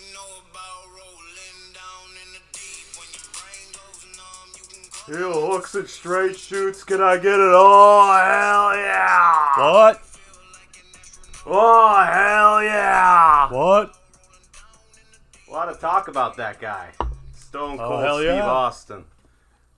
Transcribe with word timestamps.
What 0.00 0.08
you 0.08 0.14
know 0.14 0.40
about 0.50 0.86
rolling 0.92 1.74
down 1.74 2.08
in 2.22 2.32
the 2.32 2.40
deep 2.52 2.86
when 2.96 3.08
your 3.12 3.28
brain 3.36 3.68
goes 3.72 4.06
numb, 4.16 4.48
you 4.56 4.64
can 4.68 4.90
call 4.90 5.40
Heel 5.40 5.50
hooks 5.52 5.74
and 5.74 5.88
straight 5.88 6.36
shoots. 6.36 6.84
Can 6.84 7.00
I 7.02 7.16
get 7.16 7.34
it? 7.34 7.52
Oh 7.52 8.12
hell 8.12 8.76
yeah! 8.76 9.58
What? 9.58 10.02
Oh 11.46 12.04
hell 12.04 12.62
yeah! 12.62 13.48
What? 13.52 13.96
A 15.48 15.52
lot 15.52 15.68
of 15.68 15.80
talk 15.80 16.08
about 16.08 16.36
that 16.36 16.60
guy, 16.60 16.90
Stone 17.34 17.78
Oh, 17.80 17.88
Cold 17.88 18.04
hell 18.04 18.16
Steve 18.18 18.26
yeah. 18.28 18.46
Austin. 18.46 19.04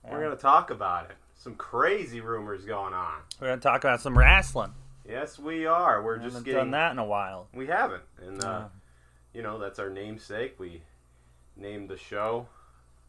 We're 0.09 0.21
gonna 0.21 0.35
talk 0.35 0.69
about 0.69 1.09
it. 1.09 1.15
Some 1.39 1.55
crazy 1.55 2.21
rumors 2.21 2.63
going 2.65 2.93
on. 2.93 3.15
We're 3.41 3.47
gonna 3.49 3.61
talk 3.61 3.83
about 3.83 3.99
some 4.01 4.17
wrestling. 4.17 4.73
Yes, 5.07 5.39
we 5.39 5.65
are. 5.65 6.01
We're 6.03 6.17
We 6.17 6.23
just 6.25 6.33
haven't 6.35 6.43
getting 6.45 6.59
done 6.59 6.71
that 6.71 6.91
in 6.91 6.99
a 6.99 7.05
while. 7.05 7.47
We 7.53 7.67
haven't, 7.67 8.03
and 8.21 8.41
uh, 8.43 8.59
No. 8.59 8.69
You 9.33 9.41
know 9.41 9.57
that's 9.57 9.79
our 9.79 9.89
namesake. 9.89 10.59
We 10.59 10.81
named 11.55 11.89
the 11.89 11.97
show 11.97 12.47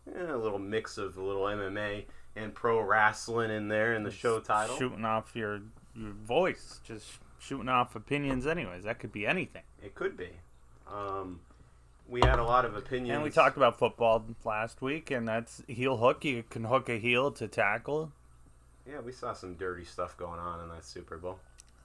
eh, 0.08 0.32
a 0.32 0.36
little 0.36 0.58
mix 0.58 0.98
of 0.98 1.16
a 1.16 1.22
little 1.22 1.44
MMA 1.44 2.04
and 2.36 2.54
pro 2.54 2.80
wrestling 2.80 3.50
in 3.50 3.68
there 3.68 3.94
in 3.94 4.02
the 4.02 4.10
show 4.10 4.40
title. 4.40 4.76
Shooting 4.76 5.04
off 5.04 5.34
your 5.34 5.60
your 5.94 6.12
voice, 6.12 6.80
just 6.84 7.18
shooting 7.38 7.68
off 7.68 7.94
opinions. 7.94 8.46
Anyways, 8.46 8.84
that 8.84 8.98
could 8.98 9.12
be 9.12 9.26
anything. 9.26 9.62
It 9.82 9.94
could 9.94 10.16
be. 10.16 10.30
Um, 10.92 11.40
we 12.08 12.20
had 12.20 12.38
a 12.38 12.44
lot 12.44 12.64
of 12.64 12.76
opinions. 12.76 13.14
And 13.14 13.22
we 13.22 13.30
talked 13.30 13.56
about 13.56 13.78
football 13.78 14.24
last 14.44 14.82
week, 14.82 15.10
and 15.10 15.26
that's 15.26 15.62
heel 15.66 15.96
hook. 15.96 16.24
You 16.24 16.42
can 16.48 16.64
hook 16.64 16.88
a 16.88 16.98
heel 16.98 17.30
to 17.32 17.48
tackle. 17.48 18.12
Yeah, 18.86 19.00
we 19.00 19.12
saw 19.12 19.32
some 19.32 19.54
dirty 19.54 19.84
stuff 19.84 20.16
going 20.16 20.38
on 20.38 20.60
in 20.60 20.68
that 20.68 20.84
Super 20.84 21.16
Bowl. 21.16 21.38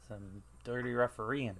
Some 0.07 0.43
dirty 0.63 0.91
refereeing, 0.91 1.55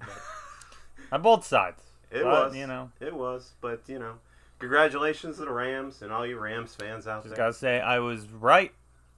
on 1.11 1.21
both 1.21 1.45
sides. 1.45 1.83
It 2.11 2.23
But, 2.23 2.47
was, 2.47 2.55
you 2.55 2.67
know. 2.67 2.91
it 2.99 3.13
was, 3.13 3.51
but 3.61 3.81
you 3.87 3.99
know, 3.99 4.13
congratulations 4.59 5.37
to 5.37 5.45
the 5.45 5.51
Rams 5.51 6.01
and 6.01 6.11
all 6.11 6.25
you 6.25 6.39
Rams 6.39 6.75
fans 6.75 7.07
out 7.07 7.23
Just 7.23 7.35
there. 7.35 7.37
gotta 7.45 7.53
say, 7.53 7.79
I 7.79 7.99
was 7.99 8.27
right 8.31 8.71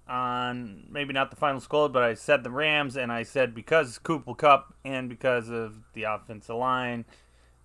on 0.08 0.84
maybe 0.90 1.14
not 1.14 1.30
the 1.30 1.38
final 1.38 1.60
score, 1.62 1.88
but 1.90 2.04
I 2.04 2.14
said 2.16 2.44
the 2.44 2.50
Rams, 2.52 2.98
and 2.98 3.12
I 3.12 3.24
said 3.24 3.56
because 3.56 3.98
Cooper 3.98 4.34
Kupp 4.34 4.74
and 4.84 5.08
because 5.08 5.50
of 5.50 5.76
the 5.94 6.04
offensive 6.04 6.56
line, 6.56 7.06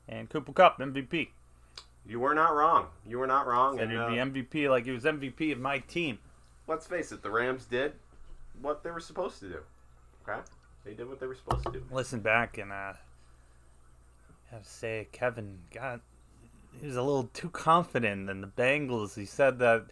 and 0.09 0.29
Cooper 0.31 0.53
Kupp 0.53 0.79
MVP. 0.79 1.29
You 2.09 2.21
were 2.21 2.35
not 2.35 2.55
wrong. 2.55 2.87
You 3.05 3.19
were 3.19 3.27
not 3.27 3.49
wrong. 3.49 3.79
Said 3.79 3.89
And, 3.91 3.99
uh, 3.99 4.09
he'd 4.11 4.33
be 4.33 4.43
MVP 4.45 4.71
like 4.71 4.85
he 4.85 4.93
was 4.93 5.03
MVP 5.03 5.51
of 5.53 5.59
my 5.59 5.81
team. 5.81 6.19
let's 6.69 6.87
face 6.87 7.11
it, 7.11 7.23
the 7.23 7.31
Rams 7.31 7.65
did 7.65 7.95
what 8.63 8.85
they 8.85 8.91
were 8.93 9.01
supposed 9.01 9.41
to 9.41 9.49
do. 9.49 9.59
Okay, 10.29 10.41
they 10.85 10.95
did 10.95 11.09
what 11.09 11.19
they 11.19 11.27
were 11.27 11.35
supposed 11.35 11.65
to 11.67 11.73
do. 11.73 11.83
Listen 11.91 12.21
back 12.21 12.59
and 12.59 12.71
uh, 12.73 12.93
I 14.51 14.55
have 14.57 14.65
to 14.65 14.69
say, 14.71 15.09
Kevin 15.13 15.59
got 15.75 16.01
he 16.81 16.87
was 16.87 16.97
a 16.97 17.03
little 17.03 17.31
too 17.33 17.49
confident 17.49 18.29
in 18.29 18.41
the 18.43 18.47
Bengals. 18.47 19.15
He 19.15 19.25
said 19.25 19.59
that 19.61 19.87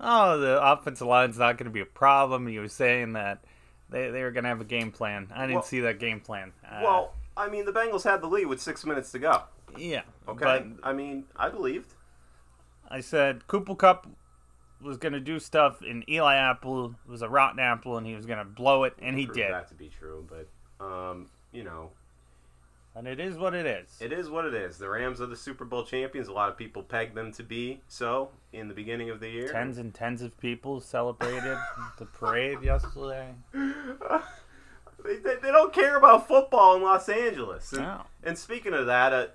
oh, 0.00 0.38
the 0.38 0.60
offensive 0.62 1.06
line's 1.06 1.38
not 1.38 1.56
going 1.56 1.64
to 1.66 1.70
be 1.72 1.80
a 1.80 1.86
problem. 1.86 2.46
He 2.46 2.58
was 2.58 2.72
saying 2.72 3.14
that 3.14 3.42
they 3.88 4.10
they 4.10 4.22
were 4.22 4.30
going 4.30 4.44
to 4.44 4.48
have 4.50 4.60
a 4.60 4.64
game 4.64 4.92
plan. 4.92 5.28
I 5.34 5.42
didn't 5.42 5.54
Well- 5.56 5.62
see 5.64 5.80
that 5.80 5.98
game 5.98 6.20
plan. 6.20 6.52
Uh, 6.64 6.80
Well, 6.82 7.14
I 7.36 7.48
mean, 7.48 7.64
the 7.66 7.72
Bengals 7.72 8.04
had 8.04 8.20
the 8.22 8.26
lead 8.28 8.46
with 8.46 8.60
six 8.60 8.84
minutes 8.84 9.12
to 9.12 9.18
go. 9.18 9.42
yeah, 9.76 10.02
Okay, 10.28 10.44
but 10.44 10.66
I 10.88 10.92
mean, 10.92 11.24
I 11.36 11.48
believed. 11.48 11.94
I 12.88 13.00
said 13.00 13.46
Cooper 13.46 13.74
Kupp 13.74 14.06
was 14.80 14.96
going 14.96 15.12
to 15.14 15.20
do 15.20 15.38
stuff, 15.38 15.80
and 15.82 16.08
Eli 16.08 16.34
Apple 16.36 16.94
was 17.06 17.20
a 17.22 17.28
rotten 17.28 17.58
apple, 17.58 17.96
and 17.96 18.06
he 18.06 18.14
was 18.14 18.26
going 18.26 18.38
to 18.38 18.44
blow 18.44 18.84
it, 18.84 18.94
and 19.00 19.18
he 19.18 19.26
did. 19.26 19.52
that 19.52 19.68
to 19.68 19.74
be 19.74 19.88
true, 19.88 20.26
but 20.28 20.48
um, 20.84 21.28
you 21.52 21.64
know, 21.64 21.90
And 22.96 23.06
it 23.06 23.20
is 23.20 23.36
what 23.36 23.54
it 23.54 23.66
is. 23.66 23.98
it 24.00 24.10
is 24.10 24.30
what 24.30 24.46
it 24.46 24.54
is. 24.54 24.78
The 24.78 24.88
Rams 24.88 25.20
are 25.20 25.26
the 25.26 25.36
Super 25.36 25.66
Bowl 25.66 25.84
champions. 25.84 26.28
A 26.28 26.32
lot 26.32 26.48
of 26.48 26.56
people 26.56 26.82
pegged 26.82 27.14
them 27.14 27.30
to 27.32 27.42
be 27.42 27.82
so 27.88 28.30
in 28.54 28.68
the 28.68 28.74
beginning 28.74 29.10
of 29.10 29.20
the 29.20 29.28
year. 29.28 29.52
Tens 29.52 29.76
and 29.76 29.92
tens 29.92 30.22
of 30.22 30.38
people 30.40 30.80
celebrated 30.80 31.58
the 31.98 32.06
parade 32.06 32.62
yesterday. 32.62 33.34
They, 35.04 35.16
they, 35.16 35.36
they 35.36 35.52
don't 35.52 35.72
care 35.72 35.96
about 35.96 36.26
football 36.26 36.74
in 36.74 36.82
Los 36.82 37.08
Angeles. 37.08 37.72
And, 37.72 37.82
No. 37.82 38.02
and 38.24 38.36
speaking 38.36 38.72
of 38.74 38.86
that, 38.86 39.12
uh, 39.12 39.26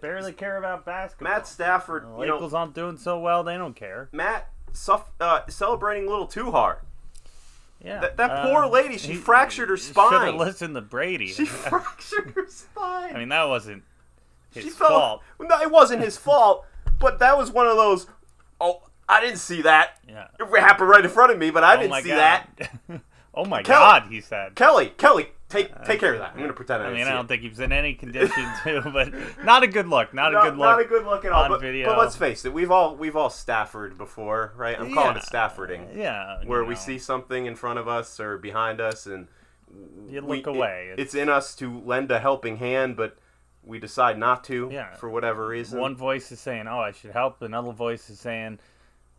Barely 0.00 0.32
care 0.32 0.56
about 0.56 0.84
basketball. 0.84 1.32
Matt 1.32 1.46
Stafford, 1.46 2.04
The 2.04 2.20
you 2.20 2.26
know, 2.26 2.50
aren't 2.52 2.74
doing 2.74 2.96
so 2.96 3.20
well; 3.20 3.44
they 3.44 3.56
don't 3.58 3.76
care. 3.76 4.08
Matt 4.10 4.48
suff- 4.72 5.12
uh, 5.20 5.42
celebrating 5.48 6.08
a 6.08 6.10
little 6.10 6.26
too 6.26 6.50
hard. 6.50 6.78
Yeah, 7.86 8.00
That- 8.00 8.16
that 8.16 8.30
uh, 8.30 8.46
poor 8.50 8.66
lady, 8.66 8.98
she 8.98 9.12
he- 9.12 9.18
fractured 9.18 9.68
her 9.68 9.76
spine. 9.76 10.10
Should 10.10 10.22
have 10.26 10.34
listened 10.34 10.74
to 10.74 10.80
Brady. 10.80 11.28
She 11.28 11.44
fractured 11.46 12.32
her 12.34 12.46
spine. 12.48 13.14
I 13.14 13.18
mean, 13.20 13.28
that 13.28 13.48
wasn't 13.48 13.84
his 14.52 14.64
she 14.64 14.70
fell. 14.70 14.88
fault. 14.88 15.22
No, 15.40 15.60
it 15.60 15.70
wasn't 15.70 16.02
his 16.02 16.16
fault, 16.16 16.66
but 16.98 17.18
that 17.20 17.38
was 17.38 17.50
one 17.52 17.66
of 17.68 17.76
those. 17.76 18.06
Oh, 18.60 18.82
I 19.08 19.20
didn't 19.20 19.38
see 19.38 19.62
that. 19.62 19.98
Yeah. 20.08 20.26
It 20.40 20.60
happened 20.60 20.88
right 20.88 21.04
in 21.04 21.10
front 21.10 21.30
of 21.30 21.38
me, 21.38 21.50
but 21.50 21.62
I 21.62 21.76
oh 21.76 21.80
didn't 21.82 22.02
see 22.02 22.08
god. 22.08 22.46
that. 22.58 23.00
oh 23.34 23.44
my 23.44 23.62
Kelly- 23.62 23.78
god, 23.78 24.02
he 24.10 24.20
said. 24.20 24.56
Kelly, 24.56 24.92
Kelly, 24.98 25.28
take 25.48 25.84
take 25.84 26.00
care 26.00 26.12
of 26.14 26.20
that. 26.20 26.32
I'm 26.34 26.40
gonna 26.40 26.52
pretend 26.52 26.82
I, 26.82 26.86
I 26.88 26.92
mean, 26.92 27.06
I 27.06 27.12
don't 27.12 27.24
it. 27.26 27.28
think 27.28 27.42
he 27.42 27.48
was 27.48 27.60
in 27.60 27.72
any 27.72 27.94
condition 27.94 28.44
to, 28.64 28.80
but 28.92 29.12
not 29.44 29.62
a 29.62 29.66
good 29.66 29.88
look. 29.88 30.12
Not 30.14 30.34
a 30.34 30.40
good 30.40 30.56
look. 30.56 30.68
not 30.68 30.80
a 30.80 30.84
good 30.84 31.04
look 31.04 31.24
at 31.24 31.32
all. 31.32 31.48
But, 31.48 31.60
video. 31.60 31.86
but 31.88 31.98
let's 31.98 32.16
face 32.16 32.44
it, 32.44 32.52
we've 32.52 32.70
all 32.70 32.96
we've 32.96 33.16
all 33.16 33.30
Stafford 33.30 33.96
before, 33.98 34.52
right? 34.56 34.78
I'm 34.78 34.92
calling 34.92 35.12
Yeah. 35.12 35.18
it 35.18 35.24
Staffording, 35.24 35.88
Yeah, 35.96 36.42
where 36.44 36.64
we 36.64 36.74
know. 36.74 36.80
see 36.80 36.98
something 36.98 37.46
in 37.46 37.54
front 37.54 37.78
of 37.78 37.86
us 37.88 38.18
or 38.20 38.38
behind 38.38 38.80
us, 38.80 39.06
and 39.06 39.28
You 40.08 40.22
we- 40.22 40.38
look 40.38 40.46
it- 40.48 40.56
away. 40.56 40.94
it's 40.96 41.14
in 41.14 41.28
us 41.28 41.54
to 41.56 41.80
lend 41.80 42.10
a 42.10 42.18
helping 42.18 42.56
hand, 42.56 42.96
but 42.96 43.18
we 43.62 43.78
decide 43.78 44.16
not 44.18 44.44
to 44.44 44.68
Yeah. 44.72 44.94
for 44.94 45.08
whatever 45.10 45.46
reason. 45.48 45.80
One 45.80 45.96
voice 45.96 46.30
is 46.30 46.38
saying, 46.40 46.66
"Oh, 46.68 46.78
I 46.80 46.92
should 46.92 47.10
help." 47.10 47.42
Another 47.42 47.72
voice 47.72 48.08
is 48.10 48.20
saying, 48.20 48.58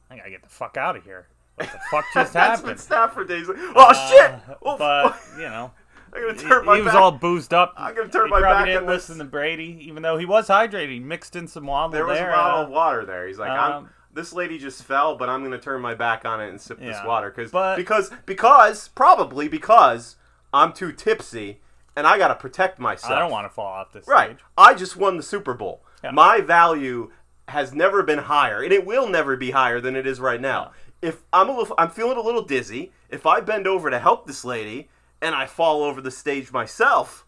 "I 0.09 0.17
gotta 0.17 0.29
get 0.29 0.41
the 0.43 0.49
fuck 0.49 0.77
out 0.77 0.95
of 0.95 1.03
here." 1.03 1.27
What 1.55 1.71
the 1.71 1.79
fuck 1.91 2.05
just 2.13 2.33
That's 2.33 2.49
happened? 2.61 2.67
what 2.67 2.79
Stafford 2.79 3.27
days. 3.27 3.47
Oh 3.49 3.93
shit! 4.09 4.31
Uh, 4.31 4.55
Oh, 4.61 4.77
but 4.77 5.19
you 5.37 5.49
know, 5.49 5.71
I'm 6.13 6.21
gonna 6.21 6.33
he, 6.41 6.47
turn 6.47 6.65
my 6.65 6.75
he 6.77 6.81
was 6.81 6.93
back. 6.93 7.01
all 7.01 7.11
boozed 7.11 7.53
up. 7.53 7.73
I'm 7.77 7.95
gonna 7.95 8.09
turn 8.09 8.25
he 8.27 8.31
my 8.31 8.41
back 8.41 8.65
didn't 8.65 8.85
this. 8.85 9.09
listen 9.09 9.19
to 9.19 9.25
Brady, 9.25 9.77
even 9.81 10.03
though 10.03 10.17
he 10.17 10.25
was 10.25 10.47
hydrated. 10.47 10.89
He 10.91 10.99
mixed 10.99 11.35
in 11.35 11.47
some 11.47 11.65
water 11.67 11.91
there 11.93 12.05
was 12.05 12.17
there. 12.17 12.29
a 12.29 12.33
bottle 12.33 12.59
uh, 12.59 12.63
of 12.63 12.69
water 12.69 13.05
there. 13.05 13.27
He's 13.27 13.37
like, 13.39 13.51
I'm, 13.51 13.71
um, 13.71 13.89
this 14.13 14.33
lady 14.33 14.57
just 14.57 14.83
fell, 14.83 15.15
but 15.15 15.29
I'm 15.29 15.43
gonna 15.43 15.59
turn 15.59 15.81
my 15.81 15.93
back 15.93 16.25
on 16.25 16.41
it 16.41 16.49
and 16.49 16.59
sip 16.59 16.79
this 16.79 16.97
water 17.05 17.29
because 17.35 17.51
because 17.77 18.11
because 18.25 18.87
probably 18.89 19.47
because 19.47 20.15
I'm 20.53 20.73
too 20.73 20.91
tipsy 20.91 21.59
and 21.95 22.07
I 22.07 22.17
gotta 22.17 22.35
protect 22.35 22.79
myself. 22.79 23.13
I 23.13 23.19
don't 23.19 23.31
want 23.31 23.45
to 23.45 23.53
fall 23.53 23.65
off 23.65 23.91
this 23.91 24.07
Right. 24.07 24.31
stage. 24.31 24.39
I 24.57 24.73
just 24.73 24.95
won 24.97 25.17
the 25.17 25.23
Super 25.23 25.53
Bowl. 25.53 25.81
Yeah. 26.03 26.11
My 26.11 26.41
value 26.41 27.11
has 27.47 27.73
never 27.73 28.03
been 28.03 28.19
higher, 28.19 28.61
and 28.61 28.71
it 28.73 28.85
will 28.85 29.07
never 29.07 29.35
be 29.35 29.51
higher 29.51 29.79
than 29.81 29.95
it 29.95 30.05
is 30.05 30.19
right 30.19 30.39
now. 30.41 30.71
If 31.01 31.23
I'm 31.31 31.49
a 31.49 31.57
little, 31.57 31.75
I'm 31.77 31.89
feeling 31.89 32.17
a 32.17 32.21
little 32.21 32.41
dizzy. 32.43 32.91
If 33.09 33.25
I 33.25 33.39
bend 33.39 33.67
over 33.67 33.89
to 33.89 33.99
help 33.99 34.27
this 34.27 34.43
lady 34.43 34.89
and 35.21 35.35
I 35.35 35.45
fall 35.45 35.83
over 35.83 36.01
the 36.01 36.11
stage 36.11 36.51
myself, 36.51 37.25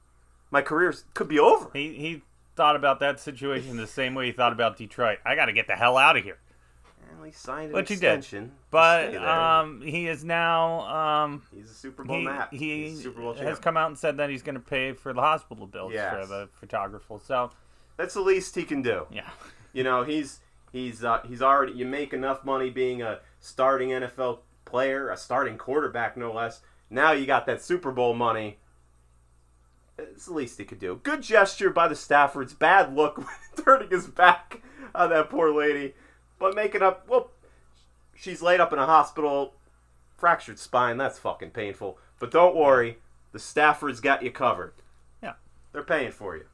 my 0.52 0.62
career 0.62 0.94
could 1.14 1.28
be 1.28 1.40
over. 1.40 1.70
He 1.74 1.94
he 1.96 2.22
thought 2.56 2.76
about 2.76 3.00
that 3.00 3.20
situation 3.20 3.78
the 3.78 3.88
same 3.88 4.16
way 4.16 4.28
he 4.28 4.32
thought 4.32 4.52
about 4.52 4.78
Detroit. 4.78 5.20
I 5.26 5.36
got 5.36 5.46
to 5.46 5.54
get 5.54 5.68
the 5.68 5.76
hell 5.76 5.98
out 5.98 6.18
of 6.18 6.24
here. 6.24 6.38
Well, 7.16 7.26
he 7.26 7.32
signed 7.32 7.70
an 7.70 7.74
Which 7.76 7.90
he 7.90 7.96
did. 7.96 8.04
extension. 8.18 8.52
But 8.72 9.16
um, 9.16 9.82
he 9.82 10.08
is 10.08 10.24
now 10.24 10.82
um, 11.24 11.42
he's 11.54 11.70
a 11.70 11.74
Super 11.74 12.04
Bowl 12.04 12.18
he, 12.20 12.24
Matt. 12.26 12.50
he 12.54 12.96
Super 12.96 13.22
Bowl 13.22 13.34
has 13.34 13.60
come 13.60 13.76
out 13.78 13.88
and 13.88 13.98
said 13.98 14.18
that 14.18 14.30
he's 14.30 14.42
going 14.44 14.56
to 14.56 14.62
pay 14.62 14.94
for 14.94 15.12
the 15.14 15.22
hospital 15.22 15.66
bills 15.68 15.92
Yes. 15.94 16.14
for 16.14 16.26
the 16.28 16.50
photographer. 16.60 17.18
So 17.26 17.52
That's 17.98 18.14
the 18.14 18.22
least 18.22 18.56
he 18.56 18.64
can 18.64 18.82
do. 18.82 19.06
yeah, 19.12 19.30
You 19.74 19.84
know, 19.84 20.04
he's 20.04 20.40
he's 20.72 21.04
uh, 21.04 21.22
he's 21.28 21.42
already 21.42 21.74
you 21.74 21.86
make 21.86 22.14
enough 22.14 22.46
money 22.46 22.70
being 22.70 23.02
a 23.02 23.20
starting 23.40 23.90
NFL 23.90 24.40
player, 24.66 25.10
a 25.10 25.18
starting 25.18 25.58
quarterback 25.58 26.16
no 26.16 26.32
less. 26.32 26.62
Now 26.90 27.12
you 27.12 27.26
got 27.26 27.46
that 27.46 27.62
Super 27.62 27.92
Bowl 27.92 28.14
money. 28.14 28.58
It's 29.98 30.26
the 30.26 30.34
least 30.34 30.58
he 30.58 30.66
could 30.66 30.80
do. 30.80 31.00
Good 31.04 31.22
gesture 31.22 31.70
by 31.70 31.88
the 31.88 31.96
Staffords. 31.96 32.58
Bad 32.58 32.96
look 32.96 33.24
turning 33.64 33.90
his 33.90 34.08
back 34.08 34.62
on 34.96 35.10
that 35.10 35.30
poor 35.30 35.54
lady, 35.54 35.94
but 36.40 36.56
making 36.56 36.82
up. 36.82 37.08
Well, 37.08 37.32
she's 38.16 38.42
laid 38.42 38.60
up 38.60 38.72
in 38.74 38.80
a 38.80 38.86
hospital, 38.86 39.54
fractured 40.18 40.58
spine. 40.58 40.98
That's 40.98 41.20
fucking 41.20 41.52
painful. 41.52 41.98
But 42.18 42.32
don't 42.32 42.56
worry, 42.56 42.98
the 43.34 43.40
Staffords 43.40 44.02
got 44.02 44.24
you 44.24 44.32
covered. 44.32 44.74
Yeah. 45.22 45.34
they're 45.74 45.84
paying 45.84 46.12
for 46.12 46.36
you. 46.38 46.46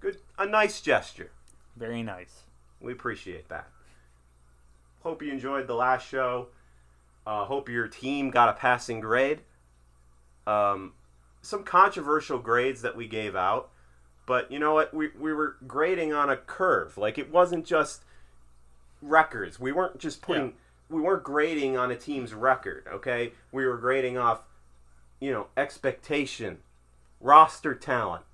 Good, 0.00 0.18
a 0.38 0.46
nice 0.46 0.80
gesture. 0.80 1.32
very 1.76 2.02
nice. 2.04 2.44
We 2.80 2.92
appreciate 2.92 3.48
that. 3.48 3.68
Hope 5.02 5.22
you 5.22 5.32
enjoyed 5.32 5.66
the 5.66 5.74
last 5.74 6.08
show. 6.08 6.48
Uh, 7.28 7.44
hope 7.44 7.68
your 7.68 7.86
team 7.86 8.30
got 8.30 8.48
a 8.48 8.54
passing 8.54 9.00
grade. 9.00 9.42
Um, 10.46 10.94
some 11.42 11.62
controversial 11.62 12.38
grades 12.38 12.80
that 12.80 12.96
we 12.96 13.06
gave 13.06 13.36
out, 13.36 13.68
but 14.24 14.50
you 14.50 14.58
know 14.58 14.72
what? 14.72 14.94
We, 14.94 15.08
we 15.08 15.34
were 15.34 15.56
grading 15.66 16.14
on 16.14 16.30
a 16.30 16.38
curve. 16.38 16.96
Like 16.96 17.18
it 17.18 17.30
wasn't 17.30 17.66
just 17.66 18.02
records. 19.02 19.60
We 19.60 19.72
weren't 19.72 19.98
just 19.98 20.22
putting. 20.22 20.46
Yeah. 20.46 20.52
We 20.88 21.02
weren't 21.02 21.22
grading 21.22 21.76
on 21.76 21.90
a 21.90 21.96
team's 21.96 22.32
record. 22.32 22.86
Okay, 22.90 23.32
we 23.52 23.66
were 23.66 23.76
grading 23.76 24.16
off, 24.16 24.40
you 25.20 25.30
know, 25.30 25.48
expectation, 25.54 26.60
roster 27.20 27.74
talent, 27.74 28.24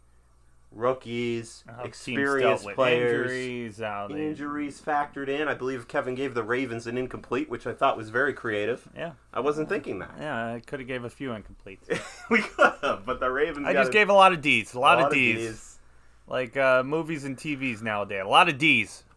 rookies, 0.74 1.64
How 1.66 1.84
experienced 1.84 2.66
players. 2.74 3.30
injuries, 3.30 3.80
Injuries 4.10 4.80
factored 4.80 5.28
in. 5.28 5.48
I 5.48 5.54
believe 5.54 5.86
Kevin 5.88 6.14
gave 6.14 6.34
the 6.34 6.42
Ravens 6.42 6.86
an 6.86 6.98
incomplete, 6.98 7.48
which 7.48 7.66
I 7.66 7.72
thought 7.72 7.96
was 7.96 8.10
very 8.10 8.32
creative. 8.34 8.88
yeah, 8.96 9.12
I 9.32 9.40
wasn't 9.40 9.68
thinking 9.68 9.98
that. 10.00 10.10
yeah. 10.18 10.54
I 10.54 10.60
could 10.60 10.80
have 10.80 10.88
gave 10.88 11.04
a 11.04 11.10
few 11.10 11.30
incompletes. 11.30 12.00
we 12.30 12.42
could 12.42 12.72
have, 12.82 13.06
but 13.06 13.20
the 13.20 13.30
Ravens. 13.30 13.66
I 13.66 13.72
just 13.72 13.92
gave 13.92 14.08
a 14.08 14.12
lot 14.14 14.32
of 14.32 14.40
D's, 14.40 14.74
a 14.74 14.80
lot, 14.80 15.00
of 15.00 15.12
D's, 15.12 15.36
Ds. 15.46 15.78
like 16.26 16.56
uh, 16.56 16.82
movies 16.82 17.24
and 17.24 17.36
TVs 17.36 17.80
nowadays. 17.82 18.22
A 18.24 18.28
lot 18.28 18.48
of 18.48 18.58
D's. 18.58 19.04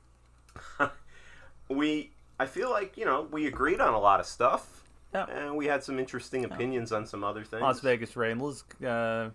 We, 1.70 2.12
I 2.40 2.46
feel 2.46 2.70
like 2.70 2.96
you 2.98 3.04
know, 3.06 3.28
we 3.30 3.46
agreed 3.48 3.82
on 3.82 3.94
a 3.94 4.00
lot 4.00 4.20
of 4.22 4.26
stuff, 4.26 4.84
Yeah. 5.14 5.26
and 5.30 5.58
we 5.58 5.66
had 5.66 5.84
some 5.84 6.00
interesting 6.00 6.46
opinions 6.46 6.94
on 6.94 7.06
some 7.06 7.24
other 7.26 7.44
things. 7.44 7.62
Las 7.62 7.82
Vegas 7.82 8.16
Raiders, 8.16 8.64
uh, 8.86 9.30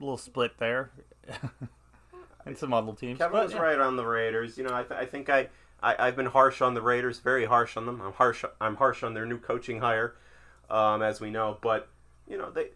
little 0.00 0.18
split 0.18 0.58
there, 0.58 0.90
and 2.44 2.56
some 2.56 2.72
other 2.72 2.92
teams. 2.92 3.18
Kevin 3.18 3.32
but, 3.32 3.44
was 3.44 3.52
yeah. 3.52 3.60
right 3.60 3.78
on 3.78 3.96
the 3.96 4.04
Raiders. 4.06 4.56
You 4.58 4.64
know, 4.64 4.74
I, 4.74 4.82
th- 4.82 5.00
I 5.00 5.06
think 5.06 5.28
I, 5.28 5.48
I 5.82 6.06
I've 6.08 6.16
been 6.16 6.26
harsh 6.26 6.60
on 6.60 6.74
the 6.74 6.82
Raiders, 6.82 7.18
very 7.20 7.46
harsh 7.46 7.76
on 7.76 7.86
them. 7.86 8.00
I'm 8.00 8.12
harsh. 8.12 8.44
I'm 8.60 8.76
harsh 8.76 9.02
on 9.02 9.14
their 9.14 9.26
new 9.26 9.38
coaching 9.38 9.80
hire, 9.80 10.14
um, 10.70 11.02
as 11.02 11.20
we 11.20 11.30
know. 11.30 11.58
But 11.60 11.88
you 12.28 12.38
know 12.38 12.50
they, 12.50 12.68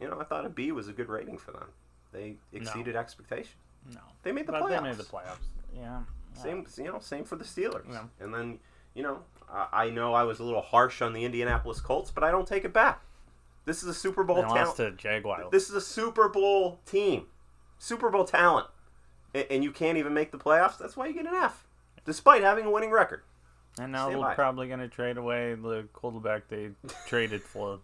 you 0.00 0.08
know, 0.08 0.20
I 0.20 0.24
thought 0.24 0.44
a 0.44 0.48
B 0.48 0.72
was 0.72 0.88
a 0.88 0.92
good 0.92 1.08
rating 1.08 1.38
for 1.38 1.52
them. 1.52 1.68
They 2.12 2.36
exceeded 2.52 2.94
expectation. 2.94 3.56
No, 3.92 4.00
They 4.22 4.32
made 4.32 4.46
the 4.46 4.52
but 4.52 4.62
playoffs. 4.62 4.68
they 4.68 4.80
made 4.80 4.96
the 4.96 5.02
playoffs. 5.02 5.48
Yeah. 5.76 6.00
Same, 6.34 6.66
you 6.78 6.84
know, 6.84 7.00
same 7.00 7.24
for 7.24 7.36
the 7.36 7.44
Steelers. 7.44 7.84
Yeah. 7.90 8.04
And 8.20 8.32
then, 8.32 8.58
you 8.94 9.02
know, 9.02 9.20
I, 9.52 9.66
I 9.72 9.90
know 9.90 10.14
I 10.14 10.22
was 10.22 10.38
a 10.38 10.44
little 10.44 10.62
harsh 10.62 11.02
on 11.02 11.12
the 11.12 11.24
Indianapolis 11.24 11.80
Colts, 11.80 12.10
but 12.10 12.24
I 12.24 12.30
don't 12.30 12.46
take 12.46 12.64
it 12.64 12.72
back. 12.72 13.02
This 13.64 13.82
is 13.82 13.88
a 13.88 13.94
Super 13.94 14.24
Bowl 14.24 14.36
They 14.36 14.42
talent. 14.42 14.66
lost 14.66 14.76
to. 14.78 15.48
This 15.50 15.68
is 15.70 15.74
a 15.74 15.80
Super 15.80 16.28
Bowl 16.28 16.80
team, 16.86 17.26
Super 17.78 18.10
Bowl 18.10 18.24
talent, 18.24 18.66
and, 19.34 19.46
and 19.50 19.64
you 19.64 19.70
can't 19.72 19.96
even 19.98 20.12
make 20.14 20.30
the 20.32 20.38
playoffs. 20.38 20.78
That's 20.78 20.96
why 20.96 21.06
you 21.06 21.14
get 21.14 21.26
an 21.26 21.34
F, 21.34 21.64
despite 22.04 22.42
having 22.42 22.66
a 22.66 22.70
winning 22.70 22.90
record. 22.90 23.22
And 23.80 23.90
now 23.90 24.08
they're 24.08 24.34
probably 24.34 24.68
going 24.68 24.80
to 24.80 24.88
trade 24.88 25.16
away 25.16 25.54
the 25.54 25.86
quarterback 25.92 26.48
they 26.48 26.70
traded 27.08 27.42
for. 27.42 27.80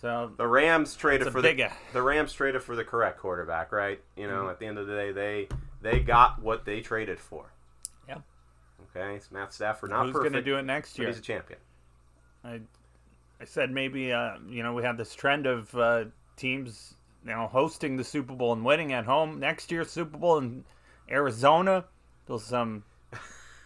So 0.00 0.32
The 0.36 0.46
Rams 0.48 0.96
traded 0.96 1.30
for 1.32 1.40
the 1.40 1.70
the 1.92 2.02
Rams 2.02 2.32
traded 2.32 2.62
for 2.64 2.74
the 2.74 2.82
correct 2.84 3.20
quarterback, 3.20 3.70
right? 3.70 4.00
You 4.16 4.26
know, 4.26 4.44
Mhm. 4.44 4.50
at 4.50 4.58
the 4.58 4.66
end 4.66 4.78
of 4.78 4.88
the 4.88 4.94
day, 4.94 5.12
they 5.12 5.48
they 5.80 6.00
got 6.00 6.40
what 6.42 6.64
they 6.64 6.80
traded 6.80 7.20
for. 7.20 7.52
Yeah. 8.08 8.18
Okay, 8.96 9.14
it's 9.14 9.30
Matt 9.30 9.52
Stafford 9.52 9.90
not 9.90 10.06
who's 10.06 10.14
going 10.16 10.32
to 10.32 10.42
do 10.42 10.56
it 10.56 10.62
next 10.64 10.98
year? 10.98 11.06
he's 11.08 11.18
a 11.18 11.22
champion. 11.22 11.60
I, 12.44 12.60
I 13.42 13.44
said 13.44 13.72
maybe 13.72 14.12
uh, 14.12 14.36
you 14.48 14.62
know 14.62 14.72
we 14.72 14.84
have 14.84 14.96
this 14.96 15.16
trend 15.16 15.46
of 15.46 15.74
uh, 15.74 16.04
teams 16.36 16.94
you 17.26 17.32
know 17.32 17.48
hosting 17.48 17.96
the 17.96 18.04
Super 18.04 18.34
Bowl 18.34 18.52
and 18.52 18.64
winning 18.64 18.92
at 18.92 19.04
home. 19.04 19.40
Next 19.40 19.72
year's 19.72 19.90
Super 19.90 20.16
Bowl 20.16 20.38
in 20.38 20.64
Arizona. 21.10 21.84
There's 22.28 22.44
some 22.44 22.84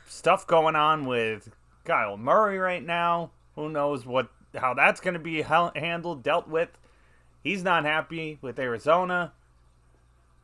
stuff 0.08 0.46
going 0.46 0.76
on 0.76 1.04
with 1.04 1.54
Kyler 1.84 2.18
Murray 2.18 2.56
right 2.56 2.82
now. 2.82 3.32
Who 3.54 3.68
knows 3.68 4.06
what 4.06 4.30
how 4.56 4.72
that's 4.72 5.00
going 5.00 5.12
to 5.12 5.20
be 5.20 5.42
handled, 5.42 6.22
dealt 6.22 6.48
with. 6.48 6.70
He's 7.44 7.62
not 7.62 7.84
happy 7.84 8.38
with 8.40 8.58
Arizona, 8.58 9.34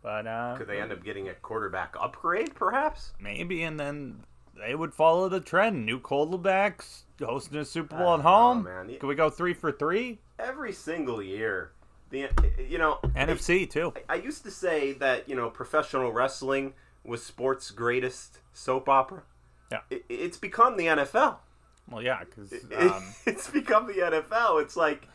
but 0.02 0.26
uh, 0.26 0.56
Could 0.58 0.66
they 0.66 0.78
end 0.78 0.92
up 0.92 1.02
getting 1.02 1.30
a 1.30 1.34
quarterback 1.34 1.96
upgrade, 1.98 2.54
perhaps? 2.54 3.14
maybe, 3.18 3.62
and 3.62 3.80
then 3.80 4.24
they 4.54 4.74
would 4.74 4.92
follow 4.92 5.30
the 5.30 5.40
trend. 5.40 5.86
New 5.86 5.98
quarterbacks 5.98 7.04
hosting 7.22 7.58
a 7.58 7.64
Super 7.64 7.96
Bowl 7.96 8.14
at 8.14 8.16
don't 8.16 8.24
know, 8.24 8.30
home. 8.30 8.62
man. 8.64 8.96
Can 8.98 9.08
we 9.08 9.14
go 9.14 9.30
three 9.30 9.54
for 9.54 9.72
three? 9.72 10.18
Every 10.38 10.72
single 10.72 11.22
year, 11.22 11.72
the 12.10 12.28
you 12.68 12.78
know 12.78 12.98
NFC 13.16 13.68
too. 13.68 13.92
I 14.08 14.16
used 14.16 14.42
to 14.44 14.50
say 14.50 14.92
that 14.94 15.28
you 15.28 15.34
know 15.36 15.50
professional 15.50 16.12
wrestling 16.12 16.74
was 17.04 17.22
sports' 17.22 17.70
greatest 17.70 18.38
soap 18.52 18.88
opera. 18.88 19.22
Yeah. 19.70 19.78
It, 19.90 20.04
it's 20.08 20.36
become 20.36 20.76
the 20.76 20.86
NFL. 20.86 21.36
Well, 21.90 22.02
yeah, 22.02 22.22
because 22.24 22.52
um, 22.76 23.02
it's 23.26 23.48
become 23.50 23.86
the 23.86 23.94
NFL. 23.94 24.62
It's 24.62 24.76
like 24.76 25.08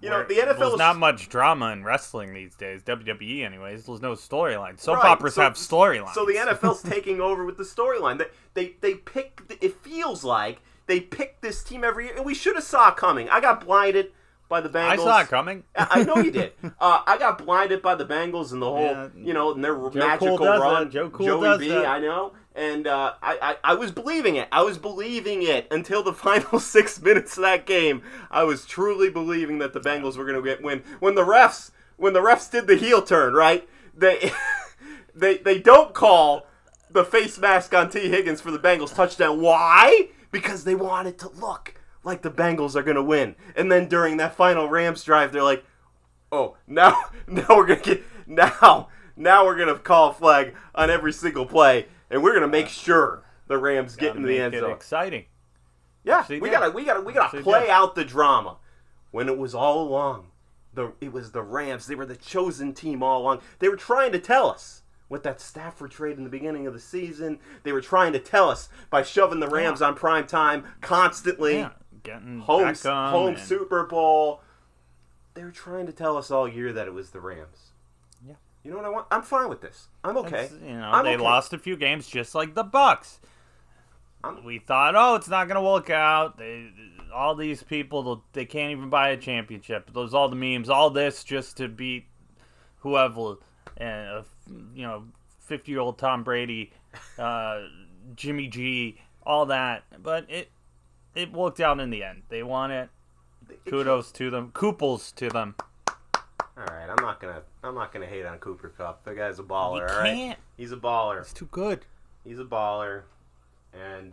you 0.00 0.10
know 0.10 0.24
the 0.24 0.34
NFL 0.34 0.58
There's 0.58 0.72
is 0.74 0.78
not 0.78 0.96
much 0.96 1.28
drama 1.28 1.72
in 1.72 1.82
wrestling 1.82 2.32
these 2.34 2.54
days. 2.54 2.82
WWE, 2.82 3.44
anyways. 3.44 3.86
There's 3.86 4.00
no 4.00 4.12
storyline. 4.12 4.78
Soap 4.78 4.98
Right, 4.98 5.10
operas 5.10 5.34
so- 5.34 5.42
have 5.42 5.54
storylines. 5.54 6.14
So 6.14 6.24
the 6.24 6.34
NFL's 6.34 6.82
taking 6.88 7.20
over 7.20 7.44
with 7.44 7.56
the 7.56 7.64
storyline. 7.64 8.18
They, 8.18 8.26
they 8.54 8.74
they 8.80 8.94
pick. 8.94 9.40
It 9.60 9.74
feels 9.82 10.22
like 10.22 10.60
they 10.88 10.98
pick 11.00 11.40
this 11.40 11.62
team 11.62 11.84
every 11.84 12.06
year, 12.06 12.16
and 12.16 12.24
we 12.26 12.34
should 12.34 12.56
have 12.56 12.64
saw 12.64 12.88
it 12.88 12.96
coming. 12.96 13.28
I 13.28 13.40
got 13.40 13.64
blinded 13.64 14.10
by 14.48 14.60
the 14.62 14.68
Bengals. 14.68 14.88
I 14.90 14.96
saw 14.96 15.20
it 15.20 15.28
coming. 15.28 15.62
I 15.76 15.86
I 16.00 16.02
know 16.04 16.16
you 16.16 16.30
did. 16.32 16.52
Uh, 16.80 17.02
I 17.06 17.18
got 17.18 17.44
blinded 17.44 17.82
by 17.82 17.94
the 17.96 18.04
Bengals 18.06 18.52
and 18.52 18.62
the 18.62 18.66
whole, 18.66 18.80
Yeah. 18.80 19.08
you 19.16 19.34
know, 19.34 19.52
and 19.52 19.62
their 19.64 19.74
Cool 19.74 19.90
magical 19.90 20.38
does 20.38 20.60
run. 20.60 20.90
Joe 20.90 21.10
Cool 21.10 21.26
Joey 21.26 21.44
does 21.44 21.58
B, 21.58 21.68
that. 21.68 21.86
I 21.86 21.98
know. 21.98 22.32
And 22.54 22.86
uh, 22.86 23.14
I, 23.22 23.56
I, 23.64 23.72
I 23.72 23.74
was 23.74 23.90
believing 23.90 24.36
it. 24.36 24.48
I 24.52 24.62
was 24.62 24.78
believing 24.78 25.42
it 25.42 25.66
until 25.70 26.02
the 26.02 26.12
final 26.26 26.58
six 26.60 27.00
minutes 27.02 27.36
of 27.36 27.42
that 27.42 27.66
game. 27.66 28.02
I 28.30 28.44
was 28.44 28.64
truly 28.64 29.10
believing 29.10 29.58
that 29.58 29.72
the 29.74 29.80
Bengals 29.80 30.16
were 30.16 30.24
going 30.24 30.36
to 30.36 30.42
get 30.42 30.62
win. 30.62 30.82
When 31.00 31.14
the 31.14 31.24
refs, 31.24 31.70
when 31.96 32.12
the 32.14 32.20
refs 32.22 32.50
did 32.50 32.66
the 32.68 32.76
heel 32.76 33.02
turn, 33.02 33.34
right? 33.34 33.68
They, 33.94 34.30
they, 35.14 35.38
they 35.38 35.58
don't 35.58 35.92
call 35.94 36.46
the 36.90 37.04
face 37.04 37.38
mask 37.38 37.74
on 37.74 37.90
Tee 37.90 38.08
Higgins 38.08 38.40
for 38.40 38.50
the 38.50 38.58
Bengals 38.58 38.94
touchdown. 38.94 39.40
Why? 39.42 40.08
Because 40.30 40.64
they 40.64 40.74
want 40.74 41.08
it 41.08 41.18
to 41.18 41.28
look 41.28 41.74
like 42.04 42.22
the 42.22 42.30
Bengals 42.30 42.74
are 42.76 42.82
going 42.82 42.96
to 42.96 43.02
win. 43.02 43.34
And 43.56 43.70
then 43.70 43.88
during 43.88 44.16
that 44.18 44.34
final 44.34 44.68
Rams 44.68 45.02
drive, 45.04 45.32
they're 45.32 45.42
like, 45.42 45.64
"Oh, 46.30 46.56
now 46.66 47.04
now 47.26 47.46
we're 47.50 47.66
going 47.66 47.80
to 47.80 47.94
get 47.94 48.02
now 48.26 48.88
now 49.16 49.44
we're 49.44 49.56
going 49.56 49.74
to 49.74 49.78
call 49.78 50.10
a 50.10 50.14
flag 50.14 50.54
on 50.74 50.90
every 50.90 51.12
single 51.12 51.46
play 51.46 51.86
and 52.10 52.22
we're 52.22 52.32
going 52.32 52.42
to 52.42 52.48
make 52.48 52.68
sure 52.68 53.24
the 53.46 53.58
Rams 53.58 53.96
get 53.96 54.16
into 54.16 54.28
the 54.28 54.38
end 54.38 54.54
zone." 54.54 54.70
exciting. 54.72 55.24
Yeah, 56.04 56.24
we 56.28 56.40
did. 56.40 56.52
gotta, 56.52 56.70
we 56.70 56.84
gotta, 56.84 57.00
we 57.00 57.12
gotta 57.12 57.42
play 57.42 57.62
did. 57.62 57.70
out 57.70 57.94
the 57.94 58.04
drama. 58.04 58.56
When 59.10 59.28
it 59.28 59.38
was 59.38 59.54
all 59.54 59.82
along, 59.82 60.28
the 60.74 60.92
it 61.00 61.12
was 61.12 61.32
the 61.32 61.42
Rams. 61.42 61.86
They 61.86 61.94
were 61.94 62.06
the 62.06 62.16
chosen 62.16 62.72
team 62.72 63.02
all 63.02 63.22
along. 63.22 63.40
They 63.58 63.68
were 63.68 63.76
trying 63.76 64.12
to 64.12 64.18
tell 64.18 64.48
us 64.48 64.77
with 65.08 65.22
that 65.22 65.40
Stafford 65.40 65.90
trade 65.90 66.16
in 66.18 66.24
the 66.24 66.30
beginning 66.30 66.66
of 66.66 66.74
the 66.74 66.80
season. 66.80 67.38
They 67.62 67.72
were 67.72 67.80
trying 67.80 68.12
to 68.12 68.18
tell 68.18 68.50
us 68.50 68.68
by 68.90 69.02
shoving 69.02 69.40
the 69.40 69.48
Rams 69.48 69.80
on 69.82 69.94
prime 69.94 70.26
time 70.26 70.64
constantly. 70.80 71.58
Yeah, 71.58 71.70
getting 72.02 72.40
home, 72.40 72.74
home 72.84 73.28
and- 73.28 73.38
Super 73.38 73.84
Bowl. 73.84 74.42
They 75.34 75.44
were 75.44 75.50
trying 75.52 75.86
to 75.86 75.92
tell 75.92 76.16
us 76.16 76.30
all 76.30 76.48
year 76.48 76.72
that 76.72 76.86
it 76.88 76.92
was 76.94 77.10
the 77.10 77.20
Rams. 77.20 77.70
Yeah. 78.26 78.34
You 78.64 78.72
know 78.72 78.78
what 78.78 78.86
I 78.86 78.90
want? 78.90 79.06
I'm 79.10 79.22
fine 79.22 79.48
with 79.48 79.60
this. 79.60 79.86
I'm 80.02 80.16
okay. 80.18 80.44
It's, 80.44 80.52
You 80.54 80.76
know, 80.76 80.90
I'm 80.90 81.04
they 81.04 81.14
okay. 81.14 81.22
lost 81.22 81.52
a 81.52 81.58
few 81.58 81.76
games 81.76 82.08
just 82.08 82.34
like 82.34 82.54
the 82.54 82.64
Bucks. 82.64 83.20
I'm- 84.24 84.42
We 84.44 84.58
thought, 84.58 84.96
oh, 84.96 85.14
it's 85.14 85.28
not 85.28 85.46
gonna 85.46 85.62
work 85.62 85.90
out. 85.90 86.38
They, 86.38 86.70
all 87.14 87.36
these 87.36 87.62
people, 87.62 88.24
they 88.32 88.44
can't 88.44 88.72
even 88.72 88.90
buy 88.90 89.10
a 89.10 89.16
championship. 89.16 89.92
Those 89.92 90.12
all 90.12 90.28
the 90.28 90.34
memes, 90.36 90.68
all 90.68 90.90
this 90.90 91.22
just 91.22 91.56
to 91.58 91.68
beat 91.68 92.06
whoever, 92.80 93.36
and 93.76 94.24
you 94.74 94.82
know, 94.82 95.04
fifty-year-old 95.40 95.98
Tom 95.98 96.24
Brady, 96.24 96.72
uh, 97.18 97.60
Jimmy 98.14 98.48
G, 98.48 99.00
all 99.24 99.46
that. 99.46 99.84
But 100.02 100.26
it 100.28 100.50
it 101.14 101.32
worked 101.32 101.60
out 101.60 101.80
in 101.80 101.90
the 101.90 102.02
end. 102.04 102.22
They 102.28 102.42
won 102.42 102.70
it. 102.70 102.90
It 103.48 103.64
Kudos 103.64 104.12
to 104.12 104.30
them. 104.30 104.50
Couples 104.52 105.12
to 105.12 105.28
them. 105.28 105.54
All 105.88 106.64
right, 106.64 106.88
I'm 106.88 107.02
not 107.02 107.20
gonna 107.20 107.42
I'm 107.62 107.74
not 107.74 107.92
gonna 107.92 108.06
hate 108.06 108.26
on 108.26 108.38
Cooper 108.38 108.68
Kupp. 108.68 109.04
The 109.04 109.14
guy's 109.14 109.38
a 109.38 109.42
baller. 109.42 109.76
You 109.76 109.94
all 109.94 110.00
right, 110.00 110.14
can't. 110.14 110.38
he's 110.56 110.72
a 110.72 110.76
baller. 110.76 111.24
He's 111.24 111.32
too 111.32 111.48
good. 111.50 111.86
He's 112.24 112.40
a 112.40 112.44
baller, 112.44 113.02
and 113.72 114.12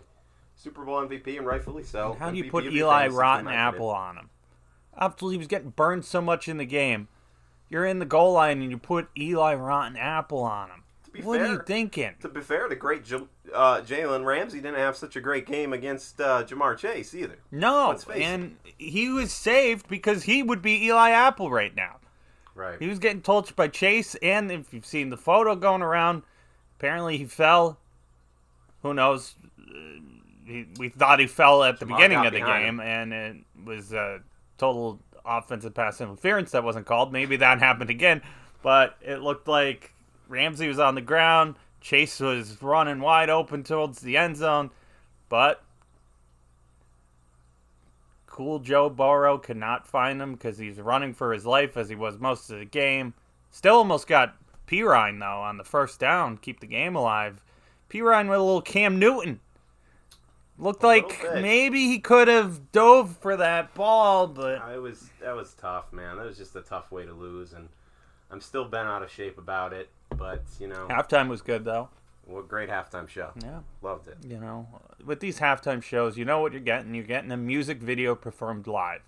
Super 0.55 0.85
Bowl 0.85 1.01
MVP, 1.01 1.37
and 1.37 1.45
rightfully 1.45 1.83
so. 1.83 2.15
How 2.19 2.29
do 2.29 2.37
you 2.37 2.45
MVP 2.45 2.49
put 2.49 2.65
Eli 2.65 3.07
Rotten 3.07 3.47
I 3.47 3.51
get 3.51 3.57
it. 3.57 3.61
Apple 3.61 3.89
on 3.89 4.17
him? 4.17 4.29
After 4.97 5.29
he 5.29 5.37
was 5.37 5.47
getting 5.47 5.71
burned 5.71 6.05
so 6.05 6.21
much 6.21 6.47
in 6.47 6.57
the 6.57 6.65
game, 6.65 7.07
you're 7.69 7.85
in 7.85 7.99
the 7.99 8.05
goal 8.05 8.33
line 8.33 8.61
and 8.61 8.71
you 8.71 8.77
put 8.77 9.07
Eli 9.17 9.55
Rotten 9.55 9.97
Apple 9.97 10.39
on 10.43 10.69
him. 10.69 10.83
What 11.23 11.39
are 11.39 11.47
you 11.47 11.61
thinking? 11.65 12.11
To 12.21 12.27
be 12.27 12.41
fair, 12.41 12.67
the 12.67 12.75
great 12.75 13.05
J- 13.05 13.15
uh, 13.53 13.77
Jalen 13.81 14.25
Ramsey 14.25 14.57
didn't 14.59 14.79
have 14.79 14.97
such 14.97 15.15
a 15.15 15.21
great 15.21 15.45
game 15.47 15.71
against 15.71 16.19
uh, 16.19 16.43
Ja'Marr 16.43 16.77
Chase 16.77 17.13
either. 17.15 17.37
No, 17.51 17.87
Let's 17.89 18.05
it. 18.07 18.17
and 18.17 18.57
he 18.77 19.07
was 19.09 19.31
saved 19.31 19.87
because 19.87 20.23
he 20.23 20.43
would 20.43 20.61
be 20.61 20.85
Eli 20.87 21.11
Apple 21.11 21.49
right 21.49 21.73
now. 21.73 21.97
Right. 22.53 22.77
He 22.81 22.87
was 22.87 22.99
getting 22.99 23.21
touched 23.21 23.55
by 23.55 23.69
Chase, 23.69 24.15
and 24.15 24.51
if 24.51 24.73
you've 24.73 24.85
seen 24.85 25.09
the 25.09 25.15
photo 25.17 25.55
going 25.55 25.81
around, 25.81 26.23
apparently 26.77 27.17
he 27.17 27.25
fell. 27.25 27.77
Who 28.81 28.93
knows? 28.93 29.35
Uh, 29.57 29.63
He, 30.45 30.65
we 30.77 30.89
thought 30.89 31.19
he 31.19 31.27
fell 31.27 31.63
at 31.63 31.79
the 31.79 31.85
Ja'Marr 31.85 31.95
beginning 31.97 32.25
of 32.25 32.33
the 32.33 32.39
game, 32.41 32.79
and 32.81 33.13
it 33.13 33.37
was 33.65 33.93
a 33.93 34.19
total 34.57 34.99
offensive 35.25 35.73
pass 35.73 36.01
interference 36.01 36.51
that 36.51 36.63
wasn't 36.63 36.85
called. 36.85 37.11
Maybe 37.11 37.37
that 37.37 37.59
happened 37.59 37.89
again, 37.89 38.21
but 38.61 38.97
it 39.01 39.21
looked 39.21 39.47
like 39.47 39.93
Ramsey 40.27 40.67
was 40.67 40.79
on 40.79 40.95
the 40.95 41.01
ground. 41.01 41.55
Chase 41.81 42.19
was 42.19 42.61
running 42.61 42.99
wide 42.99 43.29
open 43.29 43.63
towards 43.63 44.01
the 44.01 44.17
end 44.17 44.37
zone, 44.37 44.71
but 45.29 45.63
cool 48.25 48.59
Joe 48.59 48.89
Burrow 48.89 49.37
could 49.37 49.57
not 49.57 49.87
find 49.87 50.21
him 50.21 50.33
because 50.33 50.57
he's 50.57 50.79
running 50.79 51.13
for 51.13 51.31
his 51.31 51.45
life 51.45 51.77
as 51.77 51.89
he 51.89 51.95
was 51.95 52.17
most 52.17 52.49
of 52.49 52.59
the 52.59 52.65
game. 52.65 53.13
Still 53.51 53.75
almost 53.75 54.07
got 54.07 54.35
Perine 54.67 55.19
though 55.19 55.41
on 55.41 55.57
the 55.57 55.63
first 55.63 55.99
down, 55.99 56.37
keep 56.37 56.59
the 56.59 56.67
game 56.67 56.95
alive. 56.95 57.41
Perine 57.89 58.29
with 58.29 58.39
a 58.39 58.43
little 58.43 58.61
Cam 58.61 58.99
Newton. 58.99 59.39
Looked 60.57 60.83
like 60.83 61.21
maybe 61.33 61.87
he 61.87 61.99
could 61.99 62.27
have 62.29 62.71
dove 62.71 63.17
for 63.17 63.35
that 63.37 63.73
ball, 63.73 64.27
but 64.27 64.61
I 64.61 64.77
was 64.77 65.09
that 65.21 65.35
was 65.35 65.53
tough, 65.53 65.91
man. 65.91 66.17
That 66.17 66.25
was 66.25 66.37
just 66.37 66.55
a 66.55 66.61
tough 66.61 66.91
way 66.91 67.05
to 67.05 67.11
lose, 67.13 67.51
and 67.51 67.67
I'm 68.31 68.39
still 68.39 68.63
bent 68.65 68.87
out 68.87 69.03
of 69.03 69.11
shape 69.11 69.37
about 69.37 69.73
it. 69.73 69.89
But 70.15 70.43
you 70.59 70.67
know, 70.67 70.87
halftime 70.89 71.27
was 71.27 71.41
good 71.41 71.65
though. 71.65 71.89
what 72.25 72.47
great 72.47 72.69
halftime 72.69 73.09
show. 73.09 73.31
Yeah. 73.43 73.59
Loved 73.81 74.07
it. 74.07 74.17
You 74.25 74.39
know, 74.39 74.67
with 75.05 75.19
these 75.19 75.39
halftime 75.39 75.83
shows, 75.83 76.17
you 76.17 76.23
know 76.23 76.39
what 76.39 76.53
you're 76.53 76.61
getting. 76.61 76.95
You're 76.95 77.03
getting 77.03 77.31
a 77.31 77.37
music 77.37 77.79
video 77.79 78.15
performed 78.15 78.65
live. 78.65 79.01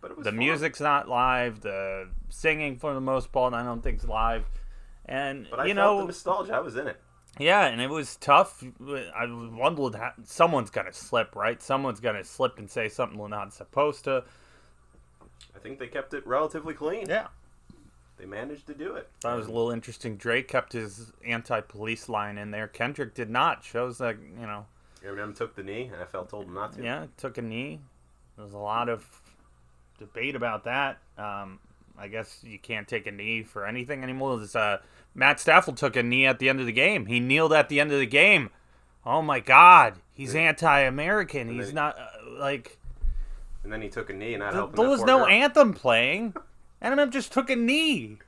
But 0.00 0.10
it 0.12 0.16
was 0.16 0.24
The 0.24 0.30
fun. 0.32 0.38
music's 0.38 0.80
not 0.80 1.08
live. 1.08 1.60
The 1.60 2.08
singing, 2.28 2.76
for 2.76 2.92
the 2.92 3.00
most 3.00 3.30
part, 3.30 3.54
I 3.54 3.62
don't 3.62 3.82
think 3.82 3.98
is 3.98 4.04
live. 4.08 4.44
And 5.04 5.46
But 5.50 5.60
I 5.60 5.66
you 5.66 5.74
felt 5.74 5.96
know, 5.96 6.00
the 6.00 6.06
nostalgia. 6.06 6.54
I 6.54 6.60
was 6.60 6.76
in 6.76 6.88
it. 6.88 7.00
Yeah, 7.38 7.66
and 7.66 7.80
it 7.80 7.90
was 7.90 8.16
tough. 8.16 8.62
I 8.82 9.26
wondered 9.26 9.94
how, 9.98 10.12
someone's 10.24 10.70
gonna 10.70 10.92
slip, 10.92 11.34
right? 11.36 11.60
Someone's 11.62 12.00
gonna 12.00 12.24
slip 12.24 12.58
and 12.58 12.70
say 12.70 12.88
something 12.88 13.18
they're 13.18 13.28
not 13.28 13.52
supposed 13.52 14.04
to. 14.04 14.24
I 15.54 15.58
think 15.58 15.78
they 15.78 15.86
kept 15.88 16.14
it 16.14 16.26
relatively 16.26 16.74
clean. 16.74 17.08
Yeah, 17.08 17.28
They 18.16 18.26
managed 18.26 18.66
to 18.68 18.74
do 18.74 18.94
it. 18.94 19.08
that 19.22 19.34
was 19.34 19.46
a 19.46 19.50
little 19.52 19.70
interesting. 19.70 20.16
Drake 20.16 20.48
kept 20.48 20.72
his 20.72 21.12
anti-police 21.26 22.08
line 22.08 22.38
in 22.38 22.50
there. 22.50 22.68
Kendrick 22.68 23.14
did 23.14 23.30
not. 23.30 23.64
Shows 23.64 23.98
that 23.98 24.16
you 24.18 24.46
know, 24.46 24.66
Eminem 25.04 25.34
took 25.36 25.54
the 25.54 25.62
knee, 25.62 25.90
and 25.92 25.94
NFL 26.08 26.28
told 26.28 26.46
him 26.46 26.54
not 26.54 26.72
to. 26.74 26.82
yeah, 26.82 27.06
took 27.16 27.38
a 27.38 27.42
knee. 27.42 27.80
There's 28.36 28.52
a 28.52 28.58
lot 28.58 28.88
of 28.88 29.04
debate 29.98 30.36
about 30.36 30.64
that. 30.64 30.98
Um, 31.16 31.58
I 31.98 32.06
guess 32.06 32.38
you 32.44 32.58
can't 32.60 32.86
take 32.86 33.08
a 33.08 33.10
knee 33.10 33.42
for 33.42 33.66
anything 33.66 34.04
anymore. 34.04 34.36
There's, 34.36 34.54
uh, 34.54 34.78
Matt 35.18 35.40
Stafford 35.40 35.76
took 35.76 35.96
a 35.96 36.02
knee 36.04 36.26
at 36.26 36.38
the 36.38 36.48
end 36.48 36.60
of 36.60 36.66
the 36.66 36.72
game. 36.72 37.06
He 37.06 37.18
kneeled 37.18 37.52
at 37.52 37.68
the 37.68 37.80
end 37.80 37.90
of 37.90 37.98
the 37.98 38.06
game. 38.06 38.50
Oh 39.04 39.20
my 39.20 39.40
God, 39.40 39.94
he's 40.14 40.32
anti-American. 40.32 41.48
And 41.48 41.60
He's 41.60 41.72
not 41.72 41.98
uh, 41.98 42.06
like 42.38 42.78
And 43.64 43.72
then 43.72 43.82
he 43.82 43.88
took 43.88 44.10
a 44.10 44.12
knee, 44.12 44.34
and 44.34 44.42
that 44.42 44.50
th- 44.50 44.54
helped. 44.54 44.76
there 44.76 44.88
was 44.88 45.02
no 45.02 45.26
anthem 45.26 45.74
playing. 45.74 46.34
Eminem 46.82 47.10
just 47.10 47.32
took 47.32 47.50
a 47.50 47.56
knee. 47.56 48.18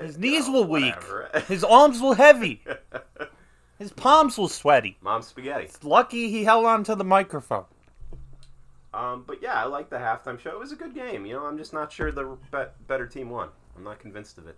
His 0.00 0.16
knees 0.16 0.48
were 0.48 0.62
weak. 0.62 0.94
His 1.48 1.64
arms 1.64 2.00
were 2.00 2.14
heavy. 2.14 2.62
His 3.80 3.90
palms 3.90 4.38
were 4.38 4.48
sweaty. 4.48 4.96
Mom 5.00 5.22
spaghetti. 5.22 5.64
It's 5.64 5.82
Lucky 5.82 6.30
he 6.30 6.44
held 6.44 6.66
on 6.66 6.84
to 6.84 6.94
the 6.94 7.02
microphone. 7.02 7.64
Um, 8.94 9.24
but 9.26 9.42
yeah, 9.42 9.54
I 9.54 9.64
like 9.64 9.90
the 9.90 9.96
halftime 9.96 10.38
show. 10.38 10.50
It 10.50 10.58
was 10.60 10.70
a 10.70 10.76
good 10.76 10.94
game. 10.94 11.26
You 11.26 11.34
know, 11.34 11.46
I'm 11.46 11.58
just 11.58 11.72
not 11.72 11.90
sure 11.90 12.12
the 12.12 12.36
be- 12.52 12.70
better 12.86 13.08
team 13.08 13.28
won. 13.30 13.48
I'm 13.76 13.84
not 13.84 13.98
convinced 14.00 14.38
of 14.38 14.46
it. 14.46 14.56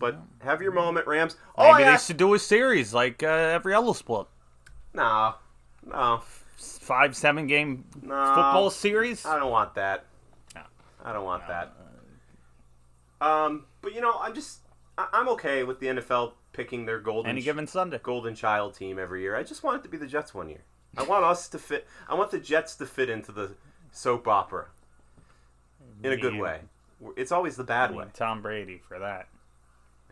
But 0.00 0.16
have 0.42 0.62
your 0.62 0.70
moment, 0.72 1.06
Rams. 1.06 1.36
Oh, 1.56 1.72
Maybe 1.72 1.82
I 1.82 1.86
they 1.86 1.92
asked- 1.94 2.06
should 2.06 2.16
do 2.18 2.32
a 2.34 2.38
series 2.38 2.94
like 2.94 3.22
uh, 3.22 3.26
every 3.26 3.74
other 3.74 3.94
sport. 3.94 4.28
no, 4.94 5.34
no, 5.84 6.22
Five, 6.56 7.16
seven 7.16 7.46
game 7.46 7.84
no. 8.02 8.14
football 8.34 8.70
series. 8.70 9.24
I 9.26 9.38
don't 9.38 9.50
want 9.50 9.74
that. 9.74 10.06
No. 10.54 10.62
I 11.04 11.12
don't 11.12 11.24
want 11.24 11.46
that. 11.48 11.72
Um, 13.20 13.64
but 13.82 13.94
you 13.94 14.00
know, 14.00 14.14
I'm 14.20 14.34
just 14.34 14.60
I- 14.96 15.08
I'm 15.12 15.28
okay 15.30 15.64
with 15.64 15.80
the 15.80 15.86
NFL 15.88 16.32
picking 16.52 16.86
their 16.86 16.98
golden 17.00 17.30
Any 17.30 17.42
given 17.42 17.66
Sunday. 17.66 18.00
golden 18.02 18.34
child 18.34 18.74
team 18.74 18.98
every 18.98 19.22
year. 19.22 19.36
I 19.36 19.42
just 19.42 19.62
want 19.62 19.78
it 19.78 19.82
to 19.84 19.88
be 19.88 19.96
the 19.96 20.06
Jets 20.06 20.34
one 20.34 20.48
year. 20.48 20.62
I 20.96 21.02
want 21.04 21.24
us 21.24 21.48
to 21.50 21.58
fit. 21.58 21.86
I 22.08 22.14
want 22.14 22.30
the 22.30 22.38
Jets 22.40 22.74
to 22.76 22.86
fit 22.86 23.08
into 23.10 23.30
the 23.32 23.52
soap 23.92 24.26
opera 24.26 24.66
in 26.02 26.12
a 26.12 26.16
good 26.16 26.34
way. 26.36 26.60
It's 27.16 27.32
always 27.32 27.56
the 27.56 27.64
bad 27.64 27.94
way. 27.94 28.06
Tom 28.14 28.42
Brady 28.42 28.80
for 28.86 28.98
that. 28.98 29.28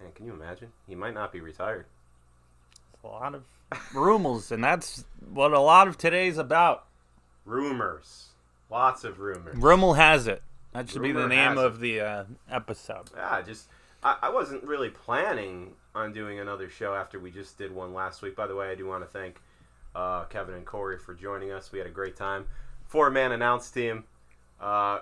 Man, 0.00 0.12
can 0.12 0.26
you 0.26 0.33
imagine? 0.33 0.73
He 0.87 0.95
might 0.95 1.14
not 1.14 1.33
be 1.33 1.40
retired. 1.40 1.87
A 3.02 3.07
lot 3.07 3.35
of 3.35 3.45
rumors, 3.95 4.52
and 4.52 4.62
that's 4.62 5.05
what 5.33 5.52
a 5.52 5.61
lot 5.61 5.88
of 5.88 5.97
today's 5.97 6.38
about. 6.38 6.87
Rumors, 7.45 8.31
lots 8.71 9.05
of 9.05 9.21
rumors. 9.21 9.57
Rummel 9.57 9.95
has 9.95 10.26
it. 10.26 10.43
That 10.73 10.90
should 10.90 11.02
be 11.02 11.12
the 11.12 11.28
name 11.28 11.57
of 11.57 11.81
the 11.81 12.00
uh, 12.00 12.25
episode. 12.50 13.11
Yeah, 13.14 13.40
just 13.43 13.69
I, 14.02 14.16
I 14.23 14.28
wasn't 14.31 14.64
really 14.64 14.90
planning 14.90 15.73
on 15.95 16.12
doing 16.12 16.38
another 16.38 16.69
show 16.69 16.95
after 16.95 17.19
we 17.19 17.31
just 17.31 17.57
did 17.57 17.73
one 17.73 17.95
last 17.95 18.23
week. 18.23 18.37
By 18.37 18.47
the 18.47 18.55
way, 18.55 18.71
I 18.71 18.75
do 18.75 18.87
want 18.87 19.02
to 19.02 19.09
thank 19.09 19.40
uh, 19.95 20.25
Kevin 20.25 20.55
and 20.55 20.66
Corey 20.66 20.99
for 20.99 21.14
joining 21.14 21.50
us. 21.50 21.73
We 21.73 21.78
had 21.78 21.87
a 21.87 21.90
great 21.90 22.16
time. 22.16 22.47
Four 22.85 23.11
man 23.11 23.33
announce 23.33 23.71
team. 23.71 24.05
Uh, 24.61 25.00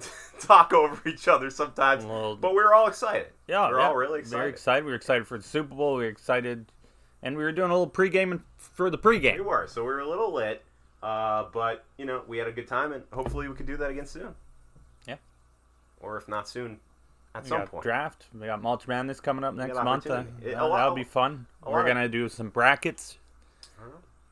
talk 0.40 0.72
over 0.72 1.08
each 1.08 1.28
other 1.28 1.50
sometimes, 1.50 2.04
Well- 2.04 2.36
but 2.36 2.50
we 2.50 2.56
were 2.62 2.74
all 2.74 2.86
excited. 2.88 3.28
Yeah, 3.46 3.68
we're 3.68 3.78
yeah. 3.78 3.86
all 3.88 3.96
really 3.96 4.20
excited. 4.20 4.38
Very 4.38 4.50
excited. 4.50 4.84
We 4.84 4.90
were 4.92 4.96
excited 4.96 5.26
for 5.26 5.36
the 5.38 5.44
Super 5.44 5.74
Bowl. 5.74 5.96
We 5.96 6.04
were 6.04 6.08
excited, 6.08 6.66
and 7.22 7.36
we 7.36 7.42
were 7.42 7.52
doing 7.52 7.70
a 7.70 7.74
little 7.76 7.90
pregame 7.90 8.40
for 8.56 8.90
the 8.90 8.98
pregame. 8.98 9.36
We 9.36 9.40
were, 9.42 9.66
so 9.68 9.82
we 9.82 9.88
were 9.88 10.00
a 10.00 10.08
little 10.08 10.32
lit, 10.32 10.64
uh, 11.02 11.44
but 11.52 11.84
you 11.98 12.04
know 12.06 12.22
we 12.26 12.38
had 12.38 12.46
a 12.48 12.52
good 12.52 12.66
time, 12.68 12.92
and 12.92 13.02
hopefully 13.12 13.48
we 13.48 13.54
could 13.54 13.66
do 13.66 13.76
that 13.76 13.90
again 13.90 14.06
soon. 14.06 14.34
Yeah. 15.06 15.16
Or 16.00 16.16
if 16.16 16.28
not 16.28 16.48
soon, 16.48 16.78
at 17.34 17.42
We 17.44 17.48
some 17.50 17.58
got 17.58 17.70
point. 17.70 17.82
draft. 17.82 18.26
We 18.38 18.46
got 18.46 18.62
March 18.62 18.86
Madness 18.88 19.20
coming 19.20 19.44
up 19.44 19.54
next 19.54 19.74
month. 19.82 20.06
Uh. 20.06 20.24
That- 20.40 20.54
that'll 20.54 20.94
be 20.94 21.04
fun. 21.04 21.46
We're 21.66 21.86
gonna 21.86 22.08
do 22.08 22.28
some 22.28 22.48
brackets. 22.48 23.18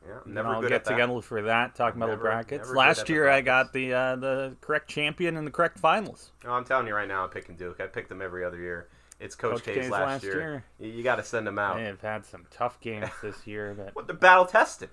Yeah, 0.07 0.15
never 0.25 0.49
I'll 0.49 0.61
good 0.61 0.69
get 0.69 0.85
together 0.85 1.21
for 1.21 1.43
that. 1.43 1.75
Talk 1.75 1.95
about 1.95 2.07
the 2.07 2.11
Never- 2.13 2.23
brackets. 2.23 2.67
never 2.67 2.75
Last 2.77 3.07
year, 3.09 3.29
I 3.29 3.41
got 3.41 3.71
the 3.71 3.93
uh, 3.93 4.15
the 4.15 4.55
correct 4.61 4.89
champion 4.89 5.37
and 5.37 5.45
the 5.45 5.51
correct 5.51 5.77
finals. 5.79 6.31
No, 6.43 6.51
I'm 6.51 6.65
telling 6.65 6.87
you 6.87 6.95
right 6.95 7.07
now, 7.07 7.23
I'm 7.23 7.29
picking 7.29 7.55
Duke. 7.55 7.79
I 7.79 7.85
picked 7.87 8.09
them 8.09 8.21
every 8.21 8.43
other 8.43 8.57
year. 8.57 8.87
It's 9.19 9.35
Coach, 9.35 9.57
Coach 9.57 9.63
K's, 9.65 9.75
K's 9.83 9.89
last, 9.91 10.01
last 10.07 10.23
year. 10.23 10.63
year. 10.79 10.89
You, 10.91 11.03
got 11.03 11.17
to 11.17 11.23
send 11.23 11.45
them 11.45 11.59
out. 11.59 11.77
They 11.77 11.83
have 11.83 12.01
had 12.01 12.25
some 12.25 12.47
tough 12.49 12.79
games 12.81 13.07
this 13.21 13.35
year, 13.45 13.75
but 13.77 13.95
What 13.95 14.07
the 14.07 14.15
battle 14.15 14.45
tested? 14.45 14.89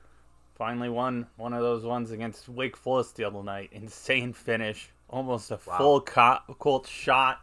finally 0.58 0.90
won 0.90 1.26
one 1.36 1.54
of 1.54 1.62
those 1.62 1.84
ones 1.84 2.10
against 2.10 2.46
Wake 2.48 2.76
Forest 2.76 3.16
the 3.16 3.24
other 3.24 3.42
night. 3.42 3.70
Insane 3.72 4.34
finish, 4.34 4.90
almost 5.08 5.50
a 5.50 5.58
Wow. 5.66 5.78
full 5.78 6.00
co- 6.02 6.40
Colt 6.58 6.86
shot. 6.86 7.40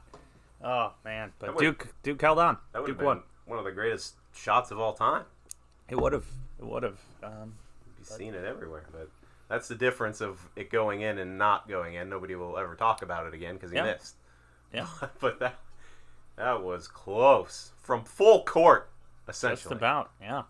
Oh 0.63 0.93
man, 1.03 1.31
but 1.39 1.57
Duke 1.57 1.87
Duke 2.03 2.21
held 2.21 2.37
on. 2.37 2.57
That 2.73 2.85
Duke 2.85 3.01
won. 3.01 3.23
one 3.45 3.57
of 3.57 3.65
the 3.65 3.71
greatest 3.71 4.15
shots 4.35 4.69
of 4.69 4.79
all 4.79 4.93
time. 4.93 5.23
It 5.89 5.95
would 5.95 6.13
have. 6.13 6.25
It 6.59 6.65
would 6.65 6.83
have. 6.83 6.99
Um, 7.23 7.55
You've 7.97 8.07
seen 8.07 8.33
it 8.33 8.43
everywhere, 8.45 8.85
but 8.91 9.09
that's 9.49 9.67
the 9.67 9.75
difference 9.75 10.21
of 10.21 10.49
it 10.55 10.69
going 10.69 11.01
in 11.01 11.17
and 11.17 11.37
not 11.37 11.67
going 11.67 11.95
in. 11.95 12.09
Nobody 12.09 12.35
will 12.35 12.57
ever 12.57 12.75
talk 12.75 13.01
about 13.01 13.25
it 13.27 13.33
again 13.33 13.55
because 13.55 13.71
he 13.71 13.77
Yeah. 13.77 13.83
missed. 13.83 14.15
yeah, 14.73 14.87
but 15.19 15.39
that 15.39 15.55
that 16.35 16.61
was 16.63 16.87
close 16.87 17.71
from 17.81 18.03
full 18.03 18.43
court, 18.43 18.89
essentially. 19.27 19.55
just 19.61 19.71
about. 19.71 20.11
Yeah. 20.21 20.43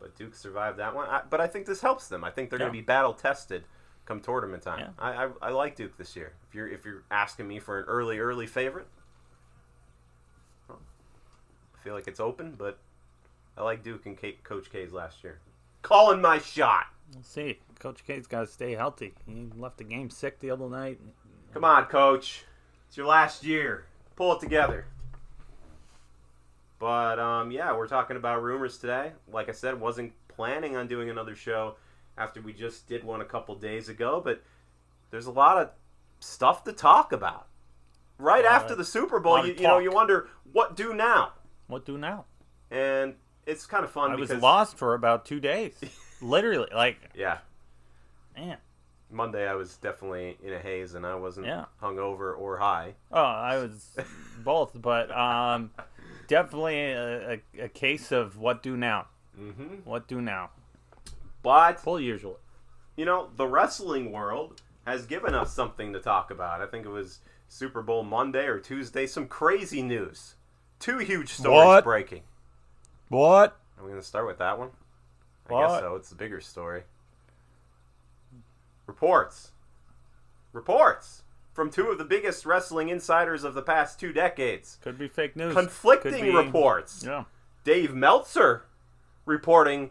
But 0.00 0.14
Duke 0.16 0.34
survived 0.34 0.78
that 0.78 0.94
one. 0.94 1.08
I, 1.08 1.22
but 1.28 1.40
I 1.40 1.46
think 1.46 1.66
this 1.66 1.80
helps 1.80 2.08
them. 2.08 2.22
I 2.24 2.30
think 2.30 2.50
they're 2.50 2.58
going 2.58 2.70
to 2.70 2.76
be 2.76 2.82
battle 2.82 3.14
tested 3.14 3.64
come 4.04 4.20
tournament 4.20 4.62
time. 4.62 4.78
Yeah. 4.80 4.88
I, 4.98 5.24
I 5.24 5.28
I 5.42 5.50
like 5.50 5.74
Duke 5.74 5.96
this 5.96 6.14
year. 6.14 6.32
If 6.48 6.54
you're 6.54 6.68
if 6.68 6.84
you're 6.84 7.02
asking 7.10 7.48
me 7.48 7.58
for 7.58 7.78
an 7.80 7.84
early 7.88 8.18
early 8.18 8.46
favorite, 8.46 8.86
I 10.70 10.74
feel 11.82 11.94
like 11.94 12.06
it's 12.08 12.20
open, 12.20 12.54
but 12.58 12.78
I 13.56 13.62
like 13.62 13.82
Duke 13.82 14.06
and 14.06 14.18
Coach 14.42 14.70
K's 14.70 14.92
last 14.92 15.24
year. 15.24 15.38
Calling 15.82 16.20
my 16.20 16.38
shot. 16.38 16.86
We'll 17.14 17.22
see. 17.22 17.58
Coach 17.78 18.04
K's 18.06 18.26
got 18.26 18.40
to 18.40 18.46
stay 18.46 18.72
healthy. 18.72 19.14
He 19.26 19.48
left 19.56 19.78
the 19.78 19.84
game 19.84 20.10
sick 20.10 20.40
the 20.40 20.50
other 20.50 20.68
night. 20.68 21.00
Come 21.54 21.64
on, 21.64 21.86
Coach. 21.86 22.44
It's 22.88 22.96
your 22.96 23.06
last 23.06 23.44
year. 23.44 23.86
Pull 24.16 24.34
it 24.34 24.40
together. 24.40 24.86
But 26.78 27.18
um, 27.18 27.50
yeah, 27.50 27.74
we're 27.74 27.88
talking 27.88 28.16
about 28.16 28.42
rumors 28.42 28.78
today. 28.78 29.12
Like 29.32 29.48
I 29.48 29.52
said, 29.52 29.80
wasn't 29.80 30.12
planning 30.28 30.76
on 30.76 30.88
doing 30.88 31.08
another 31.08 31.34
show 31.34 31.76
after 32.18 32.40
we 32.40 32.52
just 32.52 32.86
did 32.86 33.04
one 33.04 33.20
a 33.20 33.24
couple 33.24 33.54
days 33.54 33.88
ago, 33.88 34.20
but 34.22 34.42
there's 35.10 35.26
a 35.26 35.30
lot 35.30 35.58
of 35.58 35.70
stuff 36.20 36.64
to 36.64 36.72
talk 36.72 37.12
about. 37.12 37.46
Right 38.18 38.44
Lot 38.44 38.52
after 38.52 38.74
the 38.74 38.84
Super 38.84 39.20
Bowl, 39.20 39.46
you, 39.46 39.54
you 39.54 39.62
know, 39.62 39.78
you 39.78 39.90
wonder 39.92 40.28
what 40.52 40.76
do 40.76 40.94
now, 40.94 41.32
What 41.66 41.84
do 41.84 41.98
now? 41.98 42.24
and 42.70 43.14
it's 43.46 43.66
kind 43.66 43.84
of 43.84 43.90
fun 43.90 44.10
I 44.12 44.14
was 44.16 44.28
because 44.28 44.42
lost 44.42 44.76
for 44.76 44.94
about 44.94 45.24
two 45.24 45.40
days. 45.40 45.74
Literally, 46.20 46.68
like 46.74 46.98
yeah, 47.14 47.38
man. 48.36 48.56
Monday 49.10 49.46
I 49.48 49.54
was 49.54 49.76
definitely 49.76 50.36
in 50.42 50.52
a 50.52 50.58
haze 50.58 50.94
and 50.94 51.06
I 51.06 51.14
wasn't 51.14 51.46
Yeah. 51.46 51.66
hungover 51.80 52.36
or 52.36 52.56
high. 52.58 52.94
Oh, 53.12 53.22
I 53.22 53.56
was 53.58 53.96
both, 54.44 54.72
but 54.74 55.10
um, 55.16 55.70
definitely 56.26 56.90
a, 56.90 57.34
a, 57.34 57.64
a 57.64 57.68
case 57.68 58.10
of 58.10 58.36
what 58.36 58.62
do 58.64 58.76
now. 58.76 59.06
Mm-hmm. 59.40 59.76
What 59.84 60.08
do 60.08 60.20
now? 60.20 60.50
But 61.42 61.78
Full 61.80 62.00
usual. 62.00 62.40
you 62.96 63.04
know, 63.04 63.28
the 63.36 63.46
wrestling 63.46 64.10
world 64.10 64.60
has 64.86 65.06
given 65.06 65.34
us 65.34 65.52
something 65.54 65.92
to 65.92 66.00
talk 66.00 66.30
about. 66.32 66.60
I 66.60 66.66
think 66.66 66.84
it 66.84 66.88
was 66.90 67.20
Super 67.48 67.82
Bowl 67.82 68.02
Monday 68.02 68.46
or 68.46 68.58
Tuesday. 68.58 69.06
Some 69.06 69.28
crazy 69.28 69.82
news. 69.82 70.34
Two 70.80 70.98
huge 70.98 71.28
stories 71.32 71.66
What? 71.66 71.84
breaking. 71.84 72.22
What? 73.08 73.56
I'm 73.78 73.84
going 73.84 73.96
to 74.00 74.02
start 74.06 74.26
with 74.26 74.38
that 74.38 74.58
one. 74.58 74.70
I 75.48 75.52
What? 75.52 75.68
guess 75.68 75.80
so. 75.80 75.94
It's 75.96 76.08
the 76.08 76.14
bigger 76.16 76.40
story. 76.40 76.82
Reports. 78.86 79.52
Reports 80.52 81.22
from 81.52 81.70
two 81.70 81.88
of 81.88 81.98
the 81.98 82.04
biggest 82.04 82.44
wrestling 82.46 82.88
insiders 82.88 83.44
of 83.44 83.54
the 83.54 83.62
past 83.62 83.98
two 83.98 84.12
decades. 84.12 84.78
Could 84.82 84.98
be 84.98 85.08
fake 85.08 85.36
news. 85.36 85.52
Conflicting 85.54 86.24
be- 86.24 86.30
reports. 86.34 87.02
Yeah. 87.04 87.24
Dave 87.64 87.94
Meltzer 87.94 88.64
reporting 89.24 89.90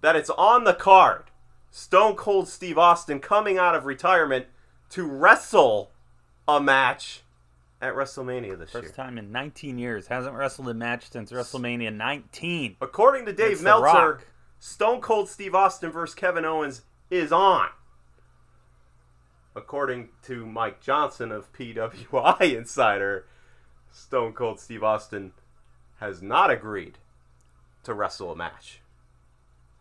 that 0.00 0.16
it's 0.16 0.30
on 0.30 0.64
the 0.64 0.74
card. 0.74 1.24
Stone 1.70 2.16
Cold 2.16 2.48
Steve 2.48 2.76
Austin 2.76 3.18
coming 3.18 3.56
out 3.58 3.74
of 3.74 3.86
retirement 3.86 4.46
to 4.90 5.04
wrestle 5.04 5.90
a 6.46 6.60
match 6.60 7.22
at 7.82 7.94
WrestleMania 7.94 8.56
this 8.58 8.72
year. 8.72 8.84
First 8.84 8.94
time 8.94 9.18
in 9.18 9.32
19 9.32 9.76
years. 9.76 10.06
Hasn't 10.06 10.34
wrestled 10.34 10.68
a 10.68 10.74
match 10.74 11.10
since 11.10 11.32
WrestleMania 11.32 11.94
19. 11.94 12.76
According 12.80 13.26
to 13.26 13.32
Dave 13.32 13.52
It's 13.52 13.62
Meltzer, 13.62 14.20
Stone 14.60 15.00
Cold 15.00 15.28
Steve 15.28 15.54
Austin 15.54 15.90
versus 15.90 16.14
Kevin 16.14 16.44
Owens 16.44 16.82
is 17.10 17.32
on. 17.32 17.68
According 19.54 20.10
to 20.22 20.46
Mike 20.46 20.80
Johnson 20.80 21.30
of 21.32 21.52
PWI 21.52 22.40
Insider, 22.56 23.26
Stone 23.90 24.32
Cold 24.32 24.60
Steve 24.60 24.82
Austin 24.84 25.32
has 25.98 26.22
not 26.22 26.50
agreed 26.50 26.98
to 27.82 27.92
wrestle 27.92 28.32
a 28.32 28.36
match. 28.36 28.80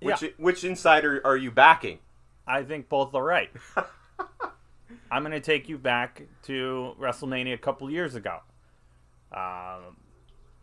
Which 0.01 0.23
Yeah. 0.23 0.29
which 0.37 0.63
insider 0.63 1.21
are 1.23 1.37
you 1.37 1.51
backing? 1.51 1.99
I 2.47 2.63
think 2.63 2.89
both 2.89 3.13
are 3.13 3.23
right. 3.23 3.51
I'm 5.09 5.23
going 5.23 5.31
to 5.31 5.39
take 5.39 5.69
you 5.69 5.77
back 5.77 6.23
to 6.43 6.93
WrestleMania 6.99 7.53
a 7.53 7.57
couple 7.57 7.89
years 7.89 8.15
ago. 8.15 8.39
Um, 9.31 9.97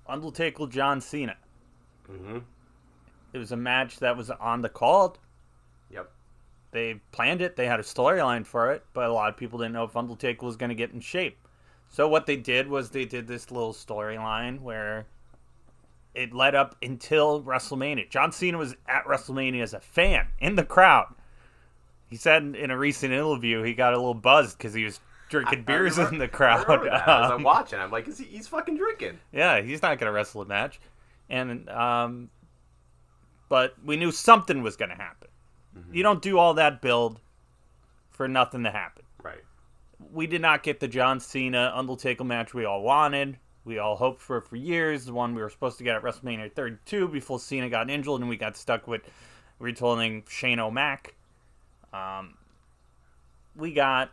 Undertaker 0.06 0.66
John 0.66 1.00
Cena. 1.00 1.36
Mm-hmm. 2.10 2.38
It 3.32 3.38
was 3.38 3.52
a 3.52 3.56
match 3.56 3.98
that 3.98 4.16
was 4.16 4.30
on 4.30 4.62
the 4.62 4.68
card. 4.68 5.12
Yep. 5.90 6.10
They 6.70 7.00
planned 7.12 7.42
it. 7.42 7.56
They 7.56 7.66
had 7.66 7.80
a 7.80 7.84
storyline 7.84 8.46
for 8.46 8.72
it, 8.72 8.84
but 8.92 9.08
a 9.08 9.12
lot 9.12 9.28
of 9.28 9.36
people 9.36 9.58
didn't 9.58 9.74
know 9.74 9.84
if 9.84 9.96
Undertaker 9.96 10.44
was 10.44 10.56
going 10.56 10.70
to 10.70 10.74
get 10.74 10.92
in 10.92 11.00
shape. 11.00 11.38
So 11.88 12.08
what 12.08 12.26
they 12.26 12.36
did 12.36 12.68
was 12.68 12.90
they 12.90 13.04
did 13.04 13.26
this 13.26 13.50
little 13.50 13.72
storyline 13.72 14.60
where 14.60 15.06
it 16.14 16.34
led 16.34 16.54
up 16.54 16.76
until 16.82 17.42
WrestleMania. 17.42 18.10
John 18.10 18.32
Cena 18.32 18.58
was 18.58 18.74
at 18.86 19.04
WrestleMania 19.04 19.62
as 19.62 19.74
a 19.74 19.80
fan 19.80 20.28
in 20.40 20.56
the 20.56 20.64
crowd. 20.64 21.14
He 22.08 22.16
said 22.16 22.42
in 22.56 22.70
a 22.70 22.78
recent 22.78 23.12
interview 23.12 23.62
he 23.62 23.74
got 23.74 23.92
a 23.92 23.96
little 23.96 24.14
buzzed 24.14 24.56
because 24.58 24.72
he 24.74 24.84
was 24.84 25.00
drinking 25.28 25.64
beers 25.64 25.96
remember- 25.98 26.14
in 26.14 26.18
the 26.20 26.28
crowd. 26.28 26.66
remember 26.68 26.90
that 26.90 27.02
as 27.08 27.30
I'm 27.30 27.32
Um, 27.38 27.42
watching. 27.42 27.78
I'm 27.78 27.90
like, 27.90 28.08
is 28.08 28.18
he, 28.18 28.24
he's 28.24 28.48
fucking 28.48 28.76
drinking. 28.76 29.18
yeah, 29.32 29.60
he's 29.60 29.82
not 29.82 29.98
going 29.98 30.08
to 30.08 30.12
wrestle 30.12 30.42
a 30.42 30.46
match. 30.46 30.80
And 31.28 31.68
um 31.68 32.30
but 33.48 33.74
we 33.84 33.96
knew 33.96 34.10
something 34.12 34.62
was 34.62 34.76
going 34.76 34.90
to 34.90 34.94
happen. 34.94 35.28
You 35.92 36.02
don't 36.02 36.20
do 36.20 36.38
all 36.38 36.54
that 36.54 36.82
build 36.82 37.20
for 38.10 38.28
nothing 38.28 38.64
to 38.64 38.70
happen. 38.70 39.04
Right. 39.22 39.42
We 40.12 40.26
did 40.26 40.42
not 40.42 40.62
get 40.62 40.80
the 40.80 40.88
John 40.88 41.18
Cena 41.20 41.72
Undertaker 41.74 42.24
match 42.24 42.52
we 42.52 42.64
all 42.66 42.82
wanted. 42.82 43.38
We 43.64 43.78
all 43.78 43.96
hoped 43.96 44.20
for 44.20 44.38
it 44.38 44.44
for 44.44 44.56
years. 44.56 45.04
The 45.06 45.12
one 45.14 45.34
we 45.34 45.40
were 45.42 45.48
supposed 45.50 45.78
to 45.78 45.84
get 45.84 45.96
at 45.96 46.02
WrestleMania 46.02 46.52
32 46.52 47.08
before 47.08 47.38
Cena 47.38 47.68
got 47.70 47.88
injured 47.90 48.20
and 48.20 48.28
we 48.28 48.36
got 48.36 48.56
stuck 48.56 48.86
with 48.86 49.02
retooling 49.60 50.28
Shane 50.28 50.58
O'Mac. 50.58 51.14
Um, 51.92 52.34
we 53.56 53.72
got 53.72 54.10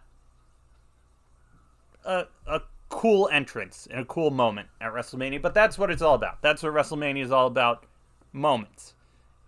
a, 2.04 2.26
a 2.48 2.62
cool 2.90 3.30
entrance 3.32 3.88
and 3.90 4.02
a 4.02 4.06
cool 4.06 4.32
moment 4.32 4.70
at 4.80 4.94
WrestleMania, 4.94 5.42
but 5.42 5.54
that's 5.54 5.78
what 5.78 5.92
it's 5.92 6.02
all 6.02 6.16
about. 6.16 6.42
That's 6.42 6.64
what 6.64 6.74
WrestleMania 6.74 7.24
is 7.24 7.32
all 7.32 7.48
about 7.48 7.86
moments. 8.32 8.94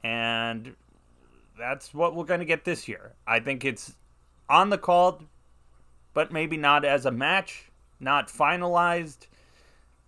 And 0.03 0.75
that's 1.57 1.93
what 1.93 2.15
we're 2.15 2.25
going 2.25 2.39
to 2.39 2.45
get 2.45 2.65
this 2.65 2.87
year. 2.87 3.13
I 3.25 3.39
think 3.39 3.65
it's 3.65 3.93
on 4.49 4.69
the 4.69 4.77
card, 4.77 5.15
but 6.13 6.31
maybe 6.31 6.57
not 6.57 6.85
as 6.85 7.05
a 7.05 7.11
match, 7.11 7.71
not 7.99 8.27
finalized. 8.27 9.27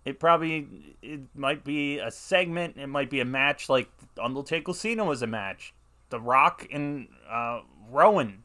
It 0.04 0.18
probably 0.18 0.96
it 1.02 1.20
might 1.34 1.64
be 1.64 1.98
a 1.98 2.10
segment. 2.10 2.76
It 2.78 2.86
might 2.86 3.10
be 3.10 3.20
a 3.20 3.24
match 3.24 3.68
like 3.68 3.88
Undertaker 4.20 4.72
Cena 4.72 5.04
was 5.04 5.22
a 5.22 5.26
match. 5.26 5.74
The 6.08 6.20
Rock 6.20 6.66
and 6.72 7.08
uh, 7.30 7.60
Rowan 7.90 8.44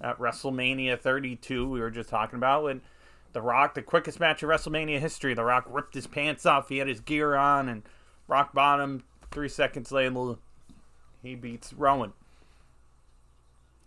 at 0.00 0.18
WrestleMania 0.18 0.98
32. 0.98 1.68
We 1.68 1.80
were 1.80 1.90
just 1.90 2.08
talking 2.08 2.36
about 2.36 2.64
when 2.64 2.80
The 3.32 3.42
Rock, 3.42 3.74
the 3.74 3.82
quickest 3.82 4.20
match 4.20 4.42
of 4.42 4.48
WrestleMania 4.48 5.00
history. 5.00 5.34
The 5.34 5.44
Rock 5.44 5.66
ripped 5.68 5.94
his 5.94 6.06
pants 6.06 6.46
off. 6.46 6.68
He 6.68 6.78
had 6.78 6.88
his 6.88 7.00
gear 7.00 7.34
on 7.34 7.68
and 7.68 7.82
rock 8.28 8.52
bottom. 8.52 9.04
Three 9.30 9.48
seconds 9.48 9.92
later, 9.92 10.36
he 11.22 11.34
beats 11.34 11.72
Rowan. 11.72 12.12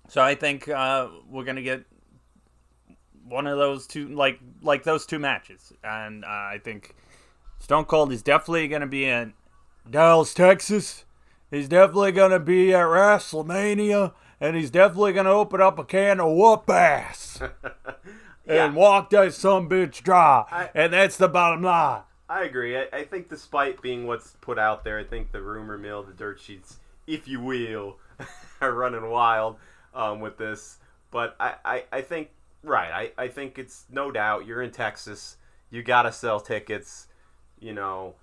So 0.09 0.21
I 0.21 0.35
think 0.35 0.67
uh, 0.67 1.07
we're 1.29 1.45
gonna 1.45 1.61
get 1.61 1.85
one 3.23 3.47
of 3.47 3.57
those 3.57 3.87
two, 3.87 4.09
like 4.09 4.39
like 4.61 4.83
those 4.83 5.05
two 5.05 5.19
matches, 5.19 5.71
and 5.83 6.25
uh, 6.25 6.27
I 6.27 6.59
think 6.61 6.95
Stone 7.59 7.85
Cold 7.85 8.11
is 8.11 8.21
definitely 8.21 8.67
gonna 8.67 8.87
be 8.87 9.05
in 9.05 9.33
Dallas, 9.89 10.33
Texas. 10.33 11.05
He's 11.49 11.69
definitely 11.69 12.11
gonna 12.11 12.39
be 12.39 12.73
at 12.73 12.85
WrestleMania, 12.85 14.13
and 14.41 14.57
he's 14.57 14.69
definitely 14.71 15.13
gonna 15.13 15.31
open 15.31 15.61
up 15.61 15.79
a 15.79 15.85
can 15.85 16.19
of 16.19 16.31
whoop 16.35 16.69
ass 16.69 17.39
Yeah. 18.45 18.65
and 18.65 18.75
walk 18.75 19.09
that 19.11 19.33
some 19.33 19.69
bitch 19.69 20.01
dry, 20.03 20.43
I- 20.51 20.69
and 20.73 20.91
that's 20.91 21.15
the 21.15 21.29
bottom 21.29 21.61
line. 21.61 22.01
I 22.27 22.43
agree. 22.43 22.77
I, 22.77 22.87
I 22.93 23.03
think 23.03 23.29
despite 23.29 23.81
being 23.81 24.07
what's 24.07 24.31
put 24.41 24.57
out 24.57 24.83
there, 24.83 24.97
I 24.97 25.03
think 25.03 25.31
the 25.31 25.41
rumor 25.41 25.77
mill, 25.77 26.01
the 26.03 26.13
dirt 26.13 26.39
sheets, 26.39 26.77
if 27.05 27.27
you 27.27 27.39
will, 27.41 27.97
are 28.61 28.73
running 28.73 29.09
wild 29.09 29.57
um, 29.93 30.21
with 30.21 30.37
this. 30.37 30.77
But 31.11 31.35
I, 31.41 31.55
I, 31.65 31.83
I 31.91 32.01
think, 32.01 32.29
right, 32.63 33.11
I, 33.17 33.23
I 33.23 33.27
think 33.27 33.59
it's 33.59 33.83
no 33.91 34.11
doubt 34.11 34.45
you're 34.47 34.61
in 34.61 34.71
Texas. 34.71 35.35
You 35.69 35.83
got 35.83 36.03
to 36.03 36.11
sell 36.13 36.39
tickets. 36.39 37.07
You 37.59 37.73
know, 37.73 38.15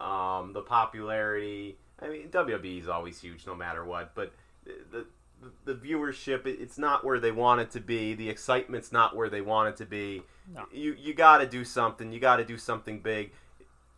um, 0.00 0.52
the 0.52 0.62
popularity. 0.62 1.76
I 2.00 2.08
mean, 2.08 2.28
WWE 2.28 2.80
is 2.82 2.88
always 2.88 3.20
huge 3.20 3.46
no 3.48 3.54
matter 3.56 3.84
what. 3.84 4.14
But 4.14 4.32
the, 4.64 5.06
the, 5.40 5.72
the 5.72 5.78
viewership 5.78 6.46
it's 6.46 6.78
not 6.78 7.04
where 7.04 7.20
they 7.20 7.32
want 7.32 7.60
it 7.60 7.70
to 7.72 7.80
be. 7.80 8.14
The 8.14 8.28
excitement's 8.30 8.92
not 8.92 9.14
where 9.14 9.28
they 9.28 9.40
want 9.40 9.68
it 9.70 9.76
to 9.78 9.86
be. 9.86 10.22
No. 10.52 10.64
You, 10.72 10.94
you 10.98 11.14
got 11.14 11.38
to 11.38 11.46
do 11.46 11.64
something. 11.64 12.12
You 12.12 12.20
got 12.20 12.36
to 12.36 12.44
do 12.44 12.58
something 12.58 13.00
big 13.00 13.32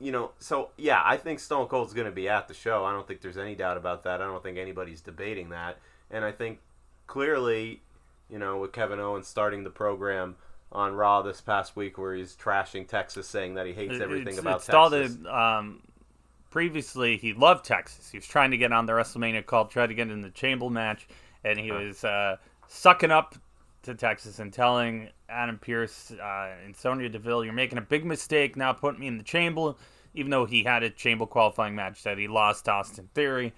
you 0.01 0.12
know, 0.12 0.31
so 0.38 0.70
yeah, 0.77 1.03
I 1.05 1.16
think 1.16 1.40
Stone 1.40 1.66
Cold's 1.66 1.92
going 1.92 2.07
to 2.07 2.12
be 2.12 2.29
at 2.29 2.48
the 2.48 2.55
show. 2.55 2.85
I 2.85 2.92
don't 2.92 3.07
think 3.07 3.20
there's 3.20 3.38
any 3.38 3.55
doubt 3.55 3.77
about 3.77 4.05
that. 4.05 4.22
I 4.22 4.27
don't 4.27 4.42
think 4.42 4.59
anybody's 4.59 5.01
debating 5.01 5.51
that. 5.51 5.79
And 6.11 6.24
I 6.24 6.33
think 6.33 6.61
clearly, 7.07 7.83
you 8.31 8.38
know, 8.38 8.59
with 8.59 8.72
Kevin 8.72 9.01
Owens 9.01 9.27
starting 9.27 9.64
the 9.64 9.70
program 9.70 10.37
on 10.70 10.94
Raw 10.94 11.22
this 11.22 11.40
past 11.40 11.74
week, 11.74 11.98
where 11.98 12.14
he's 12.14 12.37
trashing 12.37 12.87
Texas, 12.87 13.27
saying 13.27 13.55
that 13.55 13.66
he 13.66 13.72
hates 13.72 14.01
everything 14.01 14.35
it's- 14.35 14.38
about 14.38 14.62
it 14.62 14.66
Texas. 14.66 15.14
started 15.14 15.27
um, 15.27 15.83
previously. 16.51 17.16
He 17.16 17.33
loved 17.33 17.64
Texas. 17.64 18.11
He 18.11 18.18
was 18.18 18.27
trying 18.27 18.53
to 18.53 18.57
get 18.57 18.72
on 18.72 18.87
the 18.87 18.92
WrestleMania 18.92 19.44
call, 19.46 19.66
tried 19.66 19.88
to 19.88 19.94
get 19.94 20.11
in 20.11 20.20
the 20.20 20.31
Chamber 20.31 20.70
match, 20.70 21.09
and 21.44 21.59
he 21.59 21.72
was 21.72 22.05
uh, 22.05 22.37
sucking 22.66 23.11
up 23.11 23.35
to 23.83 23.94
Texas 23.94 24.38
and 24.38 24.53
telling 24.53 25.09
Adam 25.29 25.59
Pearce 25.59 26.12
uh, 26.12 26.48
and 26.64 26.74
Sonya 26.77 27.09
Deville, 27.09 27.44
"You're 27.44 27.53
making 27.53 27.79
a 27.79 27.83
big 27.83 28.05
mistake 28.05 28.57
now 28.57 28.72
putting 28.72 29.01
me 29.01 29.07
in 29.07 29.18
the 29.18 29.24
Chamber." 29.24 29.74
Even 30.14 30.31
though 30.31 30.46
he 30.46 30.64
had 30.64 30.83
a 30.83 30.90
Chamber 30.90 31.27
qualifying 31.27 31.74
match 31.74 32.03
that 32.03 32.18
he 32.18 32.27
lost 32.27 32.64
to 32.64 32.72
Austin 32.72 33.09
Theory, 33.14 33.53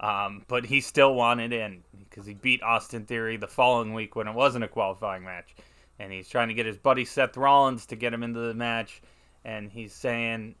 um, 0.00 0.44
but 0.46 0.64
he 0.64 0.80
still 0.80 1.14
wanted 1.14 1.52
in 1.52 1.82
because 1.98 2.24
he 2.24 2.34
beat 2.34 2.62
Austin 2.62 3.04
Theory 3.04 3.36
the 3.36 3.48
following 3.48 3.92
week 3.92 4.14
when 4.14 4.28
it 4.28 4.34
wasn't 4.34 4.64
a 4.64 4.68
qualifying 4.68 5.24
match. 5.24 5.54
And 5.98 6.12
he's 6.12 6.28
trying 6.28 6.48
to 6.48 6.54
get 6.54 6.66
his 6.66 6.78
buddy 6.78 7.04
Seth 7.04 7.36
Rollins 7.36 7.84
to 7.86 7.96
get 7.96 8.14
him 8.14 8.22
into 8.22 8.38
the 8.40 8.54
match. 8.54 9.02
And 9.44 9.70
he's 9.70 9.92
saying, 9.92 10.54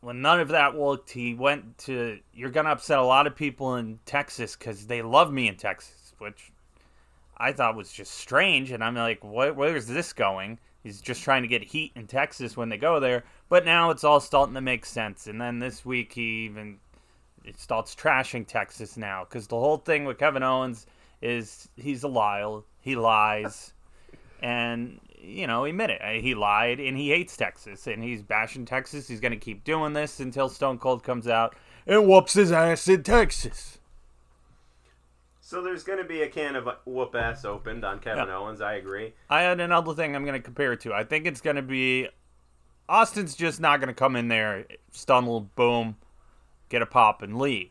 when 0.00 0.22
none 0.22 0.40
of 0.40 0.48
that 0.48 0.74
worked, 0.74 1.10
he 1.10 1.34
went 1.34 1.78
to, 1.78 2.18
You're 2.32 2.50
going 2.50 2.66
to 2.66 2.72
upset 2.72 2.98
a 2.98 3.04
lot 3.04 3.26
of 3.26 3.36
people 3.36 3.76
in 3.76 3.98
Texas 4.06 4.56
because 4.56 4.86
they 4.86 5.02
love 5.02 5.32
me 5.32 5.48
in 5.48 5.56
Texas, 5.56 6.14
which 6.18 6.52
I 7.36 7.52
thought 7.52 7.76
was 7.76 7.92
just 7.92 8.12
strange. 8.12 8.70
And 8.70 8.82
I'm 8.82 8.94
like, 8.94 9.22
what, 9.24 9.56
where 9.56 9.76
is 9.76 9.86
this 9.86 10.12
going? 10.12 10.58
He's 10.82 11.00
just 11.00 11.22
trying 11.22 11.42
to 11.42 11.48
get 11.48 11.64
heat 11.64 11.92
in 11.96 12.06
Texas 12.06 12.56
when 12.56 12.68
they 12.68 12.76
go 12.76 13.00
there. 13.00 13.24
But 13.48 13.64
now 13.64 13.90
it's 13.90 14.04
all 14.04 14.20
starting 14.20 14.54
to 14.54 14.60
make 14.60 14.86
sense. 14.86 15.26
And 15.26 15.40
then 15.40 15.58
this 15.58 15.84
week 15.84 16.12
he 16.12 16.44
even 16.44 16.78
it 17.46 17.58
starts 17.58 17.94
trashing 17.94 18.46
Texas 18.46 18.96
now 18.96 19.24
because 19.24 19.46
the 19.46 19.58
whole 19.58 19.78
thing 19.78 20.04
with 20.04 20.18
Kevin 20.18 20.42
Owens 20.42 20.86
is 21.22 21.68
he's 21.76 22.02
a 22.02 22.08
liar. 22.08 22.60
He 22.80 22.96
lies, 22.96 23.72
and 24.42 25.00
you 25.26 25.46
know 25.46 25.64
he 25.64 25.70
admit 25.70 25.90
it. 25.90 26.22
He 26.22 26.34
lied, 26.34 26.78
and 26.80 26.96
he 26.96 27.10
hates 27.10 27.36
Texas, 27.36 27.86
and 27.86 28.02
he's 28.02 28.22
bashing 28.22 28.64
Texas. 28.64 29.08
He's 29.08 29.20
gonna 29.20 29.36
keep 29.36 29.64
doing 29.64 29.92
this 29.92 30.20
until 30.20 30.48
Stone 30.48 30.78
Cold 30.78 31.02
comes 31.02 31.26
out 31.28 31.54
and 31.86 32.06
whoops 32.06 32.34
his 32.34 32.52
ass 32.52 32.88
in 32.88 33.02
Texas. 33.02 33.78
so 35.40 35.62
there's 35.62 35.84
going 35.84 35.98
to 36.00 36.04
be 36.04 36.22
a 36.22 36.28
can 36.28 36.56
of 36.56 36.68
whoop 36.86 37.14
ass 37.14 37.44
opened 37.44 37.84
on 37.84 38.00
Kevin 38.00 38.26
Yeah. 38.26 38.36
Owens. 38.36 38.60
I 38.60 38.74
agree. 38.74 39.14
I 39.30 39.42
had 39.42 39.60
another 39.60 39.94
thing 39.94 40.16
I'm 40.16 40.24
gonna 40.24 40.40
compare 40.40 40.72
it 40.72 40.80
to. 40.80 40.92
I 40.92 41.04
think 41.04 41.26
it's 41.26 41.40
gonna 41.40 41.62
be 41.62 42.08
Austin's 42.88 43.34
just 43.36 43.60
not 43.60 43.78
gonna 43.80 43.94
come 43.94 44.16
in 44.16 44.26
there, 44.28 44.66
stumble, 44.90 45.42
boom, 45.54 45.96
get 46.68 46.82
a 46.82 46.86
pop, 46.86 47.22
and 47.22 47.38
leave. 47.38 47.70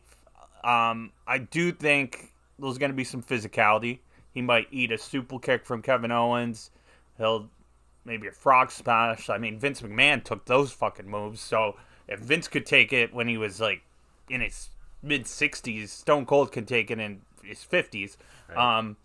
Um, 0.64 1.12
I 1.26 1.38
do 1.38 1.70
think 1.70 2.32
there's 2.58 2.78
going 2.78 2.90
to 2.90 2.96
be 2.96 3.04
some 3.04 3.22
physicality. 3.22 4.00
He 4.32 4.42
might 4.42 4.66
eat 4.72 4.90
a 4.90 4.98
super 4.98 5.38
kick 5.38 5.64
from 5.64 5.80
Kevin 5.82 6.10
Owens. 6.10 6.70
He'll 7.18 7.48
maybe 8.04 8.28
a 8.28 8.32
frog 8.32 8.70
splash. 8.70 9.28
I 9.28 9.38
mean, 9.38 9.58
Vince 9.58 9.82
McMahon 9.82 10.22
took 10.22 10.44
those 10.46 10.72
fucking 10.72 11.08
moves. 11.08 11.40
So 11.40 11.76
if 12.08 12.20
Vince 12.20 12.48
could 12.48 12.66
take 12.66 12.92
it 12.92 13.12
when 13.12 13.28
he 13.28 13.36
was 13.36 13.60
like 13.60 13.82
in 14.28 14.40
his 14.40 14.68
mid 15.02 15.24
60s, 15.24 15.88
Stone 15.88 16.26
Cold 16.26 16.52
can 16.52 16.66
take 16.66 16.90
it 16.90 16.98
in 16.98 17.22
his 17.42 17.58
50s. 17.58 18.16
Um, 18.56 18.96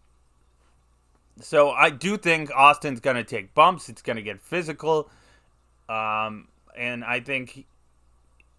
so 1.39 1.71
I 1.71 1.89
do 1.89 2.17
think 2.17 2.51
Austin's 2.55 2.99
going 2.99 3.15
to 3.15 3.23
take 3.23 3.53
bumps. 3.53 3.89
It's 3.89 4.01
going 4.01 4.17
to 4.17 4.21
get 4.21 4.39
physical. 4.39 5.09
Um, 5.89 6.47
and 6.75 7.03
I 7.03 7.19
think 7.19 7.65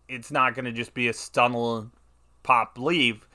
it's 0.09 0.31
not 0.31 0.55
going 0.55 0.65
to 0.65 0.73
just 0.73 0.95
be 0.95 1.09
a 1.09 1.13
stunner, 1.13 1.89
pop, 2.43 2.79
leave, 2.79 3.27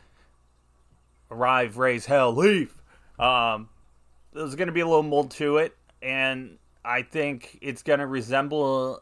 arrive, 1.32 1.78
raise 1.78 2.06
hell, 2.06 2.34
leave. 2.34 2.74
Um, 3.18 3.70
there's 4.34 4.56
going 4.56 4.68
to 4.68 4.74
be 4.74 4.82
a 4.82 4.88
little 4.88 5.04
more 5.04 5.28
to 5.28 5.58
it, 5.58 5.76
and 6.02 6.58
I 6.84 7.02
think 7.02 7.58
it's 7.62 7.84
going 7.84 8.00
to 8.00 8.08
resemble 8.08 9.02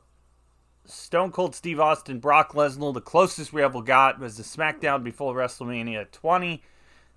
Stone 0.86 1.32
Cold 1.32 1.56
Steve 1.56 1.80
Austin, 1.80 2.20
Brock 2.20 2.54
Lesnar. 2.54 2.94
The 2.94 3.02
closest 3.02 3.54
we 3.54 3.62
ever 3.62 3.82
got 3.82 4.20
was 4.20 4.38
the 4.38 4.44
SmackDown 4.44 5.04
before 5.04 5.34
WrestleMania 5.36 6.12
20. 6.12 6.62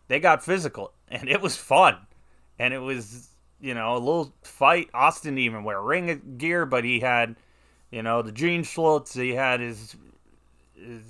They 0.08 0.20
got 0.20 0.44
physical, 0.44 0.92
and 1.08 1.28
it 1.28 1.40
was 1.40 1.56
fun, 1.56 1.96
and 2.58 2.72
it 2.72 2.80
was 2.80 3.28
you 3.60 3.74
know 3.74 3.94
a 3.94 3.98
little 3.98 4.34
fight. 4.42 4.90
Austin 4.94 5.34
didn't 5.34 5.44
even 5.44 5.64
wear 5.64 5.80
ring 5.80 6.36
gear, 6.38 6.66
but 6.66 6.84
he 6.84 7.00
had 7.00 7.36
you 7.90 8.02
know 8.02 8.22
the 8.22 8.32
jean 8.32 8.62
shorts. 8.62 9.14
He 9.14 9.34
had 9.34 9.60
his 9.60 9.96
his 10.74 11.02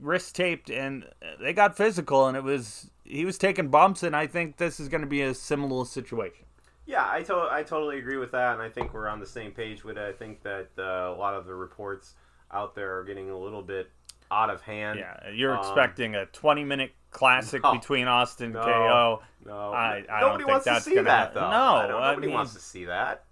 wrist 0.00 0.34
taped, 0.34 0.70
and 0.70 1.04
they 1.40 1.52
got 1.52 1.76
physical, 1.76 2.26
and 2.26 2.36
it 2.36 2.42
was 2.42 2.90
he 3.04 3.24
was 3.24 3.38
taking 3.38 3.68
bumps, 3.68 4.02
and 4.02 4.16
I 4.16 4.26
think 4.26 4.56
this 4.56 4.80
is 4.80 4.88
going 4.88 5.02
to 5.02 5.06
be 5.06 5.22
a 5.22 5.34
similar 5.34 5.84
situation. 5.84 6.45
Yeah, 6.86 7.06
I, 7.10 7.22
to- 7.24 7.48
I 7.50 7.62
totally 7.64 7.98
agree 7.98 8.16
with 8.16 8.30
that, 8.32 8.54
and 8.54 8.62
I 8.62 8.68
think 8.68 8.94
we're 8.94 9.08
on 9.08 9.18
the 9.20 9.26
same 9.26 9.50
page 9.50 9.82
with 9.84 9.98
it. 9.98 10.08
I 10.08 10.12
think 10.12 10.42
that 10.42 10.68
uh, 10.78 11.12
a 11.14 11.16
lot 11.18 11.34
of 11.34 11.46
the 11.46 11.54
reports 11.54 12.14
out 12.52 12.74
there 12.74 12.96
are 12.98 13.04
getting 13.04 13.28
a 13.30 13.36
little 13.38 13.62
bit 13.62 13.90
out 14.30 14.50
of 14.50 14.60
hand. 14.62 14.98
Yeah, 14.98 15.30
you're 15.30 15.54
Um, 15.56 15.60
expecting 15.60 16.14
a 16.14 16.26
20 16.26 16.64
minute 16.64 16.92
classic 17.10 17.62
no, 17.62 17.72
between 17.72 18.06
Austin 18.06 18.52
no, 18.52 18.62
KO. 18.62 19.22
No, 19.44 19.72
I- 19.72 20.04
I 20.08 20.20
don't 20.20 20.38
nobody 20.38 20.44
think 20.44 20.48
wants 20.50 20.64
to 20.64 20.80
see 20.80 20.94
gonna 20.94 21.08
that 21.08 21.34
though. 21.34 21.40
No, 21.50 21.88
don't- 21.88 22.02
I 22.02 22.10
nobody 22.10 22.26
mean- 22.28 22.36
wants 22.36 22.54
to 22.54 22.60
see 22.60 22.84
that. 22.86 23.24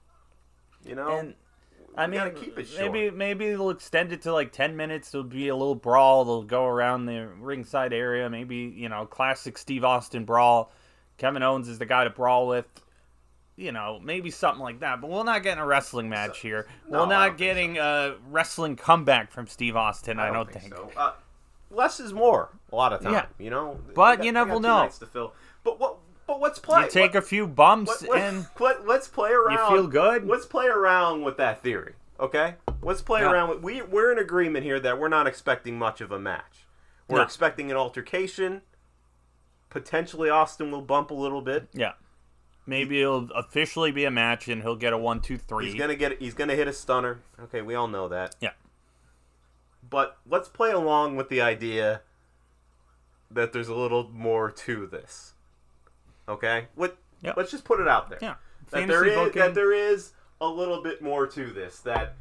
You 0.84 0.94
know, 0.96 1.08
And 1.18 1.34
I 1.96 2.06
mean, 2.08 2.30
keep 2.34 2.58
it 2.58 2.66
short. 2.66 2.92
maybe 2.92 3.10
maybe 3.16 3.48
they'll 3.50 3.70
extend 3.70 4.12
it 4.12 4.22
to 4.22 4.32
like 4.32 4.52
10 4.52 4.76
minutes. 4.76 5.10
There'll 5.12 5.24
be 5.26 5.48
a 5.48 5.56
little 5.56 5.74
brawl. 5.76 6.24
They'll 6.24 6.42
go 6.42 6.66
around 6.66 7.06
the 7.06 7.28
ringside 7.38 7.92
area. 7.92 8.28
Maybe 8.28 8.56
you 8.56 8.88
know, 8.88 9.06
classic 9.06 9.56
Steve 9.58 9.84
Austin 9.84 10.24
brawl. 10.24 10.72
Kevin 11.18 11.42
Owens 11.42 11.68
is 11.68 11.78
the 11.78 11.86
guy 11.86 12.04
to 12.04 12.10
brawl 12.10 12.46
with. 12.48 12.66
You 13.56 13.70
know, 13.70 14.00
maybe 14.02 14.30
something 14.32 14.62
like 14.62 14.80
that. 14.80 15.00
But 15.00 15.10
we're 15.10 15.22
not 15.22 15.42
getting 15.44 15.62
a 15.62 15.66
wrestling 15.66 16.08
match 16.08 16.40
here. 16.40 16.66
no, 16.88 17.00
we're 17.00 17.06
not 17.06 17.08
don't 17.08 17.28
think 17.28 17.38
getting 17.38 17.78
a 17.78 18.16
wrestling 18.30 18.74
comeback 18.76 19.30
from 19.30 19.46
Steve 19.46 19.76
Austin. 19.76 20.18
I 20.18 20.32
don't, 20.32 20.50
think. 20.52 20.74
so. 20.74 20.90
Uh, 20.96 21.12
less 21.70 22.00
is 22.00 22.12
more 22.12 22.50
a 22.72 22.74
lot 22.76 22.92
of 22.92 23.00
time. 23.02 23.12
Yeah. 23.12 23.26
You 23.38 23.50
know, 23.50 23.78
But 23.94 24.24
you 24.24 24.32
got- 24.32 24.46
we 24.46 24.50
never 24.50 24.60
know. 24.60 24.88
to 24.98 25.06
fill. 25.06 25.34
But 25.62 25.78
what? 25.78 25.98
But 26.26 26.40
let's 26.40 26.58
play. 26.58 26.84
You 26.84 26.90
take 26.90 27.14
What- 27.14 27.22
a 27.22 27.26
few 27.26 27.46
bumps 27.46 28.00
let, 28.02 28.10
let, 28.10 28.20
and 28.34 28.46
let, 28.58 28.86
let's 28.88 29.06
play 29.08 29.30
around. 29.30 29.52
You 29.70 29.76
feel 29.82 29.86
good? 29.86 30.26
Let's 30.26 30.46
play 30.46 30.66
around 30.66 31.22
with 31.22 31.36
that 31.36 31.62
theory, 31.62 31.94
okay? 32.18 32.54
Let's 32.82 33.02
play 33.02 33.20
Yeah. 33.20 33.30
around 33.30 33.50
with. 33.50 33.60
We 33.62 33.82
we're 33.82 34.10
in 34.10 34.18
agreement 34.18 34.64
here 34.64 34.80
that 34.80 34.98
we're 34.98 35.08
not 35.08 35.26
expecting 35.26 35.78
much 35.78 36.00
of 36.00 36.10
a 36.10 36.18
match. 36.18 36.66
We're 37.08 37.18
No. 37.18 37.24
expecting 37.24 37.70
an 37.70 37.76
altercation. 37.76 38.62
Potentially, 39.70 40.30
Austin 40.30 40.70
will 40.70 40.80
bump 40.82 41.10
a 41.10 41.14
little 41.14 41.40
bit. 41.42 41.68
yeah. 41.72 41.92
Maybe 42.66 43.02
it'll 43.02 43.30
officially 43.32 43.92
be 43.92 44.04
a 44.04 44.10
match 44.10 44.48
and 44.48 44.62
he'll 44.62 44.76
get 44.76 44.92
a 44.92 44.98
one, 44.98 45.20
two, 45.20 45.36
three. 45.36 45.66
He's 45.66 45.74
gonna 45.74 45.96
get. 45.96 46.20
He's 46.20 46.34
gonna 46.34 46.54
hit 46.54 46.66
a 46.66 46.72
stunner. 46.72 47.20
Okay, 47.38 47.60
we 47.60 47.74
all 47.74 47.88
know 47.88 48.08
that. 48.08 48.36
Yeah. 48.40 48.52
But 49.88 50.16
let's 50.28 50.48
play 50.48 50.70
along 50.70 51.16
with 51.16 51.28
the 51.28 51.40
idea 51.42 52.00
that 53.30 53.52
there's 53.52 53.68
a 53.68 53.74
little 53.74 54.08
more 54.10 54.50
to 54.50 54.86
this. 54.86 55.34
Okay. 56.28 56.68
What? 56.74 56.96
Yep. 57.22 57.36
Let's 57.36 57.50
just 57.50 57.64
put 57.64 57.80
it 57.80 57.88
out 57.88 58.08
there. 58.08 58.18
Yeah. 58.20 58.34
that 58.70 58.88
there 58.88 59.04
is 59.04 59.34
that 59.34 59.54
there 59.54 59.72
is 59.72 60.12
a 60.40 60.48
little 60.48 60.82
bit 60.82 61.02
more 61.02 61.26
to 61.26 61.52
this. 61.52 61.80
That 61.80 62.16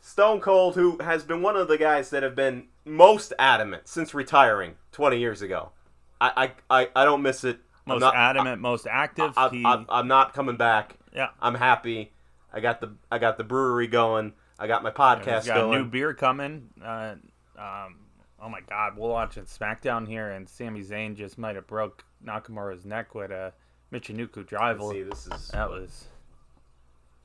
Stone 0.00 0.40
Cold, 0.40 0.76
who 0.76 0.98
has 1.02 1.24
been 1.24 1.42
one 1.42 1.56
of 1.56 1.68
the 1.68 1.76
guys 1.76 2.10
that 2.10 2.22
have 2.22 2.34
been 2.34 2.68
most 2.84 3.32
adamant 3.38 3.88
since 3.88 4.14
retiring 4.14 4.76
20 4.92 5.18
years 5.18 5.42
ago, 5.42 5.72
I 6.20 6.52
I, 6.70 6.80
I, 6.82 6.88
I 6.96 7.04
don't 7.04 7.22
miss 7.22 7.44
it. 7.44 7.58
Most 7.86 8.00
not- 8.00 8.14
adamant, 8.16 8.60
most 8.60 8.86
active. 8.90 9.32
I, 9.36 9.48
he, 9.48 9.64
I, 9.64 9.84
I'm 9.88 10.08
not 10.08 10.34
coming 10.34 10.56
back. 10.56 10.96
yeah. 11.14 11.28
I'm 11.40 11.54
happy. 11.54 12.12
I 12.52 12.60
got 12.60 12.80
the 12.80 12.94
I 13.10 13.18
got 13.18 13.38
the 13.38 13.44
brewery 13.44 13.86
going. 13.86 14.32
I 14.58 14.66
got 14.66 14.82
my 14.82 14.90
podcast 14.90 15.36
He's 15.42 15.46
got 15.46 15.54
going. 15.56 15.78
new 15.82 15.84
beer 15.88 16.14
coming. 16.14 16.70
Uh, 16.82 17.14
um, 17.58 17.96
oh 18.40 18.48
my 18.48 18.60
God, 18.68 18.96
we'll 18.96 19.10
watch 19.10 19.36
it 19.36 19.46
SmackDown 19.46 20.08
here, 20.08 20.30
and 20.30 20.48
Sami 20.48 20.82
Zayn 20.82 21.14
just 21.16 21.36
might 21.38 21.54
have 21.56 21.66
broke 21.66 22.04
Nakamura's 22.24 22.84
neck 22.86 23.14
with 23.14 23.30
a 23.30 23.52
Michinoku 23.92 24.46
driver. 24.46 24.90
See, 24.90 25.02
this 25.02 25.26
is 25.26 25.48
That 25.48 25.68
was 25.68 26.06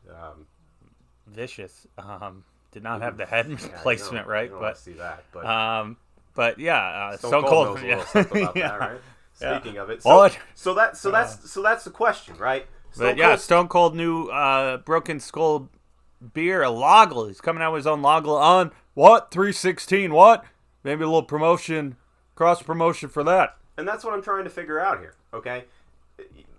um, 0.10 0.45
vicious. 1.28 1.88
Um, 1.97 2.43
did 2.71 2.84
not 2.84 3.02
have 3.02 3.17
the 3.17 3.26
head 3.26 3.50
yeah, 3.50 3.82
placement 3.82 4.28
right, 4.28 4.43
you 4.43 4.50
don't 4.50 4.60
wanna 4.62 4.71
but 4.74 4.78
see 4.78 4.93
that, 4.93 5.24
but 5.34 5.45
um, 5.45 5.97
but 6.36 6.60
yeah, 6.60 6.78
uh, 7.13 7.17
Stone, 7.17 7.30
Stone 7.32 7.43
Cold, 7.43 7.67
Cold. 7.67 7.82
yeah. 7.82 7.95
little 7.97 8.06
something 8.08 8.43
about 8.43 8.56
yeah. 8.58 8.67
that, 8.67 8.80
right? 8.80 9.02
Yeah. 9.39 9.60
Speaking 9.60 9.78
of 9.78 9.89
it, 9.89 10.04
so, 10.04 10.10
What? 10.15 10.38
so 10.56 10.74
that 10.74 10.98
so 10.98 11.12
that's 11.12 11.50
so 11.52 11.62
that's 11.62 11.84
the 11.84 11.89
question, 11.91 12.36
right? 12.38 12.65
Stone 12.91 13.08
But 13.08 13.17
yeah, 13.17 13.28
Cold- 13.30 13.39
Stone 13.39 13.67
Cold 13.70 13.96
new 13.96 14.26
uh, 14.28 14.78
Broken 14.78 15.20
Skull 15.20 15.70
beer, 16.34 16.62
a 16.63 16.70
lager. 16.70 17.28
He's 17.28 17.41
coming 17.41 17.63
out 17.63 17.72
with 17.74 17.80
his 17.80 17.88
own 17.88 18.02
lager 18.02 18.30
on 18.32 18.72
what? 18.94 19.32
316, 19.32 20.13
what? 20.13 20.44
Maybe 20.84 21.04
a 21.04 21.08
little 21.08 21.24
promotion, 21.24 21.96
cross 22.36 22.62
promotion 22.62 23.08
for 23.10 23.24
that. 23.24 23.56
and 23.78 23.88
that's 23.88 24.04
what 24.04 24.13
I'm 24.13 24.22
trying 24.22 24.44
to 24.44 24.50
figure 24.50 24.80
out 24.80 25.00
here. 25.00 25.15
Okay, 25.34 25.63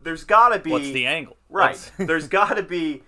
there's 0.02 0.24
got 0.24 0.48
to 0.50 0.58
be 0.58 0.70
What's 0.70 0.90
the 0.90 1.06
angle? 1.06 1.36
right. 1.48 1.90
There's 1.98 2.26
got 2.28 2.56
to 2.56 2.62
be 2.62 3.02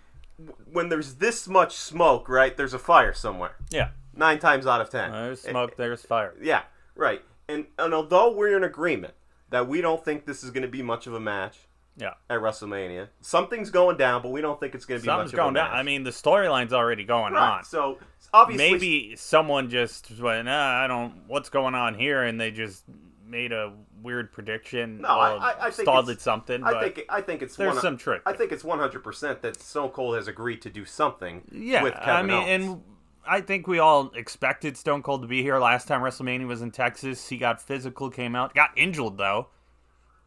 when 0.71 0.89
there's 0.89 1.15
this 1.15 1.49
much 1.49 1.75
smoke, 1.77 2.29
right? 2.29 2.57
There's 2.57 2.75
a 2.75 2.79
fire 2.79 3.13
somewhere. 3.15 3.57
yeah. 3.71 3.91
Nine 4.17 4.39
times 4.39 4.67
out 4.67 4.81
of 4.81 4.91
ten, 4.91 5.11
There's 5.11 5.45
Eh, 5.45 5.51
smoke, 5.51 5.77
there's 5.77 6.03
fire. 6.03 6.35
Yeah, 6.41 6.63
right. 6.95 7.23
And 7.49 7.67
and 7.79 7.93
although 7.95 8.31
we're 8.33 8.57
in 8.57 8.63
agreement 8.63 9.15
that 9.55 9.69
we 9.69 9.81
don't 9.81 10.05
think 10.05 10.27
this 10.27 10.43
is 10.43 10.51
going 10.51 10.63
to 10.63 10.69
be 10.69 10.83
much 10.83 11.07
of 11.07 11.15
a 11.15 11.21
match 11.21 11.57
Yeah. 11.97 12.15
at 12.29 12.41
WrestleMania, 12.41 13.07
something's 13.21 13.71
going 13.71 13.97
down, 13.97 14.21
but 14.21 14.33
we 14.33 14.41
don't 14.41 14.59
think 14.59 14.75
it's 14.75 14.85
going 14.85 15.01
to 15.01 15.03
be 15.05 15.07
Something's 15.07 15.29
much 15.33 15.35
of 15.35 15.39
a 15.39 15.43
going 15.45 15.55
match. 15.55 15.71
down. 15.71 15.79
I 15.79 15.83
mean, 15.85 16.03
the 16.03 16.11
storyline's 16.11 16.73
already 16.73 17.05
going 17.05 17.35
right. 17.35 17.59
on. 17.59 17.65
So 17.65 17.99
obviously, 18.33 18.73
Maybe 18.73 19.15
someone 19.17 19.71
just 19.71 20.11
went, 20.21 20.47
nah, 20.47 20.83
I 20.83 20.89
don't, 20.89 21.23
what's 21.29 21.51
going 21.51 21.77
on 21.77 21.95
here? 21.95 22.25
And 22.25 22.41
they 22.41 22.51
just 22.51 22.83
made 23.25 23.53
a 23.53 23.73
weird 24.03 24.33
prediction. 24.33 25.03
No, 25.03 25.09
I- 25.09 25.33
or 25.35 25.39
I- 25.39 25.55
I 25.61 25.71
think 25.71 25.87
started 25.87 26.11
it's- 26.11 26.25
something. 26.25 26.65
I 26.65 26.73
but 26.73 26.83
think 26.83 27.07
I 27.09 27.21
think 27.21 27.43
it's 27.43 27.55
there's 27.55 27.75
one, 27.75 27.81
some 27.83 27.97
trick 27.97 28.23
I 28.27 28.33
think 28.33 28.51
it's 28.51 28.65
100 28.65 29.05
percent 29.05 29.41
that 29.43 29.61
Stone 29.61 29.91
Cold 29.91 30.17
has 30.17 30.27
agreed 30.27 30.63
to 30.63 30.69
do 30.71 30.85
something 30.85 31.43
Yeah, 31.53 31.85
with 31.85 31.95
Kevin 31.95 32.09
I 32.11 32.23
mean, 32.23 32.33
Owens. 32.33 32.49
and 32.65 32.83
I 33.27 33.41
think 33.41 33.67
we 33.67 33.79
all 33.79 34.11
expected 34.15 34.77
Stone 34.77 35.03
Cold 35.03 35.23
to 35.23 35.29
be 35.29 35.43
here 35.43 35.59
last 35.59 35.89
time 35.89 36.01
WrestleMania 36.03 36.47
was 36.47 36.63
in 36.63 36.71
Texas. 36.71 37.29
He 37.29 37.37
got 37.37 37.61
physical, 37.63 38.11
came 38.11 38.35
out, 38.37 38.55
got 38.55 38.71
injured 38.77 39.17
though. 39.19 39.49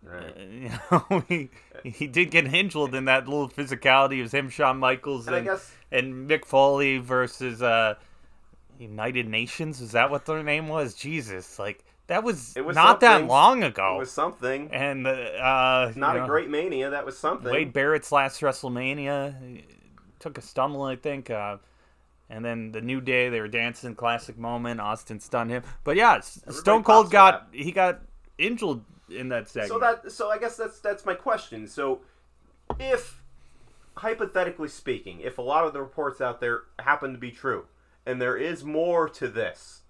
Right. 0.03 0.33
You 0.49 0.69
know, 0.91 1.23
he 1.27 1.49
he 1.83 2.07
did 2.07 2.31
get 2.31 2.45
injured 2.53 2.93
in 2.93 3.05
that 3.05 3.27
little 3.27 3.49
physicality. 3.49 4.23
of 4.23 4.31
him, 4.31 4.49
Shawn 4.49 4.77
Michaels, 4.77 5.27
And 5.27 5.35
and, 5.37 5.45
guess- 5.45 5.71
and 5.91 6.29
Mick 6.29 6.45
Foley 6.45 6.97
versus 6.97 7.61
uh, 7.61 7.95
United 8.79 9.27
Nations. 9.27 9.81
Is 9.81 9.91
that 9.93 10.09
what 10.11 10.25
their 10.25 10.43
name 10.43 10.67
was? 10.67 10.93
Jesus, 10.93 11.57
like 11.59 11.83
that 12.07 12.23
was, 12.23 12.55
It 12.55 12.63
was 12.65 12.75
not 12.75 12.99
that 13.01 13.25
long 13.27 13.63
ago. 13.63 13.95
It 13.95 13.99
was 13.99 14.11
something. 14.11 14.69
and 14.71 15.05
uh, 15.05 15.09
uh, 15.11 15.93
Not 15.95 16.15
a 16.15 16.19
know, 16.21 16.25
great 16.27 16.49
mania. 16.49 16.89
That 16.91 17.05
was 17.05 17.17
something. 17.17 17.51
Wade 17.51 17.73
Barrett's 17.73 18.11
last 18.11 18.41
WrestleMania 18.41 19.61
took 20.19 20.37
a 20.37 20.41
stumble, 20.41 20.83
I 20.83 20.95
think. 20.95 21.29
Uh, 21.29 21.57
and 22.29 22.43
then 22.43 22.71
the 22.71 22.81
New 22.81 22.99
Day, 23.01 23.29
they 23.29 23.39
were 23.39 23.47
dancing, 23.47 23.95
classic 23.95 24.37
moment. 24.37 24.81
Austin 24.81 25.19
stunned 25.19 25.49
him, 25.49 25.63
but 25.83 25.95
yeah, 25.95 26.15
S- 26.15 26.41
Stone 26.49 26.83
Cold 26.83 27.09
got 27.09 27.47
he 27.51 27.71
got 27.71 28.01
injured 28.37 28.81
in 29.09 29.29
that 29.29 29.47
segment. 29.47 29.71
So 29.71 29.79
that 29.79 30.11
so 30.11 30.29
I 30.29 30.37
guess 30.37 30.57
that's 30.57 30.79
that's 30.79 31.05
my 31.05 31.13
question. 31.13 31.67
So 31.67 32.01
if 32.79 33.21
hypothetically 33.95 34.67
speaking, 34.67 35.21
if 35.21 35.37
a 35.37 35.41
lot 35.41 35.65
of 35.65 35.73
the 35.73 35.81
reports 35.81 36.21
out 36.21 36.39
there 36.39 36.63
happen 36.79 37.13
to 37.13 37.17
be 37.17 37.31
true 37.31 37.65
and 38.05 38.21
there 38.21 38.37
is 38.37 38.63
more 38.63 39.07
to 39.09 39.27
this, 39.27 39.81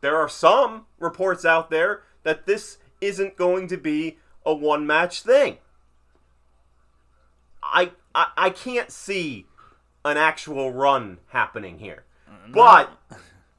there 0.00 0.16
are 0.16 0.28
some 0.28 0.86
reports 0.98 1.44
out 1.44 1.70
there 1.70 2.02
that 2.22 2.46
this 2.46 2.78
isn't 3.00 3.36
going 3.36 3.68
to 3.68 3.76
be 3.76 4.18
a 4.44 4.54
one 4.54 4.86
match 4.86 5.22
thing. 5.22 5.58
I, 7.62 7.92
I 8.14 8.28
I 8.36 8.50
can't 8.50 8.90
see 8.90 9.46
an 10.06 10.16
actual 10.16 10.72
run 10.72 11.18
happening 11.28 11.78
here. 11.78 12.04
Uh, 12.28 12.32
but 12.52 12.90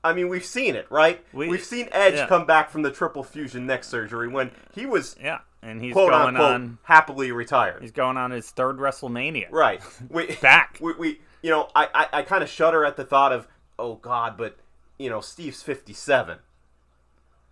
I 0.04 0.14
mean, 0.14 0.30
we've 0.30 0.46
seen 0.46 0.76
it, 0.76 0.88
right? 0.90 1.24
We- 1.34 1.50
have 1.50 1.64
seen 1.64 1.90
Edge 1.92 2.16
yeah. 2.16 2.28
come 2.28 2.46
back 2.46 2.70
from 2.70 2.82
the 2.82 2.92
triple 2.92 3.24
fusion 3.24 3.66
neck 3.68 3.84
surgery 3.84 4.28
when 4.30 4.52
he 4.74 4.86
was 4.86 5.16
yeah, 5.22 5.40
and 5.62 5.82
he's 5.82 5.94
quote 5.94 6.12
going 6.12 6.28
unquote 6.30 6.52
on. 6.52 6.78
happily 6.84 7.32
retired. 7.32 7.82
He's 7.82 7.92
going 7.92 8.18
on 8.18 8.32
his 8.32 8.50
third 8.50 8.78
WrestleMania. 8.78 9.48
Right. 9.52 9.82
We, 10.10 10.36
Back. 10.42 10.80
We, 10.82 10.94
we 10.94 11.22
you 11.42 11.52
know, 11.52 11.70
I, 11.76 11.90
I, 11.94 12.20
I 12.20 12.22
kind 12.24 12.42
of 12.42 12.50
shudder 12.50 12.86
at 12.86 12.96
the 12.96 13.04
thought 13.04 13.34
of, 13.34 13.48
oh 13.78 13.96
God, 13.96 14.38
but 14.38 14.58
you 14.98 15.10
know, 15.10 15.20
Steve's 15.20 15.62
fifty 15.62 15.94
seven. 15.94 16.40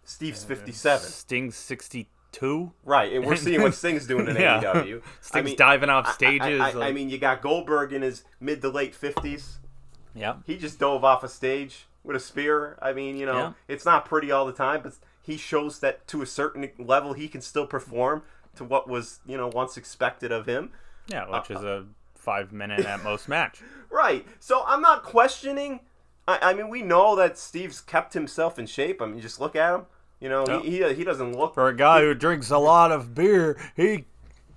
Steve's 0.05 0.43
uh, 0.45 0.47
fifty 0.47 0.71
seven. 0.71 1.07
Sting's 1.09 1.57
62. 2.35 2.71
Right, 2.83 3.13
and 3.13 3.25
we're 3.25 3.35
seeing 3.35 3.61
what 3.61 3.73
Sting's 3.75 4.05
doing 4.07 4.27
in 4.27 4.35
Yeah. 4.35 4.61
AEW. 4.61 5.01
Sting's 5.21 5.53
diving 5.57 5.89
off 5.89 6.05
I- 6.05 6.09
I- 6.09 6.13
stages, 6.13 6.61
I, 6.61 6.69
I, 6.69 6.73
like- 6.73 6.93
mean, 6.93 7.09
you 7.09 7.17
got 7.17 7.41
Goldberg 7.41 7.93
in 7.93 8.01
his 8.01 8.23
mid 8.39 8.61
to 8.61 8.69
late 8.69 8.93
fifties. 8.95 9.57
Yeah. 10.13 10.35
He 10.45 10.57
just 10.57 10.79
dove 10.79 11.03
off 11.03 11.23
a 11.23 11.29
stage 11.29 11.87
with 12.03 12.15
a 12.15 12.19
spear. 12.19 12.77
I 12.81 12.93
mean, 12.93 13.17
you 13.17 13.25
know, 13.25 13.37
Yeah. 13.37 13.51
it's 13.67 13.85
not 13.85 14.05
pretty 14.05 14.31
all 14.31 14.45
the 14.45 14.53
time, 14.53 14.81
but 14.83 14.93
he 15.21 15.37
shows 15.37 15.79
that 15.79 16.07
to 16.07 16.21
a 16.21 16.25
certain 16.25 16.69
level 16.77 17.13
he 17.13 17.27
can 17.27 17.41
still 17.41 17.65
perform 17.67 18.23
to 18.55 18.63
what 18.63 18.87
was, 18.87 19.19
you 19.25 19.35
know, 19.37 19.47
once 19.47 19.75
expected 19.77 20.31
of 20.31 20.45
him. 20.45 20.71
Yeah, 21.07 21.23
uh, 21.25 21.39
which 21.39 21.51
is 21.51 21.63
uh, 21.63 21.67
a 21.67 21.85
five 22.15 22.51
minute 22.53 22.85
at 22.85 23.03
most 23.03 23.27
match. 23.27 23.61
Right. 23.91 24.25
So 24.41 24.61
I'm 24.67 24.81
not 24.81 25.03
questioning. 25.03 25.79
I, 26.27 26.49
I 26.49 26.53
mean, 26.53 26.67
we 26.67 26.81
know 26.81 27.15
that 27.15 27.37
Steve's 27.37 27.79
kept 27.79 28.13
himself 28.13 28.59
in 28.59 28.65
shape. 28.65 29.01
I 29.01 29.05
mean, 29.05 29.21
just 29.21 29.39
look 29.39 29.55
at 29.55 29.73
him. 29.73 29.85
You 30.25 30.29
know, 30.29 30.43
Yeah. 30.47 30.61
he, 30.63 30.81
he 30.81 30.93
he 30.95 31.03
doesn't 31.03 31.37
look 31.37 31.53
For 31.53 31.67
a 31.67 31.75
guy 31.75 32.01
who 32.01 32.15
drinks 32.15 32.49
a 32.49 32.57
lot 32.57 32.91
of 32.91 33.13
beer, 33.13 33.57
he 33.75 34.05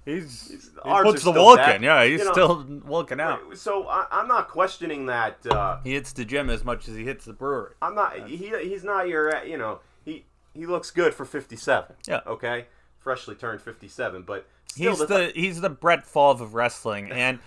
he's, 0.07 0.49
he 0.83 1.03
puts 1.03 1.23
the 1.23 1.31
work 1.33 1.59
back. 1.59 1.77
in. 1.77 1.83
Yeah, 1.83 2.07
he's 2.07 2.21
You 2.21 2.25
know, 2.25 2.33
still 2.33 2.81
working 2.87 3.21
out. 3.21 3.41
So 3.59 3.87
I, 3.87 4.07
I'm 4.11 4.27
not 4.29 4.49
questioning 4.49 5.05
that. 5.07 5.37
Uh, 5.47 5.77
He 5.85 5.93
hits 5.93 6.13
the 6.15 6.25
gym 6.25 6.49
as 6.49 6.65
much 6.65 6.89
as 6.89 6.97
he 6.97 7.05
hits 7.05 7.27
the 7.27 7.35
brewery. 7.35 7.75
I'm 7.83 7.95
not. 7.95 8.17
He 8.27 8.51
he's 8.63 8.83
not 8.83 9.09
your. 9.09 9.37
uh, 9.37 9.43
You 9.43 9.59
know, 9.59 9.81
he 10.07 10.25
he 10.55 10.65
looks 10.65 10.91
good 10.91 11.13
for 11.13 11.27
57. 11.27 11.97
Yeah. 12.07 12.21
Okay. 12.27 12.65
Freshly 12.99 13.35
turned 13.35 13.61
57, 13.61 14.23
but 14.23 14.47
still 14.71 14.91
He's 14.93 14.99
the, 15.01 15.07
the 15.07 15.33
he's 15.35 15.61
the 15.61 15.69
Brett 15.71 16.07
Favre 16.07 16.43
of 16.43 16.55
wrestling, 16.55 17.13
and 17.13 17.41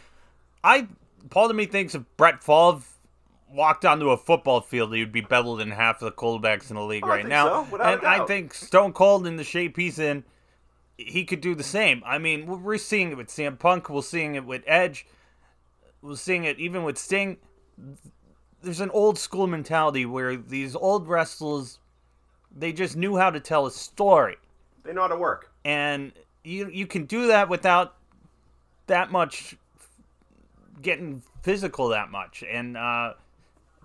I 0.64 0.88
part 1.32 1.50
of 1.50 1.56
me 1.58 1.66
thinks 1.66 1.96
of 1.96 2.06
Brett 2.18 2.44
Favre 2.44 2.82
walked 3.52 3.84
onto 3.86 4.10
a 4.12 4.18
football 4.18 4.62
field, 4.62 4.94
he 4.94 5.02
would 5.02 5.12
be 5.12 5.22
better 5.22 5.56
than 5.56 5.72
half 5.72 6.02
of 6.02 6.06
the 6.06 6.12
quarterbacks 6.12 6.70
in 6.70 6.76
the 6.76 6.84
league 6.84 7.04
Oh, 7.04 7.10
right 7.10 7.26
now. 7.28 7.66
so, 7.70 7.76
and 7.78 8.02
I 8.06 8.26
think 8.26 8.54
Stone 8.54 8.94
Cold 8.94 9.28
in 9.28 9.36
the 9.38 9.44
shape 9.44 9.76
he's 9.78 10.00
in, 10.00 10.24
he 10.98 11.26
could 11.26 11.42
do 11.42 11.56
the 11.56 11.64
same. 11.64 12.02
I 12.06 12.18
mean, 12.18 12.46
we're- 12.46 12.62
we're 12.62 12.78
seeing 12.78 13.12
it 13.12 13.18
with 13.18 13.28
CM 13.30 13.58
Punk, 13.58 13.90
we're 13.90 14.02
seeing 14.04 14.36
it 14.36 14.46
with 14.46 14.64
Edge, 14.68 15.06
we're 16.02 16.16
seeing 16.16 16.44
it 16.46 16.60
even 16.60 16.84
with 16.84 16.98
Sting. 16.98 17.38
There's 18.62 18.80
an 18.80 18.92
old 18.92 19.18
school 19.18 19.48
mentality 19.48 20.06
where 20.06 20.36
these 20.38 20.76
old 20.76 21.08
wrestlers, 21.08 21.80
they 22.56 22.72
just 22.72 22.96
knew 22.96 23.18
how 23.18 23.32
to 23.32 23.40
tell 23.40 23.66
a 23.66 23.72
story 23.72 24.38
they 24.84 24.94
know 24.94 25.02
how 25.02 25.08
to 25.08 25.16
work. 25.16 25.52
and 25.66 26.12
you 26.44 26.68
you 26.70 26.86
can 26.88 27.06
do 27.06 27.28
that 27.28 27.50
without 27.50 27.96
that 28.88 29.12
much 29.12 29.56
getting 30.82 31.22
physical 31.44 31.90
that 31.90 32.10
much 32.10 32.44
and 32.50 32.76
uh 32.76 33.14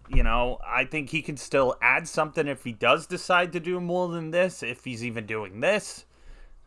you 0.08 0.22
know 0.22 0.58
i 0.66 0.84
think 0.84 1.10
he 1.10 1.20
can 1.22 1.36
still 1.36 1.76
add 1.82 2.06
something 2.06 2.46
if 2.46 2.62
he 2.64 2.72
does 2.72 3.06
decide 3.06 3.52
to 3.52 3.60
do 3.60 3.80
more 3.80 4.08
than 4.08 4.30
this 4.30 4.62
if 4.62 4.84
he's 4.84 5.04
even 5.04 5.26
doing 5.26 5.60
this 5.60 6.04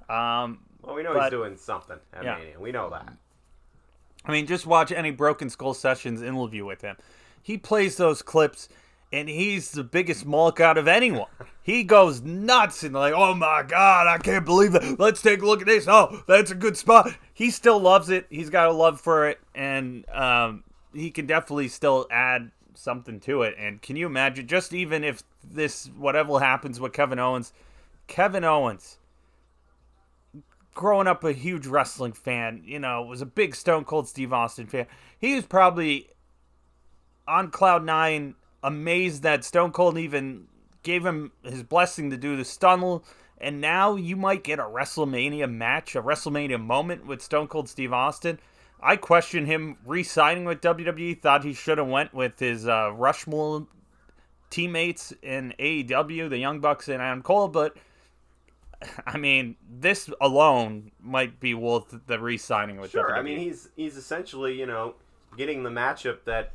um 0.09 0.59
Well, 0.81 0.95
we 0.95 1.03
know 1.03 1.13
But- 1.13 1.23
he's 1.23 1.29
doing 1.31 1.57
something 1.57 1.97
at 2.13 2.23
Yeah. 2.23 2.37
Mania. 2.37 2.59
We 2.59 2.71
know 2.71 2.89
that. 2.89 3.13
I 4.25 4.31
mean, 4.31 4.47
just 4.47 4.65
watch 4.65 4.91
any 4.91 5.11
Broken 5.11 5.49
Skull 5.49 5.73
Sessions 5.73 6.21
interview 6.21 6.65
with 6.65 6.81
him. 6.81 6.97
He 7.41 7.57
plays 7.57 7.95
those 7.97 8.21
clips, 8.21 8.67
and 9.13 9.29
he's 9.29 9.71
the 9.71 9.83
biggest 9.83 10.25
mulk 10.25 10.59
out 10.59 10.77
of 10.77 10.87
anyone. 10.87 11.27
He 11.61 11.83
goes 11.83 12.21
nuts 12.23 12.81
and 12.81 12.95
like, 12.95 13.13
oh 13.15 13.35
my 13.35 13.61
god, 13.61 14.07
I 14.07 14.17
can't 14.17 14.43
believe 14.43 14.73
it. 14.73 14.99
Let's 14.99 15.21
take 15.21 15.43
a 15.43 15.45
look 15.45 15.61
at 15.61 15.67
this. 15.67 15.87
Oh, 15.87 16.23
that's 16.27 16.49
a 16.49 16.55
good 16.55 16.75
spot. 16.75 17.11
He 17.31 17.51
still 17.51 17.79
loves 17.79 18.09
it. 18.09 18.25
He's 18.31 18.49
got 18.49 18.69
a 18.69 18.71
love 18.71 18.99
for 18.99 19.27
it, 19.29 19.39
and 19.53 20.09
um, 20.09 20.63
he 20.95 21.11
can 21.11 21.27
definitely 21.27 21.67
still 21.67 22.07
add 22.09 22.49
something 22.79 23.19
to 23.21 23.43
it. 23.43 23.55
And 23.57 23.81
can 23.81 23.95
you 23.95 24.05
imagine, 24.05 24.47
just 24.47 24.73
even 24.73 25.03
if 25.03 25.23
this 25.43 25.89
whatever 25.97 26.39
happens 26.39 26.79
with 26.79 26.93
Kevin 26.93 27.19
Owens, 27.19 27.53
Kevin 28.07 28.43
Owens 28.43 28.97
growing 30.73 31.07
up 31.07 31.23
a 31.23 31.33
huge 31.33 31.67
wrestling 31.67 32.13
fan, 32.13 32.61
you 32.65 32.79
know, 32.79 33.01
was 33.01 33.21
a 33.21 33.25
big 33.25 33.55
Stone 33.55 33.83
Cold 33.83 34.07
Steve 34.07 34.31
Austin 34.31 34.65
fan. 34.65 34.85
He 35.19 35.35
was 35.35 35.45
probably 35.45 36.09
on 37.27 37.51
cloud 37.51 37.83
nine, 37.83 38.35
amazed 38.63 39.23
that 39.23 39.43
Stone 39.43 39.71
Cold 39.71 39.97
even 39.97 40.47
gave 40.83 41.05
him 41.05 41.31
his 41.43 41.63
blessing 41.63 42.09
to 42.09 42.17
do 42.17 42.37
the 42.37 42.45
stunner. 42.45 42.99
And 43.41 43.61
now 43.61 43.95
you 43.95 44.15
might 44.15 44.43
get 44.43 44.59
a 44.59 44.63
WrestleMania 44.63 45.51
match, 45.51 45.95
a 45.95 46.01
WrestleMania 46.01 46.61
moment 46.61 47.05
with 47.05 47.21
Stone 47.21 47.47
Cold 47.47 47.69
Steve 47.69 47.93
Austin. 47.93 48.39
I 48.81 48.95
question 48.95 49.45
him 49.45 49.77
re-signing 49.85 50.45
with 50.45 50.61
WWE. 50.61 51.21
Thought 51.21 51.43
he 51.43 51.53
should 51.53 51.77
have 51.77 51.87
went 51.87 52.13
with 52.13 52.39
his 52.39 52.67
uh, 52.67 52.91
Rushmore 52.93 53.67
teammates 54.49 55.13
in 55.21 55.53
AEW, 55.59 56.29
the 56.29 56.37
Young 56.37 56.59
Bucks 56.59 56.87
and 56.87 57.01
Adam 57.01 57.21
Cole, 57.21 57.47
but 57.47 57.75
I 59.05 59.17
mean, 59.17 59.55
this 59.69 60.09
alone 60.21 60.91
might 61.01 61.39
be 61.39 61.53
worth 61.53 61.95
the 62.07 62.19
re-signing 62.19 62.79
with 62.79 62.91
Sure. 62.91 63.11
WWE. 63.11 63.17
I 63.17 63.21
mean, 63.21 63.39
he's 63.39 63.69
he's 63.75 63.97
essentially 63.97 64.57
you 64.57 64.65
know 64.65 64.95
getting 65.37 65.63
the 65.63 65.69
matchup 65.69 66.23
that 66.25 66.53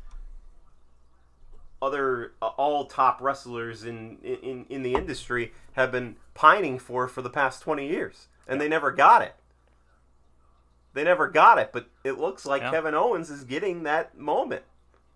other 1.80 2.32
uh, 2.40 2.46
all 2.46 2.86
top 2.86 3.20
wrestlers 3.20 3.84
in, 3.84 4.18
in 4.22 4.64
in 4.68 4.82
the 4.82 4.94
industry 4.94 5.52
have 5.74 5.92
been 5.92 6.16
pining 6.32 6.78
for 6.78 7.06
for 7.06 7.20
the 7.22 7.30
past 7.30 7.62
20 7.62 7.86
years 7.86 8.28
and 8.48 8.60
they 8.60 8.68
never 8.68 8.90
got 8.90 9.20
it 9.22 9.34
they 10.94 11.04
never 11.04 11.28
got 11.28 11.58
it 11.58 11.70
but 11.72 11.86
it 12.04 12.18
looks 12.18 12.46
like 12.46 12.62
Yeah. 12.62 12.70
Kevin 12.70 12.94
Owens 12.94 13.28
is 13.30 13.44
getting 13.44 13.82
that 13.82 14.16
moment 14.16 14.62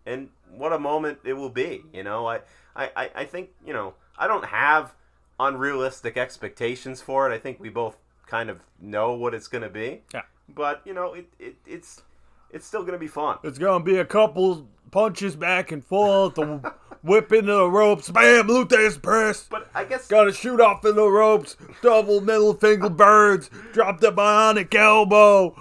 and 0.04 0.28
what 0.50 0.72
a 0.72 0.78
moment 0.78 1.18
it 1.24 1.32
will 1.34 1.50
be 1.50 1.84
you 1.92 2.02
know 2.02 2.26
I, 2.26 2.40
I 2.76 2.90
I- 2.96 3.10
I 3.16 3.24
think 3.24 3.50
you 3.64 3.72
know 3.72 3.94
I 4.18 4.26
don't 4.26 4.44
have 4.46 4.94
unrealistic 5.40 6.16
expectations 6.16 7.00
for 7.00 7.30
it 7.30 7.34
I 7.34 7.38
think 7.38 7.60
we 7.60 7.68
both 7.68 7.96
kind 8.26 8.50
of 8.50 8.60
know 8.80 9.12
what 9.14 9.34
it's 9.34 9.48
going 9.48 9.62
to 9.62 9.68
be 9.70 10.02
Yeah. 10.12 10.22
but 10.48 10.82
you 10.84 10.92
know 10.94 11.14
it, 11.14 11.26
it 11.38 11.56
it's 11.66 12.02
it's 12.50 12.66
still 12.66 12.80
going 12.80 12.92
to 12.94 12.98
be 12.98 13.06
fun 13.08 13.38
It's 13.44 13.58
gonna 13.58 13.84
be 13.84 13.98
a 13.98 14.04
couple 14.04 14.68
punches 14.90 15.36
back 15.36 15.70
and 15.70 15.84
forth, 15.84 16.36
the 16.36 16.72
whip 17.02 17.30
into 17.30 17.52
the 17.52 17.70
ropes, 17.70 18.08
bam, 18.10 18.46
Lou 18.48 18.64
Thesz 18.64 19.00
press. 19.02 19.46
but 19.50 19.68
I 19.74 19.84
guess 19.84 20.08
Gotta 20.08 20.32
shoot 20.32 20.58
off 20.58 20.82
in 20.86 20.96
the 20.96 21.06
ropes, 21.06 21.56
double 21.82 22.22
middle 22.22 22.54
finger 22.54 22.88
birds, 22.88 23.50
drop 23.74 24.00
the 24.00 24.10
bionic 24.10 24.74
elbow. 24.74 25.54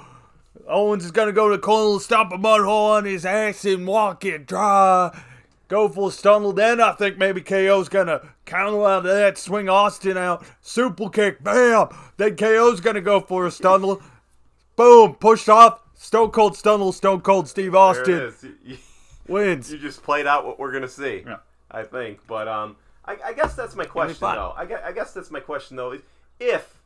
Owens 0.67 1.05
is 1.05 1.11
gonna 1.11 1.31
go 1.31 1.49
to 1.49 1.55
the 1.55 1.61
corner, 1.61 1.99
stomp 1.99 2.31
a 2.33 2.37
mud 2.37 2.61
hole 2.61 2.91
on 2.91 3.05
his 3.05 3.25
ass 3.25 3.63
and 3.65 3.87
walk 3.87 4.25
it 4.25 4.45
dry. 4.45 5.17
Go 5.69 5.87
for 5.89 6.09
a 6.09 6.11
stunner. 6.11 6.51
Then 6.53 6.79
I 6.81 6.93
think 6.93 7.17
maybe 7.17 7.41
KO's 7.41 7.89
gonna 7.89 8.21
counter 8.45 8.83
out 8.85 8.99
of 8.99 9.03
that, 9.05 9.37
swing 9.37 9.69
Austin 9.69 10.17
out, 10.17 10.45
super 10.61 11.09
kick, 11.09 11.43
bam. 11.43 11.87
Then 12.17 12.35
KO's 12.35 12.79
gonna 12.81 13.01
go 13.01 13.19
for 13.19 13.45
a 13.45 13.51
stunner. 13.51 13.95
Boom, 14.75 15.15
pushed 15.15 15.49
off. 15.49 15.81
Stone 15.95 16.29
Cold 16.31 16.55
Stunner, 16.55 16.91
Stone 16.91 17.21
Cold 17.21 17.47
Steve 17.49 17.73
Austin 17.73 18.13
is. 18.21 18.43
You- 18.43 18.55
you- 18.63 18.77
wins. 19.27 19.71
you 19.71 19.77
just 19.79 20.03
played 20.03 20.27
out 20.27 20.45
what 20.45 20.59
we're 20.59 20.71
gonna 20.71 20.87
see. 20.87 21.23
Yeah. 21.25 21.37
I 21.71 21.83
think, 21.83 22.19
but 22.27 22.47
um, 22.47 22.77
I, 23.03 23.17
I 23.25 23.33
guess 23.33 23.55
that's 23.55 23.75
my 23.75 23.83
question 23.85 24.19
though. 24.21 24.53
I 24.55 24.65
guess, 24.65 24.81
I 24.85 24.91
guess 24.93 25.13
that's 25.13 25.31
my 25.31 25.39
question 25.41 25.75
though. 25.75 25.91
Is 25.93 26.01
if 26.39 26.81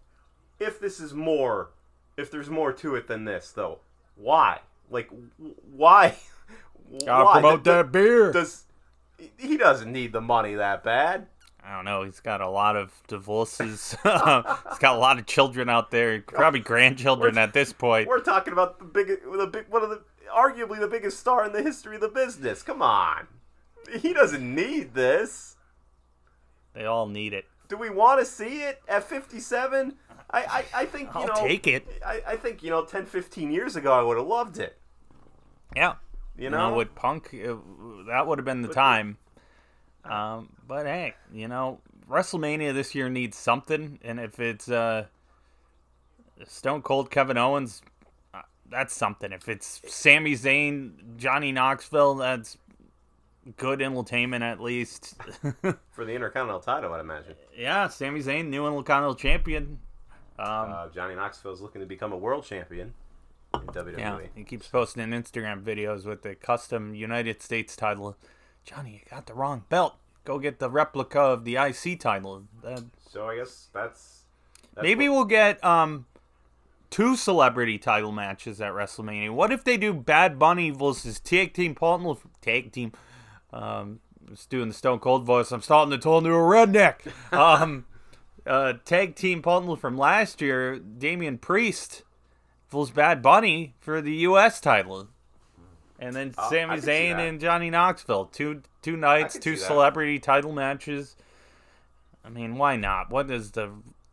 if 0.60 0.80
this 0.80 1.00
is 1.00 1.14
more, 1.14 1.70
if 2.18 2.32
there's 2.32 2.50
more 2.50 2.74
to 2.74 2.96
it 2.96 3.08
than 3.08 3.26
this 3.26 3.52
though, 3.52 3.80
why? 4.16 4.60
Like 4.90 5.10
why? 5.72 6.16
Gotta 7.06 7.26
why? 7.26 7.34
promote 7.34 7.64
Th- 7.64 7.76
that 7.76 7.92
beer. 7.92 8.32
Does 8.32 8.66
he 9.38 9.58
doesn't 9.58 9.92
need 9.92 10.14
the 10.14 10.22
money 10.22 10.56
that 10.56 10.84
bad? 10.84 11.28
I 11.64 11.76
don't 11.76 11.86
know. 11.86 12.04
He's 12.04 12.20
got 12.20 12.42
a 12.42 12.50
lot 12.50 12.76
of 12.76 12.92
divorces. 13.08 13.92
he's 14.04 14.80
got 14.80 14.96
a 14.96 14.98
lot 14.98 15.20
of 15.20 15.28
children 15.28 15.70
out 15.70 15.92
there, 15.92 16.22
probably 16.22 16.60
grandchildren 16.60 17.38
at 17.38 17.54
this 17.54 17.72
point. 17.72 18.08
We're 18.08 18.20
talking 18.22 18.52
about 18.52 18.80
the 18.80 18.86
big, 18.86 19.08
the 19.08 19.48
big, 19.48 19.68
one 19.70 19.84
of 19.84 19.90
the 19.90 20.02
arguably 20.36 20.80
the 20.80 20.88
biggest 20.88 21.20
star 21.20 21.46
in 21.46 21.54
the 21.54 21.62
history 21.62 21.96
of 21.96 22.02
the 22.02 22.10
business. 22.10 22.64
Come 22.64 22.82
on, 22.82 23.28
he 24.00 24.14
doesn't 24.14 24.56
need 24.56 24.94
this. 24.96 25.56
They 26.74 26.86
all 26.86 27.08
need 27.08 27.34
it. 27.34 27.46
Do 27.68 27.78
we 27.78 27.90
want 27.90 28.20
to 28.20 28.26
see 28.26 28.64
it 28.64 28.82
at 28.88 29.04
57? 29.04 29.96
I, 30.34 30.40
I, 30.44 30.66
I 30.82 30.86
think, 30.86 31.10
you 31.14 31.20
I'll 31.22 31.28
know. 31.28 31.48
take 31.48 31.68
it. 31.68 31.88
I, 32.06 32.22
I 32.28 32.36
think, 32.38 32.64
you 32.64 32.70
know, 32.70 32.86
10, 32.86 33.06
15 33.06 33.52
years 33.52 33.76
ago, 33.76 33.92
I 33.92 34.02
would 34.02 34.18
have 34.18 34.28
loved 34.28 34.58
it. 34.60 34.78
Yeah. 35.76 35.96
You 36.38 36.46
You 36.46 36.50
know? 36.50 36.70
know, 36.70 36.76
with 36.78 36.96
Punk, 36.96 37.34
uh, 37.34 37.56
that 38.08 38.26
would 38.28 38.38
have 38.40 38.46
been 38.46 38.62
the 38.62 38.70
time. 38.74 39.18
Um, 40.06 40.50
but 40.68 40.86
hey, 40.86 41.14
you 41.32 41.48
know, 41.48 41.80
WrestleMania 42.10 42.74
this 42.74 42.96
year 42.96 43.08
needs 43.10 43.38
something, 43.38 44.00
and 44.04 44.20
if 44.20 44.40
it's 44.40 44.68
uh, 44.70 45.06
Stone 46.48 46.82
Cold 46.82 47.12
Kevin 47.12 47.38
Owens, 47.38 47.82
uh, 48.34 48.42
that's 48.70 48.96
something. 48.96 49.32
If 49.32 49.48
it's 49.48 49.82
Sami 49.88 50.34
Zayn, 50.34 51.18
Johnny 51.18 51.52
Knoxville, 51.52 52.16
that's 52.16 52.58
good 53.58 53.82
entertainment 53.82 54.44
at 54.44 54.60
least. 54.60 55.16
For 55.92 56.06
the 56.06 56.14
Intercontinental 56.14 56.62
title, 56.62 56.94
I'd 56.94 57.02
imagine. 57.02 57.36
yeah, 57.56 57.88
Sami 57.88 58.22
Zayn, 58.22 58.48
new 58.48 58.66
Intercontinental 58.66 59.16
Champion. 59.16 59.80
Um, 60.40 60.48
Uh, 60.48 60.88
Johnny 60.90 61.16
Knoxville 61.16 61.54
is 61.54 61.62
looking 61.62 61.82
to 61.82 61.88
become 61.88 62.12
a 62.12 62.18
world 62.18 62.46
champion 62.46 62.94
in. 63.54 63.60
WWE. 63.68 63.98
yeah, 64.00 64.20
he 64.34 64.44
keeps 64.46 64.68
posting 64.68 65.08
Instagram 65.10 65.62
videos 65.62 66.06
with 66.06 66.22
the 66.24 66.36
custom 66.36 66.96
United 66.96 67.42
States 67.42 67.76
title. 67.76 68.16
Johnny, 68.64 68.94
you 68.94 69.00
got 69.10 69.26
the 69.26 69.34
wrong 69.34 69.66
belt. 69.70 69.96
Go 70.24 70.40
get 70.40 70.60
the 70.60 70.70
replica 70.70 71.20
of 71.20 71.44
the 71.44 71.58
IC 71.58 72.00
title. 72.00 72.44
That- 72.64 72.86
So 73.10 73.28
I 73.28 73.36
guess 73.38 73.68
that's, 73.74 74.22
that's 74.74 74.84
maybe 74.84 75.10
what- 75.10 75.16
we'll 75.16 75.26
get 75.26 75.64
um 75.66 76.06
two 76.90 77.16
celebrity 77.18 77.78
title 77.78 78.12
matches 78.12 78.62
at 78.62 78.72
WrestleMania. 78.72 79.32
What 79.32 79.52
if 79.52 79.64
they 79.66 79.78
do 79.78 79.94
Bad 79.94 80.38
Bunny 80.40 80.70
versus 80.70 81.20
Tag 81.20 81.54
Team 81.54 81.76
Partner 81.76 82.14
Tag 82.42 82.72
Team? 82.72 82.94
Um, 83.52 84.00
just 84.30 84.50
doing 84.50 84.70
the 84.70 84.74
Stone 84.74 85.00
Cold 85.00 85.26
voice. 85.26 85.52
I'm 85.52 85.62
starting 85.62 85.92
to 85.92 85.98
turn 85.98 86.26
into 86.26 86.30
a 86.32 86.34
redneck. 86.34 87.00
Um, 87.34 87.86
uh, 88.46 88.74
tag 88.86 89.16
team 89.16 89.42
partner 89.42 89.76
from 89.76 89.98
last 89.98 90.42
year, 90.42 90.80
Damian 90.80 91.38
Priest, 91.38 92.04
versus 92.70 92.92
Bad 92.92 93.22
Bunny 93.22 93.76
for 93.80 94.02
the 94.02 94.14
U.S. 94.18 94.60
title. 94.62 95.08
And 96.00 96.16
then 96.16 96.34
I 96.38 96.50
Sami 96.50 96.78
Zayn 96.82 97.20
and 97.20 97.40
Johnny 97.40 97.70
Knoxville, 97.70 98.26
two 98.26 98.64
two 98.82 98.98
nights, 98.98 99.36
two 99.38 99.56
see 99.56 99.62
that. 99.62 99.68
celebrity 99.68 100.18
title 100.18 100.52
matches. 100.52 101.16
I 102.26 102.30
mean, 102.30 102.56
why 102.56 102.76
not? 102.76 103.12
What 103.12 103.28
does 103.28 103.52
the 103.52 103.70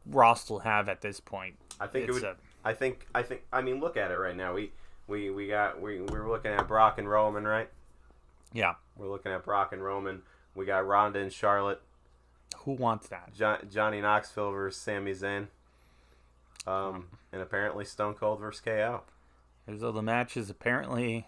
roster 0.07 0.59
have 0.61 0.89
at 0.89 1.01
this 1.01 1.21
point? 1.21 1.55
I 1.81 1.87
think 1.87 2.05
it 2.05 2.11
It's 2.11 2.15
would. 2.21 2.25
a- 2.25 2.37
I 2.65 2.75
think. 2.75 3.07
I 3.15 3.23
think. 3.23 3.45
I 3.53 3.63
mean, 3.63 3.81
look 3.81 3.97
at 3.97 4.11
it 4.11 4.19
right 4.19 4.37
now. 4.37 4.53
We 4.53 4.73
we 5.07 5.31
we 5.31 5.47
got 5.47 5.81
we 5.81 6.01
we're 6.03 6.29
looking 6.29 6.51
at 6.51 6.69
Brock 6.69 6.99
and 6.99 7.09
Roman, 7.09 7.45
right? 7.45 7.71
Yeah, 8.53 8.75
We're 8.97 9.09
looking 9.09 9.31
at 9.33 9.45
Brock 9.45 9.73
and 9.73 9.83
Roman. 9.83 10.23
We 10.55 10.65
got 10.67 10.87
Ronda 10.87 11.21
and 11.21 11.33
Charlotte. 11.33 11.81
Who 12.59 12.73
wants 12.73 13.09
that? 13.09 13.33
Jo- 13.35 13.59
Johnny 13.71 14.01
Knoxville 14.01 14.51
versus 14.53 14.81
Sami 14.81 15.13
Zayn. 15.13 15.47
Um, 16.67 17.07
and 17.33 17.41
apparently 17.41 17.85
Stone 17.85 18.15
Cold 18.15 18.41
versus 18.41 18.61
KO. 18.61 19.03
There's 19.67 19.83
other 19.83 20.03
matches 20.03 20.51
apparently. 20.51 21.27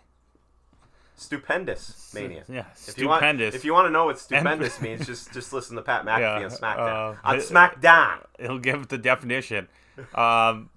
Stupendous 1.16 2.12
mania. 2.14 2.44
Yeah, 2.48 2.64
If 2.88 2.96
you, 2.98 3.06
want, 3.08 3.18
stupendous. 3.20 3.54
if 3.54 3.64
you 3.64 3.74
want 3.74 3.86
to 3.86 3.90
know 3.90 4.06
what 4.06 4.18
stupendous 4.18 4.80
means, 4.80 5.06
just 5.06 5.32
just 5.34 5.52
listen 5.52 5.76
to 5.76 5.82
Pat 5.82 6.06
McAfee 6.06 6.18
Yeah, 6.20 6.44
on 6.44 6.50
SmackDown. 6.50 7.14
uh, 7.14 7.16
on 7.24 7.36
it- 7.36 7.42
SmackDown. 7.42 8.24
He'll 8.38 8.58
give 8.58 8.88
the 8.88 8.96
definition. 8.98 9.68
Um, 10.14 10.70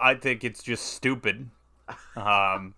I 0.00 0.14
think 0.20 0.44
it's 0.44 0.62
just 0.62 0.86
stupid. 0.86 1.50
Um, 2.16 2.74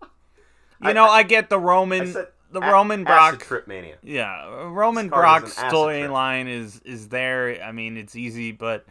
you 0.81 0.89
I- 0.89 0.93
know, 0.95 1.05
I, 1.05 1.23
get 1.23 1.51
the 1.51 1.59
Roman, 1.59 2.03
I 2.03 2.07
said 2.07 2.27
the 2.53 2.61
a- 2.61 2.73
Roman 2.73 3.05
Brock. 3.05 3.41
trip 3.41 3.67
mania. 3.67 3.97
Yeah, 4.03 4.67
Roman 4.69 5.07
This 5.07 5.13
card 5.13 5.23
Brock 5.23 5.45
is 5.45 5.59
an 5.59 5.65
acid 5.65 5.71
trip. 5.71 5.73
storyline 6.11 6.49
is 6.49 6.81
is 6.85 7.09
there. 7.09 7.63
I 7.63 7.73
mean, 7.73 7.97
it's 7.97 8.15
easy, 8.17 8.53
but 8.53 8.87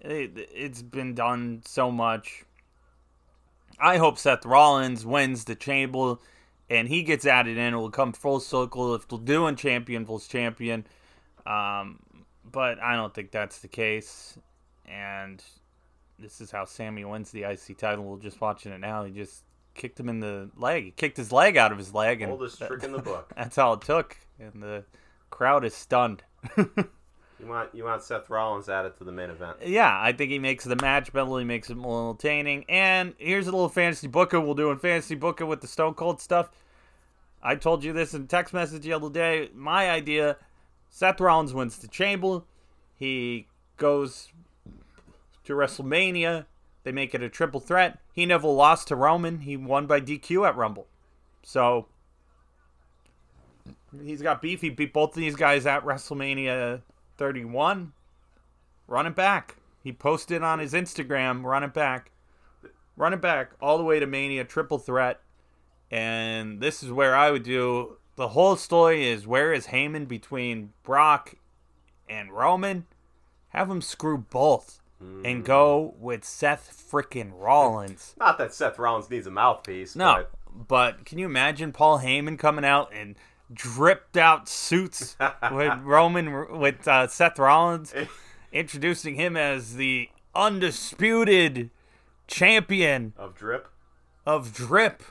it, 0.00 0.32
it's 0.54 0.82
been 0.82 1.14
done 1.14 1.62
so 1.64 1.90
much. 1.90 2.44
I 3.78 3.96
hope 3.96 4.18
Seth 4.18 4.44
Rollins 4.44 5.04
wins 5.06 5.44
the 5.44 5.54
Chamber, 5.54 6.16
and 6.70 6.88
he 6.88 7.02
gets 7.02 7.26
added 7.26 7.56
in. 7.56 7.74
It 7.74 7.76
will 7.76 7.90
come 7.90 8.12
full 8.12 8.38
circle 8.40 8.94
if 8.94 9.08
they're 9.08 9.18
doing 9.18 9.56
champion 9.56 10.04
versus 10.06 10.28
champion. 10.28 10.86
Um, 11.46 11.98
but 12.50 12.80
I 12.80 12.94
don't 12.96 13.12
think 13.14 13.30
that's 13.30 13.58
the 13.60 13.68
case. 13.68 14.38
And 14.86 15.42
this 16.18 16.40
is 16.40 16.50
how 16.50 16.64
Sammy 16.66 17.04
wins 17.04 17.30
the 17.30 17.44
IC 17.44 17.78
title. 17.78 18.04
We're 18.04 18.18
just 18.18 18.40
watching 18.40 18.72
it 18.72 18.78
now. 18.78 19.04
He 19.04 19.12
just 19.12 19.42
kicked 19.74 19.98
him 19.98 20.08
in 20.08 20.20
the 20.20 20.50
leg. 20.56 20.84
He 20.84 20.90
kicked 20.92 21.16
his 21.16 21.32
leg 21.32 21.56
out 21.56 21.72
of 21.72 21.78
his 21.78 21.92
leg, 21.94 22.22
and 22.22 22.32
Oldest 22.32 22.58
trick 22.58 22.82
in 22.82 22.92
the 22.92 22.98
book. 22.98 23.32
that's 23.36 23.58
all 23.58 23.74
it 23.74 23.82
took, 23.82 24.16
and 24.38 24.62
the 24.62 24.84
crowd 25.30 25.64
is 25.64 25.74
stunned. 25.74 26.22
You 27.42 27.48
want 27.48 27.74
you 27.74 27.82
want 27.84 28.04
Seth 28.04 28.30
Rollins 28.30 28.68
added 28.68 28.96
to 28.98 29.04
the 29.04 29.10
main 29.10 29.28
event. 29.28 29.56
yeah, 29.66 29.98
I 30.00 30.12
think 30.12 30.30
he 30.30 30.38
makes 30.38 30.62
the 30.62 30.76
match 30.76 31.12
better. 31.12 31.38
He 31.40 31.44
makes 31.44 31.70
it 31.70 31.76
more 31.76 32.10
entertaining. 32.10 32.64
And 32.68 33.14
here's 33.18 33.48
a 33.48 33.50
little 33.50 33.68
fantasy 33.68 34.06
booker. 34.06 34.40
We'll 34.40 34.54
do 34.54 34.68
a 34.68 34.76
fantasy 34.76 35.16
booker 35.16 35.44
with 35.44 35.60
the 35.60 35.66
Stone 35.66 35.94
Cold 35.94 36.20
stuff. 36.20 36.50
I 37.42 37.56
told 37.56 37.82
you 37.82 37.92
this 37.92 38.14
in 38.14 38.28
text 38.28 38.54
message 38.54 38.84
the 38.84 38.92
other 38.92 39.10
day. 39.10 39.50
My 39.52 39.90
idea: 39.90 40.36
Seth 40.88 41.20
Rollins 41.20 41.52
wins 41.52 41.78
the 41.78 41.88
Chamber. 41.88 42.42
He 42.96 43.48
goes 43.76 44.28
to 45.42 45.54
WrestleMania. 45.54 46.46
They 46.84 46.92
make 46.92 47.14
it 47.14 47.22
a 47.22 47.28
triple 47.28 47.60
threat. 47.60 47.98
He 48.12 48.26
never 48.26 48.48
lost 48.48 48.88
to 48.88 48.96
Roman. 48.96 49.40
He 49.40 49.56
won 49.56 49.86
by 49.86 50.00
DQ 50.00 50.48
at 50.48 50.56
Rumble. 50.56 50.88
So 51.42 51.86
he's 54.02 54.22
got 54.22 54.42
beef. 54.42 54.60
He 54.60 54.70
beat 54.70 54.92
both 54.92 55.10
of 55.10 55.16
these 55.16 55.36
guys 55.36 55.66
at 55.66 55.84
WrestleMania 55.84 56.82
31. 57.16 57.92
Run 58.88 59.06
it 59.06 59.14
back. 59.14 59.56
He 59.82 59.92
posted 59.92 60.42
on 60.42 60.58
his 60.58 60.72
Instagram, 60.72 61.44
run 61.44 61.64
it 61.64 61.74
back. 61.74 62.10
Run 62.96 63.14
it 63.14 63.20
back 63.20 63.52
all 63.60 63.78
the 63.78 63.84
way 63.84 63.98
to 63.98 64.06
Mania, 64.06 64.44
triple 64.44 64.78
threat. 64.78 65.20
And 65.90 66.60
this 66.60 66.82
is 66.82 66.92
where 66.92 67.16
I 67.16 67.30
would 67.30 67.42
do 67.42 67.96
the 68.16 68.28
whole 68.28 68.56
story 68.56 69.08
is 69.08 69.26
where 69.26 69.52
is 69.52 69.68
Heyman 69.68 70.06
between 70.06 70.72
Brock 70.82 71.34
and 72.08 72.30
Roman? 72.30 72.86
Have 73.48 73.70
him 73.70 73.80
screw 73.80 74.18
both 74.18 74.81
and 75.24 75.44
go 75.44 75.94
with 75.98 76.24
Seth 76.24 76.86
frickin' 76.90 77.32
Rollins. 77.34 78.14
Not 78.18 78.38
that 78.38 78.54
Seth 78.54 78.78
Rollins 78.78 79.10
needs 79.10 79.26
a 79.26 79.30
mouthpiece. 79.30 79.96
No, 79.96 80.26
but 80.68 81.04
can 81.04 81.18
you 81.18 81.26
imagine 81.26 81.72
Paul 81.72 82.00
Heyman 82.00 82.38
coming 82.38 82.64
out 82.64 82.92
in 82.92 83.16
dripped 83.52 84.16
out 84.16 84.48
suits 84.48 85.16
with 85.52 85.78
Roman 85.82 86.58
with 86.58 86.86
uh, 86.88 87.06
Seth 87.08 87.38
Rollins, 87.38 87.94
introducing 88.52 89.14
him 89.14 89.36
as 89.36 89.76
the 89.76 90.08
undisputed 90.34 91.70
champion 92.26 93.12
of 93.16 93.34
drip. 93.34 93.68
of 94.26 94.52
drip. 94.54 95.02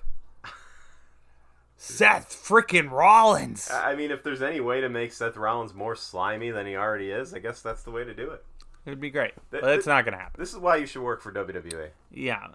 Seth 1.78 2.30
frickin' 2.30 2.92
Rollins. 2.92 3.72
I 3.72 3.96
mean, 3.96 4.12
if 4.12 4.22
there's 4.22 4.44
any 4.44 4.60
way 4.60 4.82
to 4.82 4.90
make 4.90 5.12
Seth 5.12 5.36
Rollins 5.36 5.74
more 5.74 5.96
slimy 5.96 6.52
than 6.52 6.68
he 6.68 6.76
already 6.76 7.10
is, 7.10 7.34
I 7.34 7.40
guess 7.40 7.62
that's 7.64 7.82
the 7.82 7.90
way 7.90 8.04
to 8.04 8.14
do 8.14 8.30
it. 8.30 8.46
It'd 8.86 9.00
be 9.00 9.10
great, 9.12 9.34
Th- 9.52 9.62
but 9.62 9.74
it's 9.76 9.86
th- 9.86 9.94
not 9.94 10.06
gonna 10.06 10.18
happen. 10.18 10.40
This 10.40 10.52
is 10.54 10.60
why 10.60 10.78
you 10.78 10.86
should 10.86 11.04
work 11.04 11.22
for 11.22 11.32
WWE. 11.32 11.90
Yeah, 12.12 12.48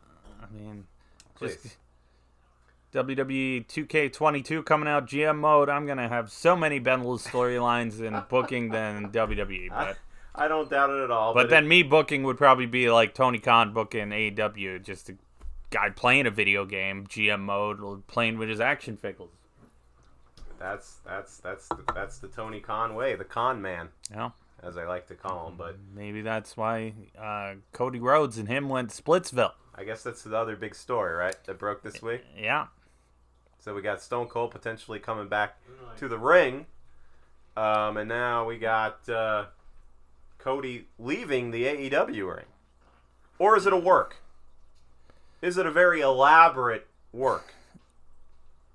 I 0.42 0.46
mean, 0.52 0.86
just 1.38 1.76
WWE 2.92 3.66
2K22 3.66 4.64
coming 4.64 4.88
out 4.88 5.06
GM 5.06 5.38
mode. 5.38 5.68
I'm 5.68 5.86
gonna 5.86 6.08
have 6.08 6.30
so 6.30 6.56
many 6.56 6.80
Bendless 6.80 7.26
storylines 7.26 8.00
in 8.00 8.22
booking 8.28 8.70
than 8.70 9.10
WWE, 9.12 9.68
but 9.70 9.96
I 10.34 10.48
don't 10.48 10.68
doubt 10.68 10.90
it 10.90 11.02
at 11.02 11.10
all. 11.10 11.34
but 11.34 11.44
But, 11.44 11.50
then 11.50 11.68
me 11.68 11.82
booking 11.82 12.22
would 12.24 12.38
probably 12.38 12.66
be 12.66 12.90
like 12.90 13.14
Tony 13.14 13.38
Khan 13.38 13.72
booking 13.72 14.08
AEW, 14.08 14.82
just 14.82 15.08
a 15.10 15.16
guy 15.70 15.90
playing 15.90 16.26
a 16.26 16.30
video 16.30 16.64
game 16.64 17.06
GM 17.06 17.40
mode, 17.40 18.06
playing 18.06 18.38
with 18.38 18.48
his 18.48 18.60
action 18.60 18.96
figures. 18.96 19.28
that's 20.58 20.96
that's 21.04 21.38
that's 21.38 21.68
the, 21.68 21.84
that's 21.94 22.18
the 22.18 22.28
Tony 22.28 22.60
Khan 22.60 22.94
way, 22.94 23.14
the 23.14 23.24
con 23.24 23.60
man, 23.62 23.88
know, 24.14 24.32
as 24.62 24.76
I 24.76 24.84
like 24.84 25.06
to 25.08 25.14
call 25.14 25.48
him. 25.48 25.56
But 25.56 25.76
maybe 25.94 26.22
that's 26.22 26.56
why 26.56 26.92
uh, 27.18 27.54
Cody 27.72 28.00
Rhodes 28.00 28.38
and 28.38 28.48
him 28.48 28.68
went 28.68 28.90
to 28.90 29.02
Splitsville. 29.02 29.52
I 29.74 29.84
guess 29.84 30.02
that's 30.02 30.22
the 30.22 30.36
other 30.36 30.56
big 30.56 30.74
story, 30.74 31.14
right? 31.14 31.36
That 31.44 31.58
broke 31.58 31.82
this 31.82 32.00
week. 32.00 32.22
Yeah, 32.36 32.66
So 33.58 33.74
we 33.74 33.82
got 33.82 34.00
Stone 34.02 34.28
Cold 34.28 34.50
potentially 34.50 34.98
coming 34.98 35.28
back 35.28 35.58
to 35.98 36.08
the 36.08 36.18
ring, 36.18 36.66
um, 37.56 37.98
and 37.98 38.08
now 38.08 38.46
we 38.46 38.58
got 38.58 39.06
uh, 39.08 39.46
Cody 40.38 40.86
leaving 40.98 41.50
the 41.50 41.64
AEW 41.64 42.36
ring. 42.36 42.46
Or 43.38 43.54
is 43.56 43.66
it 43.66 43.72
a 43.74 43.76
work? 43.76 44.16
Is 45.42 45.58
it 45.58 45.66
a 45.66 45.70
very 45.70 46.00
elaborate 46.00 46.86
work? 47.12 47.52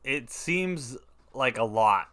it 0.03 0.31
seems 0.31 0.97
like 1.33 1.57
a 1.57 1.63
lot, 1.63 2.09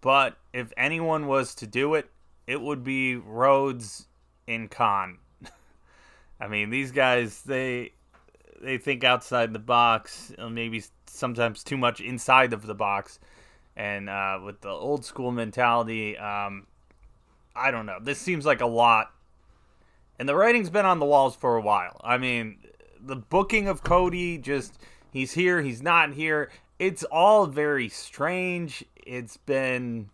but 0.00 0.36
if 0.52 0.72
anyone 0.76 1.26
was 1.28 1.54
to 1.54 1.66
do 1.66 1.94
it, 1.94 2.10
it 2.50 2.60
would 2.60 2.82
be 2.82 3.14
Rhodes 3.14 4.08
and 4.48 4.68
Khan. 4.68 5.18
I 6.40 6.48
mean, 6.48 6.68
these 6.70 6.90
guys 6.90 7.42
they 7.42 7.92
they 8.60 8.76
think 8.76 9.04
outside 9.04 9.52
the 9.52 9.60
box, 9.60 10.32
uh, 10.36 10.48
maybe 10.48 10.82
sometimes 11.06 11.62
too 11.62 11.76
much 11.76 12.00
inside 12.00 12.52
of 12.52 12.66
the 12.66 12.74
box, 12.74 13.20
and 13.76 14.10
uh, 14.10 14.40
with 14.44 14.62
the 14.62 14.68
old 14.68 15.04
school 15.04 15.30
mentality, 15.30 16.18
um, 16.18 16.66
I 17.54 17.70
don't 17.70 17.86
know. 17.86 17.98
This 18.02 18.18
seems 18.18 18.44
like 18.44 18.60
a 18.60 18.66
lot, 18.66 19.14
and 20.18 20.28
the 20.28 20.34
writing's 20.34 20.70
been 20.70 20.86
on 20.86 20.98
the 20.98 21.06
walls 21.06 21.36
for 21.36 21.54
a 21.54 21.62
while. 21.62 22.00
I 22.02 22.18
mean, 22.18 22.58
the 23.00 23.16
booking 23.16 23.68
of 23.68 23.84
Cody 23.84 24.38
just 24.38 24.76
he's 25.12 25.34
here, 25.34 25.62
he's 25.62 25.82
not 25.82 26.14
here. 26.14 26.50
It's 26.80 27.04
all 27.04 27.46
very 27.46 27.88
strange. 27.88 28.84
It's 28.96 29.36
been. 29.36 30.10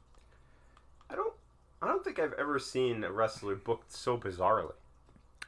I 1.83 1.89
don't 1.89 2.03
think 2.03 2.19
I've 2.19 2.33
ever 2.35 2.59
seen 2.59 3.05
a 3.05 3.13
wrestler 3.13 3.55
booked 3.55 3.93
so 3.93 4.17
bizarrely. 4.17 4.73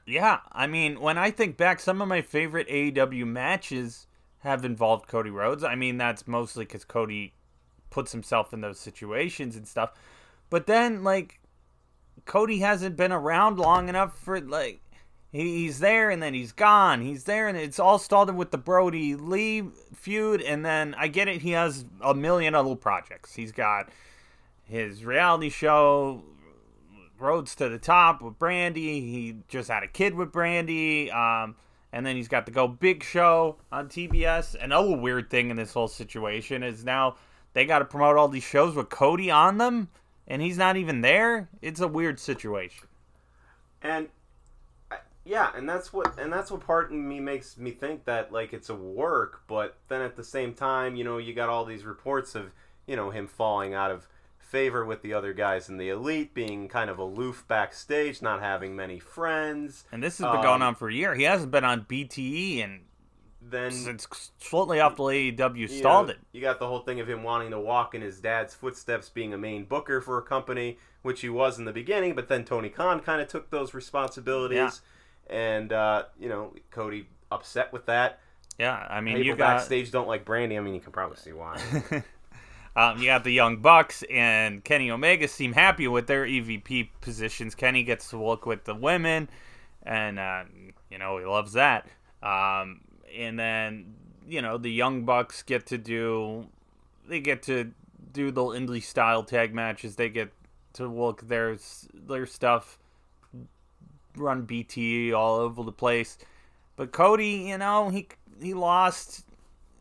Yeah, 0.07 0.41
I 0.53 0.67
mean, 0.67 1.01
when 1.01 1.19
I 1.19 1.31
think 1.31 1.57
back, 1.57 1.81
some 1.81 2.01
of 2.01 2.09
my 2.09 2.23
favorite 2.23 2.69
AEW 2.69 3.27
matches 3.27 4.07
have 4.39 4.65
involved 4.65 5.07
Cody 5.09 5.31
Rhodes. 5.31 5.65
I 5.65 5.75
mean, 5.75 5.99
that's 5.99 6.27
mostly 6.27 6.65
because 6.65 6.85
Cody 6.85 7.35
puts 7.91 8.13
himself 8.13 8.53
in 8.53 8.61
those 8.61 8.79
situations 8.79 9.57
and 9.57 9.67
stuff. 9.67 9.93
But 10.51 10.67
then, 10.67 11.05
like, 11.05 11.41
Cody 12.25 12.61
hasn't 12.61 12.97
been 12.97 13.13
around 13.13 13.59
long 13.59 13.89
enough 13.89 14.19
for, 14.19 14.41
like, 14.41 14.81
he's 15.31 15.81
there 15.81 16.09
and 16.09 16.23
then 16.23 16.35
he's 16.35 16.53
gone. 16.53 17.03
He's 17.03 17.25
there 17.25 17.49
and 17.49 17.59
it's 17.59 17.79
all 17.79 17.99
started 17.99 18.37
with 18.37 18.51
the 18.51 18.59
Brodie 18.59 19.15
Lee 19.15 19.65
feud, 19.95 20.41
and 20.41 20.65
then 20.65 20.95
I 20.97 21.09
get 21.09 21.29
it. 21.29 21.43
He 21.43 21.51
has 21.53 21.85
a 22.01 22.15
million 22.15 22.55
other 22.55 22.77
projects. 22.77 23.35
He's 23.35 23.53
got 23.53 23.91
his 24.69 25.05
reality 25.05 25.49
show, 25.49 26.23
Rhodes 27.19 27.55
to 27.57 27.69
the 27.69 27.79
Top 27.79 28.23
with 28.23 28.39
Brandi. 28.39 28.77
He 28.77 29.37
just 29.49 29.71
had 29.71 29.83
a 29.83 29.89
kid 29.89 30.15
with 30.15 30.31
Brandi. 30.31 31.13
Um, 31.13 31.57
and 31.93 32.05
then 32.05 32.17
he's 32.17 32.29
got 32.29 32.47
the 32.47 32.53
Go 32.53 32.69
Big 32.69 33.03
show 33.03 33.57
on 33.73 33.89
TBS. 33.89 34.63
Another 34.63 34.97
weird 34.97 35.31
thing 35.31 35.51
in 35.51 35.57
this 35.57 35.73
whole 35.73 35.89
situation 35.89 36.63
is 36.63 36.85
now 36.85 37.17
they 37.55 37.65
got 37.65 37.81
to 37.81 37.85
promote 37.85 38.17
all 38.17 38.29
these 38.29 38.45
shows 38.45 38.75
with 38.75 38.91
Cody 38.91 39.31
on 39.31 39.59
them, 39.59 39.89
and 40.27 40.43
he's 40.43 40.59
not 40.59 40.77
even 40.77 41.01
there. 41.01 41.49
It's 41.63 41.81
a 41.81 41.89
weird 41.89 42.21
situation. 42.21 42.87
and 43.83 44.09
yeah, 45.25 45.51
and 45.55 45.69
that's 45.69 45.93
what 45.93 46.19
and 46.19 46.33
that's 46.33 46.51
what 46.51 46.61
part 46.61 46.91
of 46.91 46.97
me 46.97 47.21
makes 47.21 47.59
me 47.59 47.71
think 47.71 48.07
that 48.07 48.33
like 48.33 48.55
it's 48.55 48.71
a 48.71 48.75
work, 48.75 49.43
but 49.47 49.77
then 49.89 50.01
at 50.01 50.17
the 50.17 50.25
same 50.25 50.55
time, 50.55 50.97
you 50.97 51.05
know, 51.05 51.19
you 51.19 51.35
got 51.35 51.51
all 51.51 51.67
these 51.67 51.85
reports 51.85 52.35
of 52.35 52.53
you 52.87 52.97
know 52.97 53.11
him 53.11 53.27
falling 53.27 53.75
out 53.75 53.91
of 53.91 54.09
favor 54.49 54.85
with 54.85 55.03
the 55.03 55.13
other 55.13 55.33
guys 55.33 55.69
in 55.69 55.77
the 55.77 55.91
elite, 55.91 56.33
being 56.35 56.69
kind 56.69 56.89
of 56.89 56.99
aloof 56.99 57.45
backstage, 57.49 58.23
not 58.23 58.41
having 58.41 58.75
many 58.75 58.99
friends. 58.99 59.85
And 59.93 60.03
this 60.03 60.19
has 60.19 60.25
been 60.25 60.43
going 60.43 60.63
Um, 60.63 60.69
on 60.69 60.75
for 60.75 60.89
a 60.89 60.95
year. 60.95 61.15
He 61.15 61.25
hasn't 61.25 61.51
been 61.51 61.65
on 61.65 61.83
BTE 61.85 62.65
and 62.65 62.81
Then 63.41 63.71
since 63.71 64.33
shortly 64.39 64.81
after 64.81 65.03
AEW 65.03 65.69
stalled 65.69 66.07
know, 66.09 66.13
it. 66.13 66.19
You 66.33 66.41
got 66.41 66.59
the 66.59 66.67
whole 66.67 66.81
thing 66.81 66.99
of 67.01 67.09
him 67.09 67.23
wanting 67.23 67.51
to 67.51 67.61
walk 67.61 67.95
in 67.95 68.03
his 68.03 68.21
dad's 68.21 68.55
footsteps, 68.55 69.09
being 69.09 69.33
a 69.33 69.39
main 69.39 69.65
booker 69.65 70.01
for 70.01 70.19
a 70.19 70.23
company, 70.23 70.79
which 71.03 71.21
he 71.21 71.29
was 71.29 71.59
in 71.59 71.65
the 71.65 71.73
beginning. 71.73 72.15
But 72.15 72.29
then 72.29 72.45
Tony 72.45 72.69
Khan 72.69 73.01
kind 73.01 73.21
of 73.23 73.29
took 73.29 73.51
those 73.51 73.73
responsibilities, 73.75 74.81
and 75.29 75.73
uh, 75.73 76.05
you 76.19 76.29
know 76.29 76.53
Cody 76.71 77.09
upset 77.31 77.73
with 77.73 77.87
that. 77.87 78.19
Yeah, 78.59 78.75
I 78.91 79.01
mean 79.01 79.17
People 79.17 79.27
you 79.27 79.37
got 79.37 79.59
backstage 79.59 79.93
don't 79.93 80.09
like 80.09 80.25
Brandi. 80.25 80.59
I 80.59 80.61
mean, 80.61 80.75
you 80.75 80.81
can 80.81 80.93
probably 80.93 81.17
see 81.17 81.33
why. 81.33 81.59
um, 82.79 82.99
you 83.01 83.07
got 83.07 83.25
the 83.25 83.33
Young 83.33 83.57
Bucks 83.57 84.05
and 84.09 84.63
Kenny 84.63 84.89
Omega 84.89 85.27
seem 85.27 85.53
happy 85.53 85.89
with 85.89 86.07
their 86.07 86.25
EVP 86.25 86.91
positions. 87.01 87.57
Kenny 87.57 87.83
gets 87.83 88.11
to 88.11 88.19
work 88.19 88.47
with 88.47 88.65
the 88.67 88.75
women, 88.75 89.29
and 89.83 90.17
uh, 90.17 90.45
you 90.89 90.97
know 90.97 91.19
he 91.19 91.25
loves 91.25 91.55
that. 91.55 91.89
Um, 92.23 92.83
and 93.17 93.37
then 93.37 93.95
you 94.29 94.43
know 94.43 94.59
the 94.59 94.71
Young 94.71 95.05
Bucks 95.05 95.43
get 95.43 95.67
to 95.67 95.79
do 95.79 96.47
they 97.09 97.19
get 97.19 97.43
to 97.45 97.73
do 98.13 98.31
the 98.31 98.43
indie 98.43 98.83
style 98.83 99.25
tag 99.25 99.53
matches. 99.53 99.97
They 99.97 100.09
get 100.09 100.31
to 100.75 100.89
work 100.89 101.23
their 101.23 101.59
their 101.93 102.27
stuff, 102.27 102.79
run 104.17 104.43
BT 104.43 105.13
all 105.13 105.41
over 105.41 105.65
the 105.65 105.73
place. 105.73 106.17
But 106.77 106.93
Cody, 106.93 107.49
you 107.49 107.59
know, 107.59 107.89
he 107.89 108.07
he 108.41 108.55
lost 108.55 109.25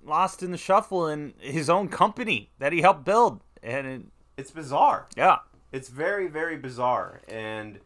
lost 0.07 0.41
in 0.41 0.51
the 0.51 0.57
shuffle 0.57 1.07
in 1.07 1.33
his 1.39 1.69
own 1.69 1.89
company 1.89 2.51
that 2.59 2.73
he 2.73 2.81
helped 2.81 3.03
build, 3.05 3.41
and 3.61 3.87
it, 3.87 4.01
it's 4.37 4.51
bizarre. 4.51 5.07
yeah, 5.15 5.37
It's 5.71 5.89
very, 5.89 6.27
very 6.27 6.57
bizarre. 6.57 7.21
And, 7.27 7.79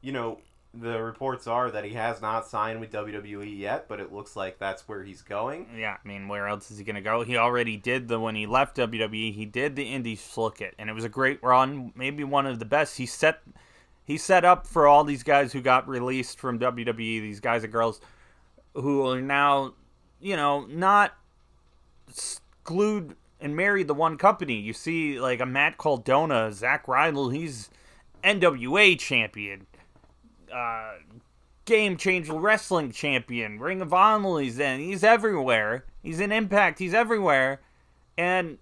you 0.00 0.12
know, 0.12 0.38
the 0.72 1.00
reports 1.00 1.46
are 1.46 1.70
that 1.70 1.84
he 1.84 1.94
has 1.94 2.20
not 2.20 2.46
signed 2.48 2.80
with 2.80 2.90
WWE 2.90 3.58
yet, 3.58 3.88
but 3.88 4.00
it 4.00 4.12
looks 4.12 4.34
like 4.34 4.58
that's 4.58 4.88
where 4.88 5.04
he's 5.04 5.22
going. 5.22 5.68
yeah. 5.76 5.96
I 6.04 6.08
mean, 6.08 6.26
where 6.26 6.48
else 6.48 6.70
is 6.70 6.78
he 6.78 6.84
gonna 6.84 7.00
go? 7.00 7.22
He 7.22 7.36
already 7.36 7.76
did 7.76 8.08
the 8.08 8.18
when 8.18 8.34
he 8.34 8.46
left 8.46 8.76
WWE. 8.76 9.32
He 9.32 9.44
did 9.44 9.76
the 9.76 9.86
indie 9.86 10.18
circuit, 10.18 10.74
and 10.78 10.90
it 10.90 10.92
was 10.92 11.04
a 11.04 11.08
great 11.08 11.42
run, 11.42 11.92
maybe 11.94 12.24
one 12.24 12.46
of 12.46 12.58
the 12.58 12.64
best. 12.64 12.96
He 12.96 13.06
set 13.06 13.42
he 14.04 14.18
set 14.18 14.44
up 14.44 14.66
for 14.66 14.86
all 14.86 15.04
these 15.04 15.22
guys 15.22 15.52
who 15.52 15.60
got 15.62 15.88
released 15.88 16.38
from 16.38 16.58
WWE. 16.58 17.20
These 17.22 17.40
guys 17.40 17.62
and 17.62 17.72
girls 17.72 18.00
who 18.74 19.06
are 19.08 19.20
now, 19.20 19.74
you 20.20 20.36
know, 20.36 20.66
not 20.66 21.12
glued 22.64 23.16
and 23.40 23.56
married 23.56 23.88
the 23.88 23.94
one 23.94 24.16
company. 24.16 24.54
You 24.54 24.72
see, 24.72 25.20
like 25.20 25.40
a 25.40 25.46
Matt 25.46 25.78
Cardona, 25.78 26.52
Zack 26.52 26.88
Ryder, 26.88 27.30
he's 27.30 27.70
NWA 28.22 28.98
champion, 28.98 29.66
uh, 30.52 30.94
Game 31.64 31.96
Changer 31.96 32.34
Wrestling 32.34 32.92
champion, 32.92 33.58
Ring 33.58 33.80
of 33.80 33.92
Honor. 33.92 34.40
He's 34.40 34.58
in. 34.58 34.80
He's 34.80 35.04
everywhere. 35.04 35.84
He's 36.02 36.20
in 36.20 36.32
Impact. 36.32 36.78
He's 36.78 36.94
everywhere, 36.94 37.60
and 38.18 38.58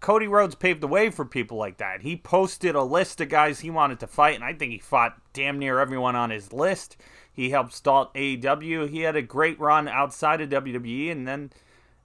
Cody 0.00 0.26
Rhodes 0.26 0.54
paved 0.54 0.80
the 0.80 0.88
way 0.88 1.10
for 1.10 1.24
people 1.24 1.58
like 1.58 1.76
that. 1.76 2.00
He 2.00 2.16
posted 2.16 2.74
a 2.74 2.82
list 2.82 3.20
of 3.20 3.28
guys 3.28 3.60
he 3.60 3.70
wanted 3.70 4.00
to 4.00 4.06
fight, 4.06 4.34
and 4.34 4.44
I 4.44 4.54
think 4.54 4.72
he 4.72 4.78
fought 4.78 5.20
damn 5.32 5.58
near 5.58 5.78
everyone 5.78 6.16
on 6.16 6.30
his 6.30 6.52
list. 6.52 6.96
He 7.32 7.50
helped 7.50 7.72
start 7.72 8.12
AEW. 8.14 8.88
He 8.88 9.00
had 9.00 9.14
a 9.14 9.22
great 9.22 9.60
run 9.60 9.88
outside 9.88 10.40
of 10.40 10.48
WWE, 10.48 11.12
and 11.12 11.28
then, 11.28 11.52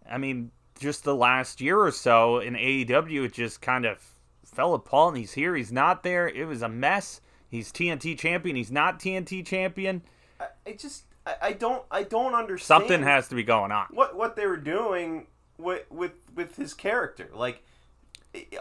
I 0.10 0.18
mean, 0.18 0.52
just 0.80 1.04
the 1.04 1.16
last 1.16 1.62
year 1.62 1.80
or 1.80 1.92
so 1.92 2.40
in 2.40 2.54
AEW, 2.56 3.26
it 3.26 3.34
just 3.34 3.62
kind 3.62 3.86
of 3.86 3.98
fell 4.46 4.74
apart. 4.74 5.14
And 5.14 5.18
he's 5.18 5.34
here, 5.34 5.56
he's 5.56 5.72
not 5.72 6.04
there. 6.04 6.28
It 6.28 6.46
was 6.48 6.62
a 6.62 6.70
mess. 6.70 7.22
He's 7.50 7.72
TNT 7.72 8.18
champion. 8.18 8.56
He's 8.56 8.72
not 8.72 9.00
TNT 9.00 9.46
champion. 9.46 10.02
I, 10.40 10.46
I 10.68 10.72
just, 10.74 11.04
I, 11.26 11.36
I 11.42 11.52
don't, 11.54 11.84
I 11.90 12.04
don't 12.04 12.34
understand. 12.34 12.66
Something 12.84 13.04
has 13.04 13.28
to 13.30 13.36
be 13.36 13.44
going 13.44 13.72
on. 13.72 13.88
what 13.92 14.16
what 14.16 14.36
they 14.36 14.46
were 14.46 14.58
doing 14.58 15.28
with 15.58 15.90
with 15.90 16.12
with 16.36 16.58
his 16.58 16.74
character 16.74 17.30
like 17.34 17.64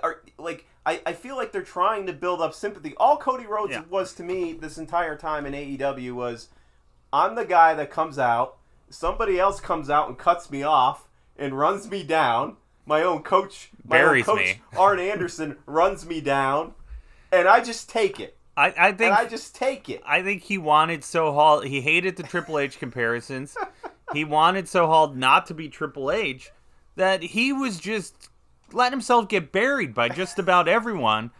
are 0.03 0.21
like 0.39 0.65
I, 0.87 1.01
I 1.05 1.13
feel 1.13 1.35
like 1.37 1.51
they're 1.51 1.63
trying 1.63 2.07
to 2.07 2.13
build 2.13 2.41
up 2.41 2.55
sympathy 2.55 2.95
all 2.99 3.17
cody 3.17 3.47
rhodes 3.47 3.73
Yeah. 3.73 3.83
was 3.91 4.13
to 4.15 4.23
me 4.23 4.53
this 4.53 4.79
entire 4.79 5.17
time 5.17 5.45
in 5.45 5.55
aew 5.55 6.13
was 6.13 6.51
i'm 7.13 7.35
the 7.35 7.45
guy 7.45 7.75
that 7.75 7.91
comes 7.91 8.17
out 8.17 8.59
somebody 8.91 9.41
else 9.41 9.59
comes 9.59 9.91
out 9.91 10.09
and 10.09 10.17
cuts 10.17 10.53
me 10.53 10.63
off 10.63 11.09
and 11.37 11.59
runs 11.59 11.89
me 11.91 12.03
down 12.03 12.57
my 12.87 13.03
own 13.03 13.23
coach 13.23 13.71
my 13.87 13.97
Buries 13.97 14.29
own 14.29 14.37
coach 14.37 14.45
me. 14.47 14.61
arn 14.79 14.99
anderson 15.01 15.57
runs 15.67 16.05
me 16.07 16.21
down 16.21 16.75
and 17.33 17.49
i 17.49 17.61
just 17.61 17.89
take 17.89 18.21
it 18.21 18.37
I, 18.57 18.67
I 18.79 18.93
think 18.93 19.11
and 19.11 19.15
i 19.15 19.25
just 19.27 19.55
take 19.55 19.89
it 19.89 20.03
I 20.07 20.23
think 20.23 20.43
he 20.43 20.59
wanted 20.59 21.03
so 21.03 21.33
hard. 21.33 21.67
He 21.67 21.81
hated 21.81 22.17
the 22.17 22.23
Triple 22.23 22.59
H 22.59 22.79
comparisons. 22.79 23.57
he 24.13 24.25
wanted 24.25 24.69
so 24.69 24.87
hard 24.87 25.17
not 25.17 25.47
to 25.47 25.55
be 25.55 25.69
Triple 25.69 26.11
H 26.13 26.51
that 26.95 27.23
he 27.25 27.53
was 27.53 27.79
just 27.79 28.29
letting 28.73 28.93
himself 28.93 29.29
get 29.29 29.51
buried 29.51 29.93
by 29.93 30.09
just 30.09 30.39
about 30.39 30.69
everyone. 30.69 31.33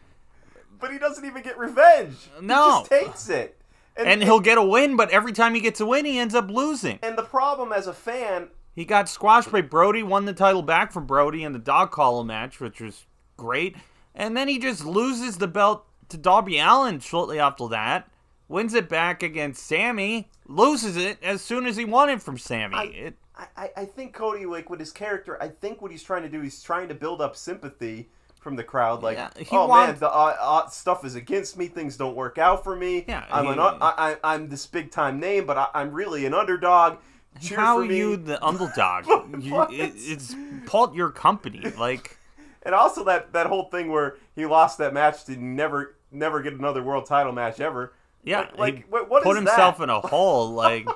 but 0.81 0.91
he 0.91 0.99
doesn't 0.99 1.25
even 1.25 1.43
get 1.45 1.57
revenge 1.57 2.17
No. 2.41 2.65
he 2.65 2.79
just 2.81 2.91
takes 2.91 3.29
it 3.29 3.61
And 3.97 4.21
he'll 4.25 4.41
get 4.41 4.59
a 4.59 4.63
win, 4.65 4.97
but 4.97 5.11
every 5.11 5.33
time 5.33 5.55
he 5.55 5.61
gets 5.61 5.81
a 5.81 5.87
win, 5.87 6.05
he 6.05 6.19
ends 6.19 6.35
up 6.35 6.51
losing. 6.51 6.99
and 7.03 7.17
the 7.17 7.23
problem 7.23 7.73
as 7.73 7.87
a 7.87 7.93
fan 7.95 8.49
He 8.75 8.85
got 8.85 9.09
squashed 9.09 9.53
by 9.53 9.61
Brody, 9.61 10.03
won 10.03 10.25
the 10.25 10.33
title 10.33 10.63
back 10.63 10.93
from 10.93 11.07
Brody 11.07 11.45
in 11.45 11.53
the 11.53 11.59
dog 11.59 11.91
collar 11.93 12.25
match, 12.25 12.61
which 12.61 12.81
was 12.81 13.07
great. 13.37 13.77
And 14.15 14.37
then 14.37 14.49
he 14.49 14.59
just 14.59 14.85
loses 14.85 15.39
the 15.39 15.49
belt 15.49 15.87
to 16.09 16.17
Darby 16.17 16.59
Allin 16.59 17.01
shortly 17.01 17.39
after 17.39 17.69
that. 17.69 18.09
Wins 18.49 18.75
it 18.75 18.89
back 18.89 19.23
against 19.23 19.65
Sammy, 19.67 20.29
loses 20.47 20.97
it 20.97 21.19
as 21.23 21.41
soon 21.41 21.67
as 21.67 21.77
he 21.77 21.85
won 21.85 22.11
it 22.11 22.21
from 22.23 22.37
Sammy. 22.37 22.75
I- 22.75 22.83
it, 22.85 23.17
I, 23.57 23.71
I- 23.77 23.85
think 23.85 24.13
Cody, 24.15 24.45
like 24.47 24.71
with 24.71 24.79
his 24.79 24.93
character, 24.93 25.43
I 25.43 25.49
think 25.49 25.81
what 25.83 25.91
he's 25.91 26.03
trying 26.03 26.23
to 26.23 26.29
do, 26.29 26.41
he's 26.41 26.63
trying 26.63 26.89
to 26.89 26.95
build 26.95 27.21
up 27.21 27.35
sympathy 27.37 28.11
from 28.41 28.55
the 28.55 28.63
crowd. 28.63 29.03
Like, 29.03 29.17
Yeah, 29.17 29.31
oh 29.51 29.67
wants- 29.67 29.93
man, 29.93 30.01
the 30.01 30.09
uh, 30.15 30.37
uh, 30.41 30.69
stuff 30.69 31.05
is 31.05 31.15
against 31.15 31.57
me. 31.57 31.67
Things 31.67 31.97
don't 31.97 32.15
work 32.15 32.39
out 32.39 32.63
for 32.63 32.77
me. 32.77 33.05
Yeah, 33.09 33.25
I'm 33.31 33.47
he- 33.47 33.51
an 33.53 33.59
uh, 33.59 33.79
I, 33.81 34.13
I, 34.23 34.35
I'm 34.35 34.49
this 34.49 34.67
big 34.67 34.91
time 34.91 35.19
name, 35.19 35.47
but 35.47 35.57
I, 35.57 35.69
I'm 35.75 35.93
really 35.93 36.27
an 36.27 36.35
underdog. 36.35 36.99
Cheer 37.41 37.59
How 37.59 37.81
for 37.81 37.87
me. 37.87 37.99
you 37.99 38.17
the 38.17 38.43
underdog? 38.45 39.07
you, 39.41 39.63
it, 39.63 39.93
it's 39.97 40.35
part 40.67 40.95
your 40.95 41.11
company. 41.11 41.71
Like, 41.79 42.19
and 42.63 42.75
also 42.75 43.05
that 43.05 43.33
that 43.33 43.47
whole 43.47 43.65
thing 43.65 43.91
where 43.91 44.17
he 44.35 44.47
lost 44.47 44.79
that 44.79 44.95
match 44.95 45.25
to 45.25 45.37
never 45.37 45.97
never 46.13 46.41
get 46.43 46.53
another 46.55 46.83
world 46.83 47.07
title 47.07 47.33
match 47.33 47.59
ever. 47.61 47.93
yeah, 48.23 48.43
Like, 48.57 48.59
like 48.59 48.87
what, 48.93 49.09
what 49.11 49.23
put 49.25 49.37
himself 49.37 49.79
that? 49.79 49.85
in 49.85 49.91
a 49.91 50.01
hole. 50.01 50.53
Like, 50.55 50.89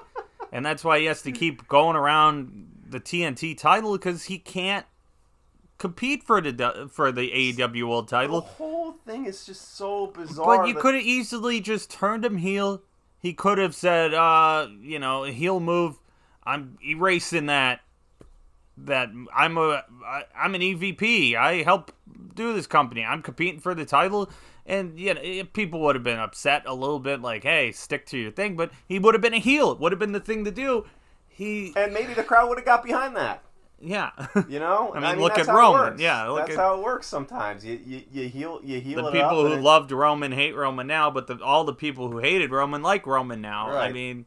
and 0.52 0.64
that's 0.64 0.84
why 0.84 1.00
he 1.00 1.06
has 1.06 1.22
to 1.22 1.32
keep 1.32 1.66
going 1.68 1.96
around 1.96 2.68
the 2.88 3.00
TNT 3.00 3.58
title 3.58 3.92
because 3.92 4.24
he 4.24 4.38
can't 4.38 4.86
compete 5.78 6.22
for 6.22 6.40
the 6.40 6.88
for 6.92 7.12
the 7.12 7.30
AEW 7.30 7.88
World 7.88 8.08
Title. 8.08 8.40
the 8.40 8.46
whole 8.46 8.92
thing 9.06 9.26
is 9.26 9.44
just 9.44 9.76
so 9.76 10.06
bizarre. 10.08 10.58
But 10.58 10.68
you 10.68 10.74
that- 10.74 10.80
could 10.80 10.94
have 10.94 11.04
easily 11.04 11.60
just 11.60 11.90
turned 11.90 12.24
him 12.24 12.36
heel. 12.38 12.82
He 13.20 13.32
could 13.34 13.58
have 13.58 13.74
said, 13.74 14.14
uh, 14.14 14.68
you 14.80 14.98
know, 15.00 15.24
heel 15.24 15.58
move. 15.60 15.98
I'm 16.48 16.78
erasing 16.84 17.46
that. 17.46 17.80
That 18.84 19.10
I'm 19.34 19.58
a 19.58 19.82
I, 20.06 20.22
I'm 20.36 20.54
an 20.54 20.60
EVP. 20.60 21.34
I 21.34 21.62
help 21.62 21.90
do 22.34 22.52
this 22.54 22.66
company. 22.68 23.04
I'm 23.04 23.22
competing 23.22 23.58
for 23.60 23.74
the 23.74 23.84
title, 23.84 24.30
and 24.66 24.98
you 24.98 25.14
know, 25.14 25.20
eh, 25.20 25.42
people 25.52 25.80
would 25.80 25.96
have 25.96 26.04
been 26.04 26.18
upset 26.20 26.62
a 26.64 26.72
little 26.74 27.00
bit, 27.00 27.20
like, 27.20 27.42
hey, 27.42 27.72
stick 27.72 28.06
to 28.06 28.18
your 28.18 28.30
thing. 28.30 28.56
But 28.56 28.70
he 28.86 29.00
would 29.00 29.14
have 29.14 29.20
been 29.20 29.34
a 29.34 29.40
heel. 29.40 29.72
It 29.72 29.80
would 29.80 29.90
have 29.90 29.98
been 29.98 30.12
the 30.12 30.20
thing 30.20 30.44
to 30.44 30.52
do. 30.52 30.86
He, 31.26 31.72
and 31.76 31.92
maybe 31.92 32.14
the 32.14 32.22
crowd 32.22 32.48
would 32.48 32.58
have 32.58 32.64
got 32.64 32.84
behind 32.84 33.16
that. 33.16 33.42
yeah. 33.80 34.10
You 34.48 34.60
know, 34.60 34.92
I 34.94 35.00
mean, 35.00 35.20
look 35.20 35.38
at 35.38 35.46
Roman. 35.48 35.98
Yeah, 35.98 36.28
look 36.28 36.46
that's 36.46 36.50
at- 36.52 36.56
how 36.56 36.78
it 36.78 36.82
works 36.84 37.08
sometimes. 37.08 37.64
You 37.64 37.80
you, 37.84 38.02
you 38.12 38.28
heal 38.28 38.60
you 38.62 38.80
heal 38.80 39.04
the 39.04 39.10
people 39.10 39.44
who 39.44 39.56
loved 39.60 39.90
Roman 39.90 40.30
hate 40.30 40.54
Roman 40.54 40.86
now, 40.86 41.10
but 41.10 41.26
the, 41.26 41.42
all 41.42 41.64
the 41.64 41.74
people 41.74 42.10
who 42.10 42.18
hated 42.18 42.52
Roman 42.52 42.80
like 42.82 43.06
Roman 43.08 43.40
now. 43.40 43.70
I 43.70 43.90
mean, 43.90 44.26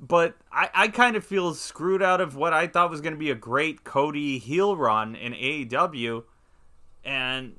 but 0.00 0.34
I, 0.50 0.70
I 0.74 0.88
kind 0.88 1.14
of 1.16 1.24
feel 1.24 1.54
screwed 1.54 2.02
out 2.02 2.20
of 2.20 2.34
what 2.34 2.52
I 2.54 2.66
thought 2.66 2.90
was 2.90 3.00
going 3.00 3.12
to 3.14 3.18
be 3.18 3.30
a 3.30 3.34
great 3.34 3.84
Cody 3.84 4.38
heel 4.38 4.76
run 4.76 5.14
in 5.14 5.32
AEW, 5.34 6.24
and 7.04 7.56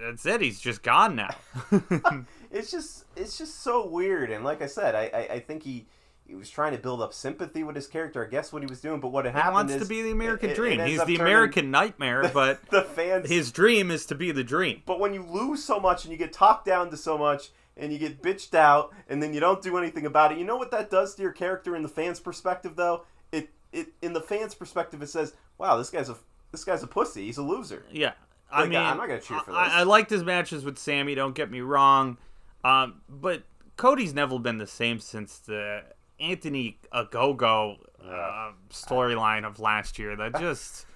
that's 0.00 0.24
it. 0.26 0.40
He's 0.40 0.60
just 0.60 0.82
gone 0.82 1.16
now. 1.16 1.30
it's 2.50 2.70
just 2.70 3.04
it's 3.16 3.36
just 3.36 3.62
so 3.62 3.86
weird. 3.86 4.30
And 4.30 4.44
like 4.44 4.62
I 4.62 4.66
said, 4.66 4.94
I 4.94 5.10
I, 5.12 5.34
I 5.34 5.40
think 5.40 5.62
he. 5.62 5.86
He 6.26 6.34
was 6.34 6.50
trying 6.50 6.72
to 6.72 6.78
build 6.78 7.00
up 7.00 7.14
sympathy 7.14 7.64
with 7.64 7.74
his 7.74 7.86
character. 7.86 8.22
I 8.22 8.28
guess 8.28 8.52
what 8.52 8.60
he 8.62 8.66
was 8.68 8.82
doing, 8.82 9.00
but 9.00 9.08
what 9.12 9.24
had 9.24 9.32
he 9.32 9.38
happened 9.40 9.54
wants 9.54 9.72
is 9.72 9.82
to 9.84 9.88
be 9.88 10.02
the 10.02 10.10
American 10.10 10.50
it- 10.50 10.52
it 10.52 10.56
dream. 10.56 10.78
ends 10.80 10.92
He's 10.92 11.04
the 11.06 11.16
American 11.16 11.70
nightmare, 11.70 12.30
but 12.34 12.60
the 12.68 12.82
fans. 12.82 13.30
his 13.30 13.50
dream 13.50 13.90
is 13.90 14.04
to 14.04 14.14
be 14.14 14.30
the 14.30 14.44
dream. 14.44 14.82
But 14.84 15.00
when 15.00 15.14
you 15.14 15.22
lose 15.22 15.64
so 15.64 15.80
much 15.80 16.04
and 16.04 16.12
you 16.12 16.18
get 16.18 16.34
talked 16.34 16.66
down 16.66 16.90
to 16.90 16.98
so 16.98 17.16
much 17.16 17.48
and 17.78 17.92
you 17.92 17.98
get 17.98 18.22
bitched 18.22 18.54
out 18.54 18.92
and 19.08 19.22
then 19.22 19.32
you 19.32 19.40
don't 19.40 19.62
do 19.62 19.76
anything 19.78 20.04
about 20.06 20.32
it, 20.32 20.38
you 20.38 20.44
know 20.44 20.56
what 20.56 20.70
that 20.72 20.90
does 20.90 21.14
to 21.14 21.22
your 21.22 21.32
character 21.32 21.76
in 21.76 21.82
the 21.82 21.88
fans' 21.88 22.20
perspective 22.20 22.76
though? 22.76 23.04
It 23.32 23.50
it 23.72 23.88
in 24.02 24.12
the 24.12 24.20
fans' 24.20 24.54
perspective 24.54 25.02
it 25.02 25.08
says, 25.08 25.34
"Wow, 25.58 25.76
this 25.76 25.90
guy's 25.90 26.08
a 26.08 26.16
this 26.52 26.64
guy's 26.64 26.82
a 26.82 26.86
pussy. 26.86 27.26
He's 27.26 27.38
a 27.38 27.42
loser." 27.42 27.84
Yeah, 27.90 28.12
I 28.50 28.62
Like, 28.62 28.70
mean, 28.70 28.78
I'm 28.78 28.96
not 28.96 29.08
gonna 29.08 29.20
cheer 29.20 29.38
for 29.40 29.52
I, 29.52 29.64
this. 29.64 29.74
I 29.74 29.82
liked 29.84 30.10
his 30.10 30.24
matches 30.24 30.64
with 30.64 30.78
Sammy. 30.78 31.14
Don't 31.14 31.34
get 31.34 31.50
me 31.50 31.60
wrong, 31.60 32.18
um, 32.64 33.02
but 33.08 33.42
Cody's 33.76 34.14
never 34.14 34.38
been 34.38 34.58
the 34.58 34.66
same 34.66 34.98
since 35.00 35.38
the 35.38 35.84
Anthony 36.20 36.78
Ogogo 36.92 37.76
uh, 38.04 38.52
storyline 38.70 39.44
of 39.46 39.60
last 39.60 39.98
year. 39.98 40.16
That 40.16 40.34
just 40.40 40.86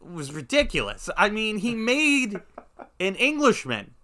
was 0.00 0.32
ridiculous. 0.32 1.08
I 1.16 1.30
mean, 1.30 1.58
he 1.58 1.74
made 1.74 2.40
an 3.00 3.14
Englishman 3.16 3.94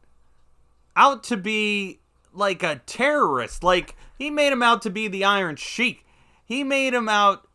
out 0.97 1.23
to 1.25 1.37
be 1.37 2.00
like 2.33 2.63
a 2.63 2.81
terrorist. 2.87 3.63
Like 3.63 3.97
he 4.19 4.31
made 4.31 4.53
him 4.53 4.63
out 4.63 4.83
to 4.83 4.91
be 4.91 5.09
the 5.09 5.25
Iron 5.25 5.57
Sheik. 5.57 6.07
He 6.45 6.65
made 6.65 6.95
him 6.95 7.09
out 7.09 7.49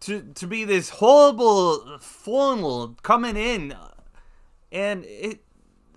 to 0.00 0.22
to 0.34 0.46
be 0.46 0.64
this 0.64 0.90
horrible 0.90 1.98
formal 2.00 2.96
coming 3.02 3.36
in, 3.36 3.74
and 4.70 5.04
it 5.04 5.40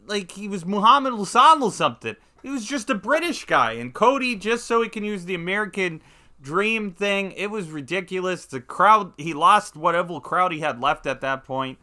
like 0.06 0.32
he 0.32 0.48
was 0.48 0.66
Muhammad 0.66 1.14
Hassan 1.14 1.62
or 1.62 1.72
something. 1.72 2.16
He 2.44 2.50
was 2.50 2.66
just 2.66 2.90
a 2.92 2.96
British 2.96 3.46
guy, 3.46 3.74
and 3.74 3.94
Cody 3.94 4.36
just 4.36 4.66
so 4.66 4.82
he 4.82 4.90
can 4.90 5.04
use 5.04 5.26
the 5.26 5.34
American 5.34 6.02
dream 6.40 6.92
thing. 6.92 7.32
It 7.32 7.50
was 7.50 7.72
ridiculous. 7.72 8.46
The 8.46 8.62
crowd 8.62 9.14
he 9.18 9.34
lost 9.34 9.76
whatever 9.76 10.20
crowd 10.20 10.52
he 10.52 10.60
had 10.60 10.80
left 10.80 11.08
at 11.08 11.22
that 11.22 11.44
point, 11.44 11.80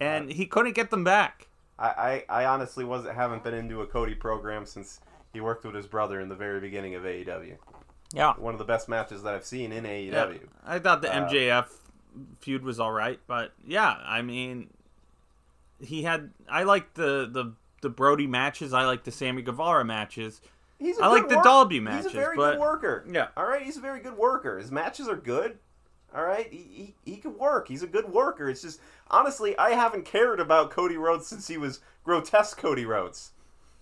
and 0.00 0.32
he 0.32 0.46
couldn't 0.46 0.74
get 0.74 0.90
them 0.90 1.04
back. 1.04 1.43
I, 1.78 2.24
I, 2.28 2.42
I 2.42 2.44
honestly 2.46 2.84
wasn't 2.84 3.14
haven't 3.16 3.42
been 3.44 3.54
into 3.54 3.80
a 3.82 3.86
Cody 3.86 4.14
program 4.14 4.64
since 4.66 5.00
he 5.32 5.40
worked 5.40 5.64
with 5.64 5.74
his 5.74 5.86
brother 5.86 6.20
in 6.20 6.28
the 6.28 6.36
very 6.36 6.60
beginning 6.60 6.94
of 6.94 7.02
AEW. 7.02 7.56
Yeah. 8.12 8.34
One 8.34 8.54
of 8.54 8.58
the 8.58 8.64
best 8.64 8.88
matches 8.88 9.22
that 9.24 9.34
I've 9.34 9.44
seen 9.44 9.72
in 9.72 9.84
E 9.84 10.10
Yeah, 10.10 10.26
AEW. 10.26 10.40
I 10.64 10.78
thought 10.78 11.02
the 11.02 11.12
Uh, 11.12 11.28
MJF 11.28 11.66
feud 12.40 12.62
was 12.62 12.78
all 12.78 12.92
right, 12.92 13.18
but 13.26 13.52
yeah, 13.66 13.96
I 14.06 14.22
mean, 14.22 14.70
he 15.80 16.02
had. 16.04 16.30
I 16.48 16.62
like 16.62 16.94
the 16.94 17.28
the 17.30 17.54
the 17.82 17.88
Brody 17.90 18.26
matches. 18.28 18.72
I 18.72 18.84
like 18.86 19.02
the 19.04 19.10
Sammy 19.10 19.42
Guevara 19.42 19.84
matches. 19.84 20.40
He's 20.78 20.98
a 20.98 21.04
I 21.04 21.06
like 21.08 21.28
the 21.28 21.36
work- 21.36 21.44
Dalby 21.44 21.80
He's 21.80 22.06
a 22.06 22.10
very 22.10 22.36
but- 22.36 22.52
good 22.52 22.60
worker. 22.60 23.04
Yeah. 23.10 23.28
All 23.36 23.46
right, 23.46 23.62
he's 23.62 23.76
a 23.76 23.80
very 23.80 24.00
good 24.00 24.16
worker. 24.16 24.58
His 24.58 24.70
matches 24.70 25.08
are 25.08 25.16
good. 25.16 25.58
All 26.14 26.24
right, 26.24 26.46
he, 26.50 26.94
he, 27.04 27.12
he 27.12 27.16
can 27.16 27.36
work. 27.36 27.66
He's 27.68 27.82
a 27.82 27.88
good 27.88 28.08
worker. 28.12 28.48
It's 28.48 28.62
just 28.62 28.80
honestly, 29.10 29.56
I 29.58 29.70
haven't 29.70 30.04
cared 30.04 30.38
about 30.40 30.70
Cody 30.70 30.96
Rhodes 30.96 31.26
since 31.26 31.48
he 31.48 31.58
was 31.58 31.80
grotesque 32.04 32.56
Cody 32.56 32.84
Rhodes. 32.86 33.32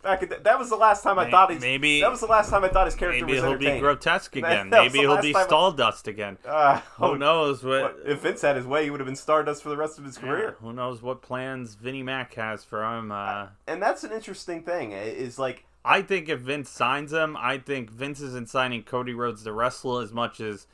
Back 0.02 0.24
at 0.24 0.30
the, 0.30 0.36
that 0.42 0.58
was 0.58 0.68
the 0.68 0.76
last 0.76 1.04
time 1.04 1.16
I 1.20 1.30
thought 1.30 1.52
he 1.52 1.58
maybe- 1.60 2.00
that 2.00 2.10
was 2.10 2.18
the 2.18 2.26
last 2.26 2.50
time 2.50 2.64
I 2.64 2.68
thought 2.68 2.86
his 2.86 2.96
character 2.96 3.24
Maybe 3.24 3.40
was 3.40 3.48
he'll 3.48 3.56
be 3.58 3.78
grotesque 3.78 4.34
again. 4.34 4.70
that 4.70 4.82
was 4.82 4.92
Maybe 4.92 5.04
he'll 5.06 5.20
be 5.22 5.32
time 5.32 5.46
I- 5.78 5.92
again. 6.06 6.38
Uh, 6.44 6.80
Who 6.96 7.16
knows 7.18 7.62
what? 7.62 7.98
if 8.04 8.22
Vince 8.22 8.42
had 8.42 8.56
his 8.56 8.66
way, 8.66 8.82
he 8.82 8.90
would 8.90 8.98
have 8.98 9.06
been 9.06 9.14
Stardust 9.14 9.62
for 9.62 9.68
the 9.68 9.76
rest 9.76 9.98
of 10.00 10.04
his 10.04 10.16
yeah, 10.16 10.22
career. 10.22 10.56
who 10.60 10.72
knows 10.72 11.02
what 11.02 11.22
plans 11.22 11.74
Vinnie 11.76 12.02
Mac 12.02 12.34
has 12.34 12.64
for 12.64 12.82
him? 12.82 13.12
Uh, 13.12 13.48
And 13.68 13.80
that's 13.80 14.02
an 14.02 14.10
interesting 14.10 14.62
thing. 14.64 14.90
Is 14.90 15.38
like 15.38 15.66
I 15.84 16.02
think 16.02 16.28
if 16.28 16.40
Vince 16.40 16.68
signs 16.70 17.12
him, 17.12 17.36
I 17.38 17.58
think 17.58 17.88
Vince 17.90 18.20
isn't 18.20 18.48
signing 18.48 18.82
Cody 18.82 19.14
Rhodes 19.14 19.44
the 19.44 19.52
wrestler 19.52 20.02
as 20.02 20.12
much 20.12 20.40
as 20.40 20.66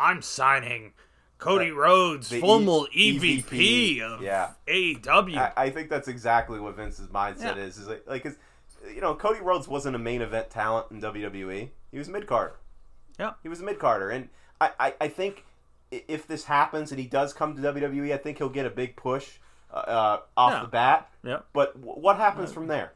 I'm 0.00 0.22
signing 0.22 0.92
Cody 1.38 1.70
Rhodes, 1.70 2.28
the 2.30 2.38
E- 2.38 2.40
formal 2.40 2.86
EVP, 2.96 3.44
EVP, 3.44 4.00
of 4.02 4.22
yeah. 4.22 4.50
AEW. 4.66 5.36
I, 5.36 5.52
I 5.56 5.70
think 5.70 5.88
that's 5.90 6.08
exactly 6.08 6.58
what 6.58 6.76
Vince's 6.76 7.08
mindset 7.08 7.56
Yeah. 7.56 7.62
is. 7.62 7.78
Is 7.78 7.86
like, 7.88 8.04
like 8.06 8.22
'cause, 8.22 8.36
you 8.92 9.00
know, 9.00 9.14
Cody 9.14 9.40
Rhodes 9.40 9.68
wasn't 9.68 9.94
a 9.96 9.98
main 9.98 10.22
event 10.22 10.50
talent 10.50 10.86
in 10.90 11.00
WWE. 11.00 11.70
He 11.92 11.98
was 11.98 12.08
mid 12.08 12.26
carder. 12.26 12.56
yeah. 13.18 13.32
He 13.42 13.48
was 13.48 13.60
a 13.60 13.64
mid 13.64 13.78
carder, 13.78 14.10
and 14.10 14.28
I, 14.60 14.70
I, 14.80 14.94
I 15.02 15.08
think 15.08 15.44
if 15.90 16.26
this 16.26 16.44
happens 16.44 16.92
and 16.92 17.00
he 17.00 17.06
does 17.06 17.32
come 17.32 17.54
to 17.56 17.60
WWE, 17.62 18.12
I 18.12 18.16
think 18.16 18.38
he'll 18.38 18.48
get 18.48 18.64
a 18.66 18.70
big 18.70 18.96
push 18.96 19.38
uh, 19.72 19.76
uh, 19.76 20.20
off 20.36 20.52
Yeah. 20.52 20.60
the 20.62 20.68
bat. 20.68 21.10
Yeah. 21.24 21.38
But 21.52 21.74
w- 21.80 22.00
what 22.00 22.16
happens 22.16 22.52
from 22.52 22.66
there? 22.68 22.92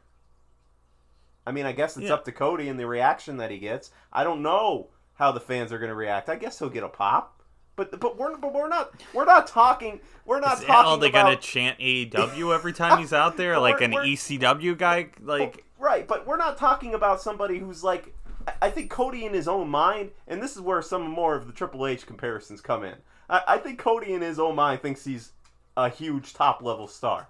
I 1.47 1.51
mean, 1.51 1.65
I 1.65 1.73
guess 1.73 1.95
it's 1.97 2.09
up 2.09 2.25
to 2.25 2.31
Cody 2.31 2.69
and 2.69 2.79
the 2.79 2.87
reaction 2.87 3.37
that 3.37 3.51
he 3.51 3.59
gets. 3.59 3.91
I 4.11 4.23
don't 4.23 4.41
know 4.41 4.87
how 5.15 5.31
the 5.31 5.39
fans 5.39 5.71
are 5.71 5.79
going 5.79 5.89
to 5.89 5.95
react. 5.95 6.29
I 6.29 6.35
guess 6.35 6.59
he'll 6.59 6.69
get 6.69 6.83
a 6.83 6.89
pop. 6.89 7.31
But 7.75 7.99
but 7.99 8.17
we're 8.17 8.37
but 8.37 8.53
we're 8.53 8.69
not 8.69 8.93
we're 9.13 9.25
not 9.25 9.47
talking 9.47 9.99
we're 10.25 10.39
not 10.39 10.59
Is 10.59 10.65
talking 10.65 10.85
all 10.85 10.97
they 10.97 11.09
about 11.09 11.25
gonna 11.25 11.35
chant 11.35 11.77
AEW 11.79 12.55
every 12.55 12.71
time 12.71 12.99
he's 12.99 13.11
out 13.11 13.35
there, 13.35 13.59
like 13.59 13.81
an 13.81 13.91
ECW 13.91 14.77
guy? 14.77 15.09
Like, 15.21 15.65
right, 15.77 16.07
but 16.07 16.25
we're 16.25 16.37
not 16.37 16.57
talking 16.57 16.93
about 16.93 17.21
somebody 17.21 17.57
who's 17.57 17.83
like. 17.83 18.13
I- 18.61 18.69
think 18.69 18.91
Cody 18.91 19.25
in 19.25 19.33
his 19.33 19.47
own 19.47 19.69
mind, 19.69 20.11
and 20.27 20.41
this 20.41 20.55
is 20.55 20.61
where 20.61 20.79
some 20.83 21.09
more 21.09 21.35
of 21.35 21.47
the 21.47 21.51
Triple 21.51 21.87
H 21.87 22.05
comparisons 22.05 22.61
come 22.61 22.83
in. 22.83 22.93
I, 23.27 23.41
I 23.47 23.57
think 23.57 23.79
Cody 23.79 24.13
in 24.13 24.21
his 24.21 24.37
own 24.37 24.55
mind 24.55 24.83
thinks 24.83 25.03
he's 25.03 25.31
a 25.75 25.89
huge 25.89 26.33
top 26.33 26.61
level 26.61 26.87
star 26.87 27.27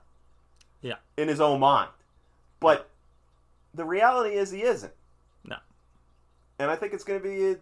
yeah, 0.81 0.95
in 1.17 1.27
his 1.27 1.39
own 1.39 1.59
mind, 1.59 1.89
but 2.59 2.89
the 3.73 3.85
reality 3.85 4.35
is 4.35 4.51
he 4.51 4.61
isn't. 4.63 4.93
no, 5.43 5.55
And 6.59 6.69
I 6.69 6.75
think 6.75 6.93
it's 6.93 7.03
going 7.03 7.21
to 7.21 7.27
be, 7.27 7.59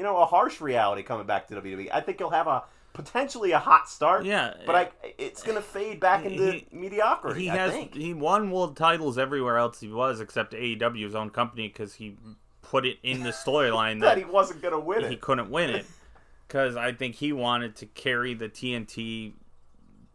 you 0.00 0.04
know, 0.06 0.16
a 0.16 0.24
harsh 0.24 0.62
reality 0.62 1.02
coming 1.02 1.26
back 1.26 1.46
to 1.48 1.54
WWE. 1.56 1.90
I 1.92 2.00
think 2.00 2.16
he'll 2.16 2.30
have 2.30 2.46
a 2.46 2.62
potentially 2.94 3.52
a 3.52 3.58
hot 3.58 3.86
start. 3.86 4.24
Yeah, 4.24 4.54
but 4.64 4.74
I, 4.74 4.88
it's 5.18 5.42
going 5.42 5.56
to 5.56 5.62
fade 5.62 6.00
back 6.00 6.24
into 6.24 6.52
He- 6.52 6.66
mediocrity. 6.72 7.42
he 7.42 7.50
I 7.50 7.56
has 7.56 7.72
think. 7.72 7.94
he 7.94 8.14
won 8.14 8.50
world 8.50 8.78
titles 8.78 9.18
everywhere 9.18 9.58
else 9.58 9.78
he 9.78 9.88
was 9.88 10.18
except 10.22 10.54
AEW, 10.54 11.04
his 11.04 11.14
own 11.14 11.28
company, 11.28 11.68
because 11.68 11.92
he 11.96 12.16
put 12.62 12.86
it 12.86 12.96
in 13.02 13.22
the 13.24 13.28
storyline 13.30 14.00
that 14.00 14.14
that 14.14 14.18
he 14.18 14.24
wasn't 14.24 14.62
going 14.62 14.72
to 14.72 14.80
win 14.80 15.00
he 15.00 15.06
it. 15.06 15.10
He 15.10 15.16
couldn't 15.18 15.50
win 15.50 15.68
it 15.68 15.84
because 16.48 16.76
I 16.76 16.92
think 16.92 17.16
he 17.16 17.34
wanted 17.34 17.76
to 17.76 17.86
carry 17.86 18.32
the 18.32 18.48
TNT 18.48 19.34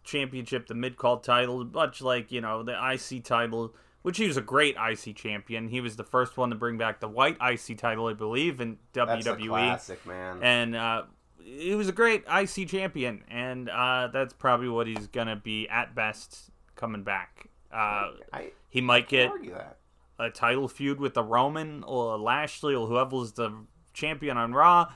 championship, 0.04 0.66
the 0.66 0.74
mid 0.74 0.98
call 0.98 1.20
title, 1.20 1.64
much 1.64 2.02
like 2.02 2.32
you 2.32 2.42
know 2.42 2.64
the 2.64 2.74
IC 2.74 3.24
title, 3.24 3.76
which 4.06 4.18
he 4.18 4.28
was 4.28 4.38
a 4.38 4.42
great 4.42 4.76
IC 4.78 5.16
champion. 5.16 5.68
He 5.68 5.82
was 5.82 5.96
the 5.96 6.04
first 6.04 6.38
one 6.38 6.52
to 6.52 6.56
bring 6.56 6.78
back 6.78 7.00
the 7.00 7.08
white 7.08 7.38
IC 7.42 7.80
title, 7.80 8.06
I 8.06 8.14
believe, 8.14 8.62
in 8.62 8.78
WWE. 8.94 9.26
That's 9.26 9.48
classic, 9.48 10.06
man. 10.06 10.44
and 10.44 10.76
uh, 10.76 11.04
he 11.44 11.74
was 11.74 11.90
a 11.90 11.92
great 11.92 12.24
IC 12.32 12.68
champion, 12.68 13.24
and 13.32 13.68
uh, 13.68 14.10
that's 14.14 14.32
probably 14.32 14.70
what 14.70 14.86
he's 14.86 15.08
gonna 15.08 15.36
be 15.36 15.68
at 15.70 15.96
best 15.96 16.52
coming 16.76 17.02
back. 17.02 17.50
Uh, 17.74 18.12
I 18.32 18.52
he 18.70 18.80
might 18.80 19.10
get 19.10 19.32
argue 19.32 19.56
that. 19.56 19.78
a 20.20 20.30
title 20.30 20.68
feud 20.68 21.00
with 21.00 21.16
the 21.16 21.24
Roman 21.24 21.84
or 21.84 22.16
Lashley 22.20 22.76
or 22.76 22.86
whoever's 22.86 23.32
the 23.32 23.58
champion 23.96 24.38
on 24.38 24.54
Raw, 24.54 24.94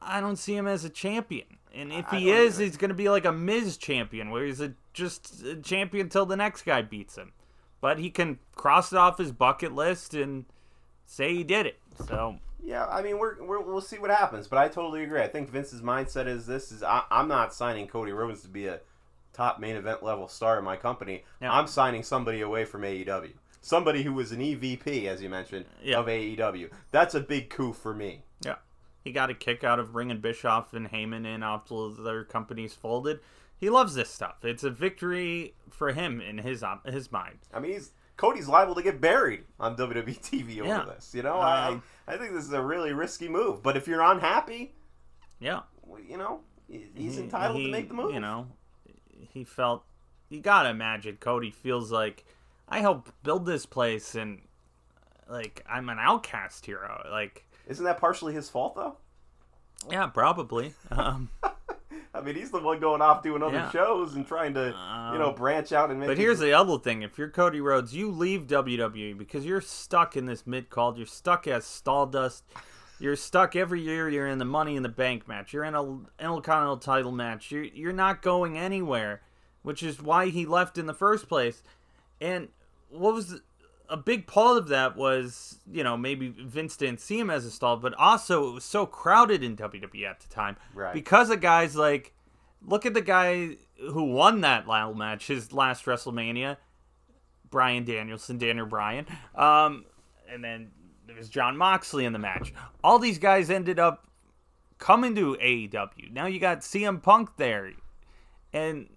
I 0.00 0.20
don't 0.20 0.36
see 0.36 0.54
him 0.54 0.68
as 0.68 0.84
a 0.84 0.90
champion. 0.90 1.58
And 1.74 1.92
if 1.92 2.12
I 2.12 2.20
he 2.20 2.30
is, 2.30 2.54
either. 2.54 2.64
he's 2.64 2.76
going 2.76 2.90
to 2.90 2.94
be 2.94 3.08
like 3.08 3.24
a 3.24 3.32
Miz 3.32 3.76
champion, 3.76 4.30
where 4.30 4.44
he's 4.44 4.60
a, 4.60 4.74
just 4.92 5.42
a 5.42 5.56
champion 5.56 6.08
till 6.08 6.26
the 6.26 6.36
next 6.36 6.62
guy 6.62 6.82
beats 6.82 7.16
him. 7.16 7.32
But 7.80 7.98
he 7.98 8.10
can 8.10 8.38
cross 8.54 8.92
it 8.92 8.98
off 8.98 9.18
his 9.18 9.32
bucket 9.32 9.72
list 9.74 10.14
and 10.14 10.44
say 11.06 11.34
he 11.34 11.44
did 11.44 11.66
it. 11.66 11.78
So 12.06 12.36
Yeah, 12.62 12.86
I 12.86 13.02
mean, 13.02 13.18
we're, 13.18 13.42
we're 13.42 13.60
we'll 13.60 13.80
see 13.80 13.98
what 13.98 14.10
happens, 14.10 14.46
but 14.48 14.58
I 14.58 14.68
totally 14.68 15.02
agree. 15.02 15.20
I 15.22 15.28
think 15.28 15.50
Vince's 15.50 15.80
mindset 15.82 16.26
is 16.26 16.46
this: 16.46 16.70
is 16.72 16.82
I, 16.82 17.02
I'm 17.10 17.28
not 17.28 17.54
signing 17.54 17.86
Cody 17.88 18.12
Rhodes 18.12 18.42
to 18.42 18.48
be 18.48 18.66
a 18.66 18.80
top 19.32 19.60
main 19.60 19.76
event 19.76 20.02
level 20.02 20.28
star 20.28 20.58
in 20.58 20.64
my 20.64 20.76
company. 20.76 21.24
I'm 21.40 21.66
signing 21.66 22.02
somebody 22.02 22.40
away 22.42 22.64
from 22.64 22.82
AEW, 22.82 23.30
somebody 23.62 24.02
who 24.02 24.12
was 24.12 24.32
an 24.32 24.40
EVP, 24.40 25.06
as 25.06 25.22
you 25.22 25.28
mentioned, 25.30 25.64
Yeah. 25.82 25.98
of 26.00 26.06
AEW. 26.06 26.68
That's 26.90 27.14
a 27.14 27.20
big 27.20 27.48
coup 27.48 27.72
for 27.72 27.94
me. 27.94 28.22
yeah, 28.44 28.56
he 29.04 29.12
got 29.12 29.30
a 29.30 29.34
kick 29.34 29.64
out 29.64 29.78
of 29.78 29.92
bringing 29.92 30.20
Bischoff 30.20 30.74
and 30.74 30.90
Heyman 30.90 31.26
in 31.26 31.42
after 31.42 31.88
their 31.90 32.24
companies 32.24 32.74
folded. 32.74 33.20
He 33.60 33.68
loves 33.70 33.94
this 33.94 34.08
stuff. 34.10 34.44
It's 34.44 34.64
a 34.64 34.70
victory 34.70 35.54
for 35.70 35.92
him 35.92 36.20
in 36.20 36.38
his 36.38 36.62
um, 36.62 36.80
his 36.86 37.12
mind. 37.12 37.38
I 37.52 37.60
mean, 37.60 37.72
he's 37.72 37.92
Cody's 38.16 38.48
liable 38.48 38.74
to 38.74 38.82
get 38.82 39.00
buried 39.00 39.44
on 39.58 39.76
WWE 39.76 40.04
TV 40.20 40.60
over 40.60 40.68
Yeah. 40.68 40.84
this. 40.86 41.14
You 41.14 41.22
know, 41.22 41.36
Um, 41.40 41.82
I 42.08 42.14
I 42.14 42.16
think 42.18 42.32
this 42.32 42.44
is 42.44 42.52
a 42.52 42.62
really 42.62 42.92
risky 42.92 43.28
move. 43.28 43.62
But 43.62 43.76
if 43.76 43.86
you're 43.86 44.00
unhappy, 44.02 44.74
Yeah. 45.38 45.60
you 46.08 46.16
know, 46.16 46.40
he's 46.68 47.16
He- 47.16 47.22
entitled 47.22 47.58
he- 47.58 47.66
to 47.66 47.70
make 47.70 47.88
the 47.88 47.94
move. 47.94 48.12
You 48.14 48.20
know, 48.20 48.48
he 49.28 49.44
felt 49.44 49.84
you 50.30 50.40
gotta 50.40 50.70
imagine 50.70 51.16
Cody 51.18 51.50
feels 51.50 51.92
like 51.92 52.24
I 52.68 52.80
helped 52.80 53.10
build 53.22 53.44
this 53.46 53.66
place 53.66 54.14
and 54.14 54.40
like 55.28 55.62
I'm 55.68 55.88
an 55.90 55.98
outcast 55.98 56.64
hero. 56.66 57.06
Like, 57.10 57.46
Isn't 57.66 57.84
that 57.84 57.98
partially 57.98 58.32
his 58.32 58.48
fault 58.48 58.74
though? 58.74 58.96
yeah, 59.90 60.06
probably. 60.06 60.74
Um, 60.90 61.28
I 62.14 62.20
mean, 62.20 62.34
he's 62.34 62.50
the 62.50 62.58
one 62.60 62.80
going 62.80 63.00
off 63.02 63.22
doing 63.22 63.42
other 63.42 63.54
Yeah. 63.54 63.70
shows 63.70 64.14
and 64.14 64.26
trying 64.26 64.54
to, 64.54 64.66
you 65.12 65.18
know, 65.18 65.28
Um, 65.30 65.34
branch 65.34 65.72
out 65.72 65.90
and 65.90 66.00
make. 66.00 66.08
But 66.08 66.18
here's 66.18 66.40
the 66.40 66.52
other 66.52 66.78
thing: 66.78 67.02
if 67.02 67.18
you're 67.18 67.28
Cody 67.30 67.60
Rhodes, 67.60 67.94
you 67.94 68.10
leave 68.10 68.46
WWE 68.46 69.16
because 69.16 69.46
you're 69.46 69.60
stuck 69.60 70.16
in 70.16 70.26
this 70.26 70.46
mid 70.46 70.70
card. 70.70 70.96
You're 70.96 71.06
stuck 71.06 71.46
as 71.46 71.64
Stardust. 71.64 72.44
You're 72.98 73.16
stuck 73.16 73.56
every 73.56 73.80
year. 73.80 74.08
You're 74.08 74.26
in 74.26 74.38
the 74.38 74.44
Money 74.44 74.76
in 74.76 74.82
the 74.82 74.88
Bank 74.88 75.26
match. 75.28 75.52
You're 75.52 75.64
in 75.64 75.74
a 75.74 75.82
Intercontinental 76.18 76.76
title 76.78 77.12
match. 77.12 77.50
You're 77.50 77.64
you're 77.64 77.92
not 77.92 78.22
going 78.22 78.58
anywhere, 78.58 79.22
which 79.62 79.82
is 79.82 80.02
why 80.02 80.26
he 80.28 80.44
left 80.44 80.76
in 80.78 80.86
the 80.86 80.94
first 80.94 81.28
place. 81.28 81.62
And 82.20 82.48
what 82.90 83.14
was 83.14 83.40
a 83.90 83.96
big 83.96 84.26
part 84.26 84.56
of 84.56 84.68
that 84.68 84.96
was 84.96 85.58
you 85.70 85.82
know 85.84 85.96
maybe 85.96 86.28
Vince 86.28 86.76
didn't 86.76 87.00
see 87.00 87.18
him 87.18 87.28
as 87.28 87.44
a 87.44 87.50
star, 87.50 87.76
but 87.76 87.92
also 87.94 88.48
it 88.48 88.54
was 88.54 88.64
so 88.64 88.86
crowded 88.86 89.42
in 89.42 89.56
WWE 89.56 90.04
at 90.08 90.20
the 90.20 90.28
time 90.28 90.56
Right. 90.74 90.94
because 90.94 91.28
of 91.30 91.40
guys 91.40 91.76
like 91.76 92.14
look 92.64 92.86
at 92.86 92.94
the 92.94 93.02
guy 93.02 93.56
who 93.78 94.04
won 94.04 94.40
that 94.42 94.66
ladder 94.68 94.94
match, 94.94 95.26
his 95.26 95.52
last 95.52 95.84
WrestleMania, 95.86 96.56
Bryan 97.50 97.84
Danielson, 97.84 98.38
Daniel 98.38 98.66
Bryan. 98.66 99.06
Um, 99.34 99.84
and 100.30 100.44
then 100.44 100.70
there 101.06 101.16
was 101.16 101.28
Jon 101.28 101.56
Moxley 101.56 102.04
in 102.04 102.12
the 102.12 102.18
match. 102.18 102.52
All 102.84 102.98
these 102.98 103.18
guys 103.18 103.50
ended 103.50 103.78
up 103.78 104.06
coming 104.78 105.14
to 105.16 105.36
AEW. 105.36 106.12
Now 106.12 106.26
you 106.26 106.38
got 106.38 106.60
CM 106.60 107.02
Punk 107.02 107.36
there. 107.36 107.72
And 108.52 108.88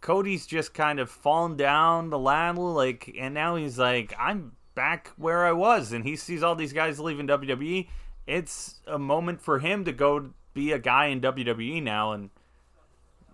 Cody's 0.00 0.46
just 0.46 0.72
kind 0.72 0.98
of 0.98 1.10
fallen 1.10 1.56
down 1.56 2.10
the 2.10 2.18
ladder, 2.18 2.60
like, 2.60 3.14
and 3.18 3.34
now 3.34 3.56
he's 3.56 3.78
like, 3.78 4.14
I'm 4.18 4.52
back 4.74 5.10
where 5.16 5.44
I 5.44 5.52
was, 5.52 5.92
and 5.92 6.04
he 6.04 6.16
sees 6.16 6.42
all 6.42 6.54
these 6.54 6.72
guys 6.72 6.98
leaving 6.98 7.26
WWE. 7.26 7.88
It's 8.26 8.80
a 8.86 8.98
moment 8.98 9.42
for 9.42 9.58
him 9.58 9.84
to 9.84 9.92
go 9.92 10.30
be 10.54 10.72
a 10.72 10.78
guy 10.78 11.06
in 11.06 11.20
WWE 11.20 11.82
now, 11.82 12.12
and 12.12 12.30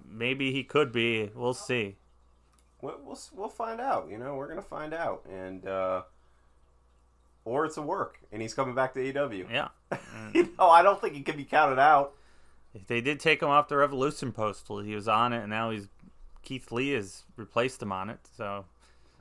maybe 0.09 0.53
he 0.53 0.65
could 0.65 0.93
be. 0.93 1.31
We'll 1.35 1.55
see. 1.55 1.97
We'll, 2.81 2.99
we'll 3.05 3.19
we'll 3.35 3.49
find 3.49 3.81
out. 3.81 4.09
You 4.11 4.19
know, 4.19 4.35
we're 4.35 4.49
gonna 4.49 4.63
find 4.63 4.93
out, 4.93 5.25
and 5.31 5.67
uh, 5.67 6.03
or 7.45 7.65
it's 7.65 7.77
a 7.77 7.83
work, 7.83 8.19
and 8.33 8.43
he's 8.43 8.55
coming 8.55 8.75
back 8.75 8.95
to 8.95 9.01
AEW. 9.01 9.51
Yeah, 9.51 9.69
you 10.35 10.51
know, 10.59 10.69
I 10.69 10.83
don't 10.83 11.01
think 11.01 11.15
he 11.15 11.23
can 11.23 11.37
be 11.37 11.45
counted 11.45 11.79
out. 11.79 12.15
they 12.87 13.01
did 13.01 13.21
take 13.21 13.43
him 13.43 13.49
off 13.49 13.69
the 13.69 13.77
Revolution 13.77 14.33
postal. 14.33 14.81
He 14.81 14.95
was 14.95 15.09
on 15.09 15.33
it, 15.33 15.41
and 15.41 15.51
now 15.51 15.71
he's 15.71 15.89
Keith 16.47 16.71
Lee 16.73 16.93
has 16.93 17.25
replaced 17.37 17.83
him 17.83 17.91
on 17.93 18.09
it. 18.09 18.21
So 18.37 18.65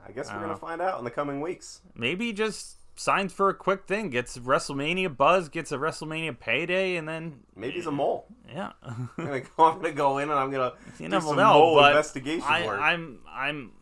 I 0.06 0.12
guess 0.12 0.30
we're 0.30 0.38
Oh. 0.38 0.42
gonna 0.42 0.56
find 0.56 0.80
out 0.80 0.98
in 1.00 1.04
the 1.04 1.10
coming 1.10 1.40
weeks. 1.40 1.82
maybe 1.94 2.26
he 2.26 2.32
just 2.32 2.76
signs 2.98 3.32
for 3.32 3.48
a 3.50 3.54
quick 3.54 3.84
thing, 3.86 4.08
gets 4.08 4.38
WrestleMania 4.38 5.14
buzz, 5.14 5.48
gets 5.50 5.70
a 5.72 5.76
WrestleMania 5.76 6.38
payday, 6.38 6.96
and 6.96 7.06
then 7.06 7.40
Maybe 7.54 7.74
he's 7.74 7.86
a 7.86 7.90
mole. 7.90 8.26
yeah. 8.48 8.72
I'm 8.82 9.10
gonna 9.18 9.40
go, 9.40 9.64
I'm 9.64 9.76
gonna 9.76 9.92
go 9.92 10.18
in 10.18 10.30
and 10.30 10.38
I'm 10.38 10.50
gonna 10.50 10.72
You 11.00 11.08
do 11.08 11.20
some 11.20 11.36
know, 11.36 11.52
mole 11.52 11.84
investigation 11.84 12.46
I, 12.48 12.64
work. 12.64 12.80
I'm 12.80 13.18
I'm 13.28 13.72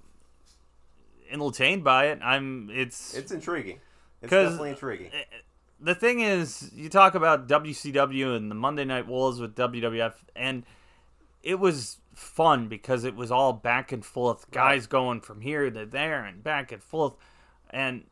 entertained 1.31 1.85
by 1.85 2.07
it. 2.07 2.21
I'm 2.23 2.71
it's, 2.73 3.15
It's 3.15 3.31
intriguing. 3.33 3.79
It's 4.23 4.31
definitely 4.31 4.71
intriguing. 4.71 5.11
Eh, 5.13 5.19
eh, 5.19 5.25
the 5.81 5.95
thing 5.95 6.21
is 6.21 6.71
you 6.75 6.89
talk 6.89 7.15
about 7.15 7.47
WCW 7.47 8.37
and 8.37 8.51
the 8.51 8.55
Monday 8.55 8.85
Night 8.85 9.07
Wars 9.07 9.39
with 9.39 9.55
WWF, 9.55 10.15
and 10.35 10.65
it 11.43 11.59
was 11.59 11.99
fun 12.15 12.69
because 12.69 13.05
it 13.05 13.15
was 13.17 13.31
all 13.31 13.53
back 13.53 13.93
and 13.93 14.05
forth, 14.05 14.51
guys 14.51 14.87
going 14.87 15.21
from 15.21 15.41
here 15.41 15.71
to 15.71 15.87
there 15.87 16.25
and 16.25 16.43
back 16.43 16.73
and 16.73 16.83
forth, 16.83 17.15
and 17.71 18.05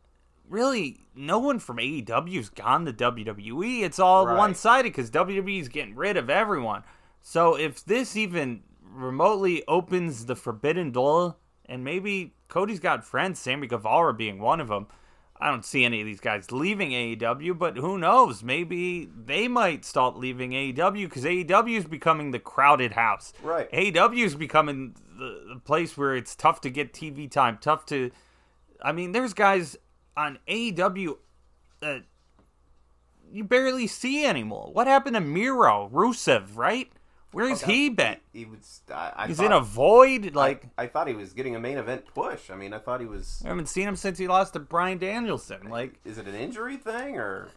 really 0.49 1.01
no 1.15 1.39
one 1.39 1.59
from 1.59 1.79
AEW's 1.79 2.49
gone 2.49 2.85
to 2.85 2.93
WWE. 2.93 3.83
It's 3.83 3.99
all 3.99 4.27
Right. 4.27 4.37
one 4.37 4.55
sided 4.55 4.91
because 4.91 5.11
WWE's 5.11 5.69
getting 5.69 5.95
rid 5.95 6.17
of 6.17 6.29
everyone. 6.29 6.83
So 7.21 7.55
if 7.57 7.85
this 7.85 8.17
even 8.17 8.63
remotely 8.83 9.63
opens 9.69 10.27
the 10.27 10.37
forbidden 10.37 10.91
door, 10.91 11.37
and 11.67 11.83
maybe 11.85 12.35
Cody's 12.49 12.81
got 12.81 13.05
friends, 13.05 13.39
Sammy 13.39 13.67
Guevara 13.67 14.13
being 14.13 14.39
one 14.41 14.61
of 14.61 14.69
them. 14.69 14.89
I 15.43 15.51
don't 15.51 15.65
see 15.65 15.85
any 15.85 16.01
of 16.01 16.07
these 16.07 16.21
guys 16.21 16.53
leaving 16.53 16.91
AEW, 16.91 17.59
but 17.59 17.77
who 17.77 17.99
knows? 17.99 18.45
Maybe 18.45 19.09
they 19.13 19.49
might 19.49 19.85
start 19.85 20.17
leaving 20.17 20.53
AEW 20.53 21.09
because 21.09 21.25
AEW 21.25 21.79
is 21.79 21.85
becoming 21.85 22.31
the 22.31 22.39
crowded 22.39 22.93
house. 22.93 23.33
Right. 23.43 23.69
AEW 23.73 24.25
is 24.25 24.37
becoming 24.37 24.95
the, 25.19 25.55
the 25.55 25.61
place 25.61 25.97
where 25.97 26.15
it's 26.15 26.37
tough 26.37 26.61
to 26.61 26.71
get 26.71 26.93
TV 26.93 27.29
time, 27.29 27.59
tough 27.61 27.85
to. 27.87 28.13
I 28.81 28.93
mean, 28.93 29.11
there's 29.11 29.35
guys 29.35 29.77
on 30.17 30.39
AEW 30.47 31.17
that 31.81 32.05
you 33.33 33.43
barely 33.43 33.89
see 33.89 34.25
anymore. 34.25 34.71
What 34.73 34.87
happened 34.87 35.15
to 35.15 35.21
Miro, 35.21 35.91
Rusev, 35.93 36.57
right? 36.57 36.93
Where's 37.33 37.63
he 37.63 37.89
been? 37.89 38.19
He 38.33 38.45
was. 38.45 38.83
I, 38.91 39.13
I 39.17 39.27
He's 39.27 39.39
thought, 39.39 39.47
in 39.47 39.53
a 39.53 39.61
void. 39.61 40.35
Like 40.35 40.67
I, 40.77 40.85
I 40.85 40.87
thought 40.87 41.09
he 41.09 41.15
was 41.15 41.33
getting 41.33 41.57
a 41.57 41.61
main 41.61 41.79
event 41.79 42.05
push. 42.15 42.51
I 42.51 42.57
mean, 42.57 42.73
I 42.73 42.79
thought 42.79 43.01
he 43.01 43.07
was. 43.07 43.43
I 43.45 43.49
haven't 43.49 43.69
seen 43.69 43.89
him 43.89 43.97
since 43.97 44.19
he 44.19 44.29
lost 44.29 44.53
to 44.53 44.61
Bryan 44.61 44.99
Danielson. 44.99 45.69
Like 45.69 45.99
Is 46.05 46.19
it 46.19 46.27
an 46.27 46.35
injury 46.35 46.77
thing 46.77 47.17
or 47.17 47.49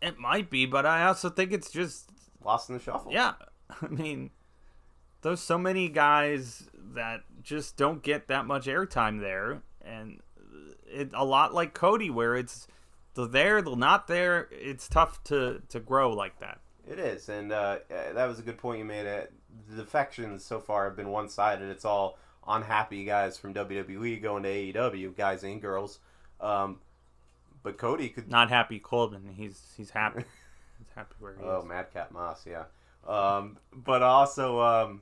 it 0.00 0.18
might 0.18 0.50
be, 0.50 0.66
but 0.66 0.86
I 0.86 1.04
also 1.04 1.28
think 1.28 1.52
it's 1.52 1.70
just 1.70 2.10
lost 2.42 2.68
in 2.70 2.76
the 2.76 2.82
shuffle? 2.82 3.12
yeah. 3.12 3.34
I 3.82 3.88
mean, 3.88 4.30
there's 5.22 5.40
so 5.40 5.58
many 5.58 5.88
guys 5.88 6.64
that 6.94 7.20
just 7.42 7.76
don't 7.76 8.02
get 8.02 8.28
that 8.28 8.46
much 8.46 8.66
airtime 8.66 9.20
there, 9.20 9.62
and 9.82 10.20
it 10.86 11.10
a 11.12 11.24
lot 11.24 11.52
like 11.52 11.74
Cody, 11.74 12.08
where 12.08 12.34
it's 12.34 12.66
they're 13.14 13.26
there, 13.26 13.62
they're 13.62 13.76
not 13.76 14.06
there. 14.06 14.48
It's 14.50 14.88
tough 14.88 15.22
to 15.24 15.60
to 15.68 15.80
grow 15.80 16.12
like 16.12 16.40
that. 16.40 16.60
It 16.90 16.98
is, 16.98 17.28
and 17.28 17.52
uh, 17.52 17.78
uh, 17.90 18.12
that 18.14 18.26
was 18.26 18.38
a 18.38 18.42
good 18.42 18.56
point 18.56 18.78
you 18.78 18.84
made. 18.84 19.06
Uh, 19.06 19.26
the 19.68 19.76
defections 19.76 20.44
so 20.44 20.58
far 20.58 20.84
have 20.86 20.96
been 20.96 21.10
one 21.10 21.28
sided. 21.28 21.68
It's 21.68 21.84
all 21.84 22.18
unhappy 22.46 23.04
guys 23.04 23.36
from 23.36 23.52
WWE 23.52 24.22
going 24.22 24.42
to 24.44 24.48
AEW, 24.48 25.14
guys 25.14 25.44
and 25.44 25.60
girls. 25.60 25.98
Um, 26.40 26.78
but 27.62 27.76
Cody 27.76 28.08
could. 28.08 28.30
Not 28.30 28.48
happy 28.48 28.78
Corbin. 28.78 29.34
He's 29.36 29.74
he's 29.76 29.90
happy. 29.90 30.24
He's 30.78 30.94
happy 30.94 31.14
where 31.18 31.34
he 31.34 31.40
is. 31.40 31.44
Oh. 31.44 31.64
Madcap 31.66 32.12
Moss, 32.12 32.46
yeah. 32.46 32.64
Um, 33.04 33.58
but 33.72 34.00
also, 34.00 34.60
um, 34.60 35.00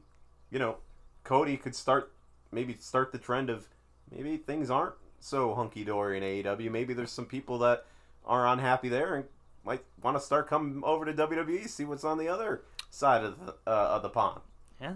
you 0.51 0.59
know, 0.59 0.79
Cody 1.23 1.59
could 1.59 1.75
start 1.75 2.13
maybe 2.51 2.77
start 2.81 3.13
the 3.13 3.19
trend 3.19 3.51
of 3.51 3.69
maybe 4.11 4.39
things 4.39 4.71
aren't 4.71 4.95
so 5.21 5.55
hunky 5.55 5.85
dory 5.85 6.17
in 6.17 6.23
AEW. 6.23 6.71
Maybe 6.71 6.95
there's 6.95 7.11
some 7.11 7.27
people 7.27 7.59
that 7.59 7.85
are 8.25 8.47
unhappy 8.49 8.89
there 8.89 9.17
and 9.17 9.25
might 9.67 9.83
want 10.03 10.17
to 10.17 10.21
start 10.23 10.49
coming 10.49 10.83
over 10.85 11.05
to 11.05 11.13
WWE, 11.13 11.69
see 11.69 11.85
what's 11.85 12.05
on 12.05 12.17
the 12.19 12.29
other 12.29 12.63
side 12.91 13.25
of 13.25 13.45
the, 13.45 13.53
uh, 13.67 13.97
of 13.97 14.03
the 14.03 14.09
pond. 14.09 14.41
Yeah. 14.81 14.95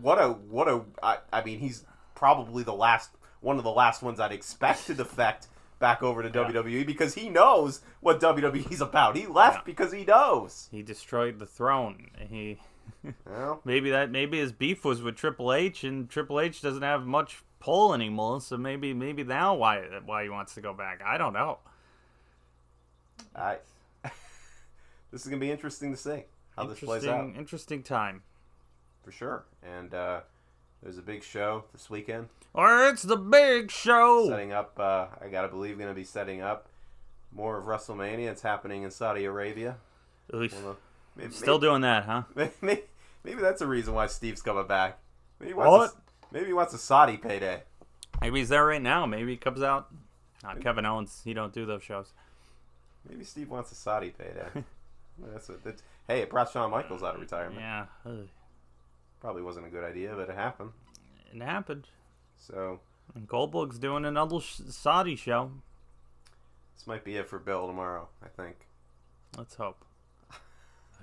What 0.00 0.20
a 0.22 0.28
what 0.28 0.68
a 0.68 0.82
I, 1.02 1.18
I 1.32 1.42
mean, 1.44 1.58
he's 1.58 1.84
probably 2.14 2.62
the 2.62 2.72
last 2.74 3.10
one 3.40 3.58
of 3.58 3.64
the 3.64 3.72
last 3.72 4.00
ones 4.02 4.20
I'd 4.20 4.30
expect 4.32 4.86
to 4.86 4.94
defect 4.94 5.48
back 5.80 6.02
over 6.04 6.22
to 6.22 6.30
WWE 6.38 6.86
because 6.86 7.14
he 7.14 7.28
knows 7.28 7.80
what 8.00 8.20
WWE's 8.20 8.80
about. 8.80 9.16
He 9.16 9.26
left 9.26 9.56
Yeah. 9.58 9.62
because 9.66 9.92
he 9.92 10.04
knows. 10.04 10.68
He 10.70 10.82
destroyed 10.82 11.40
the 11.40 11.46
throne. 11.46 12.10
He 12.30 12.58
Well, 13.26 13.60
maybe 13.64 13.90
that 13.90 14.10
maybe 14.12 14.38
his 14.38 14.52
beef 14.52 14.84
was 14.84 15.02
with 15.02 15.16
Triple 15.16 15.52
H, 15.52 15.82
and 15.82 16.08
Triple 16.08 16.38
H 16.38 16.62
doesn't 16.62 16.82
have 16.82 17.04
much 17.04 17.42
pull 17.58 17.92
anymore. 17.92 18.40
So 18.40 18.56
maybe 18.56 18.94
maybe 18.94 19.24
now 19.24 19.54
why 19.54 19.82
why 20.06 20.22
he 20.22 20.28
wants 20.28 20.54
to 20.54 20.60
go 20.60 20.72
back. 20.72 21.00
I 21.04 21.18
don't 21.18 21.32
know. 21.32 21.58
I. 23.34 23.58
this 25.10 25.22
is 25.22 25.26
gonna 25.26 25.38
be 25.40 25.50
interesting 25.50 25.90
to 25.92 25.96
see 25.96 26.24
how 26.56 26.64
this 26.66 26.80
plays 26.80 27.06
out 27.06 27.34
Interesting 27.36 27.82
time. 27.82 28.22
for 29.04 29.12
sure. 29.12 29.44
And 29.62 29.94
uh, 29.94 30.20
there's 30.82 30.98
a 30.98 31.02
big 31.02 31.22
show 31.22 31.64
this 31.72 31.88
weekend 31.88 32.28
Or 32.54 32.86
it's 32.88 33.02
the 33.02 33.16
big 33.16 33.70
show. 33.70 34.28
setting 34.28 34.52
up. 34.52 34.78
Uh, 34.78 35.06
I 35.20 35.28
gotta 35.28 35.48
believe 35.48 35.78
gonna 35.78 35.94
be 35.94 36.04
setting 36.04 36.40
up 36.40 36.68
more 37.34 37.58
of 37.58 37.64
WrestleMania. 37.66 38.30
It's 38.30 38.42
happening 38.42 38.82
in 38.82 38.90
Saudi 38.90 39.24
Arabia. 39.24 39.76
Oof. 40.34 40.54
Maybe, 41.16 41.32
Still 41.32 41.58
doing 41.58 41.82
that, 41.82 42.04
huh? 42.04 42.22
maybe, 42.34 42.52
maybe, 42.62 42.82
maybe 43.24 43.40
that's 43.42 43.60
a 43.60 43.66
reason 43.66 43.94
why 43.94 44.06
Steve's 44.06 44.40
coming 44.42 44.66
back. 44.66 44.98
Maybe 45.38 45.50
he 45.50 45.54
wants? 45.54 45.94
A, 45.94 45.98
maybe 46.32 46.46
he 46.46 46.52
wants 46.52 46.72
a 46.74 46.78
Saudi 46.78 47.16
payday. 47.16 47.62
Maybe 48.20 48.38
he's 48.38 48.48
there 48.48 48.64
right 48.64 48.80
now. 48.80 49.04
Maybe 49.04 49.32
he 49.32 49.36
comes 49.36 49.62
out. 49.62 49.88
Not 50.42 50.60
Kevin 50.60 50.86
Owens. 50.86 51.20
He 51.24 51.34
don't 51.34 51.52
do 51.52 51.66
those 51.66 51.82
shows. 51.82 52.12
Maybe 53.08 53.24
Steve 53.24 53.48
wants 53.50 53.72
a 53.72 53.74
Saudi 53.74 54.10
payday. 54.10 54.46
that's 55.32 55.48
what. 55.48 55.62
That's, 55.64 55.82
hey, 56.08 56.20
it 56.20 56.30
brought 56.30 56.50
Shawn 56.52 56.70
Michaels 56.70 57.02
out 57.02 57.14
of 57.14 57.20
retirement. 57.20 57.60
Yeah, 57.60 57.86
ugh. 58.06 58.28
Probably 59.20 59.42
wasn't 59.42 59.66
a 59.66 59.70
good 59.70 59.84
idea, 59.84 60.12
but 60.16 60.28
it 60.28 60.34
happened. 60.34 60.70
it 61.32 61.42
happened. 61.42 61.86
So 62.36 62.80
And 63.14 63.28
Goldberg's 63.28 63.78
doing 63.78 64.04
another 64.04 64.40
sh- 64.40 64.60
Saudi 64.70 65.14
show. 65.16 65.52
this 66.76 66.86
might 66.86 67.04
be 67.04 67.16
it 67.16 67.28
for 67.28 67.38
Bill 67.38 67.66
tomorrow. 67.66 68.08
I 68.24 68.28
think. 68.28 68.56
Let's 69.38 69.54
hope. 69.54 69.84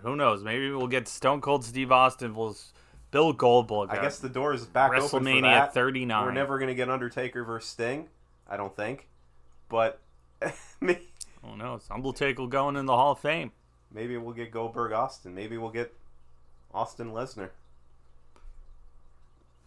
Who 0.03 0.15
knows? 0.15 0.43
Maybe 0.43 0.69
we'll 0.71 0.87
get 0.87 1.07
Stone 1.07 1.41
Cold 1.41 1.63
Steve 1.65 1.91
Austin 1.91 2.33
versus 2.33 2.73
Bill 3.11 3.31
Goldberg. 3.33 3.89
I 3.89 4.01
guess 4.01 4.19
the 4.19 4.29
door 4.29 4.53
is 4.53 4.65
back 4.65 4.91
open 4.91 5.07
for 5.09 5.19
WrestleMania 5.19 5.71
39. 5.71 6.25
We're 6.25 6.31
never 6.31 6.59
gonna 6.59 6.75
get 6.75 6.89
Undertaker 6.89 7.43
versus 7.43 7.69
Sting. 7.69 8.07
I 8.49 8.57
don't 8.57 8.75
think. 8.75 9.07
but 9.69 9.99
maybe, 10.81 11.08
Who 11.43 11.55
knows? 11.57 11.87
Undertaker 11.89 12.47
going 12.47 12.75
in 12.75 12.85
the 12.85 12.95
Hall 12.95 13.13
of 13.13 13.19
Fame. 13.19 13.51
maybe 13.91 14.17
we'll 14.17 14.33
get 14.33 14.51
Goldberg 14.51 14.91
Austin. 14.91 15.33
Maybe 15.33 15.57
we'll 15.57 15.71
get 15.71 15.93
Austin 16.73 17.11
Lesnar. 17.11 17.49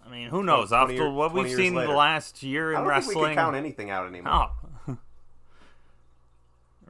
I 0.04 0.10
mean, 0.10 0.28
who 0.28 0.42
knows? 0.42 0.68
20 0.70 0.82
After 0.82 0.94
year- 0.94 1.10
what 1.10 1.32
we've 1.32 1.50
seen 1.54 1.74
the 1.74 1.86
last 1.88 2.42
year 2.42 2.72
in 2.72 2.76
think 2.78 2.86
we 2.86 2.90
wrestling. 2.90 3.24
can 3.26 3.34
count 3.36 3.56
anything 3.56 3.90
out 3.90 4.06
anymore. 4.06 4.50
Oh. 4.88 4.96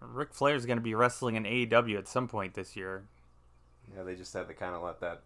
Ric 0.01 0.33
Flair's 0.35 0.67
going 0.67 0.79
to 0.79 0.83
be 0.83 0.95
wrestling 0.95 1.37
in 1.37 1.45
AEW 1.45 1.97
at 1.99 2.09
some 2.09 2.27
point 2.29 2.55
this 2.55 2.75
year. 2.77 3.05
Yeah, 3.97 4.03
they 4.03 4.15
just 4.15 4.33
had 4.33 4.49
to 4.49 4.55
kind 4.55 4.75
of 4.75 4.83
let 4.83 5.01
that 5.01 5.23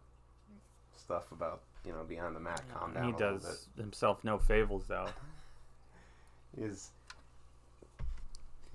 stuff 0.96 1.30
about 1.32 1.60
you 1.84 1.92
know 1.92 2.02
behind 2.04 2.34
the 2.34 2.40
mat 2.40 2.62
calm 2.74 2.92
down 2.92 3.04
he 3.04 3.10
a 3.10 3.12
little 3.12 3.34
bit. 3.34 3.42
does 3.42 3.68
himself 3.76 4.24
no 4.24 4.38
favors, 4.38 4.82
though. 4.88 5.06
He's 6.60 6.90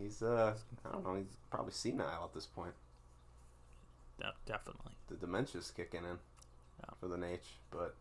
he's 0.01 0.21
uh 0.21 0.53
I 0.85 0.91
don't 0.91 1.03
know 1.03 1.15
he's 1.15 1.37
probably 1.49 1.71
senile 1.73 2.23
at 2.25 2.33
this 2.33 2.45
point. 2.45 2.73
De- 4.19 4.33
definitely. 4.45 4.93
The 5.09 5.15
dementia's 5.15 5.71
kicking 5.71 6.01
in 6.03 6.17
Yeah. 6.79 6.93
for 6.99 7.07
the 7.07 7.17
Nate, 7.17 7.43
but 7.71 7.95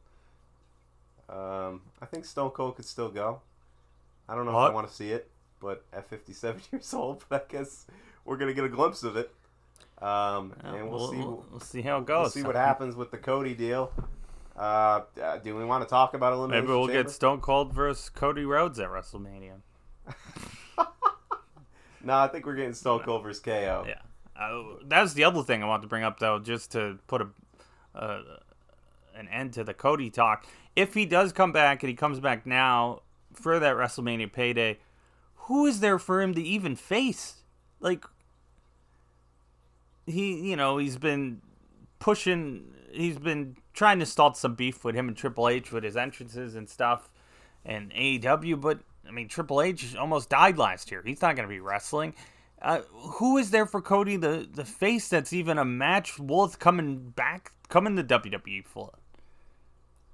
um 1.28 1.82
I 2.01 2.07
think 2.07 2.24
Stone 2.24 2.51
Cold 2.51 2.76
could 2.76 2.84
still 2.84 3.09
go. 3.11 3.40
I 4.28 4.34
don't 4.34 4.44
know 4.44 4.53
if 4.53 4.55
What? 4.57 4.70
I 4.70 4.74
want 4.74 4.88
to 4.88 4.94
see 4.94 5.11
it, 5.11 5.28
but 5.61 5.84
at 5.92 6.09
57 6.09 6.61
years 6.72 6.92
old, 6.94 7.24
but 7.28 7.46
I 7.51 7.53
guess 7.53 7.86
we're 8.24 8.36
gonna 8.36 8.55
get 8.55 8.64
a 8.64 8.68
glimpse 8.68 9.03
of 9.03 9.16
it. 9.16 9.32
Um, 10.01 10.55
Yeah, 10.64 10.74
and 10.76 10.90
we'll, 10.90 11.11
see. 11.11 11.16
We'll, 11.18 11.44
we'll 11.51 11.61
see 11.61 11.82
how 11.82 11.96
it 11.98 12.09
We'll 12.09 12.22
goes. 12.22 12.32
see 12.34 12.42
what 12.42 12.55
happens 12.57 12.96
with 12.96 13.11
the 13.11 13.18
Cody 13.18 13.55
deal. 13.55 13.92
Uh, 14.57 15.03
uh, 15.22 15.36
do 15.38 15.55
we 15.57 15.64
want 15.64 15.82
to 15.84 15.88
talk 15.88 16.14
about 16.14 16.32
elimination? 16.32 16.64
Maybe 16.66 16.72
we'll 16.76 16.86
Chamber? 16.88 17.03
get 17.05 17.11
Stone 17.12 17.40
Cold 17.40 17.72
versus 17.72 18.09
Cody 18.09 18.44
Rhodes 18.44 18.78
at 18.78 18.88
WrestleMania. 18.88 19.61
No, 22.03 22.14
I 22.14 22.28
think 22.28 22.46
we're 22.46 22.55
getting 22.55 22.74
Stone 22.74 23.01
Cold 23.01 23.22
versus 23.22 23.42
KO. 23.42 23.84
Yeah. 23.86 23.94
Uh, 24.38 24.62
that's 24.86 25.12
the 25.12 25.24
other 25.24 25.42
thing 25.42 25.62
I 25.62 25.66
want 25.66 25.82
to 25.82 25.88
bring 25.88 26.03
up, 26.03 26.18
though, 26.18 26.38
just 26.38 26.72
to 26.72 26.98
put 27.07 27.20
a 27.20 27.28
uh, 27.94 28.22
an 29.14 29.28
end 29.28 29.53
to 29.55 29.64
the 29.64 29.74
Cody 29.74 30.11
talk. 30.11 30.46
If 30.74 30.94
he 30.94 31.05
does 31.05 31.32
come 31.32 31.53
back 31.53 31.82
and 31.82 31.88
he 31.88 31.94
comes 31.94 32.20
back 32.20 32.46
now 32.46 33.03
for 33.34 33.59
that 33.59 33.76
WrestleMania 33.76 34.32
payday, 34.32 34.78
who 35.34 35.66
is 35.66 35.80
there 35.80 35.98
for 35.98 36.22
him 36.22 36.34
to 36.34 36.42
even 36.42 36.76
face? 36.76 37.36
Like, 37.80 38.05
he, 40.07 40.51
you 40.51 40.57
know, 40.57 40.78
he's 40.78 40.96
been 40.96 41.42
pushing, 41.98 42.72
he's 42.92 43.18
been 43.18 43.57
trying 43.74 43.98
to 43.98 44.07
start 44.07 44.36
some 44.36 44.55
beef 44.55 44.84
with 44.84 44.94
him 44.94 45.09
and 45.09 45.16
Triple 45.16 45.48
H 45.48 45.72
with 45.72 45.84
his 45.84 45.96
entrances 45.96 46.55
and 46.55 46.68
stuff 46.68 47.11
and 47.64 47.92
AEW, 47.92 48.61
but 48.61 48.80
I 49.11 49.13
mean, 49.13 49.27
Triple 49.29 49.61
H 49.61 49.97
almost 49.97 50.29
died 50.29 50.57
last 50.57 50.91
year. 50.93 51.03
He's 51.05 51.21
not 51.21 51.35
going 51.35 51.49
to 51.49 51.53
be 51.53 51.59
wrestling. 51.59 52.15
Uh, 52.63 52.83
who 52.93 53.39
is 53.39 53.51
there 53.51 53.67
for 53.67 53.81
Cody, 53.83 54.17
the 54.17 54.47
the 54.51 54.65
face 54.65 55.09
that's 55.09 55.33
even 55.33 55.59
a 55.59 55.65
match 55.65 56.19
worth 56.19 56.59
coming 56.61 57.11
back, 57.11 57.53
coming 57.69 57.97
to 57.97 58.05
WWE 58.05 58.65
for? 58.65 58.93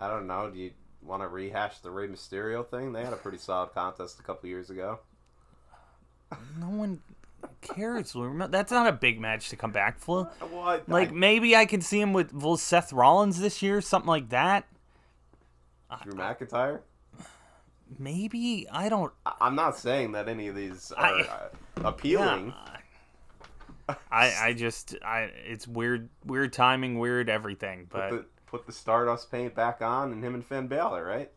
I 0.00 0.08
don't 0.08 0.26
know. 0.26 0.50
Do 0.50 0.58
you 0.58 0.70
want 1.02 1.22
to 1.22 1.28
rehash 1.28 1.78
the 1.80 1.90
Rey 1.90 2.08
Mysterio 2.08 2.66
thing? 2.66 2.92
They 2.92 3.04
had 3.04 3.12
a 3.12 3.16
pretty 3.16 3.38
solid 3.38 3.74
contest 3.74 4.18
a 4.18 4.22
couple 4.22 4.48
years 4.48 4.70
ago. 4.70 5.00
No 6.58 6.68
one 6.70 7.00
cares. 7.60 8.14
That's 8.48 8.72
not 8.72 8.86
a 8.86 8.92
big 8.92 9.20
match 9.20 9.50
to 9.50 9.56
come 9.56 9.72
back 9.72 9.98
for. 9.98 10.30
Well, 10.40 10.62
I, 10.62 10.80
Like 10.86 11.10
I- 11.10 11.12
maybe 11.12 11.54
I 11.54 11.66
can 11.66 11.80
see 11.82 12.00
him 12.00 12.12
with 12.12 12.32
with 12.32 12.60
Seth 12.60 12.92
Rollins 12.92 13.40
this 13.40 13.60
year, 13.60 13.80
something 13.80 14.08
like 14.08 14.30
that. 14.30 14.66
Drew 16.02 16.14
McIntyre. 16.14 16.80
Maybe 17.98 18.66
I 18.70 18.88
don't. 18.88 19.12
I'm 19.40 19.54
not 19.54 19.78
saying 19.78 20.12
that 20.12 20.28
any 20.28 20.48
of 20.48 20.54
these 20.56 20.92
are 20.92 21.04
I- 21.04 21.20
uh, 21.22 21.48
appealing. 21.88 22.52
I 24.10 24.32
I 24.48 24.52
just 24.52 24.96
I 25.04 25.30
it's 25.46 25.68
weird 25.68 26.08
weird 26.24 26.52
timing, 26.52 26.98
weird 26.98 27.28
everything. 27.28 27.86
But 27.88 28.10
Put 28.10 28.16
the 28.18 28.26
put 28.46 28.66
the 28.66 28.72
Stardust 28.72 29.30
paint 29.30 29.54
back 29.54 29.80
on, 29.80 30.10
and 30.12 30.24
him 30.24 30.34
and 30.34 30.44
Finn 30.44 30.66
Balor, 30.66 31.04
right? 31.04 31.30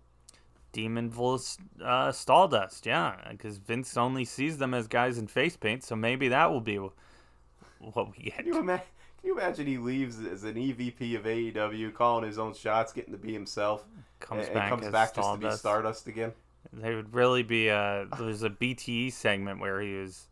Demon 0.71 1.09
Vul's 1.09 1.57
uh, 1.83 2.11
Stardust, 2.11 2.85
yeah, 2.85 3.15
because 3.31 3.57
Vince 3.57 3.97
only 3.97 4.23
sees 4.23 4.57
them 4.59 4.73
as 4.75 4.87
guys 4.87 5.17
in 5.17 5.25
face 5.27 5.57
paint, 5.57 5.83
so 5.83 5.95
maybe 5.95 6.27
that 6.27 6.51
will 6.51 6.61
be 6.61 6.77
what 6.77 8.11
we 8.15 8.23
get. 8.25 8.37
Can 8.37 8.45
you, 8.45 8.59
ima- 8.59 8.77
can 8.77 9.27
you 9.27 9.33
imagine 9.33 9.65
he 9.65 9.79
leaves 9.79 10.23
as 10.23 10.43
an 10.43 10.53
EVP 10.55 11.15
of 11.17 11.23
AEW, 11.23 11.91
calling 11.95 12.23
his 12.25 12.37
own 12.37 12.53
shots, 12.53 12.93
getting 12.93 13.13
to 13.13 13.17
be 13.17 13.33
himself, 13.33 13.83
Comes 14.19 14.45
and, 14.45 14.53
back 14.53 14.63
and 14.63 14.69
comes 14.71 14.85
as 14.87 14.91
back 14.91 15.15
just 15.15 15.31
to 15.31 15.37
be 15.37 15.41
Stardust. 15.41 15.59
Stardust 15.59 16.07
again? 16.07 16.31
They 16.73 16.93
would 16.93 17.13
really 17.13 17.43
be 17.43 17.69
a. 17.69 18.07
There's 18.17 18.43
a 18.43 18.49
BTE 18.49 19.13
segment 19.13 19.59
where 19.59 19.81
he 19.81 19.95
was 19.95 20.27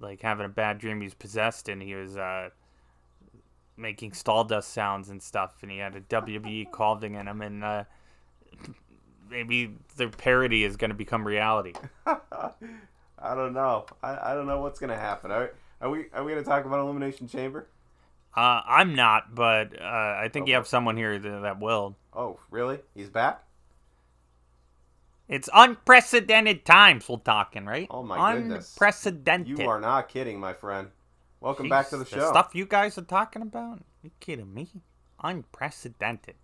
like 0.00 0.22
having 0.22 0.46
a 0.46 0.48
bad 0.48 0.78
dream. 0.78 1.00
He 1.00 1.06
was 1.06 1.14
possessed 1.14 1.68
and 1.68 1.82
he 1.82 1.94
was 1.94 2.16
uh, 2.16 2.50
making 3.76 4.12
Stardust 4.12 4.72
sounds 4.72 5.08
and 5.08 5.22
stuff, 5.22 5.56
and 5.62 5.70
he 5.70 5.78
had 5.78 5.94
a 5.94 6.00
WWE 6.00 6.70
calling 6.72 7.14
in 7.14 7.28
him, 7.28 7.42
and 7.42 7.64
uh, 7.64 7.84
maybe 9.30 9.74
the 9.96 10.08
parody 10.08 10.64
is 10.64 10.76
going 10.76 10.90
to 10.90 10.96
become 10.96 11.26
reality. 11.26 11.74
I 12.06 13.34
don't 13.34 13.52
know. 13.52 13.86
I, 14.02 14.30
I 14.30 14.34
don't 14.34 14.46
know 14.46 14.60
what's 14.60 14.78
gonna 14.78 14.96
happen. 14.96 15.30
Are, 15.30 15.52
are 15.80 15.90
we 15.90 16.06
are 16.12 16.22
we 16.22 16.32
gonna 16.32 16.44
talk 16.44 16.64
about 16.64 16.80
Elimination 16.80 17.26
Chamber? 17.26 17.66
Uh, 18.36 18.62
I'm 18.66 18.94
not, 18.94 19.34
but 19.34 19.80
uh, 19.80 19.84
I 19.84 20.28
think 20.32 20.48
you 20.48 20.54
have 20.54 20.66
someone 20.68 20.96
here 20.96 21.18
that, 21.18 21.42
that 21.42 21.60
will. 21.60 21.96
Oh, 22.12 22.38
really? 22.50 22.78
He's 22.94 23.08
back? 23.08 23.42
It's 25.28 25.48
unprecedented 25.52 26.64
times 26.64 27.08
we're 27.08 27.16
talking, 27.18 27.66
right? 27.66 27.86
Oh 27.90 28.02
my 28.02 28.34
goodness. 28.34 28.72
Unprecedented. 28.74 29.58
You 29.58 29.68
are 29.68 29.80
not 29.80 30.08
kidding, 30.08 30.40
my 30.40 30.54
friend. 30.54 30.88
Welcome 31.40 31.68
back 31.68 31.90
to 31.90 31.96
the 31.98 32.04
Jeez, 32.04 32.14
show. 32.14 32.28
stuff 32.30 32.50
you 32.54 32.64
guys 32.66 32.96
are 32.98 33.02
talking 33.02 33.42
about? 33.42 33.80
you 34.02 34.10
kidding 34.20 34.52
me? 34.54 34.68
Unprecedented. 35.22 36.36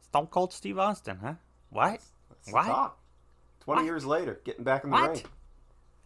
Stone 0.00 0.28
Cold 0.28 0.52
Steve 0.52 0.78
Austin, 0.78 1.18
huh? 1.22 1.34
What? 1.70 2.00
Let's 2.30 2.52
What? 2.52 2.66
talk. 2.66 2.98
Twenty 3.60 3.80
What? 3.82 3.86
years 3.86 4.04
later, 4.06 4.40
getting 4.44 4.64
back 4.64 4.84
in 4.84 4.90
the 4.90 4.96
What? 4.96 5.24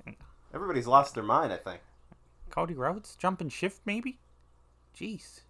ring. 0.06 0.16
Everybody's 0.54 0.86
lost 0.86 1.14
their 1.14 1.24
mind. 1.24 1.52
I 1.52 1.56
think. 1.58 1.80
Cody 2.50 2.74
Rhodes 2.74 3.16
jumping 3.16 3.50
shift 3.50 3.82
maybe? 3.84 4.18
Jeez. 4.98 5.40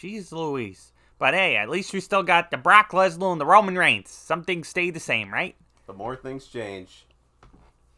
Jeez 0.00 0.32
Louise. 0.32 0.92
But 1.18 1.34
hey, 1.34 1.56
at 1.56 1.68
least 1.68 1.92
we 1.92 2.00
still 2.00 2.22
got 2.22 2.50
the 2.50 2.56
Brock 2.56 2.90
Lesnar 2.92 3.32
and 3.32 3.40
the 3.40 3.46
Roman 3.46 3.76
Reigns. 3.76 4.10
Some 4.10 4.44
things 4.44 4.68
stay 4.68 4.90
the 4.90 5.00
same, 5.00 5.32
right? 5.32 5.56
The 5.86 5.92
more 5.92 6.14
things 6.16 6.46
change, 6.46 7.06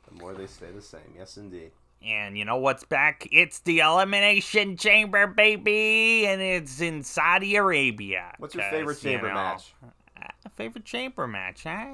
the 0.09 0.15
more 0.21 0.33
they 0.33 0.47
stay 0.47 0.71
the 0.75 0.81
same. 0.81 1.15
Yes, 1.17 1.37
indeed. 1.37 1.73
And 2.03 2.39
you 2.39 2.47
know 2.47 2.57
what's 2.57 2.85
back? 2.85 3.29
It's 3.31 3.59
the 3.61 3.81
Elimination 3.81 4.79
Chamber, 4.79 5.27
baby, 5.27 6.27
and 6.27 6.41
it's 6.41 6.81
in 6.81 7.03
Saudi 7.03 7.57
Arabia. 7.57 8.33
What's 8.39 8.55
your 8.55 8.65
favorite 8.71 9.03
you 9.05 9.11
chamber 9.11 9.29
know, 9.29 9.35
match? 9.35 9.75
uh, 10.17 10.49
favorite 10.57 10.87
chamber 10.87 11.27
match? 11.27 11.67
Uh, 11.67 11.87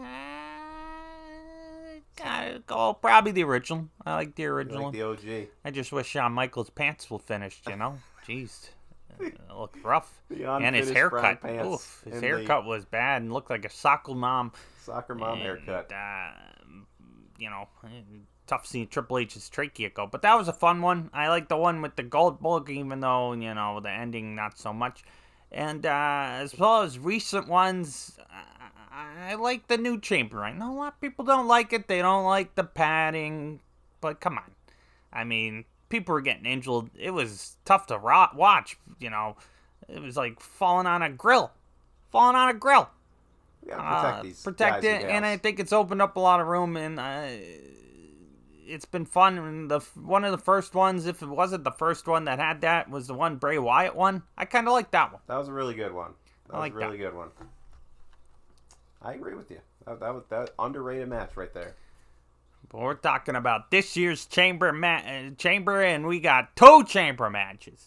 uh, 2.25 2.59
oh, 2.71 2.95
probably 2.95 3.33
the 3.33 3.43
original. 3.43 3.89
I 4.05 4.15
like 4.15 4.37
the 4.37 4.45
You 4.45 4.51
original. 4.51 4.85
like 4.85 4.93
the 4.93 5.03
OG. 5.03 5.49
I 5.65 5.71
just 5.73 5.91
wish 5.93 6.07
Shawn 6.07 6.33
Michaels' 6.33 6.71
pants 6.71 7.11
were 7.11 7.19
finished. 7.19 7.67
You 7.69 7.77
know, 7.77 7.99
jeez, 8.29 8.69
looked 9.57 9.83
rough. 9.83 10.21
And 10.31 10.75
his 10.75 10.91
haircut. 10.91 11.39
Oof, 11.65 12.03
his 12.05 12.21
haircut 12.21 12.65
was 12.65 12.85
bad 12.85 13.23
and 13.23 13.33
looked 13.33 13.51
like 13.51 13.65
a 13.65 13.71
soccer 13.71 14.15
mom. 14.15 14.53
Soccer 14.83 15.15
mom 15.15 15.35
And, 15.35 15.43
haircut. 15.43 15.93
Uh, 15.93 16.31
you 17.39 17.51
know, 17.51 17.69
tough 18.47 18.67
seeing 18.67 18.87
Triple 18.89 19.19
H's 19.19 19.49
trachea 19.49 19.91
go, 19.91 20.07
but 20.07 20.23
that 20.23 20.35
was 20.37 20.49
a 20.49 20.53
fun 20.53 20.83
one. 20.83 21.11
I 21.13 21.29
like 21.29 21.49
the 21.49 21.57
one 21.57 21.83
with 21.83 21.97
the 21.97 22.03
Goldberg, 22.03 22.71
even 22.71 23.01
though 23.01 23.33
you 23.33 23.55
know 23.55 23.81
the 23.81 23.91
ending 23.91 24.35
not 24.35 24.59
so 24.59 24.73
much. 24.73 25.03
And 25.53 25.87
uh, 25.87 26.29
as 26.33 26.59
well 26.59 26.83
as 26.83 26.99
recent 26.99 27.49
ones, 27.49 28.19
I, 28.91 29.33
I 29.33 29.35
like 29.35 29.69
the 29.69 29.79
new 29.79 30.01
chamber. 30.01 30.45
I 30.45 30.53
know 30.53 30.73
a 30.73 30.77
lot 30.77 30.95
of 30.95 31.01
people 31.01 31.25
don't 31.25 31.47
like 31.47 31.73
it. 31.73 31.89
They 31.89 32.03
don't 32.03 32.25
like 32.25 32.55
the 32.55 32.65
padding, 32.65 33.61
but 34.01 34.21
come 34.21 34.39
on. 34.39 34.51
I 35.13 35.25
mean, 35.25 35.65
people 35.89 36.14
were 36.14 36.20
getting 36.20 36.47
injured. 36.47 36.91
It 36.99 37.12
was 37.12 37.57
tough 37.64 37.87
to 37.89 37.99
ro- 37.99 38.28
watch. 38.34 38.78
You 38.99 39.11
know, 39.11 39.37
it 39.89 40.01
was 40.03 40.16
like 40.16 40.41
falling 40.41 40.87
on 40.87 41.03
a 41.03 41.11
grill, 41.11 41.53
falling 42.11 42.37
on 42.37 42.49
a 42.49 42.55
grill 42.55 42.89
We 43.62 43.70
gotta 43.70 43.82
protect 43.82 44.18
uh, 44.18 44.22
these 44.22 44.43
protect 44.43 44.84
it, 44.84 45.03
and 45.03 45.24
I 45.26 45.37
think 45.37 45.61
it's 45.61 45.72
opened 45.72 46.03
up 46.03 46.16
a 46.16 46.20
lot 46.20 46.41
of 46.41 46.47
room, 46.47 46.76
and 46.76 46.99
uh, 47.01 47.26
it's 48.66 48.84
been 48.84 49.05
fun. 49.07 49.39
And 49.39 49.70
the 49.70 49.80
one 49.95 50.24
of 50.24 50.32
the 50.32 50.39
first 50.39 50.74
ones, 50.74 51.07
if 51.07 51.22
it 51.22 51.28
wasn't 51.28 51.64
the 51.64 51.70
first 51.70 52.07
one 52.07 52.24
that 52.24 52.39
had 52.39 52.62
that, 52.62 52.91
was 52.91 53.07
the 53.07 53.14
one 53.14 53.37
Bray 53.37 53.59
Wyatt 53.59 53.95
one. 53.95 54.22
I 54.37 54.45
kind 54.45 54.66
of 54.66 54.72
like 54.72 54.91
that 54.93 55.12
one. 55.12 55.20
That 55.26 55.37
was 55.37 55.49
a 55.49 55.53
really 55.53 55.74
good 55.74 55.93
one. 55.93 56.12
That 56.49 56.55
I 56.55 56.59
was 56.59 56.62
like 56.64 56.72
a 56.72 56.76
really 56.76 56.99
good 56.99 57.14
one. 57.14 57.28
I 59.03 59.14
agree 59.14 59.34
with 59.34 59.51
you. 59.51 59.61
That, 59.87 60.01
that 60.01 60.14
was 60.14 60.24
that 60.30 60.51
underrated 60.59 61.09
match 61.09 61.37
right 61.37 61.53
there. 61.55 61.74
But 62.69 62.81
we're 62.81 62.95
talking 62.95 63.37
about 63.37 63.71
this 63.71 63.97
year's 63.97 64.27
chamber 64.27 64.73
ma- 64.73 64.97
uh, 65.07 65.31
chamber, 65.39 65.83
and 65.83 66.07
we 66.07 66.21
got 66.21 66.57
two 66.57 66.85
chamber 66.85 67.31
matches 67.31 67.87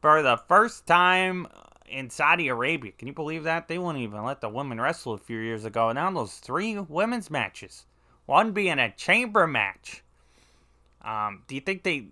for 0.00 0.22
the 0.22 0.36
first 0.36 0.86
time 0.86 1.46
in 1.88 2.10
Saudi 2.10 2.48
Arabia. 2.48 2.92
Can 2.92 3.08
you 3.08 3.14
believe 3.14 3.44
that? 3.44 3.68
They 3.68 3.78
wouldn't 3.78 4.02
even 4.02 4.22
let 4.24 4.40
the 4.40 4.48
women 4.48 4.80
wrestle 4.80 5.14
a 5.14 5.18
few 5.18 5.38
years 5.38 5.64
ago. 5.64 5.88
and 5.88 5.96
Now 5.96 6.10
those 6.10 6.34
three 6.34 6.78
women's 6.78 7.30
matches, 7.30 7.86
one 8.26 8.52
being 8.52 8.78
a 8.78 8.92
chamber 8.92 9.46
match. 9.46 10.02
Um, 11.02 11.42
do 11.48 11.54
you 11.54 11.60
think 11.60 11.82
they 11.82 12.08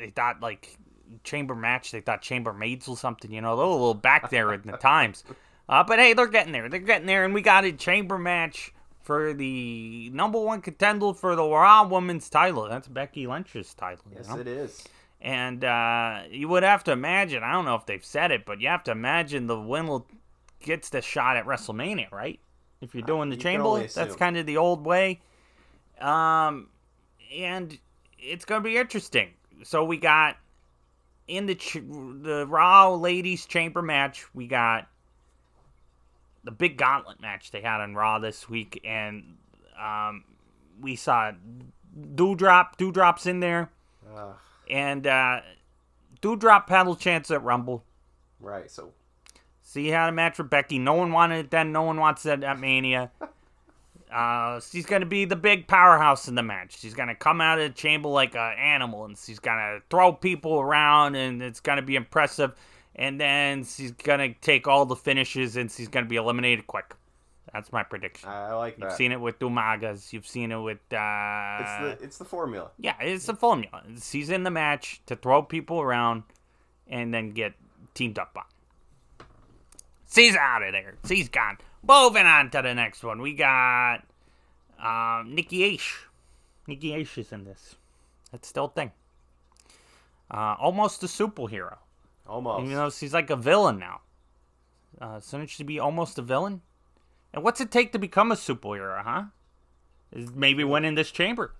they 0.00 0.10
thought 0.10 0.40
like 0.40 0.76
chamber 1.22 1.54
match? 1.54 1.92
They 1.92 2.00
thought 2.00 2.22
chambermaids 2.22 2.88
or 2.88 2.96
something. 2.96 3.32
You 3.32 3.40
know, 3.40 3.56
they're 3.56 3.64
a 3.64 3.70
little 3.70 3.94
back 3.94 4.30
there 4.30 4.52
in 4.52 4.62
the 4.62 4.72
times. 4.76 5.24
Uh, 5.68 5.82
but 5.84 5.98
hey, 5.98 6.12
they're 6.12 6.26
getting 6.26 6.52
there. 6.52 6.68
They're 6.68 6.80
getting 6.80 7.06
there, 7.06 7.24
and 7.24 7.32
we 7.32 7.40
got 7.40 7.64
a 7.64 7.72
chamber 7.72 8.18
match 8.18 8.72
for 9.04 9.32
the 9.34 10.10
number 10.12 10.40
one 10.40 10.60
contender 10.62 11.12
for 11.14 11.36
the 11.36 11.44
Raw 11.44 11.86
Women's 11.86 12.28
title. 12.28 12.68
That's 12.68 12.88
Becky 12.88 13.26
Lynch's 13.26 13.72
title. 13.74 14.04
you 14.10 14.16
Yes, 14.16 14.28
know? 14.28 14.38
it 14.40 14.48
is. 14.48 14.82
And 15.20 15.64
uh, 15.64 16.22
you 16.30 16.48
would 16.48 16.62
have 16.64 16.84
to 16.84 16.92
imagine, 16.92 17.42
I 17.42 17.52
don't 17.52 17.64
know 17.64 17.76
if 17.76 17.86
they've 17.86 18.04
said 18.04 18.30
it, 18.32 18.44
but 18.44 18.60
you 18.60 18.68
have 18.68 18.82
to 18.84 18.90
imagine 18.90 19.46
the 19.46 19.60
winner 19.60 20.00
gets 20.60 20.88
the 20.90 21.00
shot 21.00 21.36
at 21.36 21.46
WrestleMania, 21.46 22.10
right? 22.10 22.40
If 22.80 22.94
you're 22.94 23.06
doing 23.06 23.30
the 23.30 23.34
Uh, 23.34 23.38
you 23.38 23.42
can 23.42 23.52
chamber, 23.52 23.78
that's 23.80 23.96
assume. 23.96 24.16
kind 24.16 24.36
of 24.36 24.46
the 24.46 24.56
old 24.58 24.84
way. 24.84 25.20
Um, 26.00 26.68
and 27.34 27.78
it's 28.18 28.44
going 28.44 28.62
to 28.62 28.68
be 28.68 28.76
interesting. 28.76 29.30
So 29.62 29.84
we 29.84 29.96
got 29.96 30.36
in 31.28 31.46
the 31.46 31.54
ch- 31.54 31.74
the 31.74 32.46
Raw 32.48 32.94
Ladies 32.94 33.46
Chamber 33.46 33.80
match, 33.80 34.26
we 34.34 34.46
got 34.46 34.88
the 36.44 36.50
big 36.50 36.76
gauntlet 36.78 37.20
match 37.20 37.50
they 37.50 37.60
had 37.60 37.80
on 37.80 37.94
Raw 37.94 38.18
this 38.18 38.48
week, 38.48 38.80
and 38.84 39.36
um, 39.80 40.24
we 40.80 40.96
saw 40.96 41.32
Doudrop, 41.98 42.76
Doudrop's 42.76 43.26
in 43.26 43.40
there. 43.40 43.70
Ugh, 44.14 44.34
And 44.70 45.06
uh, 45.06 45.40
Doudrop 46.20 46.70
a 46.70 46.96
chance 46.96 47.30
at 47.30 47.42
Rumble. 47.42 47.84
right. 48.40 48.70
So 48.70 48.92
So 49.62 49.80
you 49.80 49.92
had 49.92 50.08
a 50.08 50.12
match 50.12 50.38
with 50.38 50.50
Becky. 50.50 50.78
No 50.78 50.94
one 50.94 51.12
wanted 51.12 51.46
it 51.46 51.50
then. 51.50 51.72
No 51.72 51.82
one 51.82 51.98
wants 51.98 52.26
it 52.26 52.44
at 52.44 52.58
Mania. 52.58 53.10
Uh, 54.12 54.60
she's 54.60 54.86
gonna 54.86 55.04
be 55.06 55.24
the 55.24 55.34
big 55.34 55.66
powerhouse 55.66 56.28
in 56.28 56.36
the 56.36 56.42
match. 56.42 56.78
She's 56.78 56.94
gonna 56.94 57.16
come 57.16 57.40
out 57.40 57.58
of 57.58 57.64
the 57.64 57.74
chamber 57.74 58.08
like 58.08 58.36
an 58.36 58.56
animal, 58.56 59.06
and 59.06 59.18
she's 59.18 59.40
gonna 59.40 59.80
throw 59.90 60.12
people 60.12 60.60
around, 60.60 61.16
and 61.16 61.42
it's 61.42 61.58
gonna 61.58 61.82
be 61.82 61.96
impressive. 61.96 62.52
And 62.96 63.20
then 63.20 63.64
she's 63.64 63.92
gonna 63.92 64.34
take 64.34 64.68
all 64.68 64.86
the 64.86 64.96
finishes, 64.96 65.56
and 65.56 65.70
she's 65.70 65.88
gonna 65.88 66.06
be 66.06 66.16
eliminated 66.16 66.66
quick. 66.66 66.94
That's 67.52 67.72
my 67.72 67.82
prediction. 67.84 68.28
I 68.28 68.52
like 68.54 68.76
that. 68.78 68.84
You've 68.84 68.92
seen 68.94 69.12
it 69.12 69.20
with 69.20 69.38
Dumagas. 69.38 70.12
You've 70.12 70.26
seen 70.26 70.50
it 70.52 70.58
with. 70.58 70.78
Uh, 70.92 71.58
it's 71.60 71.78
the 71.80 71.98
it's 72.02 72.18
the 72.18 72.24
formula. 72.24 72.70
yeah, 72.78 72.94
it's 73.00 73.26
the 73.26 73.34
formula. 73.34 73.82
She's 74.02 74.30
in 74.30 74.42
the 74.42 74.50
match 74.50 75.00
to 75.06 75.16
throw 75.16 75.42
people 75.42 75.80
around 75.80 76.24
and 76.88 77.12
then 77.14 77.30
get 77.30 77.54
teamed 77.94 78.18
up 78.18 78.36
on. 78.36 79.26
She's 80.12 80.36
out 80.36 80.62
of 80.62 80.72
there. 80.72 80.94
She's 81.06 81.28
gone. 81.28 81.58
Moving 81.86 82.26
on 82.26 82.50
to 82.50 82.62
the 82.62 82.74
next 82.74 83.02
one. 83.04 83.20
We 83.20 83.34
got 83.34 84.02
um, 84.82 85.34
Nikki 85.34 85.62
H. 85.64 85.96
Nikki 86.66 86.92
H 86.94 87.18
is 87.18 87.32
in 87.32 87.44
this. 87.44 87.74
That's 88.32 88.48
still 88.48 88.66
a 88.66 88.70
thing. 88.70 88.92
Uh, 90.30 90.54
almost 90.58 91.02
a 91.02 91.06
superhero. 91.06 91.76
Almost. 92.26 92.66
You 92.66 92.74
know, 92.74 92.90
she's 92.90 93.12
like 93.12 93.30
a 93.30 93.36
villain 93.36 93.78
now. 93.78 94.00
Uh, 95.00 95.20
shouldn't 95.20 95.50
she 95.50 95.64
be 95.64 95.78
almost 95.78 96.18
a 96.18 96.22
villain? 96.22 96.62
And 97.32 97.42
what's 97.42 97.60
it 97.60 97.70
take 97.70 97.92
to 97.92 97.98
become 97.98 98.30
a 98.30 98.36
superhero, 98.36 99.02
huh? 99.02 99.24
Is 100.12 100.30
maybe 100.34 100.62
winning 100.64 100.94
this 100.94 101.10
chamber. 101.10 101.54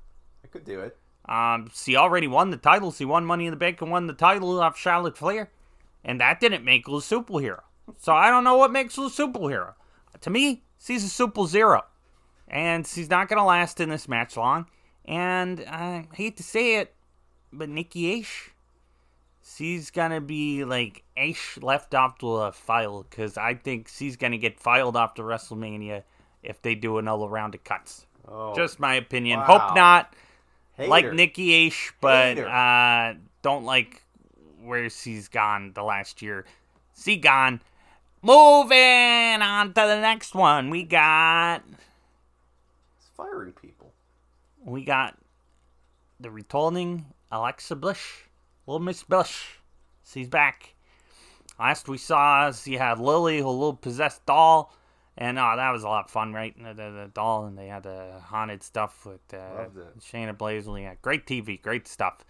I 0.44 0.46
could 0.46 0.64
do 0.64 0.80
it. 0.80 0.96
Um, 1.28 1.70
she 1.74 1.96
already 1.96 2.28
won 2.28 2.50
the 2.50 2.56
title. 2.56 2.92
She 2.92 3.04
won 3.04 3.24
Money 3.24 3.46
in 3.46 3.50
the 3.50 3.56
Bank 3.56 3.80
and 3.82 3.90
won 3.90 4.06
the 4.06 4.12
title 4.12 4.60
off 4.60 4.78
Charlotte 4.78 5.16
Flair, 5.16 5.50
and 6.04 6.20
that 6.20 6.38
didn't 6.38 6.64
make 6.64 6.86
her 6.86 6.92
a 6.92 6.96
superhero. 6.96 7.62
So 7.98 8.12
I 8.12 8.30
don't 8.30 8.44
know 8.44 8.56
what 8.56 8.70
makes 8.70 8.96
her 8.96 9.06
a 9.06 9.08
superhero. 9.08 9.74
To 10.20 10.30
me, 10.30 10.62
she's 10.78 11.04
a 11.04 11.08
super 11.08 11.46
zero, 11.46 11.82
and 12.46 12.86
she's 12.86 13.10
not 13.10 13.28
gonna 13.28 13.44
last 13.44 13.80
in 13.80 13.88
this 13.88 14.06
match 14.06 14.36
long. 14.36 14.66
And 15.04 15.60
I 15.66 16.06
hate 16.12 16.36
to 16.36 16.42
say 16.42 16.76
it, 16.76 16.94
but 17.52 17.68
Nikki 17.68 18.20
Ash, 18.20 18.50
she's 19.45 19.90
gonna 19.90 20.20
be 20.20 20.64
like 20.64 21.03
Ash 21.16 21.59
left 21.61 21.95
off 21.95 22.18
the 22.18 22.53
file 22.53 23.05
because 23.09 23.36
I 23.36 23.55
think 23.55 23.88
she's 23.88 24.16
gonna 24.16 24.38
get 24.38 24.59
filed 24.61 24.97
off 24.97 25.14
to 25.14 25.22
WrestleMania 25.22 26.03
if 26.42 26.61
they 26.62 26.74
do 26.74 26.99
another 26.99 27.26
round 27.26 27.55
of 27.55 27.64
cuts. 27.64 28.07
Oh, 28.26 28.55
Just 28.55 28.80
my 28.80 28.95
opinion. 28.95 29.40
Wow. 29.40 29.59
Hope 29.59 29.74
not 29.76 30.14
like. 30.78 31.12
Nikki 31.12 31.66
Ash, 31.68 31.92
but 32.01 32.38
uh, 32.38 33.14
don't 33.42 33.64
like 33.64 34.03
where 34.62 34.88
she's 34.88 35.28
gone 35.28 35.72
the 35.74 35.82
last 35.82 36.22
year. 36.22 36.47
She 36.97 37.16
gone. 37.16 37.61
Moving 38.22 39.42
on 39.42 39.68
to 39.68 39.74
the 39.74 40.01
next 40.01 40.34
one. 40.34 40.70
We 40.70 40.82
got 40.84 41.62
It's 42.97 43.09
firing 43.14 43.53
people. 43.53 43.92
we 44.64 44.82
got 44.84 45.18
the 46.18 46.30
returning 46.30 47.05
Alexa 47.30 47.76
Bliss, 47.76 48.01
little 48.66 48.80
Miss 48.80 49.02
Bush, 49.02 49.56
She's 50.06 50.28
back. 50.28 50.74
Last 51.58 51.88
we 51.88 51.98
saw, 51.98 52.52
she 52.52 52.74
had 52.74 52.98
Lily, 52.98 53.38
her 53.38 53.44
little 53.44 53.74
possessed 53.74 54.26
doll, 54.26 54.74
and 55.16 55.38
oh, 55.38 55.54
that 55.56 55.70
was 55.70 55.82
a 55.84 55.88
lot 55.88 56.06
of 56.06 56.10
fun, 56.10 56.32
right? 56.32 56.54
The, 56.56 56.74
the, 56.74 56.90
the 56.90 57.10
doll, 57.14 57.46
and 57.46 57.56
they 57.56 57.68
had 57.68 57.84
the 57.84 58.20
haunted 58.24 58.62
stuff 58.62 59.06
with 59.06 59.20
uh. 59.32 59.66
Shayna 60.00 60.36
Baszler. 60.36 60.82
Yeah, 60.82 60.94
great 61.00 61.26
TV, 61.26 61.60
great 61.60 61.86
stuff. 61.88 62.24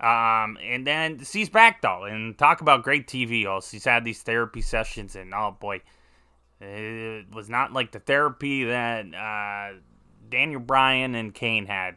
Um, 0.00 0.58
and 0.62 0.86
then 0.86 1.24
she's 1.24 1.48
back 1.48 1.82
though, 1.82 2.04
and 2.04 2.38
talk 2.38 2.60
about 2.60 2.84
great 2.84 3.08
TV. 3.08 3.46
Oh, 3.46 3.60
she's 3.60 3.84
had 3.84 4.04
these 4.04 4.22
therapy 4.22 4.60
sessions, 4.60 5.16
and 5.16 5.34
oh 5.34 5.56
boy, 5.58 5.80
it 6.60 7.34
was 7.34 7.50
not 7.50 7.72
like 7.72 7.90
the 7.90 7.98
therapy 7.98 8.64
that 8.64 9.06
uh, 9.12 9.76
Daniel 10.28 10.60
Bryan 10.60 11.16
and 11.16 11.34
Kane 11.34 11.66
had. 11.66 11.96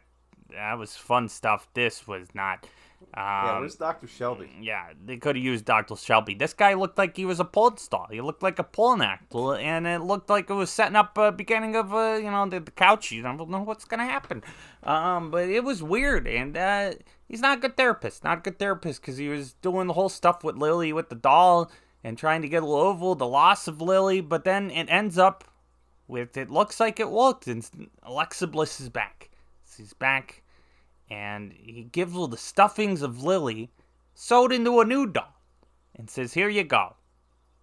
That 0.50 0.78
was 0.78 0.96
fun 0.96 1.28
stuff. 1.28 1.68
This 1.74 2.06
was 2.08 2.26
not. 2.34 2.66
Yeah, 3.14 3.52
Um, 3.54 3.60
where's 3.60 3.74
Dr. 3.76 4.06
Shelby? 4.06 4.50
yeah, 4.60 4.92
they 5.04 5.16
could 5.16 5.36
have 5.36 5.44
used 5.44 5.64
Dr. 5.64 5.96
Shelby. 5.96 6.34
This 6.34 6.54
guy 6.54 6.74
looked 6.74 6.98
like 6.98 7.16
he 7.16 7.24
was 7.24 7.40
a 7.40 7.44
porn 7.44 7.76
star. 7.76 8.06
He 8.10 8.20
looked 8.20 8.42
like 8.42 8.58
a 8.58 8.64
porn 8.64 9.02
actor, 9.02 9.56
and 9.56 9.86
it 9.86 10.00
looked 10.00 10.30
like 10.30 10.48
it 10.50 10.54
was 10.54 10.70
setting 10.70 10.96
up 10.96 11.16
a 11.18 11.30
beginning 11.32 11.76
of, 11.76 11.92
uh, 11.94 12.14
you 12.22 12.30
know, 12.30 12.48
the, 12.48 12.60
the 12.60 12.70
couch. 12.70 13.12
You 13.12 13.22
don't 13.22 13.48
know 13.50 13.62
what's 13.62 13.84
gonna 13.84 14.04
happen. 14.06 14.42
Um, 14.82 15.30
but 15.30 15.48
it 15.48 15.64
was 15.64 15.82
weird, 15.82 16.26
and 16.26 16.56
uh, 16.56 16.92
he's 17.28 17.40
not 17.40 17.58
a 17.58 17.60
good 17.60 17.76
therapist. 17.76 18.24
Not 18.24 18.38
a 18.38 18.40
good 18.40 18.58
therapist 18.58 19.00
because 19.00 19.16
he 19.16 19.28
was 19.28 19.54
doing 19.54 19.86
the 19.86 19.94
whole 19.94 20.08
stuff 20.08 20.42
with 20.44 20.56
Lily 20.56 20.92
with 20.92 21.08
the 21.08 21.14
doll 21.14 21.70
and 22.04 22.18
trying 22.18 22.42
to 22.42 22.48
get 22.48 22.62
a 22.62 22.66
over 22.66 23.14
the 23.14 23.26
loss 23.26 23.68
of 23.68 23.80
Lily. 23.80 24.20
But 24.20 24.44
then 24.44 24.70
it 24.70 24.88
ends 24.90 25.18
up 25.18 25.44
with 26.08 26.36
it 26.36 26.50
looks 26.50 26.80
like 26.80 26.98
it 26.98 27.10
worked, 27.10 27.46
and 27.46 27.66
Alexa 28.02 28.46
Bliss 28.48 28.80
is 28.80 28.88
back. 28.88 29.30
She's 29.76 29.92
back 29.94 30.41
and 31.12 31.52
he 31.52 31.82
gives 31.92 32.14
her 32.14 32.26
the 32.26 32.38
stuffings 32.38 33.02
of 33.02 33.22
Lily 33.22 33.70
sewed 34.14 34.50
into 34.50 34.80
a 34.80 34.84
new 34.84 35.06
doll 35.06 35.36
and 35.94 36.08
says, 36.08 36.32
Here 36.32 36.48
you 36.48 36.64
go. 36.64 36.94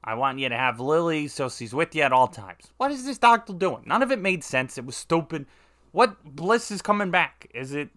I 0.04 0.14
want 0.14 0.39
you 0.39 0.50
to 0.50 0.58
have 0.58 0.80
Lily 0.80 1.28
so 1.28 1.50
she's 1.50 1.74
with 1.74 1.95
you 1.95 2.04
at 2.04 2.14
all 2.14 2.28
times. 2.28 2.66
What 2.78 2.91
is 2.91 3.06
this 3.06 3.18
doctor 3.18 3.54
doing? 3.54 3.84
None 3.86 4.04
of 4.04 4.12
it 4.12 4.20
made 4.20 4.43
sense. 4.43 4.78
It 4.78 4.86
was 4.86 4.95
stupid. 4.95 5.47
What 5.91 6.24
Bliss 6.24 6.70
is 6.70 6.84
coming 6.84 7.10
back? 7.10 7.50
Is 7.54 7.74
it 7.74 7.89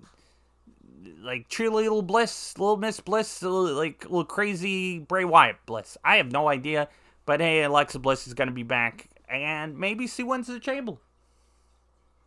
like 1.20 1.48
Cheerly 1.48 1.82
Little 1.82 2.03
Bliss, 2.03 2.57
Little 2.59 2.78
Miss 2.78 3.00
Bliss, 3.00 3.42
like 3.42 4.05
little 4.05 4.24
crazy 4.24 5.00
Bray 5.00 5.24
Wyatt 5.24 5.57
Bliss? 5.66 5.98
I 6.03 6.16
have 6.16 6.32
no 6.32 6.48
idea. 6.48 6.88
But 7.26 7.40
hey, 7.40 7.62
Alexa 7.62 7.98
Bliss 7.98 8.26
is 8.26 8.34
going 8.34 8.48
to 8.48 8.55
be 8.55 8.64
back, 8.64 9.09
and 9.28 9.78
maybe 9.78 10.09
she 10.09 10.24
wins 10.24 10.48
the 10.48 10.59
chamber. 10.59 10.94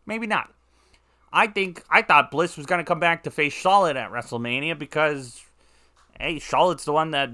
Maybe 0.05 0.27
not. 0.27 0.54
I 1.35 1.47
think 1.47 1.83
I 1.89 2.01
thought 2.01 2.31
Bliss 2.31 2.55
was 2.55 2.65
gonna 2.65 2.85
come 2.85 3.01
back 3.01 3.23
to 3.23 3.31
face 3.31 3.51
Charlotte 3.51 3.97
at 3.97 4.09
WrestleMania 4.09 4.79
because 4.79 5.43
hey, 6.17 6.39
Charlotte's 6.39 6.85
the 6.85 6.93
one 6.93 7.11
that 7.11 7.29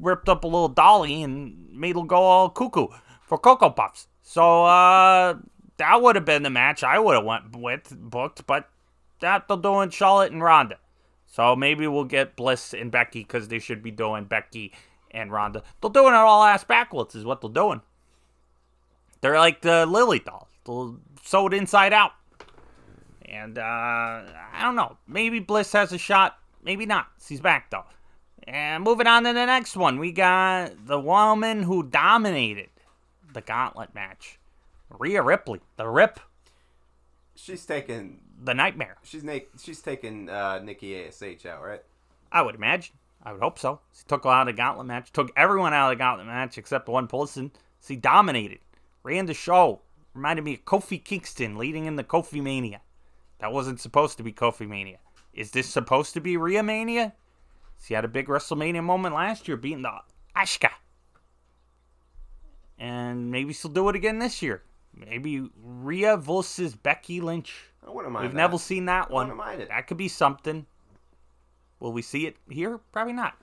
ripped 0.00 0.28
up 0.28 0.42
a 0.42 0.48
little 0.48 0.68
dolly 0.68 1.22
and 1.22 1.70
made 1.70 1.94
her 1.94 2.02
go 2.02 2.16
all 2.16 2.50
cuckoo 2.50 2.88
for 3.22 3.38
Cocoa 3.38 3.70
Puffs. 3.70 4.08
So 4.24 4.64
uh 4.64 5.36
that 5.76 6.02
would 6.02 6.16
have 6.16 6.24
been 6.24 6.42
the 6.42 6.50
match 6.50 6.82
I 6.82 6.98
would 6.98 7.14
have 7.14 7.24
went 7.24 7.56
with 7.56 7.96
booked, 7.96 8.44
but 8.44 8.68
that 9.20 9.46
they're 9.46 9.56
doing 9.56 9.90
Charlotte 9.90 10.32
and 10.32 10.42
Ronda. 10.42 10.78
So 11.26 11.54
maybe 11.54 11.86
we'll 11.86 12.04
get 12.04 12.34
Bliss 12.34 12.74
and 12.74 12.90
Becky 12.90 13.20
because 13.20 13.46
they 13.46 13.60
should 13.60 13.82
be 13.82 13.92
doing 13.92 14.24
Becky 14.24 14.72
and 15.12 15.30
Ronda. 15.30 15.62
They're 15.80 15.90
doing 15.90 16.12
it 16.12 16.16
all 16.16 16.42
ass 16.42 16.64
backwards 16.64 17.14
is 17.14 17.24
what 17.24 17.40
they're 17.40 17.50
doing. 17.50 17.82
They're 19.20 19.38
like 19.38 19.62
the 19.62 19.86
Lily 19.86 20.18
dolls. 20.18 20.48
They're 20.66 20.98
sewed 21.22 21.54
inside 21.54 21.92
out. 21.92 22.12
And 23.34 23.58
uh, 23.58 23.62
I 23.62 24.60
don't 24.62 24.76
know. 24.76 24.96
Maybe 25.08 25.40
Bliss 25.40 25.72
has 25.72 25.92
a 25.92 25.98
shot. 25.98 26.38
Maybe 26.62 26.86
not. 26.86 27.08
She's 27.26 27.40
back 27.40 27.70
though. 27.70 27.84
And 28.46 28.84
moving 28.84 29.06
on 29.06 29.24
to 29.24 29.32
the 29.32 29.46
next 29.46 29.76
one, 29.76 29.98
we 29.98 30.12
got 30.12 30.86
the 30.86 31.00
woman 31.00 31.62
who 31.62 31.82
dominated 31.82 32.68
the 33.32 33.40
gauntlet 33.40 33.94
match, 33.94 34.38
Rhea 34.90 35.22
Ripley, 35.22 35.60
the 35.76 35.88
Rip, 35.88 36.20
She's 37.34 37.66
taking 37.66 38.20
the 38.40 38.54
Nightmare. 38.54 38.96
she's 39.02 39.24
na- 39.24 39.38
she's 39.60 39.80
taking 39.80 40.28
uh, 40.30 40.60
Nikki 40.60 40.96
Ash 41.04 41.22
out, 41.46 41.62
right? 41.64 41.82
I 42.30 42.42
would 42.42 42.54
imagine. 42.54 42.94
I 43.24 43.32
would 43.32 43.40
hope 43.42 43.58
so. 43.58 43.80
She 43.96 44.04
took 44.06 44.24
out 44.26 44.42
of 44.42 44.46
the 44.46 44.52
gauntlet 44.52 44.86
match. 44.86 45.10
Took 45.12 45.32
everyone 45.36 45.72
out 45.72 45.90
of 45.90 45.98
the 45.98 46.02
gauntlet 46.02 46.26
match 46.28 46.58
except 46.58 46.88
one 46.88 47.08
person. 47.08 47.50
She 47.84 47.96
dominated. 47.96 48.58
Ran 49.02 49.26
the 49.26 49.34
show. 49.34 49.80
Reminded 50.14 50.44
me 50.44 50.54
of 50.54 50.64
Kofi 50.64 51.02
Kingston 51.02 51.56
leading 51.56 51.86
in 51.86 51.96
the 51.96 52.04
Kofi 52.04 52.40
Mania. 52.42 52.80
That 53.40 53.52
wasn't 53.52 53.80
supposed 53.80 54.16
to 54.18 54.22
be 54.22 54.32
Kofi 54.32 54.68
Mania. 54.68 54.98
Is 55.32 55.50
this 55.50 55.68
supposed 55.68 56.14
to 56.14 56.20
be 56.20 56.36
Rhea 56.36 56.62
Mania? 56.62 57.12
She 57.82 57.94
had 57.94 58.04
a 58.04 58.08
big 58.08 58.28
WrestleMania 58.28 58.82
moment 58.82 59.14
last 59.14 59.48
year, 59.48 59.56
beating 59.56 59.82
the 59.82 59.90
Asuka. 60.36 60.70
And 62.78 63.30
maybe 63.30 63.52
she'll 63.52 63.70
do 63.70 63.88
it 63.88 63.96
again 63.96 64.18
this 64.18 64.42
year. 64.42 64.62
Maybe 64.94 65.48
Rhea 65.62 66.16
versus 66.16 66.74
Becky 66.74 67.20
Lynch. 67.20 67.54
I 67.86 67.90
wouldn't 67.90 68.12
mind. 68.12 68.24
We've 68.24 68.32
that. 68.32 68.38
never 68.38 68.58
seen 68.58 68.86
that 68.86 69.10
one. 69.10 69.28
wouldn't 69.28 69.38
mind 69.38 69.60
it. 69.62 69.68
That 69.68 69.86
could 69.86 69.96
be 69.96 70.08
something. 70.08 70.66
Will 71.80 71.92
we 71.92 72.02
see 72.02 72.26
it 72.26 72.36
here? 72.48 72.78
Probably 72.92 73.12
not. 73.12 73.34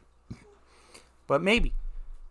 But 1.28 1.42
maybe. 1.42 1.74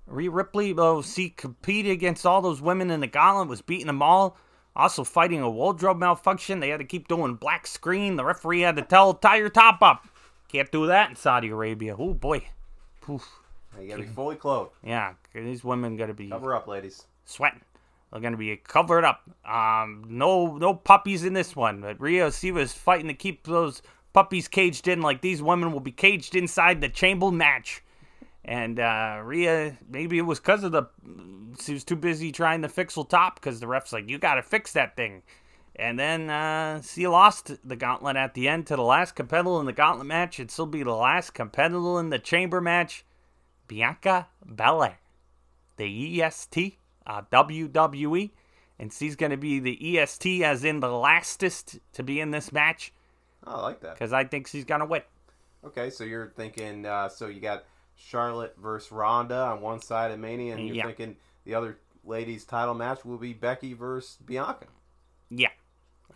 Rhea 0.07 0.31
Ripley 0.31 0.73
oh, 0.77 0.95
will 0.95 1.03
see 1.03 1.31
compete 1.31 1.87
against 1.87 2.27
all 2.27 2.43
those 2.43 2.61
women 2.61 2.91
in 2.91 3.01
the 3.01 3.07
gauntlet, 3.07 3.49
was 3.49 3.63
beating 3.63 3.87
them 3.87 4.03
all. 4.03 4.37
Also 4.81 5.05
fighting 5.05 5.43
a 5.43 5.51
wardrobe 5.51 5.99
malfunction. 5.99 6.59
They 6.61 6.71
had 6.71 6.79
to 6.81 6.87
keep 6.87 7.07
doing 7.07 7.35
black 7.35 7.67
screen. 7.67 8.17
The 8.17 8.25
referee 8.25 8.63
had 8.63 8.77
to 8.77 8.83
tell 8.83 9.13
tie 9.13 9.37
your 9.37 9.51
top 9.51 9.83
up. 9.83 10.09
Can't 10.49 10.73
do 10.73 10.87
that 10.87 11.11
in 11.11 11.17
Saudi 11.17 11.49
Arabia. 11.49 11.95
Oh 11.99 12.15
boy. 12.15 12.47
Poof. 13.03 13.29
You 13.79 13.89
gotta 13.89 14.03
be 14.03 14.09
fully 14.09 14.37
clothed. 14.37 14.73
Yeah, 14.83 15.13
these 15.35 15.63
women 15.63 15.99
gotta 15.99 16.15
be 16.15 16.31
Cover 16.31 16.55
up, 16.55 16.67
ladies. 16.67 17.05
sweating. 17.27 17.61
They're 18.11 18.23
gonna 18.23 18.39
be 18.39 18.57
covered 18.57 19.05
up. 19.05 19.21
Um, 19.45 20.05
no, 20.09 20.57
no 20.57 20.73
puppies 20.75 21.25
in 21.25 21.35
this 21.35 21.55
one. 21.55 21.83
But 21.83 22.01
Rio 22.01 22.31
Siva's 22.31 22.73
fighting 22.73 23.09
to 23.09 23.15
keep 23.15 23.45
those 23.45 23.83
puppies 24.15 24.49
caged 24.49 24.89
in, 24.89 25.03
like 25.03 25.21
these 25.21 25.43
women 25.43 25.73
will 25.73 25.81
be 25.81 25.93
caged 25.93 26.35
inside 26.35 26.81
the 26.81 26.89
chamber 26.89 27.31
match. 27.31 27.83
And 28.45 28.81
uh, 28.81 29.21
Rhea, 29.23 29.77
maybe 29.89 30.19
it 30.19 30.23
was 30.23 30.41
because 30.41 30.65
of 30.65 30.73
the 30.73 30.85
she 31.61 31.73
was 31.75 31.85
too 31.85 31.97
busy 31.97 32.33
trying 32.33 32.63
to 32.63 32.69
fix 32.69 32.97
her 32.97 33.05
top 33.05 33.35
because 33.37 33.61
the 33.61 33.67
ref's 33.67 33.93
like, 33.93 34.09
you 34.09 34.19
gotta 34.19 34.43
fix 34.43 34.73
that 34.73 34.97
thing. 34.97 35.23
And 35.77 35.99
then 35.99 36.29
uh, 36.31 36.83
she 36.83 37.07
lost 37.07 37.53
the 37.67 37.77
gauntlet 37.77 38.17
at 38.17 38.35
the 38.35 38.49
end 38.49 38.67
to 38.69 38.77
the 38.77 38.83
last 38.83 39.15
competitor 39.15 39.61
in 39.61 39.67
the 39.67 39.73
gauntlet 39.73 40.07
match. 40.07 40.39
It'd 40.41 40.51
still 40.51 40.67
be 40.67 40.83
the 40.83 40.95
last 40.95 41.33
competitor 41.33 42.01
in 42.01 42.11
the 42.11 42.19
chamber 42.19 42.61
match, 42.61 43.05
Bianca 43.69 44.29
Belair 44.45 44.99
the 45.81 46.23
EST, 46.23 46.77
uh, 47.07 47.23
WWE, 47.33 48.31
and 48.79 48.93
she's 48.93 49.17
going 49.17 49.31
to 49.31 49.39
be 49.39 49.59
the 49.59 49.99
EST 49.99 50.43
as 50.43 50.63
in 50.63 50.81
the 50.81 50.91
lastest 50.93 51.79
to 51.95 52.03
be 52.03 52.21
in 52.21 52.31
this 52.33 52.53
match 52.53 52.93
Oh, 53.47 53.53
I 53.53 53.63
like 53.63 53.81
that. 53.81 53.95
because 53.95 54.13
I 54.13 54.25
think 54.25 54.47
she's 54.47 54.67
going 54.67 54.81
to 54.81 54.87
win. 54.87 55.01
Okay, 55.65 55.89
so 55.89 56.05
you're 56.05 56.35
thinking. 56.37 56.85
Uh, 56.85 57.09
so 57.09 57.29
you 57.29 57.41
got 57.41 57.65
Charlotte 58.01 58.57
versus 58.61 58.91
Ronda 58.91 59.37
on 59.37 59.61
one 59.61 59.81
side 59.81 60.11
of 60.11 60.19
Mania, 60.19 60.55
and 60.55 60.67
you're 60.67 60.77
Yeah. 60.77 60.87
thinking 60.87 61.17
the 61.45 61.55
other 61.55 61.79
ladies' 62.05 62.45
title 62.45 62.75
match 62.75 63.05
will 63.05 63.19
be 63.19 63.33
Becky 63.33 63.75
versus 63.75 64.19
Bianca. 64.25 64.67
Yeah. 65.29 65.51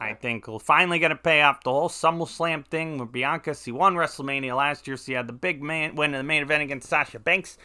I 0.01 0.14
think 0.14 0.49
we're 0.49 0.59
finally 0.59 0.99
going 0.99 1.11
to 1.11 1.16
pay 1.16 1.43
off 1.43 1.62
the 1.62 1.70
whole 1.70 1.89
SummerSlam 1.89 2.66
thing 2.66 2.99
with 2.99 3.12
Bianca. 3.12 3.55
She 3.55 3.70
won 3.70 3.95
WrestleMania 3.95 4.57
last 4.57 4.89
year. 4.89 4.97
She 4.97 5.12
had 5.12 5.28
the 5.28 5.32
big 5.32 5.62
man 5.62 5.95
win 5.95 6.14
in 6.14 6.18
the 6.18 6.24
main 6.24 6.43
event 6.43 6.64
against 6.64 6.89
Sasha 6.89 7.20
Banks. 7.20 7.59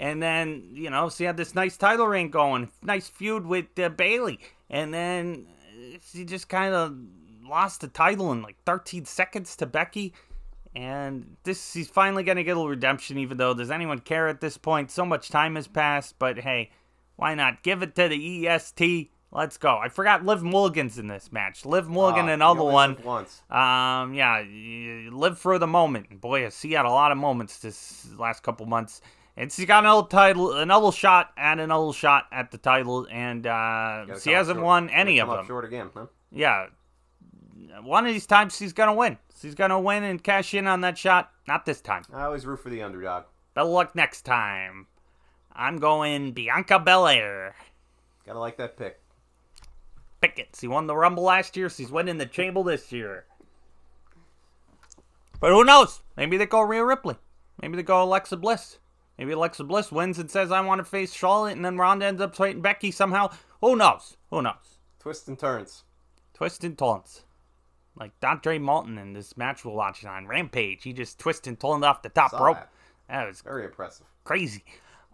And 0.00 0.20
then, 0.22 0.70
you 0.72 0.90
know, 0.90 1.08
she 1.08 1.24
had 1.24 1.36
this 1.36 1.54
nice 1.54 1.76
title 1.76 2.06
reign 2.08 2.30
going, 2.30 2.70
nice 2.82 3.08
feud 3.08 3.46
with 3.46 3.78
uh, 3.78 3.90
Bailey. 3.90 4.40
And 4.70 4.92
then 4.92 5.46
uh, 5.70 5.98
she 6.02 6.24
just 6.24 6.48
kind 6.48 6.74
of 6.74 6.96
lost 7.48 7.80
the 7.80 7.88
title 7.88 8.32
in 8.32 8.42
like 8.42 8.56
13 8.66 9.04
seconds 9.04 9.54
to 9.56 9.66
Becky. 9.66 10.12
And 10.74 11.36
this, 11.44 11.72
she's 11.72 11.88
finally 11.88 12.22
going 12.22 12.36
to 12.36 12.44
get 12.44 12.52
a 12.52 12.54
little 12.56 12.68
redemption, 12.70 13.18
even 13.18 13.36
though 13.36 13.54
does 13.54 13.70
anyone 13.70 13.98
care 14.00 14.28
at 14.28 14.40
this 14.40 14.56
point? 14.56 14.90
So 14.90 15.04
much 15.04 15.28
time 15.28 15.56
has 15.56 15.66
passed. 15.66 16.18
But 16.18 16.38
hey, 16.40 16.70
why 17.16 17.34
not? 17.34 17.62
Give 17.62 17.82
it 17.82 17.94
to 17.96 18.08
the 18.08 18.46
EST. 18.48 19.10
Let's 19.30 19.58
go. 19.58 19.76
I 19.76 19.88
forgot 19.90 20.24
Liv 20.24 20.42
Mulligan's 20.42 20.98
in 20.98 21.06
this 21.08 21.30
match. 21.30 21.66
Liv 21.66 21.88
Mulligan, 21.88 22.28
Ah, 22.30 22.32
another 22.32 22.64
one. 22.64 22.96
Once. 23.04 23.42
Um, 23.50 24.14
yeah, 24.14 24.40
you 24.40 25.10
live 25.12 25.38
for 25.38 25.58
the 25.58 25.66
moment. 25.66 26.20
Boy, 26.20 26.44
has 26.44 26.58
she 26.58 26.72
had 26.72 26.86
a 26.86 26.90
lot 26.90 27.12
of 27.12 27.18
moments 27.18 27.58
this 27.58 28.08
last 28.16 28.42
couple 28.42 28.64
months. 28.66 29.02
And 29.36 29.52
she's 29.52 29.66
got 29.66 29.84
another 29.84 30.08
title, 30.08 30.52
another 30.54 30.90
shot 30.90 31.30
at 31.36 31.60
another 31.60 31.92
shot 31.92 32.24
at 32.32 32.50
the 32.50 32.58
title, 32.58 33.06
and 33.10 33.46
uh, 33.46 34.18
she 34.18 34.32
hasn't 34.32 34.56
short- 34.56 34.64
won 34.64 34.90
any 34.90 35.20
of 35.20 35.28
them. 35.28 35.46
Short 35.46 35.64
again, 35.64 35.90
huh? 35.94 36.06
Yeah, 36.32 36.66
one 37.82 38.06
of 38.06 38.12
these 38.12 38.26
times 38.26 38.56
she's 38.56 38.72
gonna 38.72 38.94
win. 38.94 39.18
She's 39.40 39.54
gonna 39.54 39.80
win 39.80 40.02
and 40.02 40.22
cash 40.22 40.54
in 40.54 40.66
on 40.66 40.80
that 40.82 40.98
shot. 40.98 41.30
Not 41.46 41.66
this 41.66 41.80
time. 41.80 42.02
I 42.12 42.24
always 42.24 42.46
root 42.46 42.60
for 42.60 42.70
the 42.70 42.82
underdog. 42.82 43.24
Better 43.54 43.68
luck 43.68 43.94
next 43.94 44.22
time. 44.22 44.86
I'm 45.52 45.78
going 45.78 46.32
Bianca 46.32 46.78
Belair. 46.78 47.54
Gotta 48.24 48.38
like 48.38 48.56
that 48.58 48.76
pick. 48.76 49.00
Pickett. 50.20 50.56
She 50.58 50.68
won 50.68 50.86
the 50.86 50.96
Rumble 50.96 51.24
last 51.24 51.56
year. 51.56 51.68
She's 51.68 51.90
winning 51.90 52.18
the 52.18 52.26
Chamber 52.26 52.62
this 52.62 52.92
year. 52.92 53.24
But 55.40 55.50
who 55.50 55.64
knows? 55.64 56.02
Maybe 56.16 56.36
they 56.36 56.46
go 56.46 56.60
Rhea 56.60 56.84
Ripley. 56.84 57.16
Maybe 57.62 57.76
they 57.76 57.82
go 57.82 58.02
Alexa 58.02 58.36
Bliss. 58.36 58.78
Maybe 59.16 59.32
Alexa 59.32 59.64
Bliss 59.64 59.90
wins 59.90 60.18
and 60.18 60.30
says, 60.30 60.52
I 60.52 60.60
want 60.60 60.78
to 60.78 60.84
face 60.84 61.12
Charlotte, 61.12 61.56
and 61.56 61.64
then 61.64 61.76
Ronda 61.76 62.06
ends 62.06 62.20
up 62.20 62.36
fighting 62.36 62.62
Becky 62.62 62.90
somehow. 62.90 63.30
Who 63.60 63.74
knows? 63.74 64.16
Who 64.30 64.42
knows? 64.42 64.78
Twists 65.00 65.26
and 65.26 65.38
turns. 65.38 65.82
Twists 66.34 66.64
and 66.64 66.78
taunts. 66.78 67.24
Like 67.98 68.18
Dante 68.20 68.58
Martin 68.58 68.96
in 68.98 69.12
this 69.12 69.36
match 69.36 69.64
we're 69.64 69.72
watching 69.72 70.08
on 70.08 70.26
Rampage. 70.26 70.82
He 70.84 70.92
just 70.92 71.18
twisted 71.18 71.48
and 71.48 71.60
turned 71.60 71.84
off 71.84 72.02
the 72.02 72.08
top 72.08 72.32
rope. 72.32 72.56
that. 72.56 72.70
That 73.08 73.26
was 73.28 73.40
Very 73.42 73.64
impressive. 73.64 74.06
crazy. 74.24 74.62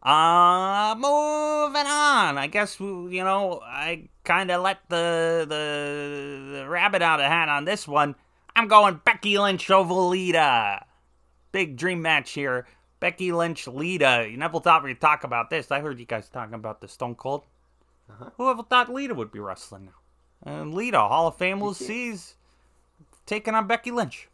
Uh, 0.02 0.94
moving 0.96 1.86
on. 1.86 2.36
I 2.36 2.46
guess 2.50 2.78
you 2.78 3.24
know 3.24 3.60
I 3.64 4.08
kind 4.24 4.50
of 4.50 4.60
let 4.62 4.80
the, 4.90 5.46
the 5.48 6.58
the 6.58 6.68
rabbit 6.68 7.00
out 7.00 7.20
of 7.20 7.26
hat 7.26 7.48
on 7.48 7.64
this 7.64 7.88
one. 7.88 8.14
I'm 8.54 8.68
going 8.68 9.00
Becky 9.04 9.38
Lynch 9.38 9.70
over 9.70 9.94
Lita. 9.94 10.84
Big 11.52 11.76
dream 11.76 12.02
match 12.02 12.32
here. 12.32 12.66
Becky 13.00 13.32
Lynch, 13.32 13.66
Lita. 13.66 14.26
You 14.30 14.36
never 14.36 14.60
thought 14.60 14.82
we'd 14.84 15.00
talk 15.00 15.24
about 15.24 15.50
this. 15.50 15.70
I 15.70 15.80
heard 15.80 15.98
you 15.98 16.06
guys 16.06 16.28
talking 16.28 16.54
about 16.54 16.80
the 16.80 16.88
Stone 16.88 17.14
Cold. 17.16 17.44
Uh-huh. 18.10 18.30
Whoever 18.36 18.62
thought 18.62 18.92
Lita 18.92 19.14
would 19.14 19.32
be 19.32 19.40
wrestling 19.40 19.86
now? 19.86 20.52
And 20.52 20.74
Lita, 20.74 20.98
Hall 21.00 21.26
of 21.28 21.36
Fame 21.36 21.60
will 21.60 21.74
sees 21.74 22.36
taking 23.26 23.54
on 23.54 23.66
Becky 23.66 23.90
Lynch. 23.90 24.28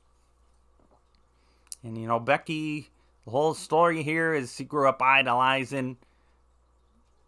And 1.82 1.96
you 1.96 2.06
know, 2.06 2.18
Becky, 2.20 2.88
the 3.24 3.30
whole 3.30 3.54
story 3.54 4.02
here 4.02 4.34
is 4.34 4.54
she 4.54 4.64
grew 4.64 4.88
up 4.88 5.00
idolizing 5.00 5.96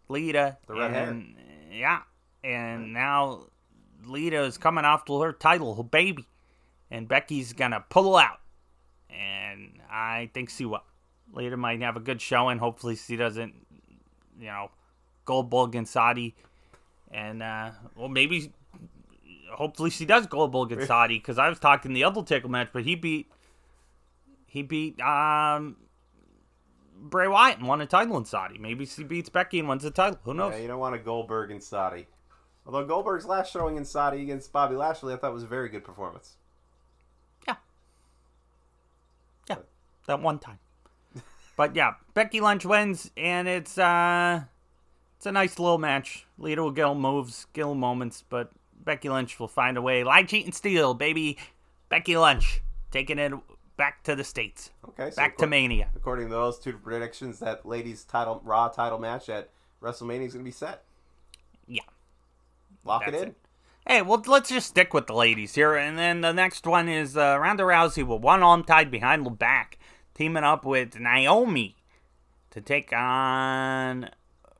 Lita. 0.09 0.57
The 0.67 0.73
red 0.75 0.91
hair. 0.91 1.23
Yeah. 1.71 2.01
And 2.43 2.93
now 2.93 3.47
Lita 4.05 4.43
is 4.43 4.57
coming 4.57 4.85
after 4.85 5.17
her 5.19 5.33
title, 5.33 5.75
her 5.75 5.83
baby. 5.83 6.27
And 6.91 7.07
Becky's 7.07 7.53
gonna 7.53 7.83
pull 7.89 8.15
out. 8.15 8.39
And 9.09 9.79
I 9.89 10.29
think 10.33 10.49
she 10.49 10.65
will. 10.65 10.83
Lita 11.33 11.57
might 11.57 11.81
have 11.81 11.95
a 11.95 12.01
good 12.01 12.21
showing. 12.21 12.59
Hopefully 12.59 12.95
she 12.95 13.15
doesn't, 13.15 13.53
you 14.39 14.47
know, 14.47 14.69
Goldberg 15.25 15.75
and 15.75 15.87
Saudi. 15.87 16.35
And 17.11 17.41
uh 17.41 17.71
well 17.95 18.09
maybe 18.09 18.51
hopefully 19.53 19.89
she 19.89 20.05
does 20.05 20.27
Goldberg 20.27 20.71
and 20.71 20.83
Saudi 20.83 21.17
because 21.17 21.37
I 21.37 21.49
was 21.49 21.59
talking 21.59 21.93
the 21.93 22.03
Undertaker 22.03 22.47
match, 22.47 22.69
but 22.73 22.83
he 22.83 22.95
beat 22.95 23.31
he 24.47 24.61
beat 24.61 24.99
um 25.01 25.77
Bray 26.95 27.27
Wyatt 27.27 27.59
and 27.59 27.67
won 27.67 27.81
a 27.81 27.85
title 27.85 28.17
in 28.17 28.25
Saudi. 28.25 28.57
Maybe 28.57 28.85
she 28.85 29.03
beats 29.03 29.29
Becky 29.29 29.59
and 29.59 29.67
wins 29.67 29.83
the 29.83 29.91
title. 29.91 30.19
Who 30.23 30.33
knows? 30.33 30.53
Yeah, 30.53 30.61
you 30.61 30.67
don't 30.67 30.79
want 30.79 30.95
a 30.95 30.99
Goldberg 30.99 31.51
in 31.51 31.59
Saudi. 31.59 32.07
Although 32.65 32.85
Goldberg's 32.85 33.25
last 33.25 33.51
showing 33.51 33.75
in 33.75 33.83
Saudi 33.83 34.21
against 34.21 34.53
Bobby 34.53 34.75
Lashley, 34.75 35.13
I 35.13 35.17
thought 35.17 35.33
was 35.33 35.43
a 35.43 35.47
very 35.47 35.67
good 35.67 35.83
performance. 35.83 36.37
Yeah. 37.45 37.55
Yeah. 39.49 39.57
That 40.07 40.21
one 40.21 40.39
time. 40.39 40.59
but 41.57 41.75
yeah, 41.75 41.95
Becky 42.13 42.39
Lynch 42.39 42.65
wins 42.65 43.11
and 43.17 43.47
it's 43.47 43.77
uh 43.77 44.43
it's 45.17 45.25
a 45.25 45.31
nice 45.31 45.59
little 45.59 45.77
match. 45.77 46.25
Lita 46.37 46.61
will 46.61 46.71
get 46.71 46.93
moves, 46.95 47.35
skill 47.35 47.75
moments, 47.75 48.23
but 48.27 48.51
Becky 48.83 49.09
Lynch 49.09 49.39
will 49.39 49.47
find 49.47 49.77
a 49.77 49.81
way. 49.81 50.03
Lie, 50.03 50.23
cheat, 50.23 50.45
and 50.45 50.53
steal, 50.53 50.93
baby. 50.93 51.37
Becky 51.89 52.17
Lynch 52.17 52.61
taking 52.91 53.19
it 53.19 53.33
back 53.77 54.03
to 54.03 54.15
the 54.15 54.23
States. 54.23 54.71
Okay, 54.89 55.11
so 55.11 55.15
Back 55.15 55.37
to 55.37 55.47
Mania. 55.47 55.89
According 55.95 56.27
to 56.29 56.33
those 56.33 56.59
two 56.59 56.73
predictions, 56.73 57.39
that 57.39 57.65
ladies' 57.65 58.03
title 58.03 58.41
Raw 58.43 58.67
title 58.69 58.99
match 58.99 59.29
at 59.29 59.49
WrestleMania 59.81 60.27
is 60.27 60.33
going 60.33 60.45
to 60.45 60.49
be 60.49 60.51
set. 60.51 60.83
Yeah. 61.67 61.81
Lock 62.85 63.07
it 63.07 63.15
in. 63.15 63.29
it. 63.29 63.35
Hey, 63.85 64.01
well, 64.01 64.21
let's 64.27 64.49
just 64.49 64.67
stick 64.67 64.93
with 64.93 65.07
the 65.07 65.13
ladies 65.13 65.55
here. 65.55 65.75
And 65.75 65.97
then 65.97 66.21
the 66.21 66.31
next 66.31 66.65
one 66.65 66.87
is 66.87 67.17
uh, 67.17 67.37
Ronda 67.39 67.63
Rousey 67.63 68.05
with 68.05 68.21
one 68.21 68.41
arm 68.41 68.63
tied 68.63 68.89
behind 68.89 69.25
her 69.25 69.31
back, 69.31 69.77
teaming 70.13 70.43
up 70.43 70.65
with 70.65 70.97
Naomi 70.99 71.75
to 72.51 72.61
take 72.61 72.93
on 72.93 74.09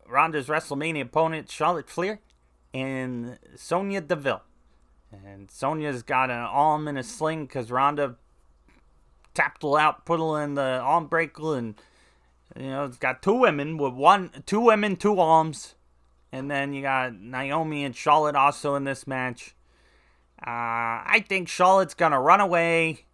Ronda's 0.07 0.47
WrestleMania 0.47 1.03
opponent, 1.03 1.49
Charlotte 1.49 1.89
Flair, 1.89 2.19
and 2.73 3.37
Sonya 3.55 4.01
Deville. 4.01 4.41
And 5.11 5.51
Sonya's 5.51 6.01
got 6.01 6.31
an 6.31 6.37
arm 6.37 6.87
in 6.87 6.97
a 6.97 7.03
sling 7.03 7.45
because 7.45 7.69
Ronda 7.69 8.15
tapped 9.33 9.61
her 9.61 9.77
out, 9.77 10.05
put 10.05 10.19
her 10.19 10.41
in 10.41 10.55
the 10.55 10.79
arm 10.79 11.07
breaker, 11.07 11.55
and 11.55 11.75
you 12.57 12.67
know 12.67 12.85
it's 12.85 12.97
got 12.97 13.21
two 13.21 13.35
women 13.35 13.77
with 13.77 13.93
one, 13.93 14.31
two 14.45 14.59
women, 14.59 14.95
two 14.95 15.19
arms. 15.19 15.75
And 16.31 16.49
then 16.49 16.73
you 16.73 16.81
got 16.81 17.13
Naomi 17.13 17.83
and 17.83 17.95
Charlotte 17.95 18.35
also 18.35 18.73
in 18.73 18.85
this 18.85 19.05
match. 19.05 19.55
Uh, 20.39 21.05
I 21.05 21.23
think 21.29 21.47
Charlotte's 21.47 21.93
gonna 21.93 22.19
run 22.19 22.41
away 22.41 23.05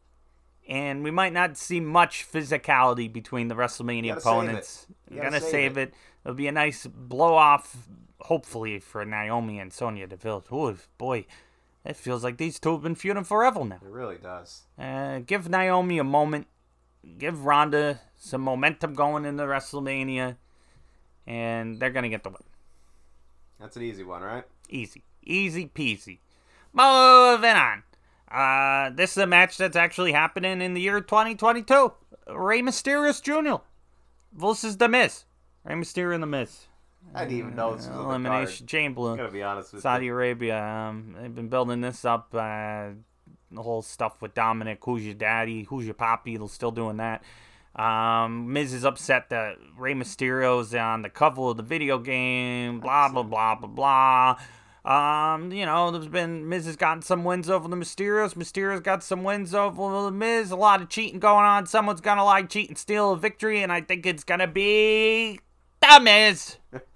and 0.70 1.04
we 1.04 1.10
might 1.10 1.34
not 1.34 1.58
see 1.58 1.80
much 1.80 2.26
physicality 2.32 3.12
between 3.12 3.48
the 3.48 3.56
WrestleMania 3.56 4.14
save 4.14 4.18
opponents. 4.18 4.88
We're 5.10 5.24
gonna 5.24 5.42
save 5.42 5.50
save 5.50 5.78
it. 5.78 5.90
it. 5.90 5.94
It'll 6.24 6.36
be 6.36 6.48
a 6.48 6.52
nice 6.52 6.86
blow 6.86 7.34
off, 7.34 7.76
hopefully, 8.22 8.80
for 8.80 9.06
Naomi 9.06 9.60
and 9.60 9.72
Sonya 9.72 10.08
Deville. 10.08 10.44
Ooh, 10.52 10.78
boy, 10.98 11.26
it 11.86 11.96
feels 11.96 12.24
like 12.24 12.38
these 12.38 12.60
two 12.60 12.74
have 12.74 12.84
been 12.84 12.96
feuding 12.96 13.24
forever 13.24 13.64
now. 13.64 13.76
It 13.76 13.90
really 13.90 14.18
does. 14.18 14.64
Uh, 14.78 15.20
give 15.20 15.50
Naomi 15.50 15.98
a 16.00 16.04
moment. 16.04 16.48
Give 17.18 17.46
Ronda 17.46 18.02
some 18.18 18.42
momentum 18.42 18.94
going 18.94 19.26
into 19.26 19.44
WrestleMania, 19.44 20.36
and 21.26 21.80
they're 21.80 21.92
gonna 21.92 22.10
get 22.10 22.24
the 22.24 22.30
win. 22.30 22.44
That's 23.60 23.78
an 23.78 23.84
easy 23.84 24.04
one, 24.04 24.22
right? 24.22 24.44
Easy, 24.70 25.04
easy 25.24 25.68
peasy. 25.74 26.20
Moving 26.74 27.56
on. 27.56 27.84
Uh, 28.30 28.92
this 28.92 29.12
is 29.12 29.18
a 29.18 29.28
match 29.28 29.58
that's 29.58 29.76
actually 29.76 30.12
happening 30.12 30.62
in 30.62 30.74
the 30.74 30.82
year 30.82 31.02
2022. 31.02 31.94
Rey 32.28 32.62
Mysterio 32.62 33.20
Jr. 33.22 33.64
versus 34.34 34.78
The 34.78 34.88
Miz. 34.88 35.24
Rey 35.64 35.74
Mysterio 35.76 36.14
and 36.14 36.24
The 36.24 36.28
Miz. 36.28 36.68
I 37.14 37.26
didn't 37.26 37.38
even 37.40 37.56
know 37.56 37.76
this 37.76 37.88
was 37.88 37.98
Elimination. 37.98 38.68
Chamber. 38.68 39.16
Gotta 39.16 39.32
be 39.32 39.44
honest 39.44 39.74
with 39.74 39.82
Saudi 39.82 40.06
you. 40.06 40.14
Arabia. 40.14 40.64
Um, 40.64 41.16
they've 41.20 41.34
been 41.34 41.50
building 41.50 41.82
this 41.82 42.06
up. 42.06 42.30
Uh, 42.34 42.90
the 43.52 43.64
whole 43.64 43.82
stuff 43.82 44.22
with 44.22 44.34
Dominic, 44.36 44.80
who's 44.84 45.04
your 45.04 45.16
daddy, 45.16 45.64
who's 45.64 45.86
your 45.86 45.96
poppy. 45.96 46.38
They're 46.38 46.48
still 46.48 46.72
doing 46.72 46.98
that. 46.98 47.24
Um, 47.76 48.52
Miz 48.54 48.74
is 48.74 48.84
upset 48.84 49.30
that 49.30 49.56
Rey 49.78 49.94
Mysterio's 49.94 50.74
on 50.76 51.02
the 51.02 51.10
cover 51.10 51.42
of 51.44 51.58
the 51.58 51.64
video 51.64 51.98
game. 51.98 52.80
Blah 52.80 53.10
blah 53.10 53.24
blah 53.24 53.56
blah 53.56 53.68
blah. 53.68 54.40
Um, 54.86 55.52
you 55.52 55.66
know, 55.66 55.92
there's 55.92 56.08
been 56.08 56.48
Miz 56.48 56.66
has 56.66 56.76
gotten 56.76 57.02
some 57.02 57.24
wins 57.24 57.50
over 57.50 57.68
the 57.68 57.76
Mysterios. 57.76 58.36
Mysterio's 58.36 58.82
got 58.82 59.04
some 59.04 59.24
wins 59.24 59.54
over 59.54 60.04
the 60.04 60.12
Miz. 60.12 60.52
A 60.52 60.56
lot 60.56 60.82
of 60.82 60.90
cheating 60.90 61.20
going 61.20 61.46
on. 61.46 61.66
Someone's 61.66 62.02
gonna 62.02 62.24
lie, 62.24 62.44
cheat, 62.44 62.70
and 62.70 62.78
steal 62.78 63.12
a 63.12 63.18
victory, 63.18 63.62
and 63.62 63.72
I 63.72 63.82
think 63.82 64.06
it's 64.06 64.24
gonna 64.24 64.48
be 64.48 65.40
the 65.80 66.00
Miz. 66.02 66.58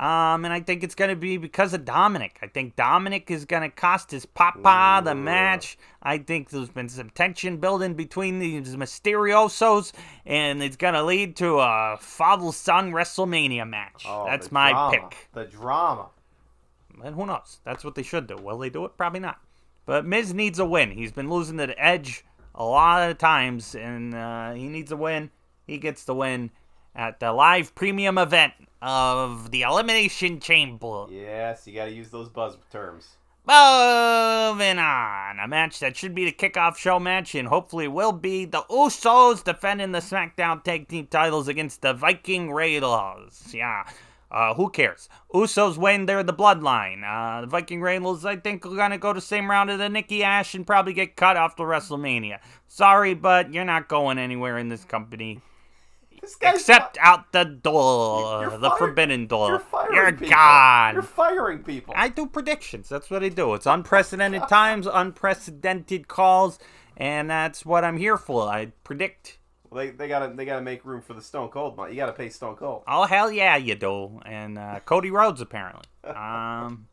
Um, 0.00 0.46
and 0.46 0.54
I 0.54 0.60
think 0.60 0.82
it's 0.82 0.94
going 0.94 1.10
to 1.10 1.16
be 1.16 1.36
because 1.36 1.74
of 1.74 1.84
Dominic. 1.84 2.38
I 2.40 2.46
think 2.46 2.74
Dominic 2.74 3.30
is 3.30 3.44
going 3.44 3.64
to 3.64 3.68
cost 3.68 4.10
his 4.10 4.24
papa 4.24 5.02
the 5.04 5.14
match. 5.14 5.76
I 6.02 6.16
think 6.16 6.48
there's 6.48 6.70
been 6.70 6.88
some 6.88 7.10
tension 7.10 7.58
building 7.58 7.92
between 7.92 8.38
these 8.38 8.74
Mysteriosos, 8.76 9.92
and 10.24 10.62
it's 10.62 10.76
going 10.76 10.94
to 10.94 11.02
lead 11.02 11.36
to 11.36 11.58
a 11.58 11.98
father 12.00 12.50
son 12.50 12.92
WrestleMania 12.92 13.68
match. 13.68 14.04
Oh, 14.08 14.24
That's 14.24 14.50
my 14.50 14.70
drama. 14.70 14.90
pick. 14.90 15.28
The 15.34 15.44
drama. 15.44 16.08
And 17.04 17.14
who 17.14 17.26
knows? 17.26 17.60
That's 17.64 17.84
what 17.84 17.94
they 17.94 18.02
should 18.02 18.26
do. 18.26 18.36
Will 18.36 18.56
they 18.56 18.70
do 18.70 18.86
it? 18.86 18.96
Probably 18.96 19.20
not. 19.20 19.38
But 19.84 20.06
Miz 20.06 20.32
needs 20.32 20.58
a 20.58 20.64
win. 20.64 20.92
He's 20.92 21.12
been 21.12 21.28
losing 21.28 21.58
to 21.58 21.66
the 21.66 21.78
Edge 21.78 22.24
a 22.54 22.64
lot 22.64 23.10
of 23.10 23.18
times, 23.18 23.74
and 23.74 24.14
uh, 24.14 24.52
he 24.52 24.66
needs 24.68 24.92
a 24.92 24.96
win. 24.96 25.30
He 25.66 25.76
gets 25.76 26.04
the 26.04 26.14
win 26.14 26.52
at 26.96 27.20
the 27.20 27.34
live 27.34 27.74
premium 27.74 28.16
event 28.16 28.54
of 28.82 29.50
the 29.50 29.62
Elimination 29.62 30.40
Chamber. 30.40 31.06
Yes, 31.10 31.66
you 31.66 31.74
gotta 31.74 31.92
use 31.92 32.10
those 32.10 32.28
buzz 32.28 32.56
terms. 32.70 33.16
Moving 33.46 34.78
on. 34.78 35.38
A 35.40 35.48
match 35.48 35.80
that 35.80 35.96
should 35.96 36.14
be 36.14 36.24
the 36.24 36.32
kickoff 36.32 36.76
show 36.76 37.00
match 37.00 37.34
and 37.34 37.48
hopefully 37.48 37.88
will 37.88 38.12
be 38.12 38.44
the 38.44 38.62
Usos 38.70 39.42
defending 39.42 39.92
the 39.92 39.98
SmackDown 39.98 40.62
Tag 40.62 40.88
Team 40.88 41.06
titles 41.06 41.48
against 41.48 41.80
the 41.80 41.94
Viking 41.94 42.52
Raiders. 42.52 43.52
Yeah. 43.52 43.84
Uh, 44.30 44.54
who 44.54 44.70
cares? 44.70 45.08
Usos 45.34 45.76
win, 45.76 46.06
they're 46.06 46.22
the 46.22 46.32
bloodline. 46.32 47.02
Uh, 47.02 47.40
the 47.40 47.46
Viking 47.48 47.80
Raiders, 47.80 48.24
I 48.24 48.36
think, 48.36 48.64
are 48.64 48.76
going 48.76 48.92
to 48.92 48.98
go 48.98 49.12
the 49.12 49.20
same 49.20 49.50
round 49.50 49.70
as 49.70 49.78
the 49.78 49.88
Nikki 49.88 50.22
Ash 50.22 50.54
and 50.54 50.66
probably 50.66 50.92
get 50.92 51.16
cut 51.16 51.36
after 51.36 51.64
WrestleMania. 51.64 52.38
Sorry, 52.68 53.14
but 53.14 53.52
you're 53.52 53.64
not 53.64 53.88
going 53.88 54.18
anywhere 54.18 54.58
in 54.58 54.68
this 54.68 54.84
company. 54.84 55.40
This 56.20 56.36
guy's 56.36 56.56
Except 56.56 56.98
out 57.00 57.32
the 57.32 57.44
door, 57.44 58.42
You're 58.42 58.58
the 58.58 58.70
forbidden 58.70 59.26
door. 59.26 59.48
You're 59.48 59.58
firing 59.58 59.94
You're 59.94 60.12
people. 60.12 60.28
gone. 60.28 60.94
You're 60.94 61.02
firing 61.02 61.62
people. 61.62 61.94
I 61.96 62.08
do 62.08 62.26
predictions. 62.26 62.88
That's 62.88 63.10
what 63.10 63.24
I 63.24 63.30
do. 63.30 63.54
It's 63.54 63.66
unprecedented 63.66 64.42
times, 64.48 64.86
unprecedented 64.86 66.08
calls, 66.08 66.58
and 66.96 67.30
that's 67.30 67.64
what 67.64 67.84
I'm 67.84 67.96
here 67.96 68.16
for. 68.18 68.48
I 68.48 68.66
predict. 68.84 69.38
Well, 69.70 69.84
they, 69.84 69.90
they 69.92 70.08
gotta 70.08 70.34
they 70.34 70.44
gotta 70.44 70.62
make 70.62 70.84
room 70.84 71.00
for 71.00 71.14
the 71.14 71.22
Stone 71.22 71.48
Cold 71.50 71.76
money. 71.76 71.92
You 71.92 71.96
gotta 71.98 72.12
pay 72.12 72.28
Stone 72.28 72.56
Cold. 72.56 72.82
Oh 72.86 73.04
hell 73.04 73.30
yeah, 73.30 73.56
you 73.56 73.74
do. 73.74 74.20
And 74.26 74.58
uh, 74.58 74.80
Cody 74.84 75.10
Rhodes 75.10 75.40
apparently. 75.40 75.84
Um, 76.04 76.88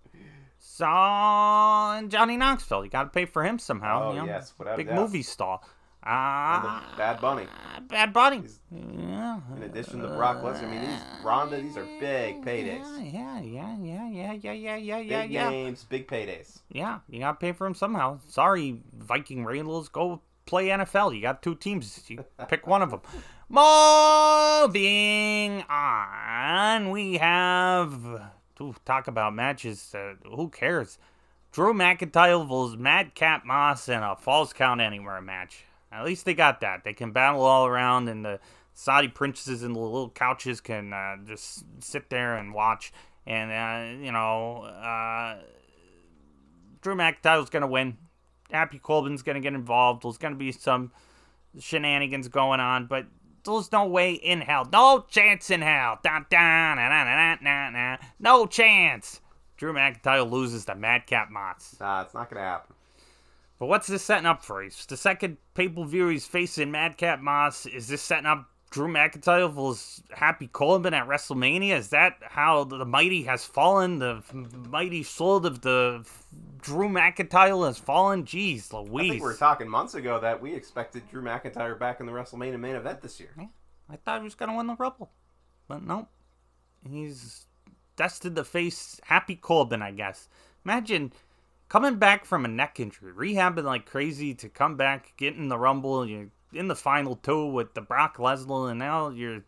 so 0.59 0.85
and 0.85 2.11
Johnny 2.11 2.37
Knoxville, 2.37 2.83
you 2.83 2.91
got 2.91 3.03
to 3.03 3.09
pay 3.09 3.25
for 3.25 3.43
him 3.43 3.57
somehow. 3.57 4.09
Oh, 4.09 4.13
you 4.13 4.19
know? 4.19 4.25
yes, 4.25 4.53
without 4.57 4.77
big 4.77 4.91
movie 4.91 5.23
star. 5.23 5.59
Ah, 6.09 6.93
Bad 6.97 7.19
Bunny. 7.19 7.45
Bad 7.89 8.13
Bunny. 8.13 8.41
He's-. 8.41 8.59
In 8.71 9.61
addition 9.63 9.99
to 10.01 10.07
Brock 10.07 10.37
Lesnar, 10.41 10.63
I 10.63 10.71
mean 10.71 10.81
these 10.81 10.99
Ronda, 11.23 11.57
these 11.61 11.75
are 11.75 11.83
big 11.99 12.45
paydays. 12.45 13.11
Yeah, 13.13 13.41
yeah, 13.41 13.77
yeah, 13.77 14.09
yeah, 14.09 14.33
yeah, 14.33 14.53
yeah, 14.53 14.75
yeah, 14.77 14.97
yeah, 14.97 15.21
Big 15.23 15.31
yeah. 15.31 15.49
names, 15.49 15.83
big 15.83 16.07
paydays. 16.07 16.59
Yeah, 16.69 16.99
you 17.09 17.19
gotta 17.19 17.37
pay 17.37 17.51
for 17.51 17.67
him 17.67 17.75
somehow. 17.75 18.19
Sorry, 18.27 18.81
Viking 18.97 19.43
Raiders, 19.43 19.89
go 19.89 20.21
play 20.45 20.67
NFL. 20.67 21.13
You 21.13 21.21
got 21.21 21.43
two 21.43 21.55
teams. 21.55 22.01
You 22.07 22.23
pick 22.47 22.65
one 22.65 22.81
of 22.81 22.91
them. 22.91 23.01
Moving 23.49 25.63
on, 25.69 26.89
we 26.89 27.17
have 27.17 27.91
to 28.55 28.75
talk 28.85 29.07
about 29.07 29.35
matches. 29.35 29.93
Uh, 29.93 30.13
who 30.25 30.49
cares? 30.49 30.97
Drew 31.51 31.73
McIntyre 31.73 32.47
versus 32.47 32.77
Madcap 32.77 33.45
Moss 33.45 33.89
in 33.89 34.01
a 34.03 34.15
Falls 34.15 34.53
Count 34.53 34.79
Anywhere 34.81 35.21
match. 35.21 35.63
At 35.91 36.05
least 36.05 36.25
they 36.25 36.33
got 36.33 36.61
that. 36.61 36.83
They 36.83 36.93
can 36.93 37.11
battle 37.11 37.41
all 37.41 37.65
around, 37.65 38.09
and 38.09 38.25
the 38.25 38.39
Saudi 38.73 39.07
princesses 39.07 39.63
in 39.63 39.73
the 39.73 39.79
little 39.79 40.09
couches 40.09 40.61
can 40.61 40.93
uh, 40.93 41.17
just 41.25 41.65
sit 41.79 42.09
there 42.09 42.35
and 42.35 42.53
watch. 42.53 42.91
And 43.25 43.51
uh, 43.51 44.05
you 44.05 44.11
know, 44.11 44.63
uh, 44.63 45.37
Drew 46.81 46.95
McIntyre's 46.95 47.49
gonna 47.49 47.67
win. 47.67 47.97
Happy 48.51 48.79
Corbin's 48.79 49.21
gonna 49.23 49.39
get 49.39 49.53
involved. 49.53 50.03
There's 50.03 50.17
gonna 50.17 50.35
be 50.35 50.51
some 50.51 50.91
shenanigans 51.59 52.27
going 52.27 52.59
on, 52.59 52.85
but 52.85 53.07
there's 53.43 53.71
no 53.71 53.85
way 53.85 54.13
in 54.13 54.41
hell, 54.41 54.67
no 54.71 55.05
chance 55.09 55.49
in 55.49 55.61
hell. 55.61 55.99
No 58.19 58.45
chance. 58.45 59.21
Drew 59.57 59.73
McIntyre 59.73 60.29
loses 60.29 60.65
to 60.65 60.75
Madcap 60.75 61.31
Moss. 61.31 61.75
Nah, 61.79 62.03
it's 62.03 62.13
not 62.13 62.29
gonna 62.29 62.41
happen. 62.41 62.75
But 63.59 63.67
what's 63.67 63.87
this 63.87 64.03
setting 64.03 64.25
up 64.25 64.43
for? 64.43 64.61
He's 64.61 64.85
the 64.85 64.97
second 64.97 65.37
per 65.53 65.67
view 65.67 66.09
he's 66.09 66.27
facing 66.27 66.71
Madcap 66.71 67.19
Moss. 67.19 67.65
Is 67.65 67.87
this 67.87 68.01
setting 68.01 68.27
up 68.27 68.49
Drew 68.69 68.87
McIntyre 68.87 69.51
versus 69.51 70.03
Happy 70.11 70.47
Corbin 70.47 70.93
at 70.93 71.07
WrestleMania? 71.07 71.77
Is 71.77 71.89
that 71.89 72.17
how 72.21 72.65
the 72.65 72.85
mighty 72.85 73.23
has 73.23 73.45
fallen? 73.45 73.99
The 73.99 74.21
mighty 74.69 75.01
sword 75.03 75.45
of 75.45 75.61
the 75.61 76.05
Drew 76.61 76.89
McIntyre 76.89 77.65
has 77.65 77.79
fallen? 77.79 78.25
Jeez 78.25 78.73
I 78.73 78.77
think 78.83 78.91
Louise. 78.91 79.11
we 79.13 79.19
were 79.21 79.33
talking 79.33 79.69
months 79.69 79.95
ago 79.95 80.19
that 80.19 80.41
we 80.41 80.53
expected 80.53 81.09
Drew 81.09 81.23
McIntyre 81.23 81.79
back 81.79 81.99
in 81.99 82.05
the 82.05 82.11
WrestleMania 82.11 82.59
main 82.59 82.75
event 82.75 83.01
this 83.01 83.19
year. 83.19 83.33
I 83.89 83.95
thought 83.95 84.19
he 84.19 84.25
was 84.25 84.35
going 84.35 84.51
to 84.51 84.57
win 84.57 84.67
the 84.67 84.75
Rumble. 84.75 85.11
But 85.67 85.81
no. 85.83 86.07
He's 86.87 87.45
destined 87.95 88.35
to 88.35 88.43
face 88.43 88.99
Happy 89.03 89.35
Corbin, 89.35 89.81
I 89.81 89.91
guess. 89.91 90.29
Imagine 90.63 91.13
coming 91.69 91.95
back 91.95 92.25
from 92.25 92.45
a 92.45 92.47
neck 92.47 92.79
injury, 92.79 93.11
rehabbing 93.13 93.63
like 93.63 93.85
crazy 93.85 94.33
to 94.35 94.49
come 94.49 94.75
back, 94.77 95.13
getting 95.17 95.47
the 95.49 95.57
Rumble, 95.57 96.05
you're 96.07 96.27
in 96.53 96.67
the 96.67 96.75
final 96.75 97.15
two 97.15 97.45
with 97.47 97.73
the 97.73 97.81
Brock 97.81 98.17
Lesnar, 98.17 98.69
and 98.71 98.79
now 98.79 99.09
you're 99.09 99.43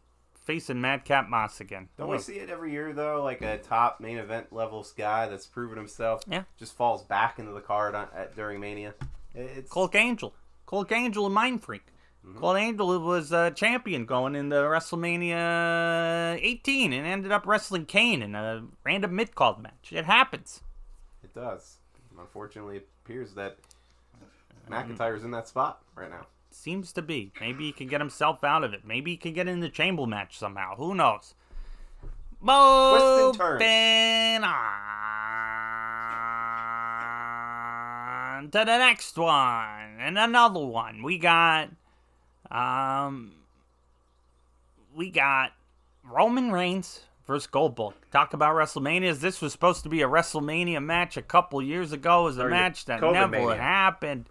facing 0.46 0.82
Madcap 0.82 1.30
Moss 1.30 1.60
again. 1.62 1.90
Don't 1.98 2.10
we 2.10 2.18
see 2.18 2.38
it 2.38 2.50
every 2.50 2.72
year 2.72 2.92
though? 2.94 3.24
Like 3.24 3.42
a 3.42 3.58
top 3.60 4.00
main 4.02 4.18
event 4.18 4.52
level 4.52 4.86
guy 4.98 5.28
that's 5.28 5.46
proven 5.46 5.78
himself, 5.78 6.24
Yeah. 6.28 6.44
just 6.58 6.74
falls 6.76 7.04
back 7.04 7.38
into 7.40 7.52
the 7.52 7.62
card 7.62 7.96
on, 7.96 8.08
at, 8.16 8.36
during 8.36 8.60
Mania. 8.60 8.96
It's 9.36 9.70
Colt 9.72 9.94
Angel. 9.96 10.34
Colt 10.66 10.92
Angel 10.92 11.26
and 11.26 11.36
Mind 11.36 11.64
Freak. 11.64 11.84
Mm-hmm. 12.26 12.40
Colt 12.40 12.58
Angel 12.58 13.00
was 13.00 13.32
a 13.32 13.52
champion 13.52 14.06
going 14.06 14.36
into 14.36 14.56
WrestleMania 14.56 16.40
18 16.42 16.94
and 16.94 17.08
ended 17.08 17.32
up 17.32 17.46
wrestling 17.46 17.86
Kane 17.86 18.22
in 18.22 18.36
a 18.36 18.66
random 18.84 19.16
mid 19.16 19.36
card 19.36 19.60
match. 19.60 19.92
It 19.92 20.06
happens. 20.06 20.62
it 21.24 21.34
does. 21.34 21.78
Unfortunately, 22.20 22.78
it 22.78 22.88
appears 23.04 23.34
that 23.34 23.58
McIntyre's 24.70 25.24
in 25.24 25.32
that 25.32 25.48
spot 25.48 25.82
right 25.96 26.10
now. 26.10 26.26
Seems 26.52 26.92
to 26.94 27.02
be. 27.02 27.32
Maybe 27.40 27.66
he 27.66 27.72
can 27.72 27.88
get 27.88 28.02
himself 28.02 28.44
out 28.44 28.64
of 28.64 28.74
it. 28.74 28.82
Maybe 28.86 29.12
he 29.12 29.18
can 29.18 29.34
get 29.34 29.48
in 29.48 29.60
the 29.60 29.70
chamber 29.70 30.06
match 30.06 30.38
somehow. 30.38 30.76
Who 30.76 30.96
knows? 30.96 31.34
Moving 32.42 34.44
on 34.44 34.90
to 38.52 38.60
the 38.60 38.66
next 38.66 39.18
one 39.18 40.00
and 40.00 40.18
another 40.18 40.66
one. 40.66 41.04
We 41.04 41.18
got, 41.18 41.70
um, 42.50 43.34
we 44.96 45.10
got 45.10 45.52
Roman 46.04 46.52
Reigns 46.52 47.02
versus 47.30 47.46
Goldberg. 47.48 47.94
Talk 48.12 48.34
about 48.34 48.56
WrestleManias. 48.56 49.20
This 49.20 49.40
was 49.40 49.52
supposed 49.52 49.84
to 49.84 49.90
be 49.90 50.02
a 50.02 50.08
WrestleMania 50.08 50.84
match 50.84 51.16
a 51.16 51.22
couple 51.22 51.62
years 51.62 51.92
ago. 51.92 52.22
It 52.22 52.24
was 52.24 52.38
a 52.40 52.50
match 52.50 52.86
that 52.86 53.02
COVID 53.02 53.14
never 53.14 53.32
mania. 53.32 53.56
happened. 53.56 54.26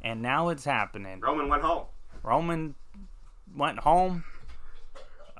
and 0.00 0.22
now 0.22 0.48
it's 0.48 0.64
happening. 0.64 1.20
Roman 1.20 1.48
went 1.48 1.62
home. 1.62 1.84
Roman 2.22 2.74
went 3.54 3.80
home. 3.80 4.24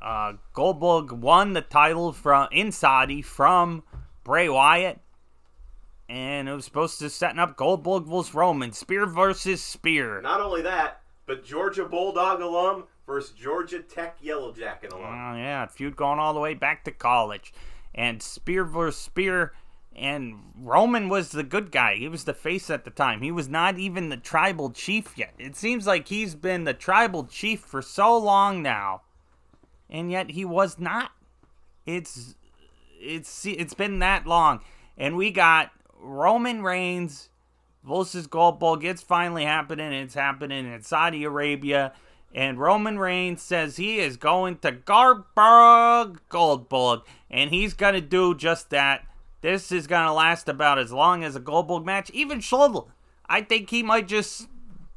Uh, 0.00 0.34
Goldberg 0.52 1.12
won 1.12 1.54
the 1.54 1.62
title 1.62 2.12
from 2.12 2.48
in 2.52 2.70
Saudi 2.72 3.22
from 3.22 3.84
Bray 4.22 4.50
Wyatt, 4.50 5.00
and 6.10 6.46
it 6.46 6.52
was 6.52 6.66
supposed 6.66 6.98
to 6.98 7.08
setting 7.08 7.38
up 7.38 7.56
Goldberg 7.56 8.04
versus 8.04 8.34
Roman, 8.34 8.72
spear 8.72 9.06
versus 9.06 9.62
spear. 9.62 10.20
Not 10.20 10.40
only 10.42 10.60
that, 10.62 11.00
but 11.24 11.42
Georgia 11.42 11.86
Bulldog 11.86 12.42
alum 12.42 12.84
versus 13.06 13.30
Georgia 13.30 13.80
Tech 13.80 14.16
Yellow 14.20 14.52
Jacket 14.52 14.92
alum. 14.92 15.04
Oh 15.04 15.36
yeah, 15.36 15.66
feud 15.66 15.96
going 15.96 16.18
all 16.18 16.34
the 16.34 16.40
way 16.40 16.54
back 16.54 16.84
to 16.84 16.90
college, 16.90 17.52
and 17.94 18.22
spear 18.22 18.64
versus 18.64 19.00
spear. 19.00 19.52
And 19.94 20.36
Roman 20.56 21.10
was 21.10 21.32
the 21.32 21.42
good 21.42 21.70
guy. 21.70 21.96
He 21.96 22.08
was 22.08 22.24
the 22.24 22.32
face 22.32 22.70
at 22.70 22.86
the 22.86 22.90
time. 22.90 23.20
He 23.20 23.30
was 23.30 23.46
not 23.46 23.78
even 23.78 24.08
the 24.08 24.16
tribal 24.16 24.70
chief 24.70 25.18
yet. 25.18 25.34
It 25.38 25.54
seems 25.54 25.86
like 25.86 26.08
he's 26.08 26.34
been 26.34 26.64
the 26.64 26.72
tribal 26.72 27.24
chief 27.24 27.60
for 27.60 27.82
so 27.82 28.16
long 28.16 28.62
now, 28.62 29.02
and 29.90 30.10
yet 30.10 30.30
he 30.30 30.46
was 30.46 30.78
not. 30.78 31.12
It's 31.84 32.36
it's 32.98 33.44
it's 33.44 33.74
been 33.74 33.98
that 33.98 34.26
long, 34.26 34.60
and 34.96 35.16
we 35.16 35.30
got 35.30 35.72
Roman 36.00 36.62
Reigns 36.62 37.28
versus 37.84 38.26
Goldberg. 38.26 38.84
It's 38.84 39.02
finally 39.02 39.44
happening. 39.44 39.92
It's 39.92 40.14
happening 40.14 40.72
in 40.72 40.82
Saudi 40.82 41.24
Arabia. 41.24 41.92
And 42.34 42.58
Roman 42.58 42.98
Reigns 42.98 43.42
says 43.42 43.76
he 43.76 43.98
is 43.98 44.16
going 44.16 44.58
to 44.58 44.72
Goldberg, 44.72 46.20
Goldberg, 46.28 47.00
and 47.30 47.50
he's 47.50 47.74
going 47.74 47.94
to 47.94 48.00
do 48.00 48.34
just 48.34 48.70
that. 48.70 49.06
This 49.42 49.70
is 49.70 49.86
going 49.86 50.06
to 50.06 50.12
last 50.12 50.48
about 50.48 50.78
as 50.78 50.92
long 50.92 51.24
as 51.24 51.36
a 51.36 51.40
Goldberg 51.40 51.84
match, 51.84 52.10
even 52.10 52.40
shorter. 52.40 52.90
I 53.26 53.42
think 53.42 53.70
he 53.70 53.82
might 53.82 54.08
just 54.08 54.48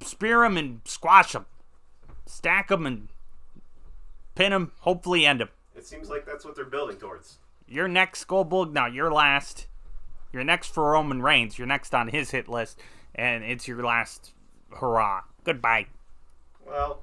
spear 0.02 0.46
him 0.46 0.56
and 0.56 0.82
squash 0.86 1.34
him, 1.34 1.46
stack 2.26 2.72
him 2.72 2.86
and 2.86 3.10
pin 4.36 4.54
him, 4.54 4.72
hopefully 4.82 5.26
end 5.26 5.42
him. 5.42 5.50
It 5.76 5.86
seems 5.86 6.10
like 6.10 6.26
that's 6.26 6.46
what 6.46 6.56
they're 6.56 6.64
building 6.64 6.98
towards. 6.98 7.40
You're 7.68 7.88
next, 7.88 8.24
Goldberg. 8.26 8.72
Now 8.74 8.86
you're 8.86 9.12
last. 9.12 9.68
You're 10.32 10.44
next 10.44 10.74
for 10.74 10.92
Roman 10.92 11.22
Reigns. 11.22 11.58
You're 11.58 11.68
next 11.68 11.96
on 11.96 12.10
his 12.10 12.32
hit 12.32 12.48
list, 12.48 12.80
and 13.14 13.44
it's 13.44 13.68
your 13.68 13.84
last 13.84 14.34
hurrah. 14.70 15.22
Goodbye. 15.44 15.88
Well, 16.66 17.02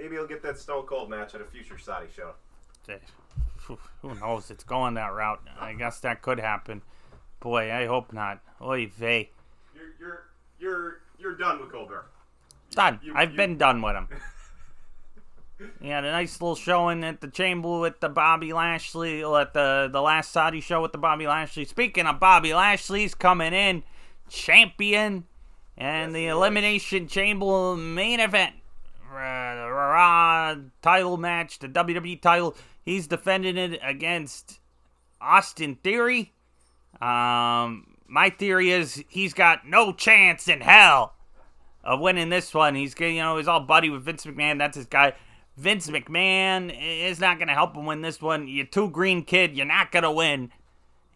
maybe 0.00 0.16
he'll 0.16 0.26
get 0.26 0.42
that 0.42 0.58
Stone 0.58 0.86
Cold 0.86 1.10
match 1.10 1.34
at 1.34 1.40
a 1.40 1.44
future 1.44 1.78
Saudi 1.78 2.06
show. 2.14 2.32
Who 4.02 4.14
knows? 4.16 4.50
It's 4.50 4.64
going 4.64 4.94
that 4.94 5.12
route. 5.12 5.40
I 5.60 5.74
guess 5.74 6.00
that 6.00 6.22
could 6.22 6.40
happen. 6.40 6.82
Boy, 7.38 7.72
I 7.72 7.86
hope 7.86 8.12
not. 8.12 8.40
Oy 8.60 8.86
vey. 8.88 9.30
You're 9.74 9.84
you're 10.00 10.22
you're 10.58 11.00
you're 11.18 11.36
done 11.36 11.60
with 11.60 11.70
Goldberg. 11.70 12.04
Done. 12.72 12.98
You- 13.02 13.12
I've 13.14 13.30
you- 13.32 13.36
been 13.36 13.58
done 13.58 13.80
with 13.82 13.94
him. 13.94 14.08
He 15.80 15.88
had 15.88 16.06
a 16.06 16.10
nice 16.10 16.40
little 16.40 16.56
showing 16.56 17.04
at 17.04 17.20
the 17.20 17.28
Chamber 17.28 17.80
with 17.80 18.00
the 18.00 18.08
Bobby 18.08 18.54
Lashley, 18.54 19.22
at 19.22 19.52
the, 19.52 19.90
the 19.92 20.00
last 20.00 20.32
Saudi 20.32 20.62
show 20.62 20.80
with 20.80 20.92
the 20.92 20.98
Bobby 20.98 21.26
Lashley. 21.26 21.66
Speaking 21.66 22.06
of 22.06 22.18
Bobby 22.18 22.54
Lashley's 22.54 23.14
coming 23.14 23.52
in, 23.52 23.82
champion, 24.30 25.24
and 25.76 26.12
Yes, 26.12 26.14
the 26.14 26.18
he 26.20 26.26
is. 26.28 26.32
Elimination 26.32 27.08
Chamber 27.08 27.76
main 27.76 28.20
event. 28.20 28.54
Uh, 30.00 30.02
Raw 30.02 30.56
title 30.80 31.16
match, 31.16 31.58
the 31.58 31.68
WWE 31.68 32.20
title. 32.20 32.56
He's 32.84 33.06
defending 33.06 33.58
it 33.58 33.78
against 33.82 34.60
Austin 35.20 35.76
Theory. 35.76 36.32
Um, 37.00 37.96
my 38.08 38.30
theory 38.36 38.70
is 38.70 39.04
he's 39.08 39.34
got 39.34 39.66
no 39.66 39.92
chance 39.92 40.48
in 40.48 40.62
hell 40.62 41.14
of 41.84 42.00
winning 42.00 42.30
this 42.30 42.54
one. 42.54 42.74
He's 42.74 42.94
you 42.98 43.14
know, 43.16 43.36
he's 43.36 43.48
all 43.48 43.60
buddy 43.60 43.90
with 43.90 44.04
Vince 44.04 44.24
McMahon. 44.24 44.58
That's 44.58 44.76
his 44.76 44.86
guy. 44.86 45.14
Vince 45.56 45.88
McMahon 45.90 46.74
is 46.80 47.20
not 47.20 47.38
going 47.38 47.48
to 47.48 47.54
help 47.54 47.76
him 47.76 47.84
win 47.84 48.00
this 48.00 48.22
one. 48.22 48.48
You're 48.48 48.66
too 48.66 48.88
green, 48.88 49.22
kid. 49.22 49.54
You're 49.54 49.66
not 49.66 49.92
going 49.92 50.04
to 50.04 50.10
win. 50.10 50.50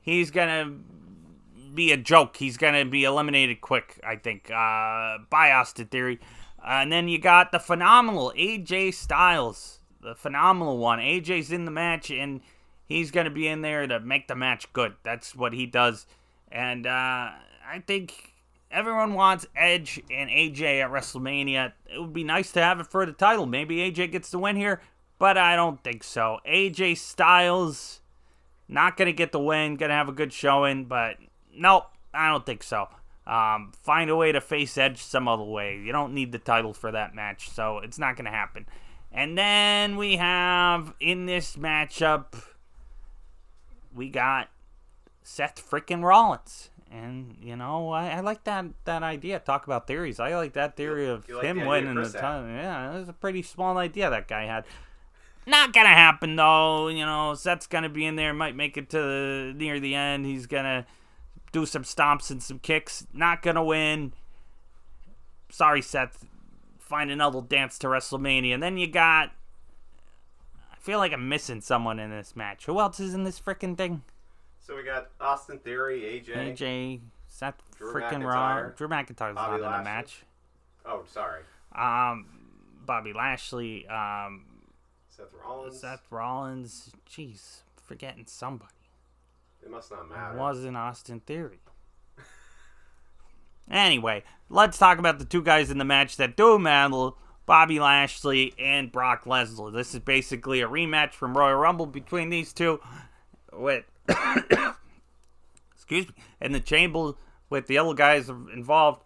He's 0.03 0.31
going 0.31 0.49
to 0.49 1.75
be 1.75 1.93
a 1.93 1.97
joke. 1.97 2.37
He's 2.37 2.59
going 2.59 2.75
to 2.75 2.91
be 2.91 3.05
eliminated 3.05 3.63
quick, 3.63 3.99
I 4.07 4.17
think, 4.17 4.51
uh, 4.51 5.19
by 5.31 5.53
Austin 5.53 5.87
Theory. 5.87 6.21
And 6.67 6.91
then 6.91 7.09
you 7.09 7.19
got 7.19 7.53
the 7.53 7.59
phenomenal 7.59 8.33
AJ 8.37 8.95
Styles, 8.95 9.81
the 10.01 10.15
phenomenal 10.15 10.79
one. 10.79 10.99
AJ's 10.99 11.53
in 11.53 11.65
the 11.65 11.71
match, 11.71 12.11
and 12.11 12.41
he's 12.87 13.11
going 13.11 13.25
to 13.25 13.31
be 13.31 13.47
in 13.47 13.63
there 13.63 13.87
to 13.87 14.01
make 14.01 14.29
the 14.29 14.35
match 14.35 14.73
good. 14.73 14.95
That's 15.03 15.35
what 15.35 15.53
he 15.53 15.67
does. 15.67 16.07
And 16.51 16.87
uh, 16.87 17.31
I 17.67 17.83
think 17.87 18.35
everyone 18.71 19.15
wants 19.15 19.47
Edge 19.55 20.01
and 20.11 20.31
AJ 20.31 20.83
at 20.83 20.91
WrestleMania. 20.91 21.73
It 21.93 22.01
would 22.01 22.13
be 22.13 22.25
nice 22.25 22.53
to 22.53 22.63
have 22.63 22.81
it 22.81 22.87
for 22.87 23.05
the 23.07 23.13
title. 23.13 23.47
Maybe 23.47 23.77
AJ 23.77 24.13
gets 24.13 24.31
the 24.31 24.39
win 24.39 24.57
here, 24.57 24.81
but 25.19 25.37
I 25.37 25.57
don't 25.57 25.83
think 25.83 26.03
so. 26.03 26.39
AJ 26.47 26.99
Styles 26.99 28.01
not 28.69 28.97
gonna 28.97 29.13
get 29.13 29.33
the 29.33 29.41
win. 29.41 29.77
Gonna 29.77 29.95
have 29.95 30.09
a 30.09 30.13
good 30.13 30.33
showing, 30.33 30.85
but 30.87 31.17
nope, 31.55 31.85
I 32.13 32.31
don't 32.31 32.47
think 32.47 32.63
so. 32.63 32.89
Um, 33.27 33.73
find 33.83 34.11
a 34.11 34.17
way 34.17 34.33
to 34.33 34.41
face 34.41 34.77
Edge 34.77 35.03
some 35.03 35.29
other 35.29 35.45
way. 35.45 35.79
You 35.79 35.93
don't 35.93 36.13
need 36.13 36.33
the 36.33 36.39
title 36.39 36.75
for 36.75 36.93
that 36.93 37.15
match, 37.15 37.49
so 37.49 37.79
it's 37.79 37.99
not 37.99 38.17
gonna 38.17 38.31
happen. 38.31 38.67
And 39.11 39.39
then 39.39 39.97
we 39.97 40.17
have 40.17 40.93
in 41.01 41.27
this 41.27 41.57
matchup, 41.57 42.35
we 43.95 44.11
got 44.11 44.49
Seth 45.23 45.69
freaking 45.69 46.03
Rollins. 46.03 46.71
And 46.91 47.37
you 47.41 47.57
know, 47.57 47.91
I, 47.91 48.09
I 48.11 48.21
like 48.21 48.45
that 48.45 48.67
that 48.85 49.03
idea. 49.03 49.39
Talk 49.41 49.67
about 49.67 49.87
theories. 49.87 50.21
I 50.21 50.37
like 50.37 50.53
that 50.53 50.77
theory 50.77 51.09
of 51.09 51.29
like 51.29 51.45
him 51.45 51.61
the 51.61 51.67
winning 51.67 51.95
the 51.95 52.09
title. 52.09 52.47
Yeah, 52.49 52.95
it 52.95 53.01
was 53.01 53.09
a 53.09 53.13
pretty 53.13 53.43
small 53.43 53.79
idea 53.79 54.11
that 54.11 54.29
guy 54.29 54.45
had. 54.45 54.65
Not 55.47 55.73
gonna 55.73 55.89
happen 55.89 56.37
though. 56.37 56.89
You 56.89 57.05
know, 57.05 57.35
Seth's 57.35 57.67
gonna 57.67 57.89
be 57.89 58.05
in 58.05 58.17
there. 58.17 58.33
Might 58.33 58.55
make 58.55 58.77
it 58.77 58.91
to 58.91 58.99
the, 58.99 59.55
near 59.57 59.81
the 59.81 59.95
end. 59.95 60.25
He's 60.27 60.47
gonna 60.47 60.87
do 61.55 61.65
some 61.65 61.85
stomps 61.85 62.31
and 62.31 62.43
some 62.43 62.59
kicks. 62.59 63.07
Not 63.15 63.41
gonna 63.41 63.65
win. 63.65 64.13
Sorry, 65.49 65.81
Seth. 65.81 66.27
Find 66.79 67.11
another 67.11 67.41
dance 67.41 67.79
to 67.79 67.87
WrestleMania. 67.87 68.53
And 68.53 68.63
then 68.63 68.77
you 68.77 68.89
got. 68.89 69.31
I 70.71 70.77
feel 70.81 70.99
like 70.99 71.13
I'm 71.13 71.29
missing 71.29 71.63
someone 71.63 71.99
in 71.99 72.11
this 72.11 72.37
match. 72.37 72.67
Who 72.67 72.79
else 72.81 73.01
is 73.01 73.15
in 73.15 73.25
this 73.25 73.41
freaking 73.41 73.79
thing? 73.79 74.03
So 74.59 74.77
we 74.77 74.83
got 74.83 75.11
Austin 75.21 75.59
Theory, 75.61 76.01
AJ. 76.03 76.57
AJ, 76.57 77.01
Seth 77.29 77.63
freaking 77.79 78.25
Raw. 78.25 78.57
McIntyre, 78.57 78.77
Drew 78.77 78.89
McIntyre's 78.89 79.35
not 79.35 79.35
Bobby 79.35 79.63
in 79.63 79.71
the 79.71 79.83
match. 79.83 80.25
Oh, 80.85 81.05
sorry. 81.07 81.43
Um, 81.75 82.27
Bobby 82.85 83.13
Lashley, 83.13 83.87
um, 83.89 84.45
Seth 85.09 85.33
Rollins. 85.43 85.81
Seth 85.81 86.03
Rollins. 86.11 86.91
Jeez, 87.09 87.59
forgetting 87.77 88.25
somebody. 88.27 88.73
It 89.65 89.71
must 89.71 89.91
not 89.91 90.09
matter. 90.09 90.37
It 90.37 90.39
wasn't 90.39 90.77
Austin 90.77 91.21
Theory. 91.21 91.61
anyway, 93.71 94.23
let's 94.51 94.77
talk 94.77 94.99
about 94.99 95.19
the 95.19 95.25
two 95.25 95.43
guys 95.43 95.71
in 95.71 95.79
the 95.79 95.85
match 95.85 96.17
that 96.17 96.37
do 96.37 96.59
matter. 96.59 97.11
Bobby 97.47 97.79
Lashley 97.79 98.55
and 98.59 98.91
Brock 98.91 99.25
Lesnar. 99.25 99.73
This 99.73 99.95
is 99.95 100.01
basically 100.01 100.63
a 100.63 100.69
rematch 100.69 101.13
from 101.13 101.37
Royal 101.37 101.57
Rumble 101.57 101.87
between 101.87 102.31
these 102.31 102.53
two. 102.53 102.81
With 103.53 103.85
excuse 105.75 106.09
me, 106.09 106.15
in 106.41 106.53
the 106.53 106.61
chamber 106.61 107.13
with 107.51 107.67
the 107.67 107.79
other 107.79 107.95
guys 107.95 108.29
involved. 108.29 109.03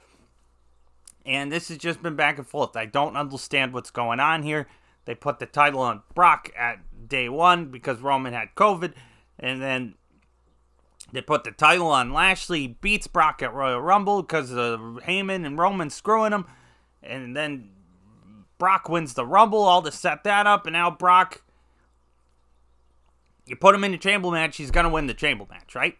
And 1.26 1.52
this 1.52 1.68
has 1.68 1.78
just 1.78 2.02
been 2.02 2.16
back 2.16 2.38
and 2.38 2.46
forth. 2.46 2.76
I 2.76 2.86
don't 2.86 3.16
understand 3.16 3.74
what's 3.74 3.90
going 3.90 4.20
on 4.20 4.42
here. 4.42 4.66
They 5.04 5.14
put 5.14 5.40
the 5.40 5.46
title 5.46 5.80
on 5.80 6.02
Brock 6.14 6.50
at 6.56 6.78
day 7.08 7.28
one 7.28 7.66
because 7.66 8.00
Roman 8.00 8.32
had 8.32 8.54
COVID. 8.56 8.94
And 9.38 9.60
then 9.60 9.94
they 11.12 11.22
put 11.22 11.44
the 11.44 11.52
title 11.52 11.88
on 11.88 12.12
Lashley, 12.12 12.66
beats 12.66 13.06
Brock 13.06 13.42
at 13.42 13.54
Royal 13.54 13.80
Rumble 13.80 14.22
because 14.22 14.50
of 14.52 14.80
Heyman 15.06 15.46
and 15.46 15.58
Roman 15.58 15.90
screwing 15.90 16.32
him. 16.32 16.46
And 17.02 17.36
then 17.36 17.70
Brock 18.58 18.88
wins 18.88 19.14
the 19.14 19.26
Rumble, 19.26 19.62
all 19.62 19.82
to 19.82 19.92
set 19.92 20.24
that 20.24 20.46
up. 20.46 20.66
And 20.66 20.74
now 20.74 20.90
Brock, 20.90 21.42
you 23.46 23.56
put 23.56 23.74
him 23.74 23.84
in 23.84 23.92
the 23.92 23.98
Chamber 23.98 24.30
match, 24.30 24.56
he's 24.56 24.70
going 24.70 24.84
to 24.84 24.90
win 24.90 25.06
the 25.06 25.14
Chamber 25.14 25.46
match, 25.48 25.74
right? 25.74 25.96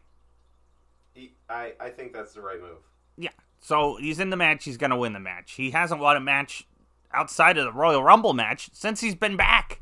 I, 1.49 1.73
I 1.81 1.89
think 1.89 2.13
that's 2.13 2.35
the 2.35 2.43
right 2.43 2.61
move. 2.61 2.79
Yeah. 3.17 3.31
So 3.61 3.97
he's 3.97 4.21
in 4.21 4.31
the 4.31 4.37
match. 4.37 4.65
He's 4.65 4.77
going 4.77 4.91
to 4.91 4.97
win 4.97 5.15
the 5.15 5.21
match. 5.21 5.53
He 5.53 5.71
hasn't 5.71 6.01
won 6.01 6.17
a 6.17 6.21
match 6.21 6.67
outside 7.13 7.57
of 7.57 7.65
the 7.65 7.73
Royal 7.73 8.03
Rumble 8.03 8.35
match 8.35 8.71
since 8.73 9.01
he's 9.01 9.15
been 9.15 9.37
back. 9.37 9.81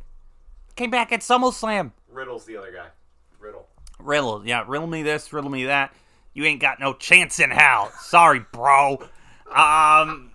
Came 0.77 0.91
back 0.91 1.11
at 1.13 1.21
SummerSlam. 1.21 1.93
Riddle's 2.09 2.45
the 2.45 2.57
other 2.57 2.73
guy. 2.73 2.89
Riddle. 4.07 4.47
Yeah, 4.47 4.65
riddle 4.67 4.87
me 4.87 5.03
this, 5.03 5.33
riddle 5.33 5.51
me 5.51 5.65
that. 5.65 5.93
You 6.33 6.45
ain't 6.45 6.61
got 6.61 6.81
no 6.81 6.93
chance 6.95 7.39
in 7.41 7.51
hell. 7.51 7.91
Sorry, 8.01 8.41
bro. 8.53 8.99
Um. 9.55 10.31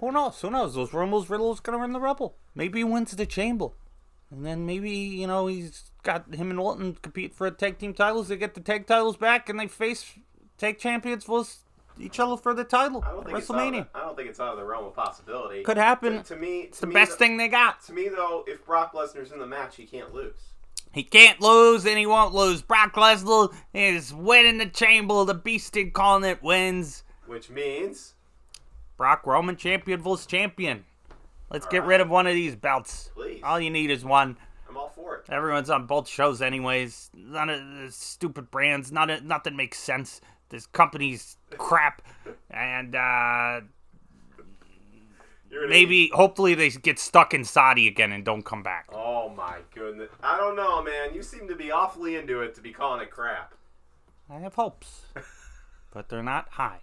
Who 0.00 0.12
knows? 0.12 0.40
Who 0.40 0.50
knows? 0.50 0.74
Those 0.74 0.92
rumors, 0.92 1.28
Riddle's 1.28 1.60
gonna 1.60 1.78
run 1.78 1.92
the 1.92 2.00
rubble. 2.00 2.36
Maybe 2.54 2.80
he 2.80 2.84
wins 2.84 3.10
the 3.12 3.26
Chamber. 3.26 3.68
And 4.30 4.44
then 4.44 4.66
maybe, 4.66 4.90
you 4.90 5.26
know, 5.26 5.46
he's 5.46 5.90
got 6.02 6.32
him 6.34 6.50
and 6.50 6.60
Orton 6.60 6.96
compete 7.00 7.34
for 7.34 7.46
a 7.46 7.50
tag 7.50 7.78
team 7.78 7.94
titles. 7.94 8.28
They 8.28 8.36
get 8.36 8.54
the 8.54 8.60
tag 8.60 8.86
titles 8.86 9.16
back 9.16 9.48
and 9.48 9.58
they 9.58 9.66
face 9.66 10.12
tag 10.58 10.78
champions 10.78 11.24
versus 11.24 11.60
each 11.98 12.20
other 12.20 12.36
for 12.36 12.54
the 12.54 12.62
title 12.62 13.02
I 13.04 13.10
don't 13.10 13.24
think 13.24 13.38
it's 13.38 13.50
out 13.50 13.56
of 13.56 13.60
WrestleMania. 13.62 13.92
the, 13.92 13.98
I 13.98 14.04
don't 14.04 14.16
think 14.16 14.28
it's 14.28 14.38
out 14.38 14.52
of 14.52 14.58
the 14.58 14.64
realm 14.64 14.84
of 14.84 14.94
possibility. 14.94 15.62
Could 15.62 15.78
happen. 15.78 16.18
To, 16.18 16.34
to 16.34 16.36
me, 16.36 16.60
It's 16.60 16.78
the 16.78 16.86
best 16.86 17.18
thing 17.18 17.38
they 17.38 17.48
got. 17.48 17.82
To 17.86 17.92
me, 17.92 18.08
though, 18.08 18.44
if 18.46 18.64
Brock 18.64 18.92
Lesnar's 18.92 19.32
in 19.32 19.38
the 19.38 19.46
match, 19.46 19.76
he 19.76 19.84
can't 19.84 20.12
lose. 20.14 20.34
He 20.92 21.02
can't 21.02 21.40
lose 21.40 21.84
and 21.86 21.98
he 21.98 22.06
won't 22.06 22.34
lose. 22.34 22.62
Brock 22.62 22.94
Lesnar 22.94 23.54
is 23.74 24.12
winning 24.12 24.58
the 24.58 24.66
chamber. 24.66 25.24
The 25.24 25.34
Beast 25.34 25.76
Incarnate 25.76 26.42
wins. 26.42 27.04
Which 27.26 27.50
means, 27.50 28.14
Brock 28.96 29.26
Roman 29.26 29.56
champion 29.56 30.00
versus 30.02 30.26
champion. 30.26 30.84
Let's 31.50 31.66
get 31.66 31.82
All 31.82 31.88
rid 31.88 32.00
of 32.00 32.08
one 32.10 32.26
of 32.26 32.34
these 32.34 32.56
belts. 32.56 33.10
please, 33.14 33.40
All 33.42 33.60
you 33.60 33.70
need 33.70 33.90
is 33.90 34.04
one. 34.04 34.36
I'm 34.68 34.76
all 34.76 34.88
for 34.90 35.16
it. 35.16 35.24
Everyone's 35.30 35.70
on 35.70 35.86
both 35.86 36.08
shows 36.08 36.42
anyways. 36.42 37.10
None 37.14 37.48
of 37.50 37.60
the 37.60 37.90
stupid 37.90 38.50
brands. 38.50 38.90
None 38.92 39.08
of, 39.10 39.22
nothing 39.24 39.56
makes 39.56 39.78
sense. 39.78 40.20
This 40.50 40.66
company's 40.66 41.36
crap. 41.56 42.02
And 42.50 42.94
uh, 42.96 43.60
Maybe, 45.68 46.10
hopefully, 46.12 46.54
they 46.54 46.70
get 46.70 46.98
stuck 46.98 47.32
in 47.32 47.44
Saudi 47.44 47.88
again 47.88 48.12
and 48.12 48.24
don't 48.24 48.44
come 48.44 48.62
back. 48.62 48.86
Oh 48.92 49.30
my 49.30 49.58
goodness. 49.74 50.10
I 50.22 50.36
don't 50.36 50.56
know, 50.56 50.82
man. 50.82 51.14
You 51.14 51.22
seem 51.22 51.48
to 51.48 51.54
be 51.56 51.70
awfully 51.70 52.16
into 52.16 52.40
it 52.42 52.54
to 52.56 52.60
be 52.60 52.72
calling 52.72 53.00
it 53.00 53.10
crap. 53.10 53.54
I 54.30 54.38
have 54.40 54.54
hopes, 54.54 55.02
but 55.92 56.08
they're 56.10 56.22
not 56.22 56.48
high. 56.50 56.80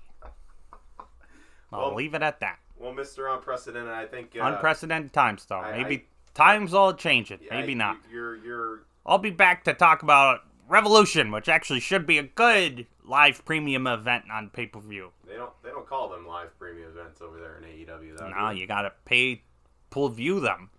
I'll 1.71 1.87
Well- 1.89 1.95
leave 1.95 2.13
it 2.13 2.21
at 2.23 2.39
that. 2.39 2.59
Well, 2.77 2.91
Mr. 2.93 3.33
Unprecedented, 3.33 3.93
I 3.93 4.05
think. 4.05 4.35
Uh, 4.35 4.43
Unprecedented 4.43 5.13
times, 5.13 5.45
though. 5.45 5.59
I- 5.59 5.77
Maybe 5.81 6.07
times 6.33 6.73
all 6.73 6.93
change 6.93 7.31
it. 7.31 7.41
Maybe 7.49 7.73
not. 7.75 7.97
You're, 8.11 8.35
you're. 8.37 8.79
I'll 9.05 9.17
be 9.17 9.29
back 9.31 9.63
to 9.65 9.73
talk 9.73 10.03
about 10.03 10.41
Revolution, 10.67 11.31
which 11.31 11.47
actually 11.47 11.79
should 11.79 12.05
be 12.05 12.17
a 12.17 12.23
good 12.23 12.87
live 13.07 13.43
premium 13.45 13.87
event 13.87 14.25
on 14.31 14.49
pay 14.49 14.67
per 14.67 14.79
view. 14.79 15.11
They 15.27 15.35
don't. 15.35 15.51
They 15.63 15.69
don't 15.69 15.87
call 15.87 16.09
them 16.09 16.27
live 16.27 16.57
premium 16.59 16.89
events 16.89 17.21
over 17.21 17.39
there 17.39 17.57
in 17.57 17.63
AEW. 17.63 18.17
Though. 18.17 18.29
Now 18.29 18.51
you 18.51 18.67
gotta 18.67 18.91
pay 19.05 19.43
to 19.91 20.09
view 20.09 20.39
them. 20.39 20.69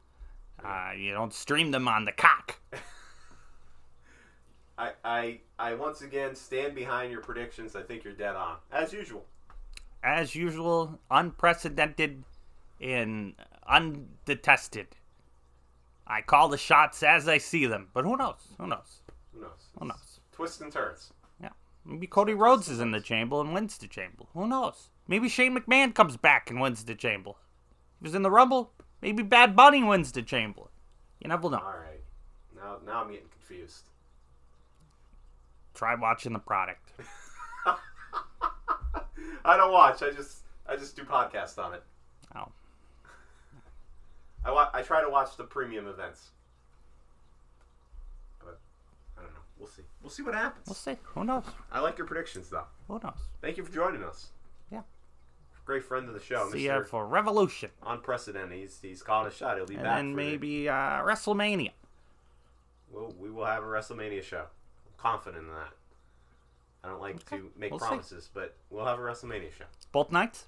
Uh, 0.62 0.90
you 0.96 1.12
don't 1.12 1.32
stream 1.32 1.70
them 1.70 1.88
on 1.88 2.04
the 2.04 2.12
cock. 2.12 2.58
I, 4.78 4.90
I, 5.04 5.40
I 5.58 5.74
once 5.74 6.02
again 6.02 6.34
stand 6.34 6.74
behind 6.74 7.10
your 7.10 7.22
predictions. 7.22 7.74
I 7.76 7.82
think 7.82 8.04
you're 8.04 8.12
dead 8.12 8.36
on, 8.36 8.56
as 8.70 8.92
usual. 8.92 9.24
As 10.02 10.34
usual, 10.34 10.98
unprecedented 11.10 12.24
and 12.80 13.34
undetested. 13.66 14.88
I 16.06 16.20
call 16.20 16.48
the 16.48 16.58
shots 16.58 17.02
as 17.02 17.26
I 17.26 17.38
see 17.38 17.66
them, 17.66 17.88
but 17.94 18.04
who 18.04 18.16
knows? 18.16 18.36
Who 18.58 18.66
knows? 18.66 19.00
Who 19.34 19.40
knows? 19.40 19.70
Who 19.78 19.86
knows? 19.86 20.20
Twists 20.32 20.60
and 20.60 20.70
turns. 20.70 21.12
Maybe 21.88 22.06
Cody 22.08 22.34
Rhodes 22.34 22.68
is 22.68 22.80
in 22.80 22.90
the 22.90 23.00
chamber 23.00 23.40
and 23.40 23.54
wins 23.54 23.78
the 23.78 23.86
chamber. 23.86 24.24
Who 24.34 24.48
knows? 24.48 24.88
Maybe 25.06 25.28
Shane 25.28 25.56
McMahon 25.56 25.94
comes 25.94 26.16
back 26.16 26.50
and 26.50 26.60
wins 26.60 26.84
the 26.84 26.96
chamber. 26.96 27.32
He 28.00 28.04
was 28.04 28.14
in 28.14 28.22
the 28.22 28.30
Rumble. 28.30 28.72
Maybe 29.00 29.22
Bad 29.22 29.54
Bunny 29.54 29.84
wins 29.84 30.10
the 30.10 30.22
chamber. 30.22 30.62
You 31.20 31.28
never 31.28 31.48
know. 31.48 31.58
All 31.58 31.64
right. 31.64 32.00
Now, 32.56 32.78
now 32.84 33.04
I'm 33.04 33.10
getting 33.10 33.28
confused. 33.28 33.84
Try 35.74 35.94
watching 35.94 36.32
the 36.32 36.38
product. 36.40 36.90
I 39.44 39.56
don't 39.56 39.72
watch. 39.72 40.02
I 40.02 40.10
just, 40.10 40.38
I 40.68 40.74
just 40.76 40.96
do 40.96 41.04
podcasts 41.04 41.56
on 41.62 41.74
it. 41.74 41.82
Oh. 42.34 42.48
I, 44.44 44.50
wa- 44.50 44.70
I 44.72 44.82
try 44.82 45.02
to 45.02 45.08
watch 45.10 45.36
the 45.36 45.44
premium 45.44 45.86
events. 45.86 46.30
But 48.40 48.58
I 49.16 49.22
don't 49.22 49.32
know. 49.34 49.40
We'll 49.58 49.68
see. 49.68 49.82
We'll 50.02 50.10
see 50.10 50.22
what 50.22 50.34
happens. 50.34 50.66
We'll 50.66 50.74
see. 50.74 50.96
Who 51.02 51.24
knows? 51.24 51.44
I 51.72 51.80
like 51.80 51.96
your 51.98 52.06
predictions, 52.06 52.50
though. 52.50 52.64
Who 52.88 53.00
knows? 53.02 53.14
Thank 53.40 53.56
you 53.56 53.64
for 53.64 53.72
joining 53.72 54.02
us. 54.02 54.28
Yeah. 54.70 54.82
Great 55.64 55.82
friend 55.84 56.06
of 56.08 56.14
the 56.14 56.20
show, 56.20 56.48
See 56.52 56.66
ya 56.66 56.78
Mr. 56.80 56.86
for 56.86 57.06
Revolution. 57.06 57.70
Unprecedented. 57.84 58.56
He's 58.58 58.78
he's 58.80 59.02
calling 59.02 59.26
a 59.28 59.34
shot. 59.34 59.56
He'll 59.56 59.66
be 59.66 59.74
And 59.74 59.82
back. 59.82 59.98
And 59.98 60.14
maybe 60.14 60.68
uh, 60.68 60.72
WrestleMania. 61.02 61.72
We'll, 62.90 63.12
we 63.18 63.30
will 63.30 63.46
have 63.46 63.62
a 63.64 63.66
WrestleMania 63.66 64.22
show. 64.22 64.42
I'm 64.86 64.92
confident 64.96 65.44
in 65.44 65.48
that. 65.52 65.70
I 66.84 66.88
don't 66.88 67.00
like 67.00 67.16
Okay, 67.16 67.38
to 67.38 67.50
make 67.56 67.70
we'll 67.72 67.80
see. 67.80 67.86
promises, 67.86 68.30
but 68.32 68.54
we'll 68.70 68.84
have 68.84 68.98
a 69.00 69.02
WrestleMania 69.02 69.52
show. 69.58 69.64
Both 69.90 70.12
nights? 70.12 70.44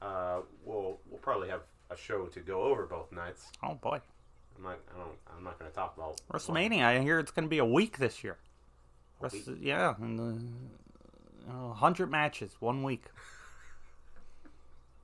Uh, 0.00 0.40
we'll 0.64 0.98
we'll 1.10 1.18
probably 1.20 1.48
have 1.50 1.60
a 1.90 1.96
show 1.96 2.24
to 2.26 2.40
go 2.40 2.62
over 2.62 2.86
both 2.86 3.12
nights. 3.12 3.50
Oh 3.62 3.74
boy. 3.74 4.00
I'm 4.58 4.64
not 4.64 4.78
I 4.94 4.98
don't 4.98 5.16
I'm 5.36 5.44
not 5.44 5.58
going 5.58 5.70
to 5.70 5.74
talk 5.74 5.94
about 5.96 6.20
WrestleMania, 6.32 6.82
I 6.82 6.98
hear 7.00 7.18
it's 7.18 7.30
going 7.30 7.44
to 7.44 7.50
be 7.50 7.58
a 7.58 7.64
week 7.64 7.98
this 7.98 8.22
year. 8.24 8.38
Rest- 9.20 9.46
week? 9.46 9.58
yeah, 9.60 9.94
and 10.00 10.20
uh, 11.48 11.52
100 11.68 12.10
matches, 12.10 12.56
one 12.60 12.82
week. 12.82 13.04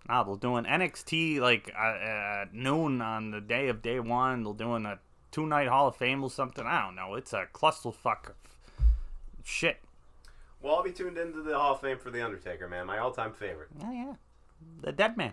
Nah, 0.07 0.23
they're 0.23 0.37
doing 0.37 0.65
NXT 0.65 1.41
like 1.41 1.73
uh, 1.75 2.43
at 2.43 2.53
noon 2.53 3.01
on 3.01 3.31
the 3.31 3.41
day 3.41 3.69
of 3.69 3.81
day 3.81 4.01
one. 4.01 4.45
They're 4.45 4.53
doing 4.53 4.85
a 4.85 4.99
two 5.31 5.47
night 5.47 5.69
Hall 5.69 5.89
of 5.89 5.97
Fame 5.97 6.23
or 6.23 6.31
something. 6.31 6.67
I 6.67 6.83
don't 6.83 6.95
know. 6.95 7.15
It's 7.15 7.33
a 7.33 7.47
clusterfuck 7.55 8.29
of 8.29 8.35
shit. 9.43 9.79
Well, 10.61 10.77
I'll 10.77 10.83
be 10.83 10.93
tuned 10.93 11.17
into 11.17 11.41
the 11.41 11.59
Hall 11.59 11.75
of 11.75 11.81
Fame 11.81 11.99
for 11.99 12.11
the 12.11 12.23
Undertaker, 12.23 12.69
man. 12.69 12.87
My 12.87 12.99
all-time 12.99 13.33
favorite. 13.33 13.69
Oh 13.83 13.91
yeah, 13.91 14.15
the 14.83 14.93
Dead 14.93 15.17
Man. 15.17 15.33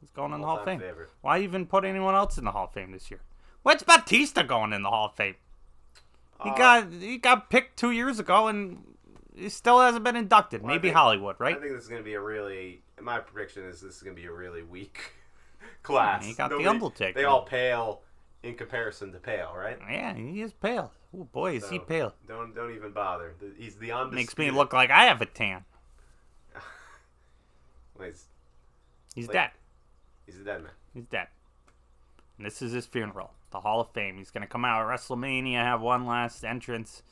He's 0.00 0.10
going 0.10 0.32
in 0.32 0.40
the 0.40 0.46
Hall 0.46 0.58
of 0.58 0.64
Fame. 0.64 0.78
favorite. 0.78 1.10
Why 1.20 1.40
even 1.40 1.66
put 1.66 1.84
anyone 1.84 2.14
else 2.14 2.38
in 2.38 2.44
the 2.44 2.52
Hall 2.52 2.66
of 2.66 2.72
Fame 2.72 2.92
this 2.92 3.10
year? 3.10 3.22
What's 3.62 3.82
Batista 3.82 4.42
going 4.42 4.72
in 4.72 4.82
the 4.82 4.90
Hall 4.90 5.06
of 5.06 5.14
Fame? 5.16 5.36
He 6.42 6.50
Uh, 6.50 6.56
got 6.56 6.92
he 6.92 7.18
got 7.18 7.48
picked 7.50 7.78
two 7.78 7.90
years 7.92 8.18
ago 8.18 8.48
and 8.48 8.96
he 9.36 9.48
still 9.48 9.80
hasn't 9.80 10.04
been 10.04 10.16
inducted. 10.16 10.62
Well, 10.62 10.68
Maybe 10.74 10.88
think- 10.88 10.96
Hollywood, 10.96 11.36
right? 11.38 11.56
I 11.56 11.60
think 11.60 11.72
this 11.72 11.82
is 11.84 11.88
going 11.88 12.00
to 12.00 12.04
be 12.04 12.14
a 12.14 12.20
really. 12.20 12.82
My 13.00 13.18
prediction 13.20 13.64
is 13.64 13.80
this 13.80 13.96
is 13.96 14.02
going 14.02 14.14
to 14.16 14.20
be 14.20 14.26
a 14.26 14.32
really 14.32 14.62
weak 14.62 14.98
class. 15.82 16.26
you 16.26 16.34
got 16.34 16.48
The 16.50 16.56
Nobody- 16.58 16.68
Undertaker. 16.68 17.18
They 17.18 17.24
all 17.24 17.42
pale 17.44 18.02
in 18.42 18.54
comparison 18.56 19.12
to 19.12 19.18
pale, 19.18 19.52
right? 19.56 19.78
Yeah, 19.88 20.14
he 20.14 20.42
is 20.42 20.52
pale. 20.52 20.92
Oh 21.16 21.24
boy, 21.24 21.54
is 21.56 21.68
he 21.68 21.78
pale? 21.78 22.14
Don't 22.26 22.54
don't 22.54 22.74
even 22.74 22.90
bother. 22.92 23.34
The- 23.38 23.54
He's 23.56 23.76
the 23.76 23.92
undisputed. 23.92 24.14
Makes 24.14 24.38
me 24.38 24.50
look 24.50 24.72
like 24.72 24.90
I 24.90 25.04
have 25.04 25.20
a 25.22 25.26
tan. 25.26 25.64
Well, 27.96 28.08
he's, 28.08 28.26
He's 29.14 29.26
Like- 29.28 29.32
dead. 29.34 29.50
he's 30.26 30.38
a 30.40 30.44
dead 30.44 30.62
man. 30.62 30.72
He's 30.94 31.04
dead. 31.04 31.28
And 32.38 32.46
this 32.46 32.62
is 32.62 32.72
his 32.72 32.86
funeral, 32.86 33.34
the 33.52 33.60
Hall 33.60 33.80
of 33.80 33.92
Fame. 33.92 34.18
He's 34.18 34.30
gonna 34.30 34.46
come 34.46 34.64
out 34.64 34.82
at 34.82 34.88
WrestleMania, 34.88 35.62
have 35.62 35.80
one 35.80 36.06
last 36.06 36.44
entrance. 36.44 37.02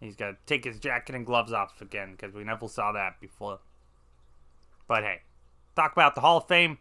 He's 0.00 0.16
gonna 0.16 0.36
take 0.46 0.64
his 0.64 0.78
jacket 0.78 1.14
and 1.14 1.24
gloves 1.24 1.52
off 1.52 1.80
again 1.80 2.12
because 2.12 2.34
we 2.34 2.44
never 2.44 2.68
saw 2.68 2.92
that 2.92 3.20
before. 3.20 3.60
But 4.86 5.02
hey, 5.02 5.22
talk 5.76 5.92
about 5.92 6.14
the 6.14 6.20
Hall 6.20 6.38
of 6.38 6.48
Fame. 6.48 6.78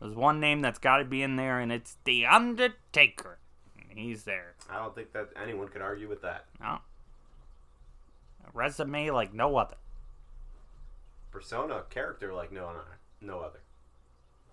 There's 0.00 0.14
one 0.14 0.40
name 0.40 0.62
that's 0.62 0.78
got 0.78 0.96
to 0.96 1.04
be 1.04 1.22
in 1.22 1.36
there, 1.36 1.60
and 1.60 1.70
it's 1.70 1.98
The 2.04 2.24
Undertaker. 2.24 3.38
And 3.90 3.98
he's 3.98 4.24
there. 4.24 4.54
I 4.70 4.78
don't 4.78 4.94
think 4.94 5.12
that 5.12 5.28
anyone 5.40 5.68
could 5.68 5.82
argue 5.82 6.08
with 6.08 6.22
that. 6.22 6.46
No. 6.58 6.78
A 8.44 8.50
resume 8.54 9.10
like 9.10 9.34
no 9.34 9.56
other. 9.56 9.76
Persona, 11.30 11.82
character 11.90 12.32
like 12.32 12.50
no. 12.50 12.70
No 13.20 13.40
other. 13.40 13.60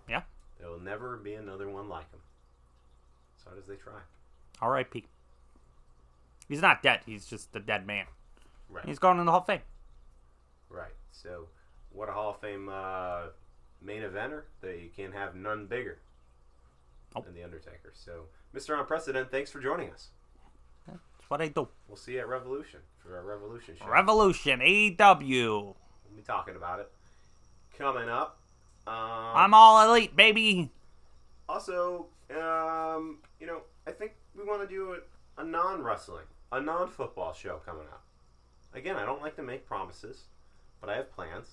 Yeah. 0.08 0.22
There 0.60 0.68
will 0.68 0.80
never 0.80 1.16
be 1.16 1.34
another 1.34 1.68
one 1.68 1.88
like 1.88 2.10
him. 2.10 2.20
So 3.48 3.54
does 3.56 3.66
they 3.66 3.76
try. 3.76 4.00
R.I.P. 4.60 5.04
He's 6.48 6.60
not 6.62 6.82
dead. 6.82 7.00
He's 7.06 7.26
just 7.26 7.54
a 7.54 7.60
dead 7.60 7.86
man. 7.86 8.06
Right. 8.68 8.84
He's 8.84 8.98
going 8.98 9.18
in 9.18 9.26
the 9.26 9.32
Hall 9.32 9.40
of 9.40 9.46
Fame. 9.46 9.60
Right. 10.68 10.92
So, 11.12 11.46
what 11.90 12.08
a 12.08 12.12
Hall 12.12 12.30
of 12.30 12.40
Fame 12.40 12.68
uh, 12.70 13.28
main 13.82 14.02
eventer 14.02 14.42
that 14.60 14.78
you 14.80 14.90
can 14.94 15.12
have 15.12 15.34
none 15.34 15.66
bigger 15.66 15.98
Nope. 17.14 17.24
than 17.26 17.34
the 17.34 17.42
Undertaker. 17.44 17.92
So, 17.94 18.24
Mr. 18.54 18.78
Unprecedented, 18.78 19.30
thanks 19.30 19.50
for 19.50 19.60
joining 19.60 19.90
us. 19.90 20.08
That's 20.86 21.00
what 21.28 21.40
I 21.40 21.48
do. 21.48 21.68
We'll 21.86 21.96
see 21.96 22.12
you 22.14 22.20
at 22.20 22.28
Revolution 22.28 22.80
for 22.98 23.16
our 23.16 23.22
Revolution 23.24 23.76
show. 23.78 23.88
Revolution, 23.88 24.60
AEW. 24.60 25.62
we'll 25.62 25.76
be 26.16 26.22
talking 26.22 26.56
about 26.56 26.80
it 26.80 26.90
coming 27.78 28.08
up. 28.08 28.38
Um, 28.86 28.94
I'm 28.94 29.54
all 29.54 29.88
elite, 29.90 30.16
baby. 30.16 30.70
Also, 31.48 32.06
um, 32.30 33.18
you 33.40 33.46
know, 33.46 33.62
I 33.86 33.92
think 33.92 34.12
we 34.36 34.44
want 34.44 34.62
to 34.62 34.68
do 34.68 34.96
a, 35.36 35.40
a 35.42 35.44
non 35.44 35.82
wrestling, 35.82 36.24
a 36.52 36.60
non 36.60 36.88
football 36.88 37.32
show 37.32 37.60
coming 37.64 37.86
up. 37.92 38.02
Again, 38.74 38.96
I 38.96 39.04
don't 39.06 39.22
like 39.22 39.36
to 39.36 39.42
make 39.42 39.66
promises, 39.66 40.24
but 40.80 40.90
I 40.90 40.96
have 40.96 41.10
plans. 41.12 41.46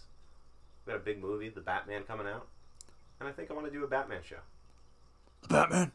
We 0.86 0.92
got 0.92 0.98
a 0.98 1.04
big 1.04 1.22
movie, 1.22 1.50
The 1.50 1.62
Batman, 1.62 2.04
coming 2.04 2.28
out, 2.28 2.48
and 3.20 3.28
I 3.30 3.32
think 3.32 3.50
I 3.50 3.54
want 3.54 3.66
to 3.68 3.72
do 3.72 3.84
a 3.84 3.88
Batman 3.88 4.22
show. 4.24 4.38
The 5.42 5.48
Batman. 5.48 5.92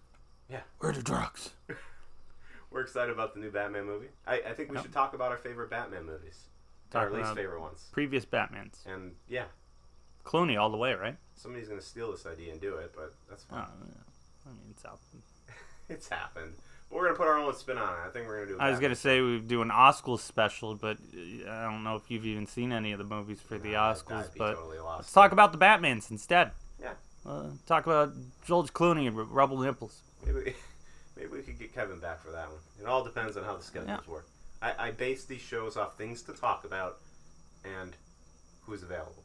Yeah. 0.50 0.60
Where 0.78 0.92
the 0.92 1.02
drugs? 1.02 1.50
We're 2.70 2.82
excited 2.82 3.10
about 3.12 3.34
the 3.34 3.40
new 3.40 3.50
Batman 3.50 3.84
movie. 3.84 4.08
I, 4.26 4.40
I 4.48 4.52
think 4.54 4.70
we 4.70 4.76
Yep. 4.76 4.84
should 4.84 4.92
talk 4.92 5.14
about 5.14 5.30
our 5.32 5.36
favorite 5.38 5.70
Batman 5.70 6.06
movies, 6.06 6.44
our 6.94 7.10
least 7.10 7.34
favorite 7.34 7.60
ones, 7.60 7.88
Previous 7.92 8.24
Batmans. 8.24 8.84
and 8.86 9.14
yeah, 9.28 9.46
Clooney 10.24 10.58
all 10.60 10.70
the 10.70 10.76
way, 10.76 10.94
right? 10.94 11.16
somebody's 11.34 11.68
gonna 11.68 11.80
steal 11.80 12.10
this 12.12 12.26
idea 12.26 12.52
and 12.52 12.60
do 12.60 12.76
it, 12.76 12.92
but 12.94 13.14
that's 13.28 13.44
Oh, 13.50 13.54
fine. 13.56 13.66
yeah. 13.88 13.94
I 14.46 14.48
mean, 14.50 14.66
it's 14.70 14.82
happened. 14.82 15.22
It's 15.90 16.08
happened. 16.08 16.54
But 16.88 16.96
we're 16.96 17.04
gonna 17.04 17.16
put 17.16 17.26
our 17.28 17.38
own 17.38 17.54
spin 17.54 17.78
on 17.78 17.88
it. 17.88 18.06
I 18.06 18.10
think 18.10 18.26
we're 18.26 18.44
gonna 18.44 18.56
do. 18.56 18.58
a 18.58 18.62
I 18.62 18.70
was 18.70 18.80
gonna 18.80 18.96
say 18.96 19.20
we 19.20 19.38
do 19.40 19.62
an 19.62 19.70
Oscars 19.70 20.20
special, 20.20 20.74
but 20.74 20.96
uh, 20.96 21.50
I 21.50 21.64
don't 21.64 21.84
know 21.84 21.96
if 21.96 22.10
you've 22.10 22.26
even 22.26 22.46
seen 22.46 22.72
any 22.72 22.92
of 22.92 22.98
the 22.98 23.04
movies 23.04 23.40
for 23.40 23.58
the 23.58 23.74
Oscars. 23.74 24.28
But 24.36 24.54
totally 24.54 24.78
let's 24.78 25.12
talk 25.12 25.32
about 25.32 25.52
the 25.52 25.58
Batmans 25.58 26.10
instead. 26.10 26.52
Yeah. 26.80 26.92
Uh, 27.26 27.50
talk 27.66 27.86
about 27.86 28.12
George 28.46 28.72
Clooney 28.72 29.06
and 29.06 29.16
Rebel 29.16 29.58
Nipples. 29.58 30.00
Maybe, 30.24 30.54
maybe 31.16 31.28
we 31.28 31.42
could 31.42 31.58
get 31.58 31.74
Kevin 31.74 31.98
back 31.98 32.24
for 32.24 32.30
that 32.30 32.48
one. 32.48 32.58
It 32.80 32.86
all 32.86 33.04
depends 33.04 33.36
on 33.36 33.44
how 33.44 33.56
the 33.56 33.62
schedules 33.62 34.06
work. 34.08 34.26
I, 34.62 34.72
I 34.78 34.90
base 34.90 35.24
these 35.24 35.40
shows 35.40 35.76
off 35.76 35.96
things 35.96 36.22
to 36.22 36.32
talk 36.32 36.64
about 36.64 36.98
and 37.64 37.94
who's 38.66 38.82
available. 38.82 39.22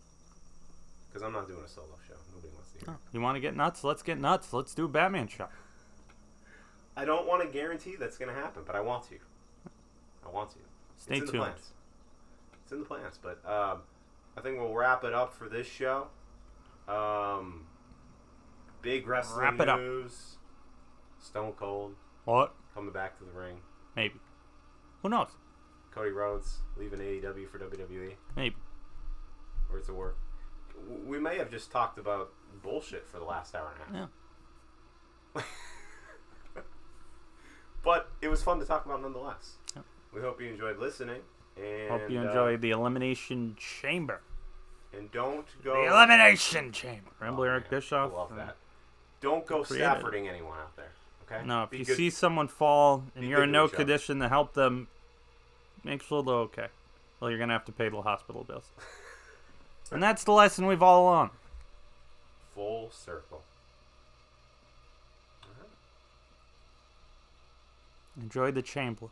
Because 1.10 1.24
I'm 1.24 1.34
not 1.34 1.48
doing 1.48 1.64
a 1.64 1.70
solo 1.70 1.88
show. 2.08 2.16
Nobody 2.34 2.54
wants 2.54 2.72
to 2.74 2.86
hear. 2.86 2.94
it. 2.94 3.00
You 3.14 3.22
want 3.22 3.38
to 3.38 3.40
get 3.40 3.56
nuts? 3.56 3.84
Let's 3.84 4.04
get 4.04 4.20
nuts. 4.20 4.52
Let's 4.54 4.74
do 4.76 4.86
a 4.86 4.88
Batman 4.90 5.28
show. 5.28 5.48
I 6.98 7.06
don't 7.06 7.28
want 7.28 7.42
to 7.42 7.48
guarantee 7.48 7.96
that's 8.00 8.18
going 8.18 8.34
to 8.34 8.40
happen, 8.40 8.64
but 8.66 8.76
I 8.76 8.80
want 8.82 9.04
to. 9.10 9.16
I 10.26 10.30
want 10.30 10.52
to. 10.52 10.58
Stay 10.98 11.16
it's 11.18 11.26
in 11.26 11.32
tuned. 11.32 11.44
The 11.44 11.46
plans. 11.48 11.72
It's 12.64 12.72
in 12.72 12.80
the 12.80 12.86
plans, 12.86 13.20
but 13.22 13.40
um, 13.46 13.80
I 14.38 14.42
think 14.42 14.58
we'll 14.58 14.74
wrap 14.74 15.04
it 15.04 15.14
up 15.14 15.34
for 15.34 15.48
this 15.50 15.68
show. 15.68 16.08
Um, 16.88 17.66
big 18.82 19.08
wrestling 19.08 19.42
Wrap 19.42 19.60
it 19.60 19.70
up. 19.70 19.80
Stone 21.20 21.54
Cold 21.54 21.96
What? 22.26 22.54
coming 22.74 22.92
back 22.94 23.18
to 23.18 23.24
the 23.24 23.32
ring. 23.32 23.58
Maybe. 23.96 24.16
Who 25.02 25.10
knows? 25.10 25.30
Cody 25.92 26.12
Rhodes 26.12 26.60
leaving 26.78 27.00
AEW 27.00 27.48
for 27.50 27.58
WWE. 27.60 28.14
Maybe. 28.36 28.56
or 29.72 29.78
it's 29.80 29.90
a 29.90 29.94
work. 29.94 30.18
We 31.06 31.20
may 31.20 31.38
have 31.38 31.50
just 31.50 31.72
talked 31.72 31.98
about 31.98 32.32
bullshit 32.62 33.08
for 33.08 33.18
the 33.18 33.26
last 33.26 33.56
hour 33.56 33.74
and 33.88 33.96
a 33.96 34.00
half. 34.00 34.10
Yeah. 35.36 35.42
But 37.86 38.10
it 38.22 38.28
was 38.28 38.42
fun 38.44 38.60
to 38.60 38.66
talk 38.66 38.86
about 38.86 39.02
nonetheless. 39.02 39.54
Yeah. 39.76 39.84
We 40.14 40.20
hope 40.22 40.42
you 40.42 40.50
enjoyed 40.50 40.80
listening. 40.80 41.22
And, 41.58 41.90
Hope 41.90 42.10
you 42.10 42.20
uh, 42.20 42.58
the 42.58 42.72
Elimination 42.72 43.56
Chamber. 43.58 44.20
and 44.92 45.10
don't 45.12 45.46
go. 45.64 45.74
The 45.86 45.94
Elimination 45.96 46.72
Chamber. 46.74 47.12
Remember 47.20 47.44
Oh, 47.44 47.46
Eric 47.46 47.72
man, 47.72 47.80
Bischoff? 47.80 48.12
I 48.12 48.16
love 48.16 48.32
Uh, 48.34 48.36
that. 48.36 48.56
Don't 49.22 49.46
go. 49.46 49.64
Staffording 49.64 50.28
anyone 50.28 50.58
out 50.60 50.76
there. 50.76 50.92
Okay. 51.32 51.46
No, 51.46 51.64
if 51.64 51.70
Be 51.70 51.78
you 51.80 51.86
good- 51.86 51.96
see 51.96 52.10
someone 52.10 52.48
fall 52.50 53.06
and 53.16 53.22
be 53.22 53.28
you're 53.28 53.44
in 53.44 53.52
no 53.52 53.66
each 53.66 53.70
other. 53.70 53.78
condition 53.78 54.20
to 54.20 54.28
help 54.30 54.54
them, 54.54 54.88
make 55.84 56.02
sure 56.04 56.22
they're 56.24 56.36
okay. 56.36 56.68
Well, 57.20 57.30
you're 57.30 57.40
gonna 57.40 57.54
have 57.54 57.66
to 57.66 57.72
pay 57.72 57.88
the 57.90 58.02
hospital 58.02 58.44
bills. 58.44 58.70
and 59.92 60.04
that's 60.04 60.24
the 60.26 60.32
lesson 60.34 60.66
we've 60.68 60.84
all 60.84 61.06
learned. 61.06 61.32
full 62.54 62.90
circle. 62.92 63.44
Enjoy 68.22 68.52
the 68.52 68.62
chamber. 68.62 69.08